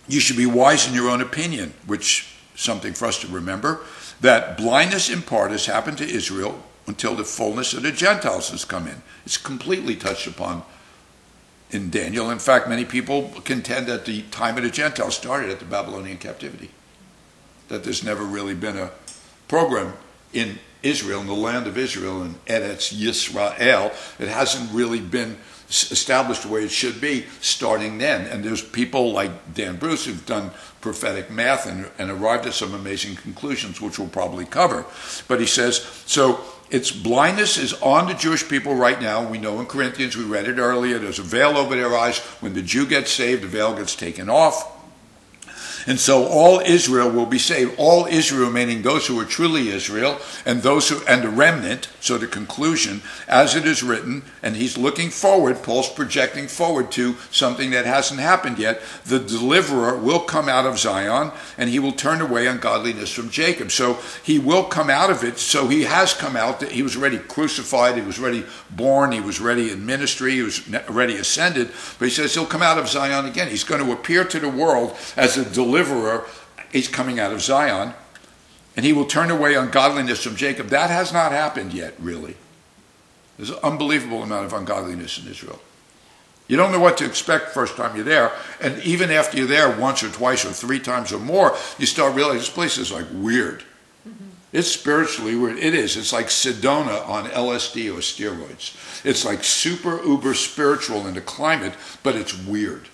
you 0.09 0.21
should 0.21 0.37
be 0.37 0.47
wise 0.47 0.87
in 0.87 0.95
your 0.95 1.09
own 1.09 1.21
opinion 1.21 1.75
which 1.87 2.35
something 2.57 2.93
for 2.93 3.07
us 3.07 3.21
to 3.21 3.29
remember 3.29 3.81
that 4.21 4.57
blindness 4.57 5.09
in 5.09 5.23
part 5.23 5.51
has 5.51 5.67
happened 5.67 5.99
to 5.99 6.09
Israel 6.09 6.63
until 6.87 7.15
the 7.15 7.25
fullness 7.25 7.73
of 7.73 7.83
the 7.83 7.93
Gentiles 7.93 8.51
has 8.51 8.65
come 8.65 8.87
in. 8.87 9.03
It's 9.25 9.37
completely 9.37 9.97
touched 9.97 10.27
upon 10.27 10.63
in 11.71 11.91
Daniel. 11.91 12.31
In 12.31 12.39
fact, 12.39 12.69
many 12.69 12.85
people 12.85 13.31
contend 13.45 13.87
that 13.87 14.05
the 14.05 14.23
time 14.31 14.57
of 14.57 14.63
the 14.63 14.71
Gentiles 14.71 15.17
started 15.17 15.51
at 15.51 15.59
the 15.59 15.65
Babylonian 15.65 16.19
captivity. 16.19 16.71
That 17.69 17.85
there's 17.85 18.05
never 18.05 18.23
really 18.23 18.55
been 18.55 18.77
a 18.77 18.91
program 19.49 19.95
in 20.33 20.59
Israel, 20.83 21.21
in 21.21 21.27
the 21.27 21.33
land 21.33 21.67
of 21.67 21.79
Israel, 21.79 22.23
in 22.23 22.35
Eretz 22.47 22.93
Yisrael. 22.93 23.93
It 24.21 24.29
hasn't 24.29 24.71
really 24.73 25.01
been 25.01 25.39
established 25.69 26.43
the 26.43 26.49
way 26.49 26.63
it 26.63 26.71
should 26.71 27.01
be 27.01 27.25
starting 27.41 27.99
then. 27.99 28.27
And 28.27 28.45
there's 28.45 28.63
people 28.63 29.13
like 29.13 29.55
Dan 29.55 29.77
Bruce 29.77 30.05
who've 30.05 30.27
done 30.27 30.51
prophetic 30.81 31.31
math 31.31 31.67
and, 31.67 31.91
and 31.99 32.11
arrived 32.11 32.47
at 32.47 32.53
some 32.53 32.75
amazing 32.75 33.17
conclusions, 33.17 33.81
which 33.81 33.99
we'll 33.99 34.09
probably 34.09 34.45
cover. 34.45 34.85
But 35.27 35.41
he 35.41 35.47
says, 35.47 35.79
so 36.07 36.45
its 36.71 36.91
blindness 36.91 37.57
is 37.57 37.75
on 37.83 38.07
the 38.07 38.15
Jewish 38.15 38.49
people 38.49 38.75
right 38.75 39.01
now. 39.01 39.27
We 39.29 39.39
know 39.39 39.61
in 39.61 39.67
Corinthians, 39.67 40.17
we 40.17 40.25
read 40.25 40.49
it 40.49 40.59
earlier, 40.59 40.99
there's 40.99 41.19
a 41.19 41.23
veil 41.23 41.57
over 41.57 41.77
their 41.77 41.97
eyes. 41.97 42.19
When 42.41 42.55
the 42.55 42.63
Jew 42.63 42.87
gets 42.87 43.13
saved, 43.13 43.43
the 43.43 43.49
veil 43.49 43.75
gets 43.77 43.95
taken 43.95 44.29
off. 44.29 44.74
And 45.87 46.01
so 46.01 46.27
all 46.27 46.61
Israel 46.61 47.11
will 47.11 47.27
be 47.27 47.39
saved. 47.39 47.75
All 47.79 48.07
Israel, 48.07 48.51
meaning 48.51 48.83
those 48.83 49.07
who 49.07 49.21
are 49.21 49.25
truly 49.25 49.69
Israel, 49.69 50.19
and 50.47 50.63
those 50.63 50.89
who 50.89 51.05
and 51.07 51.23
the 51.23 51.29
remnant. 51.29 51.89
So 52.01 52.19
the 52.19 52.27
conclusion, 52.27 53.03
as 53.29 53.55
it 53.55 53.67
is 53.67 53.83
written, 53.83 54.23
and 54.43 54.57
he's 54.57 54.79
looking 54.79 55.11
forward. 55.11 55.63
Paul's 55.63 55.89
projecting 55.89 56.49
forward 56.49 56.91
to 56.93 57.17
something 57.31 57.71
that 57.71 57.87
hasn't 57.87 58.21
happened 58.21 58.59
yet. 58.59 58.81
The 59.05 59.19
deliverer 59.19 59.97
will 59.97 60.21
come 60.21 60.49
out 60.49 60.67
of 60.67 60.79
Zion, 60.79 61.33
and 61.59 61.71
he 61.71 61.79
will 61.79 61.93
turn 61.93 62.21
away 62.21 62.47
ungodliness 62.47 63.13
from 63.13 63.31
Jacob. 63.31 63.71
So 63.71 63.99
he 64.23 64.39
will 64.39 64.65
come 64.65 64.91
out 64.91 65.11
of 65.11 65.25
it. 65.25 65.39
So 65.39 65.69
he 65.69 65.83
has 65.83 66.15
come 66.15 66.37
out. 66.37 66.63
He 66.63 66.83
was 66.83 66.97
already 66.97 67.19
crucified. 67.19 67.97
He 67.97 68.03
was 68.03 68.19
already 68.19 68.45
born. 68.71 69.13
He 69.13 69.21
was 69.21 69.41
ready 69.41 69.71
in 69.71 69.85
ministry. 69.85 70.33
He 70.33 70.43
was 70.43 70.63
already 70.89 71.17
ascended. 71.17 71.71
But 71.99 72.09
he 72.09 72.15
says 72.15 72.35
he'll 72.35 72.47
come 72.47 72.63
out 72.63 72.79
of 72.79 72.89
Zion 72.89 73.27
again. 73.27 73.49
He's 73.49 73.65
going 73.65 73.85
to 73.85 73.93
appear 73.93 74.25
to 74.25 74.41
the 74.41 74.49
world 74.49 74.97
as 75.17 75.37
a 75.37 75.45
deliverer 75.45 75.74
deliverer 75.75 76.25
is 76.73 76.89
coming 76.89 77.19
out 77.19 77.33
of 77.33 77.41
Zion, 77.41 77.95
and 78.77 78.85
he 78.85 78.93
will 78.93 79.07
turn 79.07 79.31
away 79.31 79.55
ungodliness 79.55 80.23
from 80.23 80.37
Jacob. 80.37 80.69
That 80.69 80.91
has 80.91 81.13
not 81.13 81.33
happened 81.33 81.73
yet, 81.75 81.95
really. 81.99 82.37
There's 83.37 83.51
an 83.51 83.59
unbelievable 83.63 84.23
amount 84.23 84.47
of 84.47 84.53
ungodliness 84.53 85.19
in 85.19 85.29
Israel. 85.29 85.61
You 86.47 86.57
don't 86.57 86.73
know 86.73 86.81
what 86.81 86.99
to 86.99 87.07
expect 87.07 87.49
first 87.49 87.77
time 87.77 87.97
you're 87.97 88.05
there, 88.05 88.31
and 88.61 88.81
even 88.83 89.11
after 89.11 89.39
you're 89.39 89.47
there 89.47 89.77
once 89.77 90.03
or 90.03 90.11
twice 90.11 90.45
or 90.45 90.53
three 90.53 90.79
times 90.79 91.13
or 91.13 91.19
more, 91.19 91.57
you 91.79 91.87
start 91.87 92.15
realizing 92.15 92.39
this 92.39 92.51
place 92.51 92.79
is 92.79 92.93
like 92.93 93.07
weird. 93.13 93.65
Mm-hmm. 94.07 94.29
It's 94.53 94.71
spiritually 94.71 95.35
weird. 95.35 95.59
It 95.59 95.75
is. 95.75 95.97
It's 95.97 96.13
like 96.13 96.27
Sedona 96.27 97.09
on 97.09 97.25
LSD 97.31 97.93
or 97.93 97.99
steroids. 97.99 98.77
It's 99.05 99.25
like 99.25 99.43
super 99.43 100.03
uber 100.05 100.35
spiritual 100.35 101.07
in 101.07 101.15
the 101.15 101.21
climate, 101.21 101.73
but 102.03 102.15
it's 102.15 102.37
weird. 102.37 102.89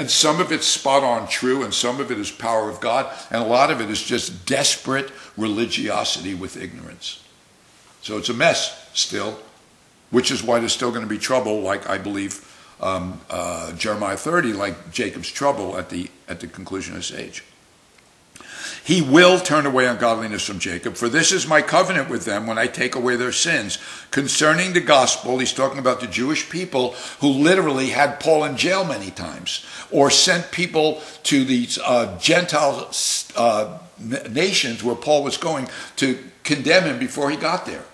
And 0.00 0.10
some 0.10 0.40
of 0.40 0.50
it's 0.50 0.66
spot 0.66 1.04
on 1.04 1.28
true, 1.28 1.62
and 1.62 1.74
some 1.74 2.00
of 2.00 2.10
it 2.10 2.16
is 2.16 2.30
power 2.30 2.70
of 2.70 2.80
God, 2.80 3.14
and 3.30 3.42
a 3.42 3.46
lot 3.46 3.70
of 3.70 3.82
it 3.82 3.90
is 3.90 4.02
just 4.02 4.46
desperate 4.46 5.12
religiosity 5.36 6.32
with 6.32 6.56
ignorance. 6.56 7.22
So 8.00 8.16
it's 8.16 8.30
a 8.30 8.32
mess 8.32 8.88
still, 8.94 9.38
which 10.10 10.30
is 10.30 10.42
why 10.42 10.58
there's 10.58 10.72
still 10.72 10.88
going 10.88 11.02
to 11.02 11.06
be 11.06 11.18
trouble, 11.18 11.60
like 11.60 11.86
I 11.86 11.98
believe 11.98 12.50
um, 12.80 13.20
uh, 13.28 13.72
Jeremiah 13.72 14.16
30, 14.16 14.54
like 14.54 14.90
Jacob's 14.90 15.30
trouble 15.30 15.76
at 15.76 15.90
the, 15.90 16.08
at 16.28 16.40
the 16.40 16.46
conclusion 16.46 16.94
of 16.94 17.00
this 17.00 17.12
age. 17.12 17.44
He 18.84 19.02
will 19.02 19.38
turn 19.38 19.66
away 19.66 19.86
ungodliness 19.86 20.46
from 20.46 20.58
Jacob, 20.58 20.96
for 20.96 21.08
this 21.08 21.32
is 21.32 21.46
my 21.46 21.62
covenant 21.62 22.08
with 22.08 22.24
them 22.24 22.46
when 22.46 22.58
I 22.58 22.66
take 22.66 22.94
away 22.94 23.16
their 23.16 23.32
sins. 23.32 23.78
Concerning 24.10 24.72
the 24.72 24.80
gospel, 24.80 25.38
he's 25.38 25.52
talking 25.52 25.78
about 25.78 26.00
the 26.00 26.06
Jewish 26.06 26.48
people 26.48 26.92
who 27.20 27.28
literally 27.28 27.90
had 27.90 28.20
Paul 28.20 28.44
in 28.44 28.56
jail 28.56 28.84
many 28.84 29.10
times, 29.10 29.64
or 29.90 30.10
sent 30.10 30.50
people 30.50 31.02
to 31.24 31.44
these 31.44 31.78
uh, 31.78 32.18
Gentile 32.18 32.90
uh, 33.36 33.78
nations 34.30 34.82
where 34.82 34.96
Paul 34.96 35.24
was 35.24 35.36
going 35.36 35.68
to 35.96 36.18
condemn 36.42 36.84
him 36.84 36.98
before 36.98 37.30
he 37.30 37.36
got 37.36 37.66
there. 37.66 37.84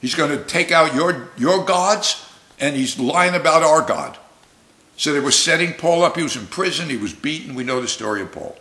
He's 0.00 0.14
going 0.14 0.36
to 0.36 0.42
take 0.44 0.72
out 0.72 0.94
your, 0.94 1.28
your 1.36 1.64
gods, 1.64 2.26
and 2.58 2.74
he's 2.74 2.98
lying 2.98 3.34
about 3.34 3.62
our 3.62 3.82
God. 3.82 4.16
So 4.96 5.12
they 5.12 5.20
were 5.20 5.30
setting 5.30 5.74
Paul 5.74 6.02
up. 6.02 6.16
He 6.16 6.22
was 6.22 6.36
in 6.36 6.46
prison, 6.46 6.88
he 6.88 6.96
was 6.96 7.12
beaten. 7.12 7.54
We 7.54 7.64
know 7.64 7.80
the 7.80 7.88
story 7.88 8.22
of 8.22 8.32
Paul. 8.32 8.56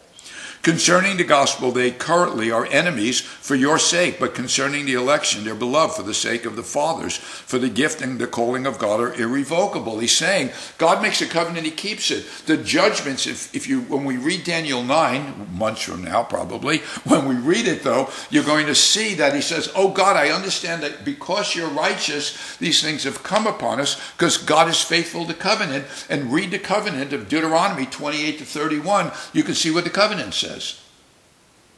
Concerning 0.62 1.16
the 1.16 1.24
gospel, 1.24 1.72
they 1.72 1.90
currently 1.90 2.52
are 2.52 2.66
enemies 2.66 3.22
for 3.22 3.56
your 3.56 3.80
sake, 3.80 4.20
but 4.20 4.36
concerning 4.36 4.86
the 4.86 4.94
election, 4.94 5.46
they're 5.46 5.56
beloved 5.56 5.96
for 5.96 6.04
the 6.04 6.14
sake 6.14 6.44
of 6.44 6.58
the 6.58 6.64
fathers. 6.64 7.16
For 7.16 7.58
the 7.58 7.70
gifting, 7.70 8.18
the 8.18 8.28
calling 8.28 8.66
of 8.66 8.78
God 8.78 9.00
are 9.00 9.14
irrevocable. 9.14 10.00
He's 10.00 10.16
saying 10.16 10.52
God 10.78 11.02
makes 11.02 11.22
a 11.22 11.28
covenant, 11.28 11.66
He 11.66 11.72
keeps 11.72 12.12
it. 12.12 12.26
The 12.46 12.58
judgments, 12.58 13.26
if, 13.26 13.56
if 13.56 13.70
you 13.70 13.82
when 13.84 14.04
we 14.04 14.18
read 14.18 14.44
Daniel 14.44 14.84
9, 14.84 15.48
months 15.54 15.84
from 15.84 16.04
now 16.04 16.24
probably, 16.24 16.80
when 17.06 17.26
we 17.30 17.36
read 17.36 17.66
it 17.66 17.84
though, 17.84 18.10
you're 18.30 18.44
going 18.44 18.66
to 18.66 18.76
see 18.76 19.14
that 19.14 19.34
He 19.34 19.42
says, 19.42 19.72
Oh 19.78 19.92
God, 19.92 20.18
I 20.18 20.30
understand 20.30 20.84
that 20.84 21.06
because 21.06 21.56
you're 21.56 21.70
righteous, 21.70 22.58
these 22.58 22.82
things 22.82 23.06
have 23.06 23.24
come 23.24 23.48
upon 23.48 23.80
us, 23.80 24.12
because 24.12 24.38
God 24.38 24.68
is 24.68 24.82
faithful 24.82 25.26
to 25.26 25.34
covenant. 25.34 25.86
And 26.10 26.34
read 26.34 26.52
the 26.52 26.60
covenant 26.60 27.14
of 27.14 27.30
Deuteronomy 27.30 27.86
28 27.86 28.40
to 28.40 28.46
31, 28.46 29.12
you 29.32 29.44
can 29.44 29.56
see 29.56 29.72
what 29.72 29.86
the 29.86 29.90
covenant 29.90 30.34
says 30.34 30.49
says. 30.50 30.82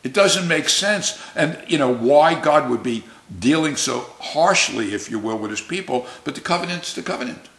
It 0.03 0.13
doesn't 0.13 0.47
make 0.47 0.69
sense. 0.69 1.21
And, 1.35 1.63
you 1.67 1.77
know, 1.77 1.93
why 1.93 2.39
God 2.39 2.69
would 2.69 2.83
be 2.83 3.03
dealing 3.39 3.75
so 3.75 4.07
harshly, 4.19 4.93
if 4.93 5.11
you 5.11 5.19
will, 5.19 5.37
with 5.37 5.51
his 5.51 5.61
people, 5.61 6.05
but 6.23 6.35
the 6.35 6.41
covenant's 6.41 6.93
the 6.93 7.03
covenant. 7.03 7.49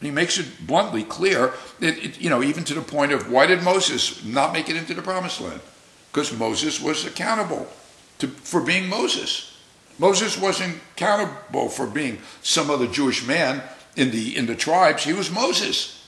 And 0.00 0.06
he 0.06 0.10
makes 0.10 0.38
it 0.38 0.66
bluntly 0.66 1.04
clear, 1.04 1.52
that 1.80 1.98
it, 1.98 2.20
you 2.20 2.30
know, 2.30 2.42
even 2.42 2.64
to 2.64 2.74
the 2.74 2.80
point 2.80 3.12
of 3.12 3.30
why 3.30 3.46
did 3.46 3.62
Moses 3.62 4.24
not 4.24 4.52
make 4.52 4.68
it 4.68 4.76
into 4.76 4.94
the 4.94 5.02
promised 5.02 5.40
land? 5.40 5.60
Because 6.12 6.36
Moses 6.36 6.80
was 6.80 7.04
accountable 7.04 7.68
to, 8.18 8.28
for 8.28 8.60
being 8.60 8.88
Moses. 8.88 9.58
Moses 9.98 10.38
wasn't 10.38 10.76
accountable 10.92 11.68
for 11.68 11.86
being 11.86 12.18
some 12.42 12.70
other 12.70 12.86
Jewish 12.86 13.26
man 13.26 13.62
in 13.96 14.10
the, 14.10 14.36
in 14.36 14.46
the 14.46 14.56
tribes. 14.56 15.04
He 15.04 15.12
was 15.12 15.30
Moses. 15.30 15.99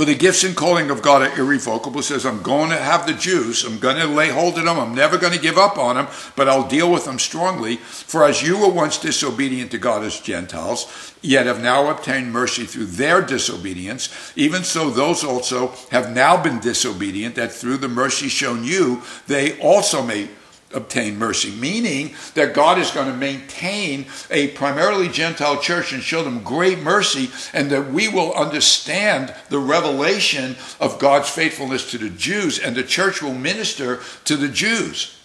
For 0.00 0.06
the 0.06 0.14
gifts 0.14 0.44
and 0.44 0.56
calling 0.56 0.88
of 0.88 1.02
God 1.02 1.20
are 1.20 1.38
irrevocable. 1.38 2.00
says, 2.00 2.24
I'm 2.24 2.40
going 2.40 2.70
to 2.70 2.78
have 2.78 3.06
the 3.06 3.12
Jews. 3.12 3.64
I'm 3.64 3.78
going 3.78 3.98
to 3.98 4.06
lay 4.06 4.30
hold 4.30 4.56
of 4.56 4.64
them. 4.64 4.78
I'm 4.78 4.94
never 4.94 5.18
going 5.18 5.34
to 5.34 5.38
give 5.38 5.58
up 5.58 5.76
on 5.76 5.96
them, 5.96 6.08
but 6.36 6.48
I'll 6.48 6.66
deal 6.66 6.90
with 6.90 7.04
them 7.04 7.18
strongly. 7.18 7.76
For 7.76 8.24
as 8.24 8.42
you 8.42 8.58
were 8.58 8.70
once 8.70 8.96
disobedient 8.96 9.72
to 9.72 9.78
God 9.78 10.02
as 10.02 10.18
Gentiles, 10.18 11.12
yet 11.20 11.44
have 11.44 11.60
now 11.60 11.90
obtained 11.90 12.32
mercy 12.32 12.64
through 12.64 12.86
their 12.86 13.20
disobedience, 13.20 14.32
even 14.36 14.64
so 14.64 14.88
those 14.88 15.22
also 15.22 15.74
have 15.90 16.14
now 16.14 16.42
been 16.42 16.60
disobedient, 16.60 17.34
that 17.34 17.52
through 17.52 17.76
the 17.76 17.86
mercy 17.86 18.28
shown 18.28 18.64
you, 18.64 19.02
they 19.26 19.60
also 19.60 20.02
may 20.02 20.30
obtain 20.72 21.18
mercy, 21.18 21.50
meaning 21.50 22.14
that 22.34 22.54
God 22.54 22.78
is 22.78 22.90
going 22.90 23.08
to 23.08 23.16
maintain 23.16 24.06
a 24.30 24.48
primarily 24.48 25.08
Gentile 25.08 25.60
church 25.60 25.92
and 25.92 26.02
show 26.02 26.22
them 26.22 26.42
great 26.42 26.78
mercy, 26.78 27.30
and 27.52 27.70
that 27.70 27.90
we 27.90 28.08
will 28.08 28.32
understand 28.34 29.34
the 29.48 29.58
revelation 29.58 30.56
of 30.78 30.98
God's 30.98 31.28
faithfulness 31.28 31.90
to 31.90 31.98
the 31.98 32.10
Jews, 32.10 32.58
and 32.58 32.76
the 32.76 32.82
church 32.82 33.22
will 33.22 33.34
minister 33.34 34.00
to 34.24 34.36
the 34.36 34.48
Jews. 34.48 35.16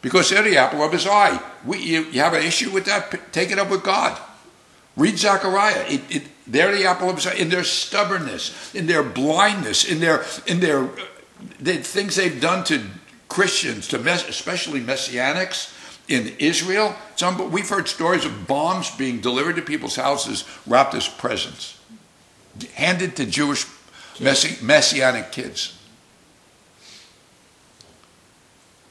Because 0.00 0.28
they're 0.28 0.42
the 0.42 0.58
apple 0.58 0.82
of 0.82 0.92
his 0.92 1.06
eye. 1.06 1.42
We, 1.64 1.78
you, 1.78 2.02
you 2.02 2.20
have 2.20 2.34
an 2.34 2.42
issue 2.42 2.70
with 2.70 2.84
that? 2.84 3.32
Take 3.32 3.50
it 3.50 3.58
up 3.58 3.70
with 3.70 3.82
God. 3.82 4.20
Read 4.96 5.18
Zechariah. 5.18 5.86
It, 5.88 6.02
it, 6.10 6.22
they're 6.46 6.76
the 6.76 6.84
apple 6.84 7.08
of 7.08 7.16
his 7.16 7.26
eye 7.26 7.34
in 7.34 7.48
their 7.48 7.64
stubbornness, 7.64 8.74
in 8.74 8.86
their 8.86 9.02
blindness, 9.02 9.84
in 9.84 10.00
their 10.00 10.24
in 10.46 10.60
their 10.60 10.84
uh, 10.84 11.06
the 11.58 11.78
things 11.78 12.16
they've 12.16 12.40
done 12.40 12.64
to 12.64 12.84
Christians, 13.28 13.88
to 13.88 13.98
mess, 13.98 14.28
especially 14.28 14.80
Messianics 14.80 15.72
in 16.08 16.34
Israel. 16.38 16.94
Some, 17.16 17.50
we've 17.50 17.68
heard 17.68 17.88
stories 17.88 18.24
of 18.24 18.46
bombs 18.46 18.90
being 18.96 19.20
delivered 19.20 19.56
to 19.56 19.62
people's 19.62 19.96
houses 19.96 20.44
wrapped 20.66 20.94
as 20.94 21.08
presents, 21.08 21.78
handed 22.74 23.16
to 23.16 23.26
Jewish 23.26 23.66
messi, 24.18 24.60
Messianic 24.62 25.32
kids. 25.32 25.78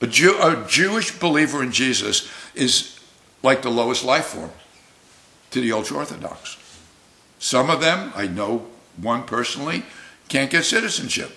A, 0.02 0.08
Jew, 0.08 0.38
a 0.42 0.66
Jewish 0.68 1.18
believer 1.18 1.64
in 1.64 1.72
Jesus 1.72 2.30
is 2.56 3.00
like 3.42 3.62
the 3.62 3.72
lowest 3.72 4.04
life 4.04 4.26
form 4.26 4.52
to 5.52 5.62
the 5.62 5.72
ultra 5.72 5.98
Orthodox. 5.98 6.58
Some 7.40 7.70
of 7.70 7.80
them, 7.80 8.12
I 8.16 8.28
know 8.28 8.68
one 8.98 9.24
personally, 9.24 9.84
can't 10.28 10.52
get 10.52 10.66
citizenship 10.66 11.32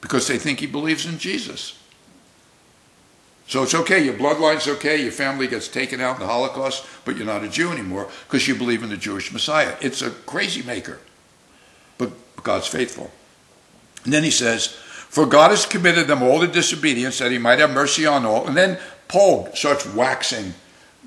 because 0.00 0.26
they 0.26 0.38
think 0.38 0.60
he 0.60 0.66
believes 0.66 1.06
in 1.06 1.18
Jesus. 1.18 1.78
So 3.48 3.62
it's 3.62 3.74
okay, 3.74 4.04
your 4.04 4.14
bloodline's 4.14 4.66
okay, 4.66 5.00
your 5.00 5.12
family 5.12 5.46
gets 5.46 5.68
taken 5.68 6.00
out 6.00 6.16
in 6.16 6.20
the 6.20 6.26
Holocaust, 6.26 6.84
but 7.04 7.16
you're 7.16 7.26
not 7.26 7.44
a 7.44 7.48
Jew 7.48 7.70
anymore 7.70 8.08
because 8.26 8.48
you 8.48 8.56
believe 8.56 8.82
in 8.82 8.90
the 8.90 8.96
Jewish 8.96 9.32
Messiah. 9.32 9.76
It's 9.80 10.02
a 10.02 10.10
crazy 10.10 10.62
maker, 10.62 10.98
but 11.96 12.10
God's 12.42 12.66
faithful. 12.66 13.10
And 14.04 14.12
then 14.12 14.24
he 14.24 14.32
says, 14.32 14.66
For 14.66 15.26
God 15.26 15.50
has 15.50 15.64
committed 15.64 16.08
them 16.08 16.22
all 16.22 16.40
to 16.40 16.48
disobedience 16.48 17.18
that 17.18 17.30
he 17.30 17.38
might 17.38 17.60
have 17.60 17.70
mercy 17.70 18.04
on 18.04 18.26
all. 18.26 18.48
And 18.48 18.56
then 18.56 18.78
Paul 19.06 19.48
starts 19.54 19.86
waxing 19.94 20.54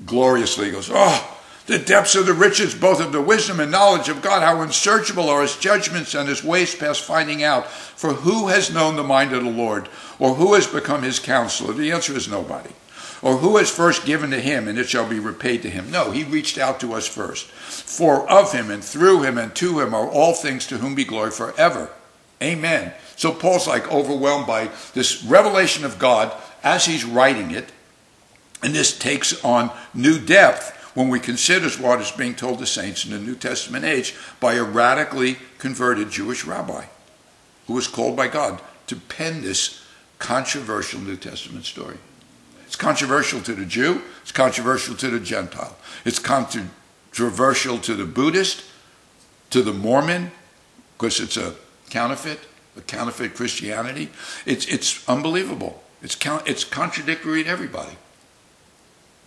gloriously. 0.06 0.66
He 0.66 0.72
goes, 0.72 0.90
Oh, 0.92 1.39
the 1.70 1.78
depths 1.78 2.16
of 2.16 2.26
the 2.26 2.34
riches, 2.34 2.74
both 2.74 3.00
of 3.00 3.12
the 3.12 3.22
wisdom 3.22 3.60
and 3.60 3.70
knowledge 3.70 4.08
of 4.08 4.20
God, 4.20 4.42
how 4.42 4.60
unsearchable 4.60 5.28
are 5.28 5.42
his 5.42 5.56
judgments 5.56 6.16
and 6.16 6.28
his 6.28 6.42
ways 6.42 6.74
past 6.74 7.00
finding 7.00 7.44
out. 7.44 7.68
For 7.70 8.12
who 8.12 8.48
has 8.48 8.74
known 8.74 8.96
the 8.96 9.04
mind 9.04 9.32
of 9.32 9.44
the 9.44 9.50
Lord? 9.50 9.88
Or 10.18 10.34
who 10.34 10.54
has 10.54 10.66
become 10.66 11.04
his 11.04 11.20
counselor? 11.20 11.72
The 11.72 11.92
answer 11.92 12.16
is 12.16 12.28
nobody. 12.28 12.70
Or 13.22 13.36
who 13.36 13.56
has 13.56 13.70
first 13.70 14.04
given 14.04 14.32
to 14.32 14.40
him, 14.40 14.66
and 14.66 14.80
it 14.80 14.88
shall 14.88 15.08
be 15.08 15.20
repaid 15.20 15.62
to 15.62 15.70
him? 15.70 15.92
No, 15.92 16.10
he 16.10 16.24
reached 16.24 16.58
out 16.58 16.80
to 16.80 16.94
us 16.94 17.06
first. 17.06 17.46
For 17.46 18.28
of 18.28 18.52
him 18.52 18.68
and 18.68 18.82
through 18.82 19.22
him 19.22 19.38
and 19.38 19.54
to 19.54 19.78
him 19.78 19.94
are 19.94 20.08
all 20.08 20.34
things 20.34 20.66
to 20.68 20.78
whom 20.78 20.96
be 20.96 21.04
glory 21.04 21.30
forever. 21.30 21.88
Amen. 22.42 22.92
So 23.14 23.30
Paul's 23.30 23.68
like 23.68 23.92
overwhelmed 23.92 24.48
by 24.48 24.70
this 24.94 25.22
revelation 25.22 25.84
of 25.84 26.00
God 26.00 26.34
as 26.64 26.86
he's 26.86 27.04
writing 27.04 27.52
it. 27.52 27.70
And 28.60 28.74
this 28.74 28.98
takes 28.98 29.44
on 29.44 29.70
new 29.94 30.18
depth 30.18 30.78
when 30.94 31.08
we 31.08 31.20
consider 31.20 31.68
what 31.82 32.00
is 32.00 32.10
being 32.10 32.34
told 32.34 32.58
the 32.58 32.66
saints 32.66 33.04
in 33.04 33.12
the 33.12 33.18
New 33.18 33.36
Testament 33.36 33.84
age 33.84 34.14
by 34.40 34.54
a 34.54 34.64
radically 34.64 35.36
converted 35.58 36.10
Jewish 36.10 36.44
rabbi 36.44 36.84
who 37.66 37.74
was 37.74 37.86
called 37.86 38.16
by 38.16 38.26
God 38.28 38.60
to 38.88 38.96
pen 38.96 39.42
this 39.42 39.80
controversial 40.18 41.00
New 41.00 41.16
Testament 41.16 41.64
story. 41.64 41.96
It's 42.66 42.76
controversial 42.76 43.40
to 43.42 43.54
the 43.54 43.64
Jew, 43.64 44.02
it's 44.22 44.32
controversial 44.32 44.96
to 44.96 45.08
the 45.10 45.20
Gentile, 45.20 45.76
it's 46.04 46.18
controversial 46.18 47.78
to 47.78 47.94
the 47.94 48.04
Buddhist, 48.04 48.64
to 49.50 49.62
the 49.62 49.72
Mormon, 49.72 50.30
because 50.96 51.20
it's 51.20 51.36
a 51.36 51.54
counterfeit, 51.90 52.40
a 52.76 52.80
counterfeit 52.80 53.34
Christianity. 53.34 54.10
It's, 54.46 54.66
it's 54.66 55.08
unbelievable. 55.08 55.82
It's, 56.02 56.16
it's 56.46 56.64
contradictory 56.64 57.44
to 57.44 57.50
everybody. 57.50 57.96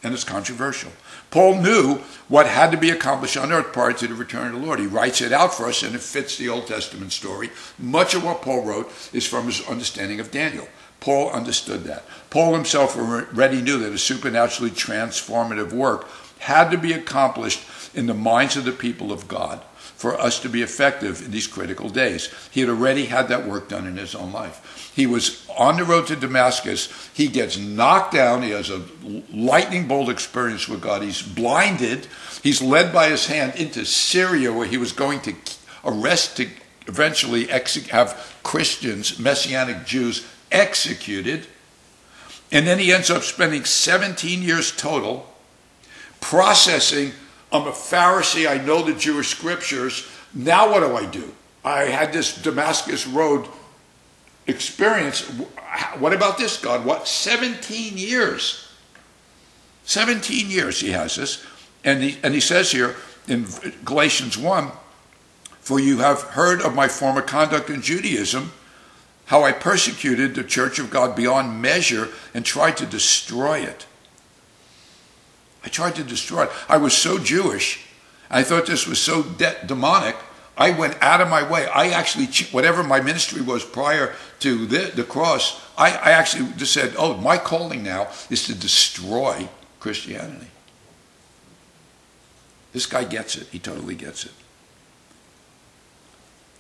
And 0.04 0.14
it's 0.14 0.26
controversial. 0.26 0.92
Paul 1.32 1.62
knew 1.62 2.00
what 2.28 2.46
had 2.46 2.72
to 2.72 2.78
be 2.78 2.90
accomplished 2.90 3.38
on 3.38 3.54
earth 3.54 3.72
prior 3.72 3.94
to 3.94 4.08
the 4.08 4.14
return 4.14 4.48
of 4.48 4.60
the 4.60 4.66
Lord. 4.66 4.80
He 4.80 4.86
writes 4.86 5.22
it 5.22 5.32
out 5.32 5.54
for 5.54 5.68
us 5.68 5.82
and 5.82 5.96
it 5.96 6.02
fits 6.02 6.38
the 6.38 6.50
Old 6.50 6.68
Testament 6.68 7.14
story. 7.14 7.50
Much 7.80 8.14
of 8.14 8.24
what 8.24 8.42
Paul 8.42 8.64
wrote 8.64 8.92
is 9.14 9.26
from 9.26 9.46
his 9.46 9.66
understanding 9.68 10.20
of 10.20 10.30
Daniel. 10.30 10.68
Paul 11.00 11.32
understood 11.32 11.86
that. 11.86 12.04
Paul 12.30 12.54
himself 12.54 12.98
already 12.98 13.62
knew 13.62 13.80
that 13.80 13.94
a 13.94 13.98
supernaturally 13.98 14.72
transformative 14.72 15.72
work 15.72 16.08
had 16.40 16.70
to 16.72 16.78
be 16.78 16.94
accomplished 16.94 17.62
in 17.94 18.06
the 18.06 18.14
minds 18.14 18.58
of 18.58 18.66
the 18.66 18.72
people 18.72 19.12
of 19.12 19.28
God 19.28 19.62
for 20.04 20.20
us 20.20 20.42
to 20.42 20.50
be 20.50 20.62
effective 20.62 21.24
in 21.24 21.32
these 21.32 21.48
critical 21.48 21.88
days. 21.88 22.28
He 22.52 22.60
had 22.60 22.70
already 22.70 23.06
had 23.06 23.30
that 23.30 23.48
work 23.48 23.70
done 23.70 23.88
in 23.88 23.96
his 23.96 24.16
own 24.16 24.34
life. 24.34 24.92
He 24.94 25.08
was 25.08 25.48
on 25.58 25.78
the 25.78 25.86
road 25.86 26.08
to 26.08 26.18
Damascus. 26.18 27.10
He 27.14 27.30
gets 27.30 27.58
knocked 27.58 28.14
down. 28.14 28.42
He 28.42 28.50
has 28.50 28.70
a 28.70 28.84
lightning 29.32 29.88
bolt 29.88 30.10
experience 30.10 30.68
with 30.68 30.82
God. 30.82 31.04
He's 31.04 31.22
blinded. 31.22 32.10
He's 32.44 32.62
led 32.62 32.92
by 32.92 33.12
his 33.12 33.28
hand 33.28 33.56
into 33.56 33.86
Syria, 33.86 34.52
where 34.52 34.68
he 34.68 34.76
was 34.76 34.92
going 34.92 35.22
to 35.22 35.36
arrest 35.86 36.36
to 36.36 36.50
eventually 36.86 37.48
have 37.48 38.38
Christians, 38.44 39.18
Messianic 39.18 39.86
Jews, 39.86 40.28
executed. 40.52 41.48
And 42.52 42.68
then 42.68 42.78
he 42.78 42.92
ends 42.92 43.10
up 43.10 43.24
spending 43.24 43.64
17 43.64 44.42
years 44.42 44.76
total 44.76 45.34
processing. 46.20 47.14
I'm 47.54 47.68
a 47.68 47.72
Pharisee, 47.72 48.50
I 48.50 48.64
know 48.64 48.82
the 48.82 48.96
Jewish 48.96 49.30
scriptures. 49.30 50.08
Now 50.34 50.72
what 50.72 50.80
do 50.80 50.96
I 50.98 51.06
do? 51.06 51.34
I 51.64 51.84
had 51.84 52.12
this 52.12 52.42
Damascus 52.42 53.06
Road 53.06 53.48
experience. 54.48 55.22
What 56.00 56.14
about 56.14 56.40
this, 56.40 56.58
God? 56.58 56.84
What? 56.84 57.08
17 57.08 57.98
years. 57.98 58.68
17 59.86 60.50
years 60.50 60.80
he 60.80 60.92
has 60.92 61.16
this. 61.16 61.46
And 61.84 62.02
he, 62.02 62.18
and 62.24 62.34
he 62.34 62.40
says 62.40 62.72
here 62.72 62.96
in 63.28 63.46
Galatians 63.86 64.38
1 64.38 64.72
For 65.60 65.80
you 65.80 66.00
have 66.00 66.22
heard 66.22 66.62
of 66.62 66.74
my 66.74 66.88
former 66.88 67.22
conduct 67.22 67.70
in 67.70 67.82
Judaism, 67.82 68.52
how 69.26 69.44
I 69.44 69.52
persecuted 69.52 70.34
the 70.34 70.44
church 70.44 70.80
of 70.80 70.90
God 70.90 71.16
beyond 71.16 71.62
measure 71.62 72.10
and 72.34 72.44
tried 72.44 72.78
to 72.78 72.86
destroy 72.86 73.60
it. 73.60 73.86
I 75.64 75.70
tried 75.70 75.96
to 75.96 76.04
destroy 76.04 76.44
it. 76.44 76.52
I 76.68 76.78
was 76.78 76.96
so 76.96 77.18
Jewish. 77.18 77.86
I 78.30 78.44
thought 78.44 78.66
this 78.66 78.88
was 78.88 79.00
so 79.00 79.24
de- 79.24 79.66
demonic. 79.66 80.16
I 80.58 80.72
went 80.72 81.02
out 81.02 81.22
of 81.22 81.30
my 81.30 81.50
way. 81.50 81.68
I 81.68 81.90
actually, 81.90 82.28
whatever 82.52 82.84
my 82.84 83.00
ministry 83.00 83.42
was 83.42 83.64
prior 83.64 84.14
to 84.40 84.66
the, 84.66 84.92
the 84.96 85.04
cross, 85.04 85.62
I, 85.78 85.92
I 85.92 86.12
actually 86.12 86.52
just 86.58 86.74
said, 86.74 86.94
oh, 86.98 87.16
my 87.18 87.38
calling 87.38 87.82
now 87.82 88.10
is 88.30 88.46
to 88.48 88.56
destroy 88.56 89.48
Christianity. 89.80 90.48
This 92.72 92.86
guy 92.86 93.04
gets 93.04 93.36
it. 93.36 93.48
He 93.48 93.60
totally 93.60 93.96
gets 93.96 94.26
it. 94.26 94.32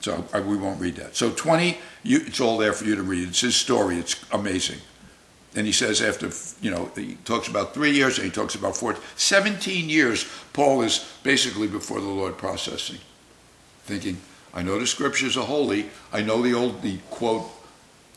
So 0.01 0.25
I, 0.33 0.39
we 0.39 0.57
won't 0.57 0.81
read 0.81 0.95
that. 0.97 1.15
So 1.15 1.31
20, 1.31 1.77
you, 2.03 2.21
it's 2.25 2.41
all 2.41 2.57
there 2.57 2.73
for 2.73 2.85
you 2.85 2.95
to 2.95 3.03
read. 3.03 3.29
It's 3.29 3.41
his 3.41 3.55
story. 3.55 3.97
It's 3.97 4.23
amazing. 4.31 4.79
And 5.55 5.67
he 5.67 5.73
says 5.73 6.01
after, 6.01 6.29
you 6.61 6.71
know, 6.71 6.91
he 6.95 7.15
talks 7.25 7.47
about 7.47 7.73
three 7.73 7.91
years 7.91 8.17
and 8.17 8.25
he 8.25 8.31
talks 8.31 8.55
about 8.55 8.75
four, 8.75 8.97
17 9.15 9.87
years, 9.87 10.25
Paul 10.51 10.81
is 10.81 11.07
basically 11.21 11.67
before 11.67 12.01
the 12.01 12.07
Lord 12.07 12.37
processing, 12.37 12.97
thinking, 13.83 14.17
I 14.53 14.63
know 14.63 14.79
the 14.79 14.87
scriptures 14.87 15.37
are 15.37 15.45
holy. 15.45 15.89
I 16.11 16.21
know 16.21 16.41
the 16.41 16.53
old, 16.53 16.81
the 16.81 16.97
quote, 17.09 17.49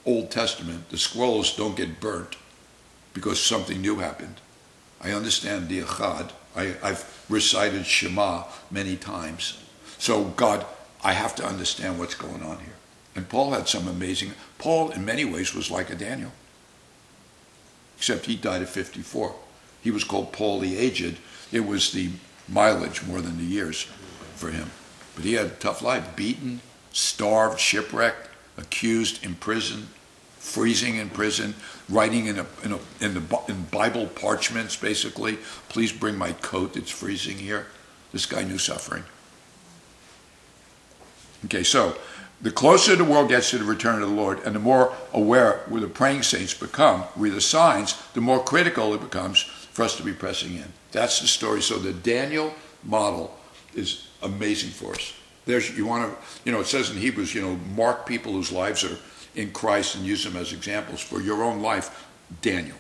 Old 0.05 0.31
Testament, 0.31 0.89
the 0.91 0.99
scrolls 0.99 1.57
don't 1.57 1.77
get 1.77 2.01
burnt 2.01 2.37
because 3.13 3.43
something 3.43 3.81
new 3.81 3.97
happened. 3.97 4.41
I 5.01 5.11
understand 5.13 5.69
the 5.69 5.83
Echad. 5.83 6.31
I, 6.55 6.75
I've 6.83 7.25
recited 7.29 7.85
Shema 7.85 8.45
many 8.71 8.97
times. 8.97 9.63
So, 9.99 10.25
God, 10.25 10.65
I 11.03 11.13
have 11.13 11.35
to 11.37 11.45
understand 11.45 11.99
what's 11.99 12.15
going 12.15 12.43
on 12.43 12.59
here. 12.61 12.75
And 13.15 13.29
Paul 13.29 13.51
had 13.51 13.69
some 13.69 13.89
amazing, 13.89 14.33
Paul 14.59 14.91
in 14.91 15.05
many 15.05 15.25
ways 15.25 15.55
was 15.55 15.71
like 15.71 15.91
a 15.91 15.95
Daniel 15.95 16.33
except 17.97 18.27
he 18.27 18.37
died 18.37 18.63
at 18.63 18.69
54. 18.69 19.35
He 19.83 19.91
was 19.91 20.05
called 20.05 20.33
Paul 20.33 20.61
the 20.61 20.77
Aged. 20.77 21.19
It 21.53 21.67
was 21.67 21.93
the 21.93 22.11
mileage 22.49 23.03
more 23.05 23.21
than 23.21 23.39
the 23.39 23.45
years 23.45 23.83
for 24.35 24.51
him. 24.51 24.71
But 25.15 25.25
he 25.25 25.35
had 25.35 25.47
a 25.47 25.51
tough 25.51 25.83
life 25.83 26.17
beaten, 26.17 26.61
starved, 26.93 27.59
shipwrecked, 27.61 28.29
accused, 28.59 29.25
imprisoned, 29.25 29.89
freezing 30.39 30.97
in 30.97 31.11
prison, 31.11 31.55
writing 31.89 32.27
in, 32.27 32.39
a, 32.39 32.47
in, 32.63 32.73
a, 32.73 32.79
in, 33.01 33.15
the, 33.15 33.41
in 33.49 33.65
Bible 33.65 34.07
parchments, 34.07 34.77
basically, 34.77 35.39
please 35.69 35.93
bring 35.93 36.17
my 36.17 36.33
coat, 36.33 36.77
it's 36.77 36.91
freezing 36.91 37.39
here. 37.39 37.67
This 38.13 38.27
guy 38.27 38.45
knew 38.45 38.59
suffering. 38.59 39.05
Okay, 41.47 41.65
so 41.65 41.97
the 42.41 42.51
closer 42.51 42.95
the 42.97 43.05
world 43.05 43.31
gets 43.31 43.51
to 43.51 43.59
the 43.59 43.65
return 43.65 44.03
of 44.03 44.09
the 44.09 44.15
Lord 44.15 44.41
and 44.45 44.55
the 44.55 44.61
more 44.61 44.95
aware 45.13 45.63
where 45.69 45.81
the 45.81 45.89
praying 45.89 46.23
saints 46.23 46.53
become, 46.53 47.05
with 47.17 47.35
the 47.35 47.41
signs, 47.41 48.01
the 48.13 48.21
more 48.21 48.43
critical 48.43 48.93
it 48.95 49.01
becomes 49.01 49.41
for 49.41 49.85
us 49.85 49.97
to 49.97 50.03
be 50.03 50.13
pressing 50.13 50.55
in. 50.55 50.73
That's 50.93 51.21
the 51.21 51.27
story. 51.27 51.63
So 51.63 51.79
the 51.79 51.93
Daniel 51.93 52.53
model 52.85 53.37
is 53.75 54.07
amazing 54.23 54.71
for 54.71 54.95
us. 54.95 55.15
There's 55.47 55.77
you 55.77 55.87
want 55.87 56.13
to 56.13 56.19
you 56.45 56.53
know 56.53 56.61
it 56.61 56.67
says 56.67 56.91
in 56.91 56.97
Hebrews 56.97 57.35
you 57.35 57.41
know 57.41 57.57
mark 57.75 58.07
people 58.07 58.33
whose 58.33 58.51
lives 58.51 58.85
are 58.85 58.99
in 59.35 59.53
Christ 59.53 59.95
and 59.95 60.05
use 60.05 60.25
them 60.25 60.37
as 60.37 60.53
examples 60.53 61.01
for 61.01 61.21
your 61.21 61.43
own 61.43 61.63
life. 61.63 62.07
Daniel. 62.43 62.77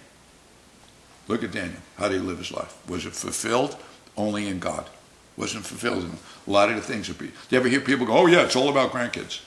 Look 1.28 1.45
at 1.45 1.53
Daniel. 1.53 1.81
How 1.97 2.09
did 2.09 2.20
he 2.20 2.27
live 2.27 2.39
his 2.39 2.53
life? 2.53 2.77
Was 2.89 3.07
it 3.07 3.12
fulfilled? 3.12 3.77
Only 4.16 4.49
in 4.49 4.59
God. 4.59 4.89
Wasn't 5.36 5.66
fulfilled 5.66 6.04
in 6.04 6.10
a 6.46 6.50
lot 6.50 6.70
of 6.70 6.76
the 6.76 6.82
things. 6.82 7.08
That 7.08 7.18
do 7.18 7.26
you 7.50 7.58
ever 7.58 7.68
hear 7.68 7.80
people 7.80 8.06
go, 8.06 8.16
"Oh 8.16 8.26
yeah, 8.26 8.42
it's 8.42 8.56
all 8.56 8.68
about 8.68 8.92
grandkids." 8.92 9.40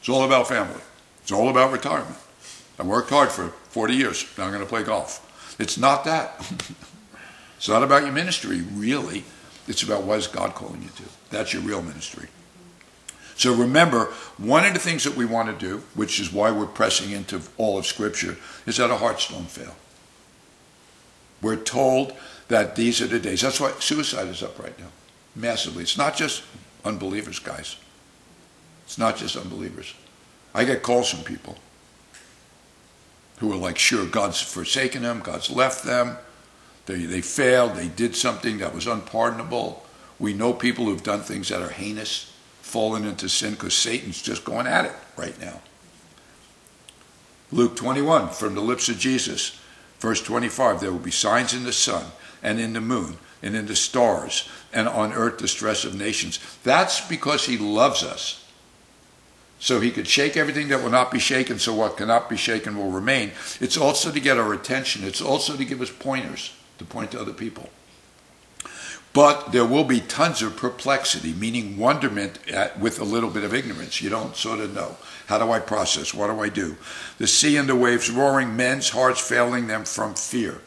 It's 0.00 0.08
all 0.08 0.24
about 0.24 0.48
family. 0.48 0.80
It's 1.22 1.30
all 1.30 1.48
about 1.48 1.70
retirement. 1.70 2.16
I 2.78 2.82
worked 2.82 3.10
hard 3.10 3.30
for 3.30 3.48
40 3.70 3.94
years. 3.94 4.26
Now 4.36 4.44
I'm 4.44 4.50
going 4.50 4.62
to 4.62 4.68
play 4.68 4.82
golf. 4.82 5.56
It's 5.60 5.78
not 5.78 6.04
that. 6.04 6.34
it's 7.56 7.68
not 7.68 7.84
about 7.84 8.02
your 8.02 8.10
ministry, 8.10 8.62
really. 8.74 9.22
It's 9.68 9.84
about 9.84 10.02
what 10.02 10.18
is 10.18 10.26
God 10.26 10.56
calling 10.56 10.82
you 10.82 10.88
to. 10.88 11.04
That's 11.30 11.52
your 11.52 11.62
real 11.62 11.82
ministry. 11.82 12.28
So 13.36 13.54
remember, 13.54 14.06
one 14.38 14.64
of 14.64 14.74
the 14.74 14.80
things 14.80 15.04
that 15.04 15.16
we 15.16 15.24
want 15.24 15.56
to 15.56 15.66
do, 15.66 15.84
which 15.94 16.20
is 16.20 16.32
why 16.32 16.50
we're 16.50 16.66
pressing 16.66 17.12
into 17.12 17.40
all 17.56 17.78
of 17.78 17.86
Scripture, 17.86 18.36
is 18.66 18.78
that 18.78 18.90
our 18.90 18.98
hearts 18.98 19.28
don't 19.28 19.48
fail. 19.48 19.74
We're 21.40 21.56
told 21.56 22.14
that 22.48 22.76
these 22.76 23.00
are 23.00 23.06
the 23.06 23.18
days. 23.18 23.40
That's 23.40 23.60
why 23.60 23.72
suicide 23.78 24.28
is 24.28 24.42
up 24.42 24.58
right 24.58 24.78
now, 24.78 24.88
massively. 25.34 25.82
It's 25.82 25.98
not 25.98 26.16
just 26.16 26.42
unbelievers, 26.84 27.38
guys. 27.38 27.76
It's 28.84 28.98
not 28.98 29.16
just 29.16 29.36
unbelievers. 29.36 29.94
I 30.54 30.64
get 30.64 30.82
calls 30.82 31.10
from 31.10 31.24
people 31.24 31.56
who 33.38 33.52
are 33.52 33.56
like, 33.56 33.78
sure, 33.78 34.06
God's 34.06 34.40
forsaken 34.40 35.02
them, 35.02 35.20
God's 35.20 35.50
left 35.50 35.84
them, 35.84 36.16
they, 36.86 37.04
they 37.04 37.20
failed, 37.20 37.74
they 37.74 37.88
did 37.88 38.14
something 38.14 38.58
that 38.58 38.74
was 38.74 38.86
unpardonable. 38.86 39.84
We 40.18 40.34
know 40.34 40.52
people 40.52 40.84
who've 40.84 41.02
done 41.02 41.20
things 41.20 41.48
that 41.48 41.62
are 41.62 41.70
heinous, 41.70 42.32
fallen 42.60 43.04
into 43.04 43.28
sin 43.28 43.54
because 43.54 43.74
Satan's 43.74 44.22
just 44.22 44.44
going 44.44 44.66
at 44.66 44.84
it 44.84 44.92
right 45.16 45.38
now. 45.40 45.60
Luke 47.50 47.76
21, 47.76 48.30
from 48.30 48.54
the 48.54 48.60
lips 48.60 48.88
of 48.88 48.98
Jesus, 48.98 49.60
verse 50.00 50.22
25, 50.22 50.80
there 50.80 50.92
will 50.92 50.98
be 50.98 51.10
signs 51.10 51.54
in 51.54 51.64
the 51.64 51.72
sun 51.72 52.04
and 52.42 52.58
in 52.58 52.72
the 52.72 52.80
moon 52.80 53.16
and 53.42 53.56
in 53.56 53.66
the 53.66 53.76
stars 53.76 54.48
and 54.72 54.88
on 54.88 55.12
earth 55.12 55.38
the 55.38 55.48
stress 55.48 55.84
of 55.84 55.94
nations. 55.94 56.38
That's 56.62 57.00
because 57.06 57.46
he 57.46 57.58
loves 57.58 58.02
us 58.02 58.42
so 59.62 59.78
he 59.78 59.92
could 59.92 60.08
shake 60.08 60.36
everything 60.36 60.66
that 60.68 60.82
will 60.82 60.90
not 60.90 61.12
be 61.12 61.20
shaken, 61.20 61.60
so 61.60 61.72
what 61.72 61.96
cannot 61.96 62.28
be 62.28 62.36
shaken 62.36 62.76
will 62.76 62.90
remain. 62.90 63.30
It's 63.60 63.76
also 63.76 64.10
to 64.10 64.18
get 64.18 64.36
our 64.36 64.52
attention, 64.52 65.04
it's 65.04 65.22
also 65.22 65.56
to 65.56 65.64
give 65.64 65.80
us 65.80 65.88
pointers 65.88 66.52
to 66.78 66.84
point 66.84 67.12
to 67.12 67.20
other 67.20 67.32
people. 67.32 67.70
But 69.12 69.52
there 69.52 69.64
will 69.64 69.84
be 69.84 70.00
tons 70.00 70.42
of 70.42 70.56
perplexity, 70.56 71.32
meaning 71.32 71.76
wonderment 71.76 72.40
at, 72.48 72.80
with 72.80 72.98
a 72.98 73.04
little 73.04 73.30
bit 73.30 73.44
of 73.44 73.54
ignorance. 73.54 74.02
You 74.02 74.10
don't 74.10 74.34
sort 74.34 74.58
of 74.58 74.74
know. 74.74 74.96
How 75.28 75.38
do 75.38 75.52
I 75.52 75.60
process? 75.60 76.12
What 76.12 76.26
do 76.26 76.40
I 76.40 76.48
do? 76.48 76.76
The 77.18 77.28
sea 77.28 77.56
and 77.56 77.68
the 77.68 77.76
waves 77.76 78.10
roaring, 78.10 78.56
men's 78.56 78.88
hearts 78.88 79.20
failing 79.20 79.68
them 79.68 79.84
from 79.84 80.14
fear 80.14 80.60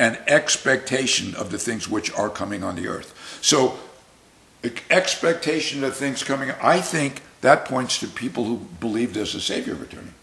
and 0.00 0.18
expectation 0.26 1.34
of 1.34 1.50
the 1.50 1.58
things 1.58 1.86
which 1.86 2.10
are 2.14 2.30
coming 2.30 2.64
on 2.64 2.74
the 2.74 2.88
earth. 2.88 3.38
So, 3.42 3.78
expectation 4.88 5.84
of 5.84 5.94
things 5.94 6.24
coming, 6.24 6.52
I 6.62 6.80
think 6.80 7.20
that 7.42 7.66
points 7.66 8.00
to 8.00 8.08
people 8.08 8.44
who 8.44 8.56
believe 8.80 9.12
there's 9.12 9.34
a 9.34 9.40
Savior 9.42 9.74
returning. 9.74 10.14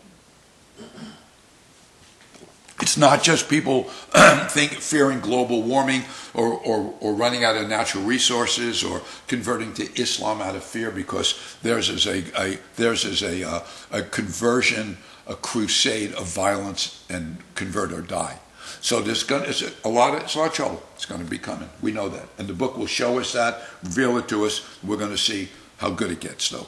It's 2.82 2.98
not 2.98 3.22
just 3.22 3.50
people 3.50 3.84
think, 4.50 4.72
fearing 4.72 5.20
global 5.20 5.62
warming 5.62 6.04
or, 6.34 6.54
or, 6.54 6.96
or, 7.00 7.14
running 7.14 7.44
out 7.44 7.56
of 7.56 7.68
natural 7.68 8.04
resources 8.04 8.84
or 8.84 9.02
converting 9.28 9.74
to 9.76 9.84
Islam 10.00 10.42
out 10.42 10.56
of 10.56 10.64
fear 10.64 10.90
because 10.90 11.58
theirs 11.62 11.90
is 11.90 12.06
a, 12.08 12.24
a 12.40 12.60
theirs 12.76 13.04
is 13.04 13.24
a, 13.24 13.44
uh, 13.44 13.64
a 13.92 14.04
conversion, 14.04 14.98
a 15.26 15.36
crusade 15.36 16.14
of 16.14 16.28
violence 16.28 17.04
and 17.10 17.38
convert 17.56 17.92
or 17.92 18.02
die. 18.02 18.40
So 18.82 19.02
there's 19.02 19.24
going 19.24 19.52
to, 19.52 19.74
a 19.84 19.90
lot 19.90 20.16
of, 20.16 20.24
it's 20.24 20.36
a 20.36 20.40
lot 20.40 20.48
of 20.48 20.54
trouble. 20.54 20.84
It's 20.96 21.06
going 21.06 21.24
to 21.24 21.30
be 21.30 21.38
coming. 21.38 21.70
We 21.82 21.92
know 21.92 22.10
that. 22.10 22.28
And 22.38 22.48
the 22.48 22.54
book 22.54 22.78
will 22.78 22.88
show 22.88 23.20
us 23.20 23.34
that, 23.34 23.62
reveal 23.84 24.18
it 24.18 24.28
to 24.30 24.46
us. 24.46 24.68
We're 24.84 24.98
going 24.98 25.12
to 25.12 25.18
see 25.18 25.50
how 25.78 25.90
good 25.90 26.12
it 26.12 26.20
gets, 26.20 26.50
though. 26.50 26.68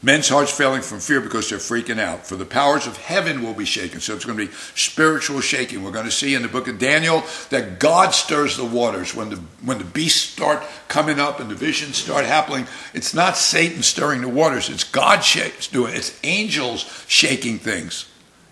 Men's 0.00 0.28
hearts 0.28 0.56
failing 0.56 0.82
from 0.82 1.00
fear 1.00 1.20
because 1.20 1.50
they're 1.50 1.58
freaking 1.58 1.98
out. 1.98 2.24
For 2.24 2.36
the 2.36 2.44
powers 2.44 2.86
of 2.86 2.96
heaven 2.96 3.42
will 3.42 3.54
be 3.54 3.64
shaken. 3.64 3.98
So 3.98 4.14
it's 4.14 4.24
going 4.24 4.38
to 4.38 4.46
be 4.46 4.52
spiritual 4.76 5.40
shaking. 5.40 5.82
We're 5.82 5.90
going 5.90 6.04
to 6.04 6.12
see 6.12 6.36
in 6.36 6.42
the 6.42 6.48
book 6.48 6.68
of 6.68 6.78
Daniel 6.78 7.24
that 7.50 7.80
God 7.80 8.10
stirs 8.14 8.56
the 8.56 8.64
waters. 8.64 9.12
When 9.12 9.30
the, 9.30 9.36
when 9.64 9.78
the 9.78 9.84
beasts 9.84 10.30
start 10.30 10.62
coming 10.86 11.18
up 11.18 11.40
and 11.40 11.50
the 11.50 11.56
visions 11.56 11.96
start 11.96 12.26
happening, 12.26 12.68
it's 12.94 13.12
not 13.12 13.36
Satan 13.36 13.82
stirring 13.82 14.20
the 14.20 14.28
waters. 14.28 14.68
It's 14.68 14.84
God 14.84 15.24
doing 15.72 15.92
it. 15.92 15.96
It's 15.96 16.20
angels 16.22 17.04
shaking 17.08 17.58
things. 17.58 18.08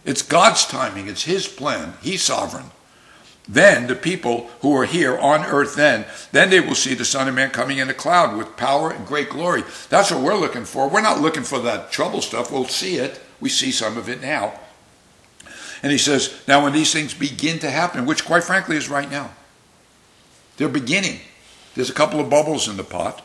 It's 0.07 0.23
God's 0.23 0.65
timing. 0.65 1.09
It's 1.09 1.25
His 1.25 1.47
plan. 1.47 1.95
He's 2.01 2.23
sovereign. 2.23 2.71
Then 3.49 3.87
the 3.87 3.95
people 3.95 4.51
who 4.61 4.75
are 4.77 4.87
here 4.87 5.17
on 5.19 5.45
earth 5.45 5.77
then, 5.77 6.07
then 6.33 6.51
they 6.51 6.61
will 6.61 6.75
see 6.75 6.95
the 6.95 7.05
Son 7.05 7.29
of 7.29 7.35
Man 7.35 7.51
coming 7.51 7.79
in 7.79 7.91
a 7.91 7.95
cloud 7.95 8.37
with 8.37 8.57
power 8.57 8.91
and 8.91 9.07
great 9.07 9.31
glory. 9.31 9.63
That's 9.89 10.11
what 10.11 10.23
we're 10.23 10.39
looking 10.39 10.65
for. 10.65 10.89
We're 10.89 11.03
not 11.03 11.21
looking 11.21 11.45
for 11.45 11.59
that 11.61 11.93
trouble 11.93 12.23
stuff. 12.23 12.51
We'll 12.51 12.65
see 12.65 12.97
it. 12.97 13.21
We 13.41 13.49
see 13.49 13.71
some 13.71 13.97
of 13.97 14.09
it 14.09 14.21
now. 14.21 14.59
And 15.83 15.93
he 15.93 15.99
says, 15.99 16.41
now 16.49 16.65
when 16.65 16.73
these 16.73 16.93
things 16.93 17.15
begin 17.15 17.59
to 17.61 17.71
happen, 17.71 18.07
which 18.07 18.25
quite 18.25 18.43
frankly 18.43 18.77
is 18.77 18.89
right 18.89 19.11
now, 19.11 19.31
they're 20.57 20.69
beginning. 20.69 21.21
There's 21.75 21.91
a 21.91 21.95
couple 21.95 22.19
of 22.19 22.31
bubbles 22.31 22.67
in 22.67 22.77
the 22.77 22.85
pot. 22.85 23.23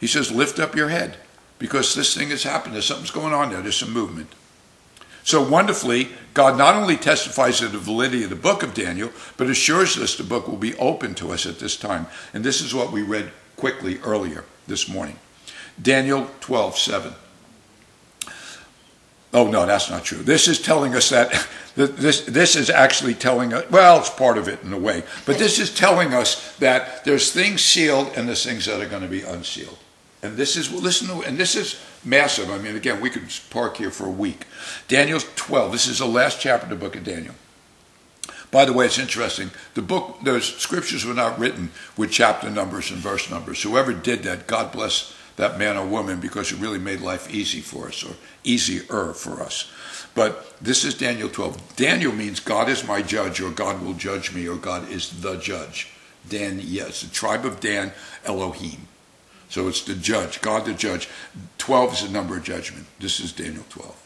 He 0.00 0.06
says, 0.06 0.32
lift 0.32 0.58
up 0.58 0.74
your 0.74 0.88
head 0.88 1.18
because 1.58 1.94
this 1.94 2.16
thing 2.16 2.30
has 2.30 2.42
happened. 2.42 2.74
There's 2.74 2.86
something's 2.86 3.10
going 3.10 3.34
on 3.34 3.50
there. 3.50 3.60
There's 3.60 3.76
some 3.76 3.92
movement. 3.92 4.34
So 5.22 5.46
wonderfully, 5.46 6.08
God 6.34 6.56
not 6.56 6.74
only 6.74 6.96
testifies 6.96 7.58
to 7.58 7.68
the 7.68 7.78
validity 7.78 8.24
of 8.24 8.30
the 8.30 8.36
book 8.36 8.62
of 8.62 8.74
Daniel, 8.74 9.10
but 9.36 9.48
assures 9.48 9.98
us 9.98 10.16
the 10.16 10.24
book 10.24 10.48
will 10.48 10.56
be 10.56 10.74
open 10.76 11.14
to 11.16 11.32
us 11.32 11.46
at 11.46 11.58
this 11.58 11.76
time. 11.76 12.06
And 12.32 12.44
this 12.44 12.60
is 12.60 12.74
what 12.74 12.92
we 12.92 13.02
read 13.02 13.30
quickly 13.56 13.98
earlier 14.00 14.44
this 14.66 14.88
morning. 14.88 15.18
Daniel 15.80 16.30
12, 16.40 16.78
7. 16.78 17.12
Oh, 19.32 19.48
no, 19.48 19.64
that's 19.64 19.90
not 19.90 20.04
true. 20.04 20.18
This 20.18 20.48
is 20.48 20.60
telling 20.60 20.94
us 20.94 21.10
that, 21.10 21.46
this, 21.76 22.22
this 22.22 22.56
is 22.56 22.68
actually 22.68 23.14
telling 23.14 23.52
us, 23.52 23.70
well, 23.70 23.98
it's 23.98 24.10
part 24.10 24.38
of 24.38 24.48
it 24.48 24.62
in 24.62 24.72
a 24.72 24.78
way, 24.78 25.04
but 25.26 25.38
this 25.38 25.58
is 25.58 25.72
telling 25.72 26.14
us 26.14 26.56
that 26.56 27.04
there's 27.04 27.32
things 27.32 27.62
sealed 27.62 28.12
and 28.16 28.26
there's 28.26 28.44
things 28.44 28.66
that 28.66 28.80
are 28.80 28.88
going 28.88 29.02
to 29.02 29.08
be 29.08 29.22
unsealed. 29.22 29.78
And 30.22 30.36
this 30.36 30.56
is, 30.56 30.72
listen 30.72 31.08
to, 31.08 31.26
and 31.26 31.38
this 31.38 31.54
is 31.54 31.80
massive. 32.04 32.50
I 32.50 32.58
mean, 32.58 32.76
again, 32.76 33.00
we 33.00 33.10
could 33.10 33.30
park 33.50 33.76
here 33.76 33.90
for 33.90 34.06
a 34.06 34.10
week. 34.10 34.46
Daniel 34.88 35.20
12, 35.20 35.72
this 35.72 35.86
is 35.86 35.98
the 35.98 36.06
last 36.06 36.40
chapter 36.40 36.64
of 36.64 36.70
the 36.70 36.76
book 36.76 36.96
of 36.96 37.04
Daniel. 37.04 37.34
By 38.50 38.64
the 38.64 38.72
way, 38.72 38.86
it's 38.86 38.98
interesting. 38.98 39.50
The 39.74 39.82
book, 39.82 40.18
those 40.22 40.56
scriptures 40.56 41.04
were 41.04 41.14
not 41.14 41.38
written 41.38 41.70
with 41.96 42.10
chapter 42.10 42.50
numbers 42.50 42.90
and 42.90 42.98
verse 42.98 43.30
numbers. 43.30 43.62
Whoever 43.62 43.92
did 43.92 44.24
that, 44.24 44.46
God 44.46 44.72
bless 44.72 45.14
that 45.36 45.58
man 45.58 45.76
or 45.76 45.86
woman 45.86 46.20
because 46.20 46.52
it 46.52 46.58
really 46.58 46.78
made 46.78 47.00
life 47.00 47.32
easy 47.32 47.60
for 47.60 47.88
us 47.88 48.04
or 48.04 48.14
easier 48.42 49.12
for 49.12 49.40
us. 49.40 49.70
But 50.14 50.52
this 50.60 50.84
is 50.84 50.94
Daniel 50.94 51.28
12. 51.28 51.76
Daniel 51.76 52.12
means 52.12 52.40
God 52.40 52.68
is 52.68 52.86
my 52.86 53.00
judge 53.02 53.40
or 53.40 53.50
God 53.50 53.80
will 53.82 53.94
judge 53.94 54.34
me 54.34 54.48
or 54.48 54.56
God 54.56 54.90
is 54.90 55.20
the 55.22 55.36
judge. 55.36 55.88
Dan, 56.28 56.60
yes, 56.62 57.02
the 57.02 57.08
tribe 57.08 57.46
of 57.46 57.60
Dan, 57.60 57.92
Elohim. 58.24 58.88
So 59.50 59.66
it's 59.66 59.82
the 59.82 59.94
judge, 59.94 60.40
God 60.40 60.64
the 60.64 60.72
judge. 60.72 61.08
12 61.58 61.92
is 61.92 62.02
the 62.04 62.08
number 62.08 62.36
of 62.36 62.44
judgment. 62.44 62.86
This 63.00 63.20
is 63.20 63.32
Daniel 63.32 63.64
12. 63.68 63.96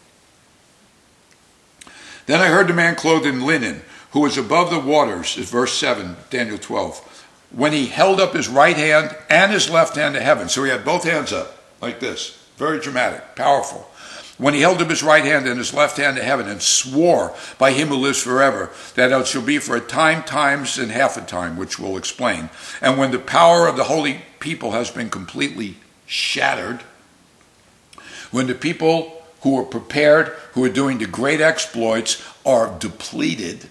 Then 2.26 2.40
I 2.40 2.46
heard 2.46 2.68
the 2.68 2.74
man 2.74 2.94
clothed 2.94 3.26
in 3.26 3.44
linen, 3.44 3.82
who 4.12 4.20
was 4.20 4.38
above 4.38 4.70
the 4.70 4.80
waters, 4.80 5.36
is 5.36 5.50
verse 5.50 5.74
7, 5.74 6.16
Daniel 6.30 6.56
12, 6.56 7.26
when 7.50 7.72
he 7.72 7.86
held 7.86 8.20
up 8.20 8.32
his 8.32 8.48
right 8.48 8.76
hand 8.76 9.14
and 9.28 9.52
his 9.52 9.68
left 9.68 9.96
hand 9.96 10.14
to 10.14 10.20
heaven. 10.20 10.48
So 10.48 10.64
he 10.64 10.70
had 10.70 10.84
both 10.84 11.04
hands 11.04 11.32
up, 11.32 11.62
like 11.82 12.00
this. 12.00 12.40
Very 12.56 12.80
dramatic, 12.80 13.36
powerful. 13.36 13.90
When 14.36 14.54
he 14.54 14.62
held 14.62 14.80
up 14.80 14.90
his 14.90 15.02
right 15.02 15.24
hand 15.24 15.46
and 15.46 15.58
his 15.58 15.74
left 15.74 15.96
hand 15.96 16.16
to 16.16 16.24
heaven 16.24 16.48
and 16.48 16.60
swore 16.60 17.34
by 17.58 17.70
him 17.70 17.88
who 17.88 17.96
lives 17.96 18.20
forever 18.20 18.70
that 18.94 19.12
it 19.12 19.26
shall 19.26 19.42
be 19.42 19.58
for 19.58 19.76
a 19.76 19.80
time, 19.80 20.24
times, 20.24 20.76
and 20.76 20.90
half 20.90 21.16
a 21.16 21.20
time, 21.20 21.56
which 21.56 21.78
we'll 21.78 21.96
explain. 21.96 22.50
And 22.80 22.98
when 22.98 23.12
the 23.12 23.20
power 23.20 23.68
of 23.68 23.76
the 23.76 23.84
holy 23.84 24.22
people 24.44 24.72
has 24.72 24.90
been 24.90 25.08
completely 25.08 25.74
shattered, 26.04 26.82
when 28.30 28.46
the 28.46 28.54
people 28.54 29.24
who 29.40 29.58
are 29.58 29.64
prepared, 29.64 30.28
who 30.52 30.62
are 30.62 30.68
doing 30.68 30.98
the 30.98 31.06
great 31.06 31.40
exploits, 31.40 32.22
are 32.44 32.78
depleted, 32.78 33.70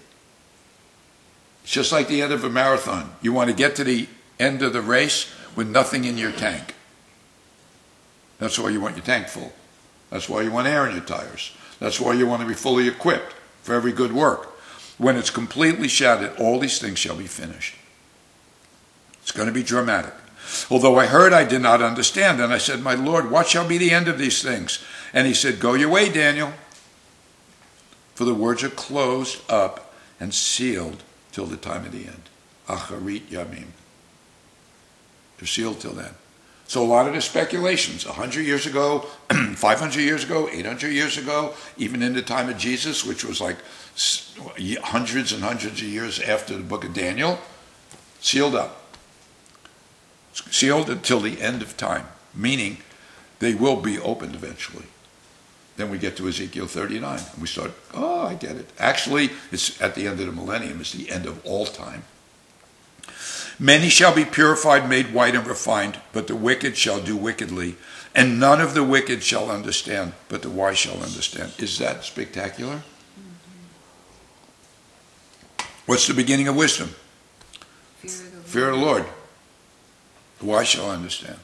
it's 1.62 1.72
just 1.72 1.92
like 1.92 2.08
the 2.08 2.20
end 2.20 2.32
of 2.32 2.42
a 2.42 2.50
marathon. 2.50 3.14
You 3.22 3.32
want 3.32 3.50
to 3.50 3.56
get 3.56 3.76
to 3.76 3.84
the 3.84 4.08
end 4.38 4.62
of 4.62 4.72
the 4.72 4.82
race 4.82 5.32
with 5.54 5.68
nothing 5.68 6.04
in 6.04 6.18
your 6.18 6.32
tank. 6.32 6.74
That's 8.38 8.58
why 8.58 8.70
you 8.70 8.80
want 8.80 8.96
your 8.96 9.04
tank 9.04 9.28
full. 9.28 9.52
That's 10.10 10.28
why 10.28 10.42
you 10.42 10.50
want 10.50 10.66
air 10.66 10.86
in 10.86 10.96
your 10.96 11.04
tires. 11.04 11.56
That's 11.78 12.00
why 12.00 12.14
you 12.14 12.26
want 12.26 12.42
to 12.42 12.48
be 12.48 12.54
fully 12.54 12.88
equipped 12.88 13.32
for 13.62 13.74
every 13.74 13.92
good 13.92 14.12
work. 14.12 14.46
When 14.98 15.16
it's 15.16 15.30
completely 15.30 15.88
shattered, 15.88 16.36
all 16.38 16.58
these 16.58 16.80
things 16.80 16.98
shall 16.98 17.16
be 17.16 17.26
finished. 17.26 17.76
It's 19.22 19.32
going 19.32 19.48
to 19.48 19.54
be 19.54 19.62
dramatic. 19.62 20.12
Although 20.70 20.98
I 20.98 21.06
heard, 21.06 21.32
I 21.32 21.44
did 21.44 21.62
not 21.62 21.82
understand. 21.82 22.40
And 22.40 22.52
I 22.52 22.58
said, 22.58 22.80
My 22.80 22.94
Lord, 22.94 23.30
what 23.30 23.48
shall 23.48 23.66
be 23.66 23.78
the 23.78 23.90
end 23.90 24.08
of 24.08 24.18
these 24.18 24.42
things? 24.42 24.84
And 25.12 25.26
he 25.26 25.34
said, 25.34 25.60
Go 25.60 25.74
your 25.74 25.90
way, 25.90 26.08
Daniel. 26.08 26.52
For 28.14 28.24
the 28.24 28.34
words 28.34 28.62
are 28.62 28.70
closed 28.70 29.40
up 29.50 29.92
and 30.20 30.32
sealed 30.32 31.02
till 31.32 31.46
the 31.46 31.56
time 31.56 31.84
of 31.84 31.92
the 31.92 32.06
end. 32.06 32.22
Acharit 32.68 33.22
Yamim. 33.26 33.66
They're 35.38 35.46
sealed 35.46 35.80
till 35.80 35.92
then. 35.92 36.14
So 36.66 36.82
a 36.82 36.86
lot 36.86 37.06
of 37.06 37.14
the 37.14 37.20
speculations, 37.20 38.06
100 38.06 38.46
years 38.46 38.66
ago, 38.66 39.00
500 39.56 40.00
years 40.00 40.24
ago, 40.24 40.48
800 40.50 40.88
years 40.92 41.18
ago, 41.18 41.54
even 41.76 42.02
in 42.02 42.14
the 42.14 42.22
time 42.22 42.48
of 42.48 42.56
Jesus, 42.56 43.04
which 43.04 43.24
was 43.24 43.40
like 43.40 43.56
hundreds 44.82 45.32
and 45.32 45.42
hundreds 45.42 45.82
of 45.82 45.88
years 45.88 46.20
after 46.20 46.56
the 46.56 46.62
book 46.62 46.84
of 46.84 46.94
Daniel, 46.94 47.38
sealed 48.20 48.54
up. 48.54 48.83
Sealed 50.34 50.90
until 50.90 51.20
the 51.20 51.40
end 51.40 51.62
of 51.62 51.76
time, 51.76 52.06
meaning 52.34 52.78
they 53.38 53.54
will 53.54 53.76
be 53.76 53.98
opened 53.98 54.34
eventually. 54.34 54.86
Then 55.76 55.90
we 55.90 55.98
get 55.98 56.16
to 56.16 56.28
Ezekiel 56.28 56.66
39, 56.66 57.18
and 57.32 57.40
we 57.40 57.46
start, 57.46 57.72
oh, 57.92 58.26
I 58.26 58.34
get 58.34 58.56
it. 58.56 58.70
Actually, 58.78 59.30
it's 59.50 59.80
at 59.80 59.94
the 59.94 60.06
end 60.06 60.20
of 60.20 60.26
the 60.26 60.32
millennium, 60.32 60.80
it's 60.80 60.92
the 60.92 61.10
end 61.10 61.26
of 61.26 61.44
all 61.44 61.66
time. 61.66 62.04
Many 63.58 63.88
shall 63.88 64.14
be 64.14 64.24
purified, 64.24 64.88
made 64.88 65.14
white, 65.14 65.34
and 65.34 65.46
refined, 65.46 66.00
but 66.12 66.26
the 66.26 66.34
wicked 66.34 66.76
shall 66.76 67.00
do 67.00 67.16
wickedly, 67.16 67.76
and 68.14 68.40
none 68.40 68.60
of 68.60 68.74
the 68.74 68.84
wicked 68.84 69.22
shall 69.22 69.50
understand, 69.50 70.12
but 70.28 70.42
the 70.42 70.50
wise 70.50 70.78
shall 70.78 71.02
understand. 71.02 71.52
Is 71.58 71.78
that 71.78 72.04
spectacular? 72.04 72.82
What's 75.86 76.08
the 76.08 76.14
beginning 76.14 76.48
of 76.48 76.56
wisdom? 76.56 76.94
Fear 77.98 78.10
of 78.10 78.44
the 78.44 78.48
Fear 78.48 78.70
of 78.70 78.78
the 78.78 78.84
Lord. 78.84 79.06
The 80.38 80.46
wise 80.46 80.68
shall 80.68 80.90
understand. 80.90 81.38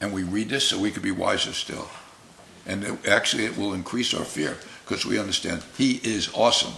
And 0.00 0.12
we 0.12 0.22
read 0.22 0.48
this 0.48 0.68
so 0.68 0.78
we 0.78 0.90
could 0.90 1.02
be 1.02 1.10
wiser 1.10 1.52
still. 1.52 1.88
And 2.66 2.84
it, 2.84 3.08
actually, 3.08 3.44
it 3.44 3.56
will 3.56 3.74
increase 3.74 4.14
our 4.14 4.24
fear 4.24 4.56
because 4.84 5.04
we 5.04 5.18
understand 5.18 5.62
He 5.76 6.00
is 6.02 6.30
awesome. 6.34 6.74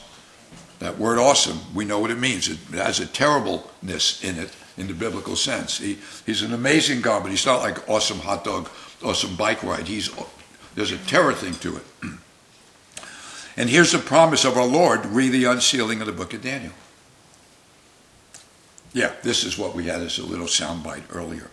That 0.78 0.98
word 0.98 1.18
awesome, 1.18 1.60
we 1.74 1.84
know 1.84 2.00
what 2.00 2.10
it 2.10 2.18
means. 2.18 2.48
It 2.48 2.58
has 2.72 2.98
a 2.98 3.06
terribleness 3.06 4.24
in 4.24 4.36
it 4.36 4.50
in 4.76 4.88
the 4.88 4.94
biblical 4.94 5.36
sense. 5.36 5.78
He, 5.78 5.98
he's 6.26 6.42
an 6.42 6.52
amazing 6.52 7.02
God, 7.02 7.22
but 7.22 7.30
he's 7.30 7.46
not 7.46 7.60
like 7.60 7.88
awesome 7.88 8.18
hot 8.18 8.42
dog, 8.42 8.68
awesome 9.04 9.36
bike 9.36 9.62
ride. 9.62 9.86
He's, 9.86 10.10
there's 10.74 10.92
a 10.92 10.98
terror 10.98 11.34
thing 11.34 11.54
to 11.54 11.76
it. 11.76 11.84
And 13.54 13.68
here's 13.68 13.92
the 13.92 13.98
promise 13.98 14.46
of 14.46 14.56
our 14.56 14.66
Lord, 14.66 15.04
read 15.04 15.32
the 15.32 15.44
unsealing 15.44 16.00
of 16.00 16.06
the 16.06 16.12
book 16.12 16.32
of 16.32 16.40
Daniel. 16.40 16.72
Yeah, 18.94 19.12
this 19.22 19.44
is 19.44 19.56
what 19.56 19.74
we 19.74 19.84
had 19.84 20.02
as 20.02 20.18
a 20.18 20.26
little 20.26 20.46
soundbite 20.46 21.04
earlier. 21.14 21.50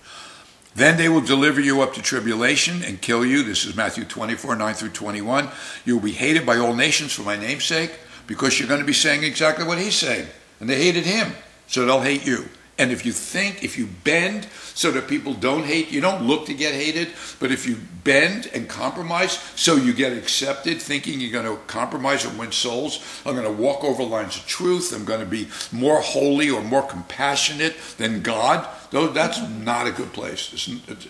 Then 0.76 0.98
they 0.98 1.10
will 1.10 1.22
deliver 1.22 1.60
you 1.60 1.82
up 1.82 1.94
to 1.94 2.02
tribulation 2.02 2.84
and 2.84 3.02
kill 3.02 3.26
you. 3.26 3.44
This 3.44 3.66
is 3.66 3.76
Matthew 3.76 4.06
24, 4.06 4.56
9 4.56 4.74
through 4.74 4.90
21. 4.90 5.49
You 5.86 5.95
will 5.95 6.03
be 6.03 6.11
hated 6.11 6.45
by 6.45 6.57
all 6.57 6.76
nations 6.76 7.11
for 7.14 7.24
my 7.24 7.36
name's 7.36 7.66
sake 7.66 7.91
because 8.28 8.60
you're 8.60 8.68
going 8.68 8.82
to 8.82 8.86
be 8.86 8.94
saying 8.94 9.24
exactly 9.24 9.66
what 9.66 9.80
he's 9.80 9.95
saying. 9.95 10.28
And 10.60 10.70
they 10.70 10.76
hated 10.76 11.06
him, 11.06 11.34
so 11.68 11.86
they'll 11.86 12.02
hate 12.02 12.26
you. 12.26 12.48
And 12.80 12.91
if 12.93 13.06
you 13.06 13.11
think, 13.11 13.61
if 13.61 13.77
you 13.77 13.88
bend 14.06 14.47
so 14.73 14.89
that 14.91 15.10
people 15.10 15.34
don't 15.34 15.65
hate, 15.65 15.91
you 15.91 15.99
don't 15.99 16.23
look 16.23 16.45
to 16.45 16.53
get 16.53 16.73
hated, 16.73 17.10
but 17.41 17.51
if 17.51 17.68
you 17.68 17.76
bend 18.06 18.49
and 18.53 18.69
compromise 18.69 19.34
so 19.57 19.76
you 19.76 19.93
get 19.93 20.14
accepted, 20.14 20.81
thinking 20.81 21.19
you're 21.19 21.34
going 21.34 21.45
to 21.45 21.61
compromise 21.65 22.23
and 22.23 22.39
win 22.39 22.53
souls, 22.53 23.22
I'm 23.26 23.35
going 23.35 23.45
to 23.45 23.61
walk 23.61 23.84
over 23.84 24.01
lines 24.03 24.38
of 24.38 24.47
truth, 24.47 24.93
I'm 24.95 25.03
going 25.03 25.19
to 25.19 25.26
be 25.26 25.49
more 25.73 25.99
holy 25.99 26.49
or 26.49 26.61
more 26.61 26.84
compassionate 26.84 27.76
than 27.97 28.22
God, 28.22 28.65
that's 28.91 29.41
not 29.41 29.85
a 29.85 29.91
good 29.91 30.14
place. 30.14 30.53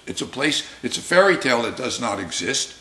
It's 0.08 0.22
a 0.22 0.26
place, 0.26 0.68
it's 0.82 0.98
a 0.98 1.02
fairy 1.02 1.38
tale 1.38 1.62
that 1.62 1.78
does 1.78 2.02
not 2.02 2.20
exist. 2.20 2.74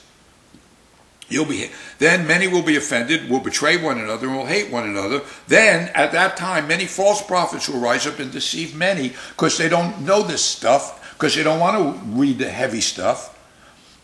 You'll 1.29 1.45
be 1.45 1.71
then 1.99 2.27
many 2.27 2.49
will 2.49 2.63
be 2.63 2.77
offended, 2.77 3.29
will 3.29 3.41
betray 3.41 3.77
one 3.77 3.99
another, 3.99 4.29
and 4.29 4.37
will 4.37 4.47
hate 4.47 4.71
one 4.71 4.89
another. 4.89 5.23
Then 5.47 5.91
at 5.95 6.13
that 6.13 6.37
time, 6.37 6.69
many 6.69 6.87
false 6.87 7.21
prophets 7.23 7.69
will 7.69 7.81
rise 7.81 8.07
up 8.07 8.19
and 8.19 8.33
deceive 8.33 8.75
many 8.75 9.13
because 9.31 9.59
they 9.59 9.69
don't 9.69 10.03
know 10.03 10.23
this 10.23 10.43
stuff, 10.43 11.15
because 11.15 11.35
they 11.35 11.43
don't 11.43 11.61
want 11.61 11.77
to 11.77 12.01
read 12.19 12.39
the 12.39 12.49
heavy 12.49 12.81
stuff. 12.81 13.35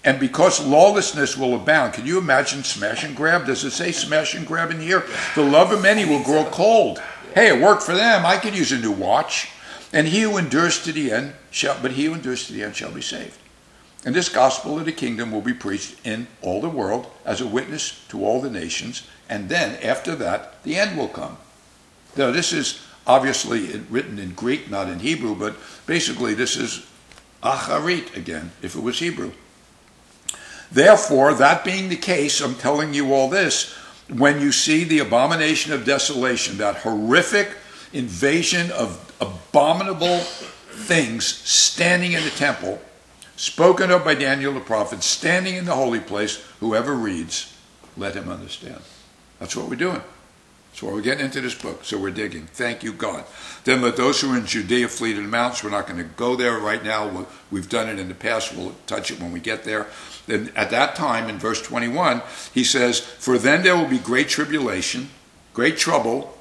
And 0.05 0.21
because 0.21 0.65
lawlessness 0.65 1.37
will 1.39 1.55
abound, 1.55 1.95
can 1.95 2.05
you 2.05 2.19
imagine 2.19 2.63
smash 2.63 3.05
and 3.05 3.17
grab? 3.17 3.47
Does 3.47 3.65
it 3.65 3.71
say 3.71 3.91
smash 3.91 4.35
and 4.35 4.47
grab 4.47 4.71
in 4.71 4.81
here? 4.81 5.07
The 5.35 5.43
love 5.43 5.73
of 5.73 5.81
many 5.83 6.05
will 6.05 6.23
grow 6.23 6.45
cold. 6.45 7.01
Hey, 7.35 7.49
it 7.49 7.63
worked 7.63 7.83
for 7.83 7.95
them. 7.95 8.27
I 8.27 8.37
could 8.37 8.55
use 8.55 8.71
a 8.71 8.79
new 8.79 8.93
watch. 8.93 9.51
And 9.95 10.07
he 10.07 10.23
who 10.23 10.37
endures 10.37 10.83
to 10.85 10.93
the 10.93 11.11
end 11.11 11.33
shall, 11.51 11.79
but 11.81 11.93
he 11.93 12.05
who 12.05 12.15
endures 12.15 12.47
to 12.49 12.53
the 12.53 12.65
end 12.65 12.77
shall 12.77 12.91
be 12.91 13.01
saved. 13.01 13.39
And 14.05 14.15
this 14.15 14.29
gospel 14.29 14.79
of 14.79 14.85
the 14.85 14.93
kingdom 14.93 15.33
will 15.33 15.41
be 15.41 15.55
preached 15.55 15.97
in 16.07 16.27
all 16.43 16.61
the 16.61 16.69
world 16.69 17.11
as 17.25 17.41
a 17.41 17.47
witness 17.47 18.05
to 18.09 18.25
all 18.25 18.41
the 18.41 18.51
nations, 18.51 19.07
and 19.29 19.49
then 19.49 19.83
after 19.83 20.15
that, 20.17 20.63
the 20.63 20.77
end 20.77 20.99
will 20.99 21.09
come. 21.09 21.39
Now, 22.17 22.31
this 22.31 22.53
is 22.53 22.85
Obviously, 23.07 23.79
written 23.91 24.19
in 24.19 24.33
Greek, 24.33 24.71
not 24.71 24.89
in 24.89 24.99
Hebrew, 24.99 25.35
but 25.35 25.57
basically, 25.87 26.33
this 26.33 26.57
is 26.57 26.87
acharit 27.43 28.17
again, 28.17 28.53
if 28.63 28.75
it 28.75 28.83
was 28.83 28.99
Hebrew. 28.99 29.33
Therefore, 30.73 31.35
that 31.35 31.65
being 31.65 31.91
the 31.91 31.97
case, 31.97 32.41
I'm 32.41 32.55
telling 32.55 32.95
you 32.95 33.13
all 33.13 33.29
this. 33.29 33.75
When 34.09 34.41
you 34.41 34.53
see 34.53 34.85
the 34.85 35.01
abomination 35.01 35.73
of 35.73 35.85
desolation, 35.85 36.59
that 36.59 36.77
horrific 36.77 37.51
invasion 37.93 38.71
of 38.73 39.01
abominable 39.21 40.19
things 40.19 41.27
standing 41.27 42.13
in 42.13 42.25
the 42.25 42.31
temple, 42.31 42.81
spoken 43.37 43.91
of 43.91 44.05
by 44.05 44.15
Daniel 44.15 44.53
the 44.53 44.61
prophet, 44.61 45.03
standing 45.03 45.57
in 45.57 45.65
the 45.65 45.75
holy 45.75 46.01
place, 46.01 46.45
whoever 46.61 46.95
reads, 46.95 47.57
let 47.97 48.15
him 48.15 48.29
understand. 48.29 48.81
That's 49.39 49.57
what 49.57 49.69
we're 49.69 49.77
doing. 49.77 50.03
That's 50.75 50.83
why 50.83 50.93
we're 50.93 51.03
getting 51.03 51.27
into 51.27 51.41
this 51.41 51.55
book. 51.55 51.85
So 51.85 51.97
we're 51.97 52.11
digging. 52.11 52.47
Thank 52.47 52.83
you, 52.83 52.93
God. 52.93 53.25
Then 53.63 53.81
let 53.81 53.97
those 53.97 54.21
who 54.21 54.33
are 54.33 54.37
in 54.37 54.45
Judea 54.45 54.89
flee 54.89 55.15
to 55.15 55.23
the 55.23 55.29
mountains. 55.29 55.63
We're 55.63 55.71
not 55.71 55.87
going 55.87 55.99
to 55.99 56.05
go 56.17 56.35
there 56.35 56.59
right 56.59 56.83
now. 56.83 57.27
We've 57.53 57.69
done 57.69 57.89
it 57.89 58.01
in 58.01 58.09
the 58.09 58.15
past. 58.15 58.57
We'll 58.57 58.75
touch 58.89 59.13
it 59.13 59.21
when 59.21 59.31
we 59.31 59.39
get 59.39 59.63
there. 59.63 59.87
Then 60.27 60.51
at 60.57 60.71
that 60.71 60.97
time, 60.97 61.29
in 61.29 61.39
verse 61.39 61.63
21, 61.63 62.23
he 62.53 62.65
says, 62.65 62.99
For 62.99 63.39
then 63.39 63.63
there 63.63 63.77
will 63.77 63.87
be 63.87 63.99
great 63.99 64.29
tribulation, 64.29 65.11
great 65.53 65.77
trouble, 65.77 66.37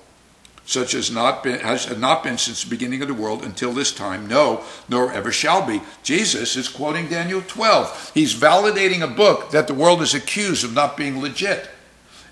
such 0.66 0.94
as 0.94 1.12
not 1.12 1.44
been, 1.44 1.60
has 1.60 1.96
not 1.98 2.24
been 2.24 2.38
since 2.38 2.64
the 2.64 2.70
beginning 2.70 3.02
of 3.02 3.08
the 3.08 3.14
world 3.14 3.44
until 3.44 3.74
this 3.74 3.92
time, 3.92 4.28
no, 4.28 4.64
nor 4.88 5.12
ever 5.12 5.32
shall 5.32 5.66
be. 5.66 5.82
Jesus 6.04 6.56
is 6.56 6.70
quoting 6.70 7.08
Daniel 7.08 7.42
12. 7.42 8.12
He's 8.14 8.34
validating 8.34 9.02
a 9.02 9.08
book 9.08 9.52
that 9.52 9.68
the 9.68 9.74
world 9.74 10.02
is 10.02 10.14
accused 10.14 10.64
of 10.64 10.74
not 10.74 10.96
being 10.96 11.20
legit. 11.20 11.70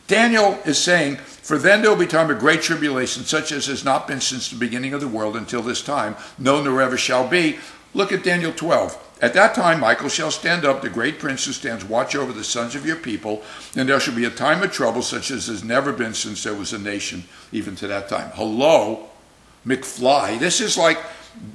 Daniel 0.07 0.59
is 0.65 0.77
saying, 0.77 1.17
For 1.17 1.57
then 1.57 1.81
there 1.81 1.91
will 1.91 1.97
be 1.97 2.07
time 2.07 2.29
of 2.29 2.39
great 2.39 2.61
tribulation, 2.61 3.23
such 3.23 3.51
as 3.51 3.67
has 3.67 3.85
not 3.85 4.07
been 4.07 4.21
since 4.21 4.49
the 4.49 4.57
beginning 4.57 4.93
of 4.93 5.01
the 5.01 5.07
world 5.07 5.35
until 5.35 5.61
this 5.61 5.81
time, 5.81 6.15
no, 6.37 6.63
nor 6.63 6.81
ever 6.81 6.97
shall 6.97 7.27
be. 7.27 7.59
Look 7.93 8.11
at 8.11 8.23
Daniel 8.23 8.53
12. 8.53 9.10
At 9.21 9.35
that 9.35 9.53
time, 9.53 9.79
Michael 9.79 10.09
shall 10.09 10.31
stand 10.31 10.65
up, 10.65 10.81
the 10.81 10.89
great 10.89 11.19
prince 11.19 11.45
who 11.45 11.51
stands 11.51 11.85
watch 11.85 12.15
over 12.15 12.33
the 12.33 12.43
sons 12.43 12.73
of 12.73 12.87
your 12.87 12.95
people, 12.95 13.43
and 13.75 13.87
there 13.87 13.99
shall 13.99 14.15
be 14.15 14.25
a 14.25 14.31
time 14.31 14.63
of 14.63 14.71
trouble 14.71 15.03
such 15.03 15.29
as 15.29 15.45
has 15.45 15.63
never 15.63 15.93
been 15.93 16.15
since 16.15 16.43
there 16.43 16.55
was 16.55 16.73
a 16.73 16.79
nation, 16.79 17.25
even 17.51 17.75
to 17.75 17.87
that 17.87 18.09
time. 18.09 18.31
Hello, 18.33 19.09
McFly. 19.65 20.39
This 20.39 20.59
is 20.59 20.75
like 20.75 20.97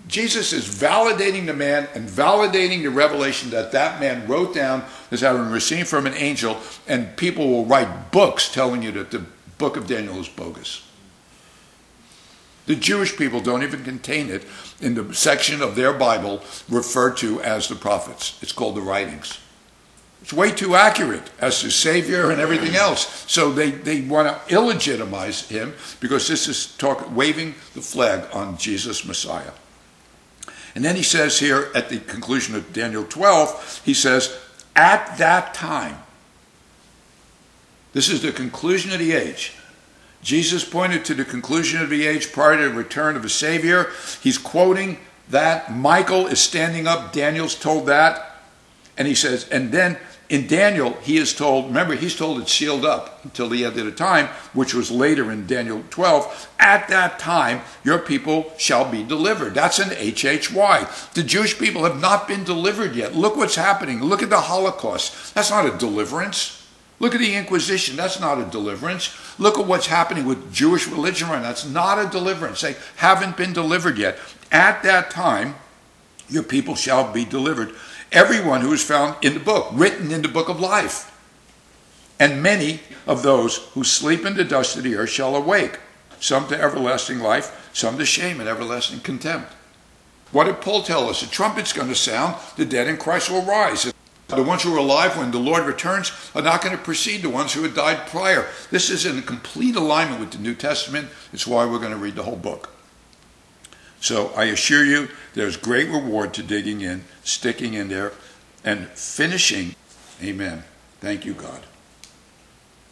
Jesus 0.07 0.53
is 0.53 0.65
validating 0.69 1.47
the 1.47 1.55
man 1.55 1.89
and 1.93 2.09
validating 2.09 2.83
the 2.83 2.91
revelation 2.91 3.51
that 3.51 3.73
that 3.73 4.01
man 4.01 4.29
wrote 4.29 4.55
down 4.55 4.85
as 5.11 5.21
having 5.21 5.51
received 5.51 5.89
from 5.89 6.07
an 6.07 6.15
angel, 6.15 6.59
and 6.87 7.17
people 7.17 7.49
will 7.49 7.65
write 7.65 8.13
books 8.13 8.49
telling 8.49 8.83
you 8.85 8.93
that 8.93 9.11
the 9.11 9.25
book 9.59 9.77
of 9.77 9.89
Daniel 9.89 10.21
is 10.21 10.29
bogus. 10.29 10.86
The 12.67 12.77
Jewish 12.77 13.17
people 13.17 13.41
don't 13.41 13.63
even 13.63 13.85
contain 13.85 14.29
it 14.29 14.45
in 14.81 14.95
the 14.95 15.15
section 15.15 15.63
of 15.63 15.77
their 15.77 15.93
Bible 15.93 16.43
referred 16.69 17.17
to 17.19 17.41
as 17.41 17.69
the 17.69 17.77
prophets. 17.77 18.39
It's 18.43 18.53
called 18.53 18.75
the 18.75 18.81
writings. 18.81 19.39
It's 20.21 20.33
way 20.33 20.51
too 20.51 20.75
accurate 20.75 21.31
as 21.39 21.61
to 21.61 21.71
Savior 21.71 22.33
and 22.33 22.41
everything 22.41 22.75
else. 22.75 23.25
So 23.31 23.53
they, 23.53 23.71
they 23.71 24.01
want 24.01 24.27
to 24.27 24.55
illegitimize 24.55 25.47
him 25.47 25.75
because 26.01 26.27
this 26.27 26.49
is 26.49 26.77
talk, 26.77 27.15
waving 27.15 27.55
the 27.75 27.81
flag 27.81 28.27
on 28.33 28.59
Jesus 28.59 29.05
Messiah. 29.05 29.53
And 30.75 30.85
then 30.85 30.97
he 30.97 31.05
says 31.05 31.39
here 31.39 31.71
at 31.77 31.89
the 31.89 32.01
conclusion 32.01 32.57
of 32.57 32.73
Daniel 32.73 33.05
12, 33.05 33.83
he 33.85 33.95
says, 33.95 34.37
At 34.75 35.17
that 35.19 35.55
time, 35.55 36.03
this 37.93 38.09
is 38.09 38.21
the 38.21 38.33
conclusion 38.33 38.93
of 38.93 38.99
the 38.99 39.13
age. 39.13 39.55
Jesus 40.27 40.65
pointed 40.65 41.05
to 41.05 41.15
the 41.15 41.25
conclusion 41.25 41.81
of 41.81 41.89
the 41.89 42.05
age 42.05 42.33
prior 42.33 42.57
to 42.57 42.69
the 42.69 42.75
return 42.75 43.15
of 43.15 43.25
a 43.25 43.29
Savior. 43.29 43.93
He's 44.21 44.39
quoting 44.39 44.99
that. 45.29 45.73
Michael 45.73 46.27
is 46.27 46.41
standing 46.41 46.89
up. 46.89 47.13
Daniel's 47.13 47.55
told 47.55 47.87
that. 47.87 48.41
And 48.99 49.07
he 49.07 49.15
says, 49.15 49.49
and 49.51 49.71
then 49.71 49.99
in 50.29 50.49
Daniel, 50.49 50.95
he 50.95 51.17
is 51.17 51.33
told, 51.33 51.67
remember, 51.67 51.95
he's 51.95 52.17
told 52.17 52.41
it's 52.41 52.53
sealed 52.53 52.85
up 52.85 53.25
until 53.25 53.49
the 53.49 53.65
end 53.65 53.79
of 53.79 53.85
the 53.85 53.93
time, 53.93 54.27
which 54.53 54.75
was 54.75 54.91
later 54.91 55.31
in 55.31 55.47
Daniel 55.47 55.85
12. 55.91 56.49
At 56.59 56.89
that 56.89 57.21
time, 57.21 57.61
your 57.85 58.01
people 58.01 58.53
shall 58.59 58.91
be 58.91 59.05
delivered. 59.05 59.55
That's 59.55 59.79
an 59.79 59.91
HHY. 59.91 61.13
The 61.15 61.23
Jewish 61.23 61.57
people 61.57 61.85
have 61.85 62.01
not 62.01 62.27
been 62.27 62.43
delivered 62.43 62.97
yet. 62.97 63.15
Look 63.15 63.37
what's 63.37 63.55
happening. 63.55 64.03
Look 64.03 64.25
at 64.25 64.31
the 64.31 64.41
Holocaust. 64.41 65.37
That's 65.37 65.53
not 65.53 65.73
a 65.73 65.79
deliverance. 65.79 66.66
Look 66.99 67.15
at 67.15 67.21
the 67.21 67.35
Inquisition. 67.35 67.97
That's 67.97 68.21
not 68.21 68.41
a 68.41 68.45
deliverance. 68.45 69.15
Look 69.39 69.59
at 69.59 69.67
what's 69.67 69.87
happening 69.87 70.25
with 70.25 70.53
Jewish 70.53 70.87
religion 70.87 71.29
right 71.29 71.43
now. 71.43 71.49
That's 71.49 71.67
not 71.67 71.99
a 71.99 72.09
deliverance. 72.09 72.63
They 72.63 72.77
haven't 72.97 73.37
been 73.37 73.53
delivered 73.53 73.99
yet. 73.99 74.19
At 74.51 74.83
that 74.83 75.11
time, 75.11 75.57
your 76.29 76.43
people 76.43 76.75
shall 76.75 77.13
be 77.13 77.25
delivered. 77.25 77.75
Everyone 78.13 78.63
who 78.63 78.73
is 78.73 78.83
found 78.83 79.23
in 79.23 79.35
the 79.35 79.41
book, 79.41 79.69
written 79.73 80.11
in 80.11 80.23
the 80.23 80.29
book 80.29 80.49
of 80.49 80.59
life. 80.59 81.13
And 82.19 82.43
many 82.43 82.81
of 83.07 83.23
those 83.23 83.59
who 83.75 83.85
sleep 83.85 84.25
in 84.25 84.35
the 84.35 84.45
dust 84.45 84.77
of 84.77 84.83
the 84.83 84.97
earth 84.97 85.11
shall 85.11 85.37
awake, 85.37 85.79
some 86.19 86.49
to 86.49 86.59
everlasting 86.59 87.19
life, 87.19 87.71
some 87.75 87.99
to 87.99 88.07
shame 88.07 88.41
and 88.41 88.49
everlasting 88.49 89.01
contempt. 89.01 89.53
What 90.33 90.45
did 90.45 90.63
Paul 90.63 90.83
tell 90.83 91.11
us? 91.11 91.21
The 91.21 91.27
trumpet's 91.27 91.75
going 91.75 91.89
to 91.89 91.95
sound, 91.95 92.37
the 92.57 92.65
dead 92.65 92.89
in 92.89 92.97
Christ 92.97 93.31
will 93.31 93.43
rise. 93.43 93.93
The 94.29 94.43
ones 94.43 94.65
who 94.65 94.75
are 94.75 94.79
alive 94.79 95.17
when 95.17 95.31
the 95.31 95.39
Lord 95.39 95.65
returns 95.65 96.11
are 96.35 96.43
not 96.43 96.61
going 96.61 96.77
to 96.77 96.83
precede 96.83 97.23
the 97.23 97.31
ones 97.31 97.53
who 97.53 97.63
had 97.63 97.75
died 97.75 98.09
prior. 98.09 98.47
This 98.71 98.91
is 98.91 99.07
in 99.07 99.23
complete 99.23 99.77
alignment 99.77 100.21
with 100.21 100.33
the 100.33 100.39
New 100.39 100.55
Testament. 100.55 101.09
It's 101.33 101.47
why 101.47 101.65
we're 101.65 101.79
going 101.79 101.93
to 101.93 101.97
read 101.97 102.17
the 102.17 102.25
whole 102.25 102.37
book. 102.37 102.71
So 104.01 104.33
I 104.35 104.47
assure 104.47 104.85
you, 104.85 105.09
there's 105.35 105.57
great 105.57 105.89
reward 105.89 106.35
to 106.35 106.43
digging 106.43 106.81
in, 106.81 107.05
sticking 107.23 107.75
in 107.75 107.89
there, 107.89 108.13
and 108.65 108.89
finishing. 108.89 109.77
Amen. 110.23 110.65
Thank 111.01 111.25
you, 111.25 111.33
God. 111.33 111.61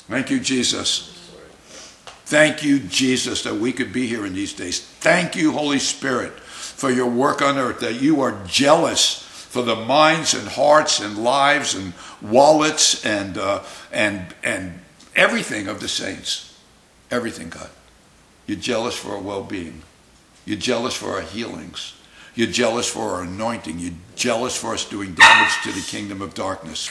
Thank 0.08 0.30
you, 0.30 0.38
Jesus. 0.38 1.10
Thank 2.26 2.62
you, 2.62 2.78
Jesus, 2.78 3.42
that 3.42 3.56
we 3.56 3.72
could 3.72 3.92
be 3.92 4.06
here 4.06 4.24
in 4.24 4.34
these 4.34 4.52
days. 4.52 4.80
Thank 4.80 5.34
you, 5.34 5.52
Holy 5.52 5.78
Spirit, 5.78 6.32
for 6.32 6.90
your 6.90 7.10
work 7.10 7.42
on 7.42 7.58
earth, 7.58 7.80
that 7.80 8.00
you 8.00 8.20
are 8.20 8.40
jealous 8.46 9.23
for 9.54 9.62
the 9.62 9.76
minds 9.76 10.34
and 10.34 10.48
hearts 10.48 10.98
and 10.98 11.16
lives 11.16 11.76
and 11.76 11.92
wallets 12.20 13.06
and, 13.06 13.38
uh, 13.38 13.62
and, 13.92 14.34
and 14.42 14.80
everything 15.14 15.68
of 15.68 15.78
the 15.78 15.86
saints. 15.86 16.58
Everything, 17.08 17.50
God. 17.50 17.70
You're 18.48 18.58
jealous 18.58 18.96
for 18.96 19.12
our 19.12 19.20
well 19.20 19.44
being. 19.44 19.82
You're 20.44 20.58
jealous 20.58 20.96
for 20.96 21.10
our 21.10 21.20
healings. 21.20 21.94
You're 22.34 22.48
jealous 22.48 22.90
for 22.90 23.12
our 23.12 23.22
anointing. 23.22 23.78
You're 23.78 23.92
jealous 24.16 24.56
for 24.56 24.74
us 24.74 24.88
doing 24.88 25.14
damage 25.14 25.62
to 25.62 25.70
the 25.70 25.86
kingdom 25.86 26.20
of 26.20 26.34
darkness. 26.34 26.90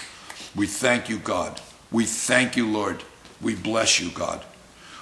We 0.56 0.66
thank 0.66 1.10
you, 1.10 1.20
God. 1.20 1.60
We 1.92 2.06
thank 2.06 2.56
you, 2.56 2.72
Lord. 2.72 3.04
We 3.42 3.56
bless 3.56 4.00
you, 4.00 4.10
God. 4.10 4.42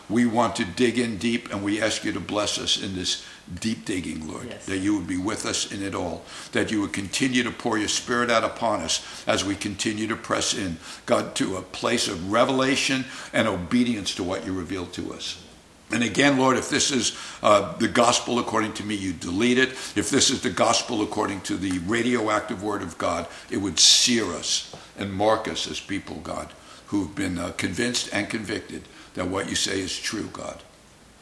We 0.10 0.26
want 0.26 0.56
to 0.56 0.66
dig 0.66 0.98
in 0.98 1.20
deep 1.20 1.54
and 1.54 1.64
we 1.64 1.80
ask 1.80 2.04
you 2.04 2.12
to 2.14 2.20
bless 2.20 2.58
us 2.58 2.82
in 2.82 2.96
this 2.96 3.24
deep 3.60 3.86
digging, 3.86 4.28
Lord, 4.28 4.48
yes. 4.50 4.66
that 4.66 4.78
you 4.78 4.96
would 4.96 5.08
be 5.08 5.18
with 5.18 5.46
us 5.46 5.72
in 5.72 5.84
it 5.84 5.96
all, 5.96 6.24
that 6.52 6.72
you 6.72 6.82
would 6.82 6.94
continue 6.94 7.44
to 7.44 7.52
pour 7.52 7.78
your 7.78 7.88
spirit 7.88 8.30
out 8.30 8.44
upon 8.44 8.82
us 8.82 9.24
as 9.28 9.44
we 9.44 9.56
continue 9.56 10.08
to 10.08 10.16
press 10.16 10.54
in, 10.54 10.78
God, 11.06 11.36
to 11.36 11.58
a 11.58 11.62
place 11.62 12.08
of 12.08 12.32
revelation 12.32 13.06
and 13.34 13.48
obedience 13.48 14.16
to 14.16 14.24
what 14.24 14.46
you 14.46 14.54
revealed 14.54 14.94
to 14.94 15.14
us. 15.14 15.44
And 15.92 16.04
again, 16.04 16.38
Lord, 16.38 16.58
if 16.58 16.70
this 16.70 16.90
is 16.90 17.18
uh, 17.44 17.76
the 17.78 17.88
gospel 17.88 18.40
according 18.40 18.74
to 18.74 18.84
me, 18.84 18.96
you 18.96 19.12
delete 19.12 19.58
it. 19.58 19.72
If 19.96 20.10
this 20.10 20.30
is 20.30 20.42
the 20.42 20.50
gospel 20.50 21.02
according 21.02 21.42
to 21.42 21.58
the 21.58 21.80
radioactive 21.80 22.64
word 22.64 22.82
of 22.82 22.98
God, 22.98 23.28
it 23.50 23.58
would 23.58 23.78
sear 23.78 24.26
us 24.32 24.74
and 24.98 25.14
mark 25.14 25.50
us 25.50 25.70
as 25.70 25.82
people, 25.82 26.18
God, 26.18 26.54
who've 26.88 27.14
been 27.14 27.38
uh, 27.38 27.52
convinced 27.58 28.10
and 28.14 28.30
convicted 28.30 28.84
that 29.16 29.28
what 29.28 29.50
you 29.50 29.56
say 29.56 29.82
is 29.82 29.98
true, 29.98 30.30
God. 30.32 30.62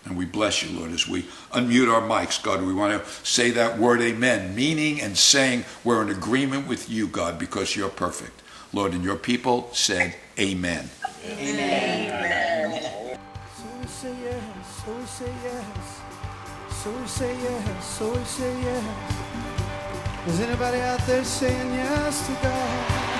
And 0.06 0.18
we 0.18 0.26
bless 0.26 0.64
you, 0.64 0.78
Lord, 0.78 0.92
as 0.92 1.08
we 1.08 1.24
unmute 1.52 1.94
our 1.94 2.02
mics, 2.02 2.42
God. 2.42 2.62
We 2.64 2.74
want 2.74 3.04
to 3.04 3.10
say 3.26 3.52
that 3.52 3.78
word 3.78 4.02
amen, 4.02 4.56
meaning 4.56 5.02
and 5.02 5.18
saying 5.18 5.66
we're 5.84 6.02
in 6.02 6.10
agreement 6.10 6.68
with 6.68 6.90
you, 6.90 7.08
God, 7.08 7.38
because 7.38 7.76
you're 7.76 7.90
perfect. 7.90 8.42
Lord, 8.72 8.94
and 8.94 9.04
your 9.04 9.16
people 9.16 9.70
said 9.74 10.16
amen. 10.40 10.90
Amen. 11.26 12.12
amen. 12.12 13.20
So 13.58 13.64
we 13.82 13.88
say 13.88 14.16
yes, 14.24 14.84
so 14.86 14.94
we 14.94 15.06
say 15.06 15.34
yes, 15.44 16.02
so 16.70 16.92
we 16.92 17.08
say 17.08 17.36
yes, 17.42 17.86
so 17.86 18.14
we 18.14 18.24
say 18.24 18.62
yes. 18.62 19.30
Is 20.28 20.40
anybody 20.40 20.80
out 20.82 21.06
there 21.08 21.24
saying 21.24 21.74
yes 21.74 22.28
to 22.28 22.34
God? 22.44 23.19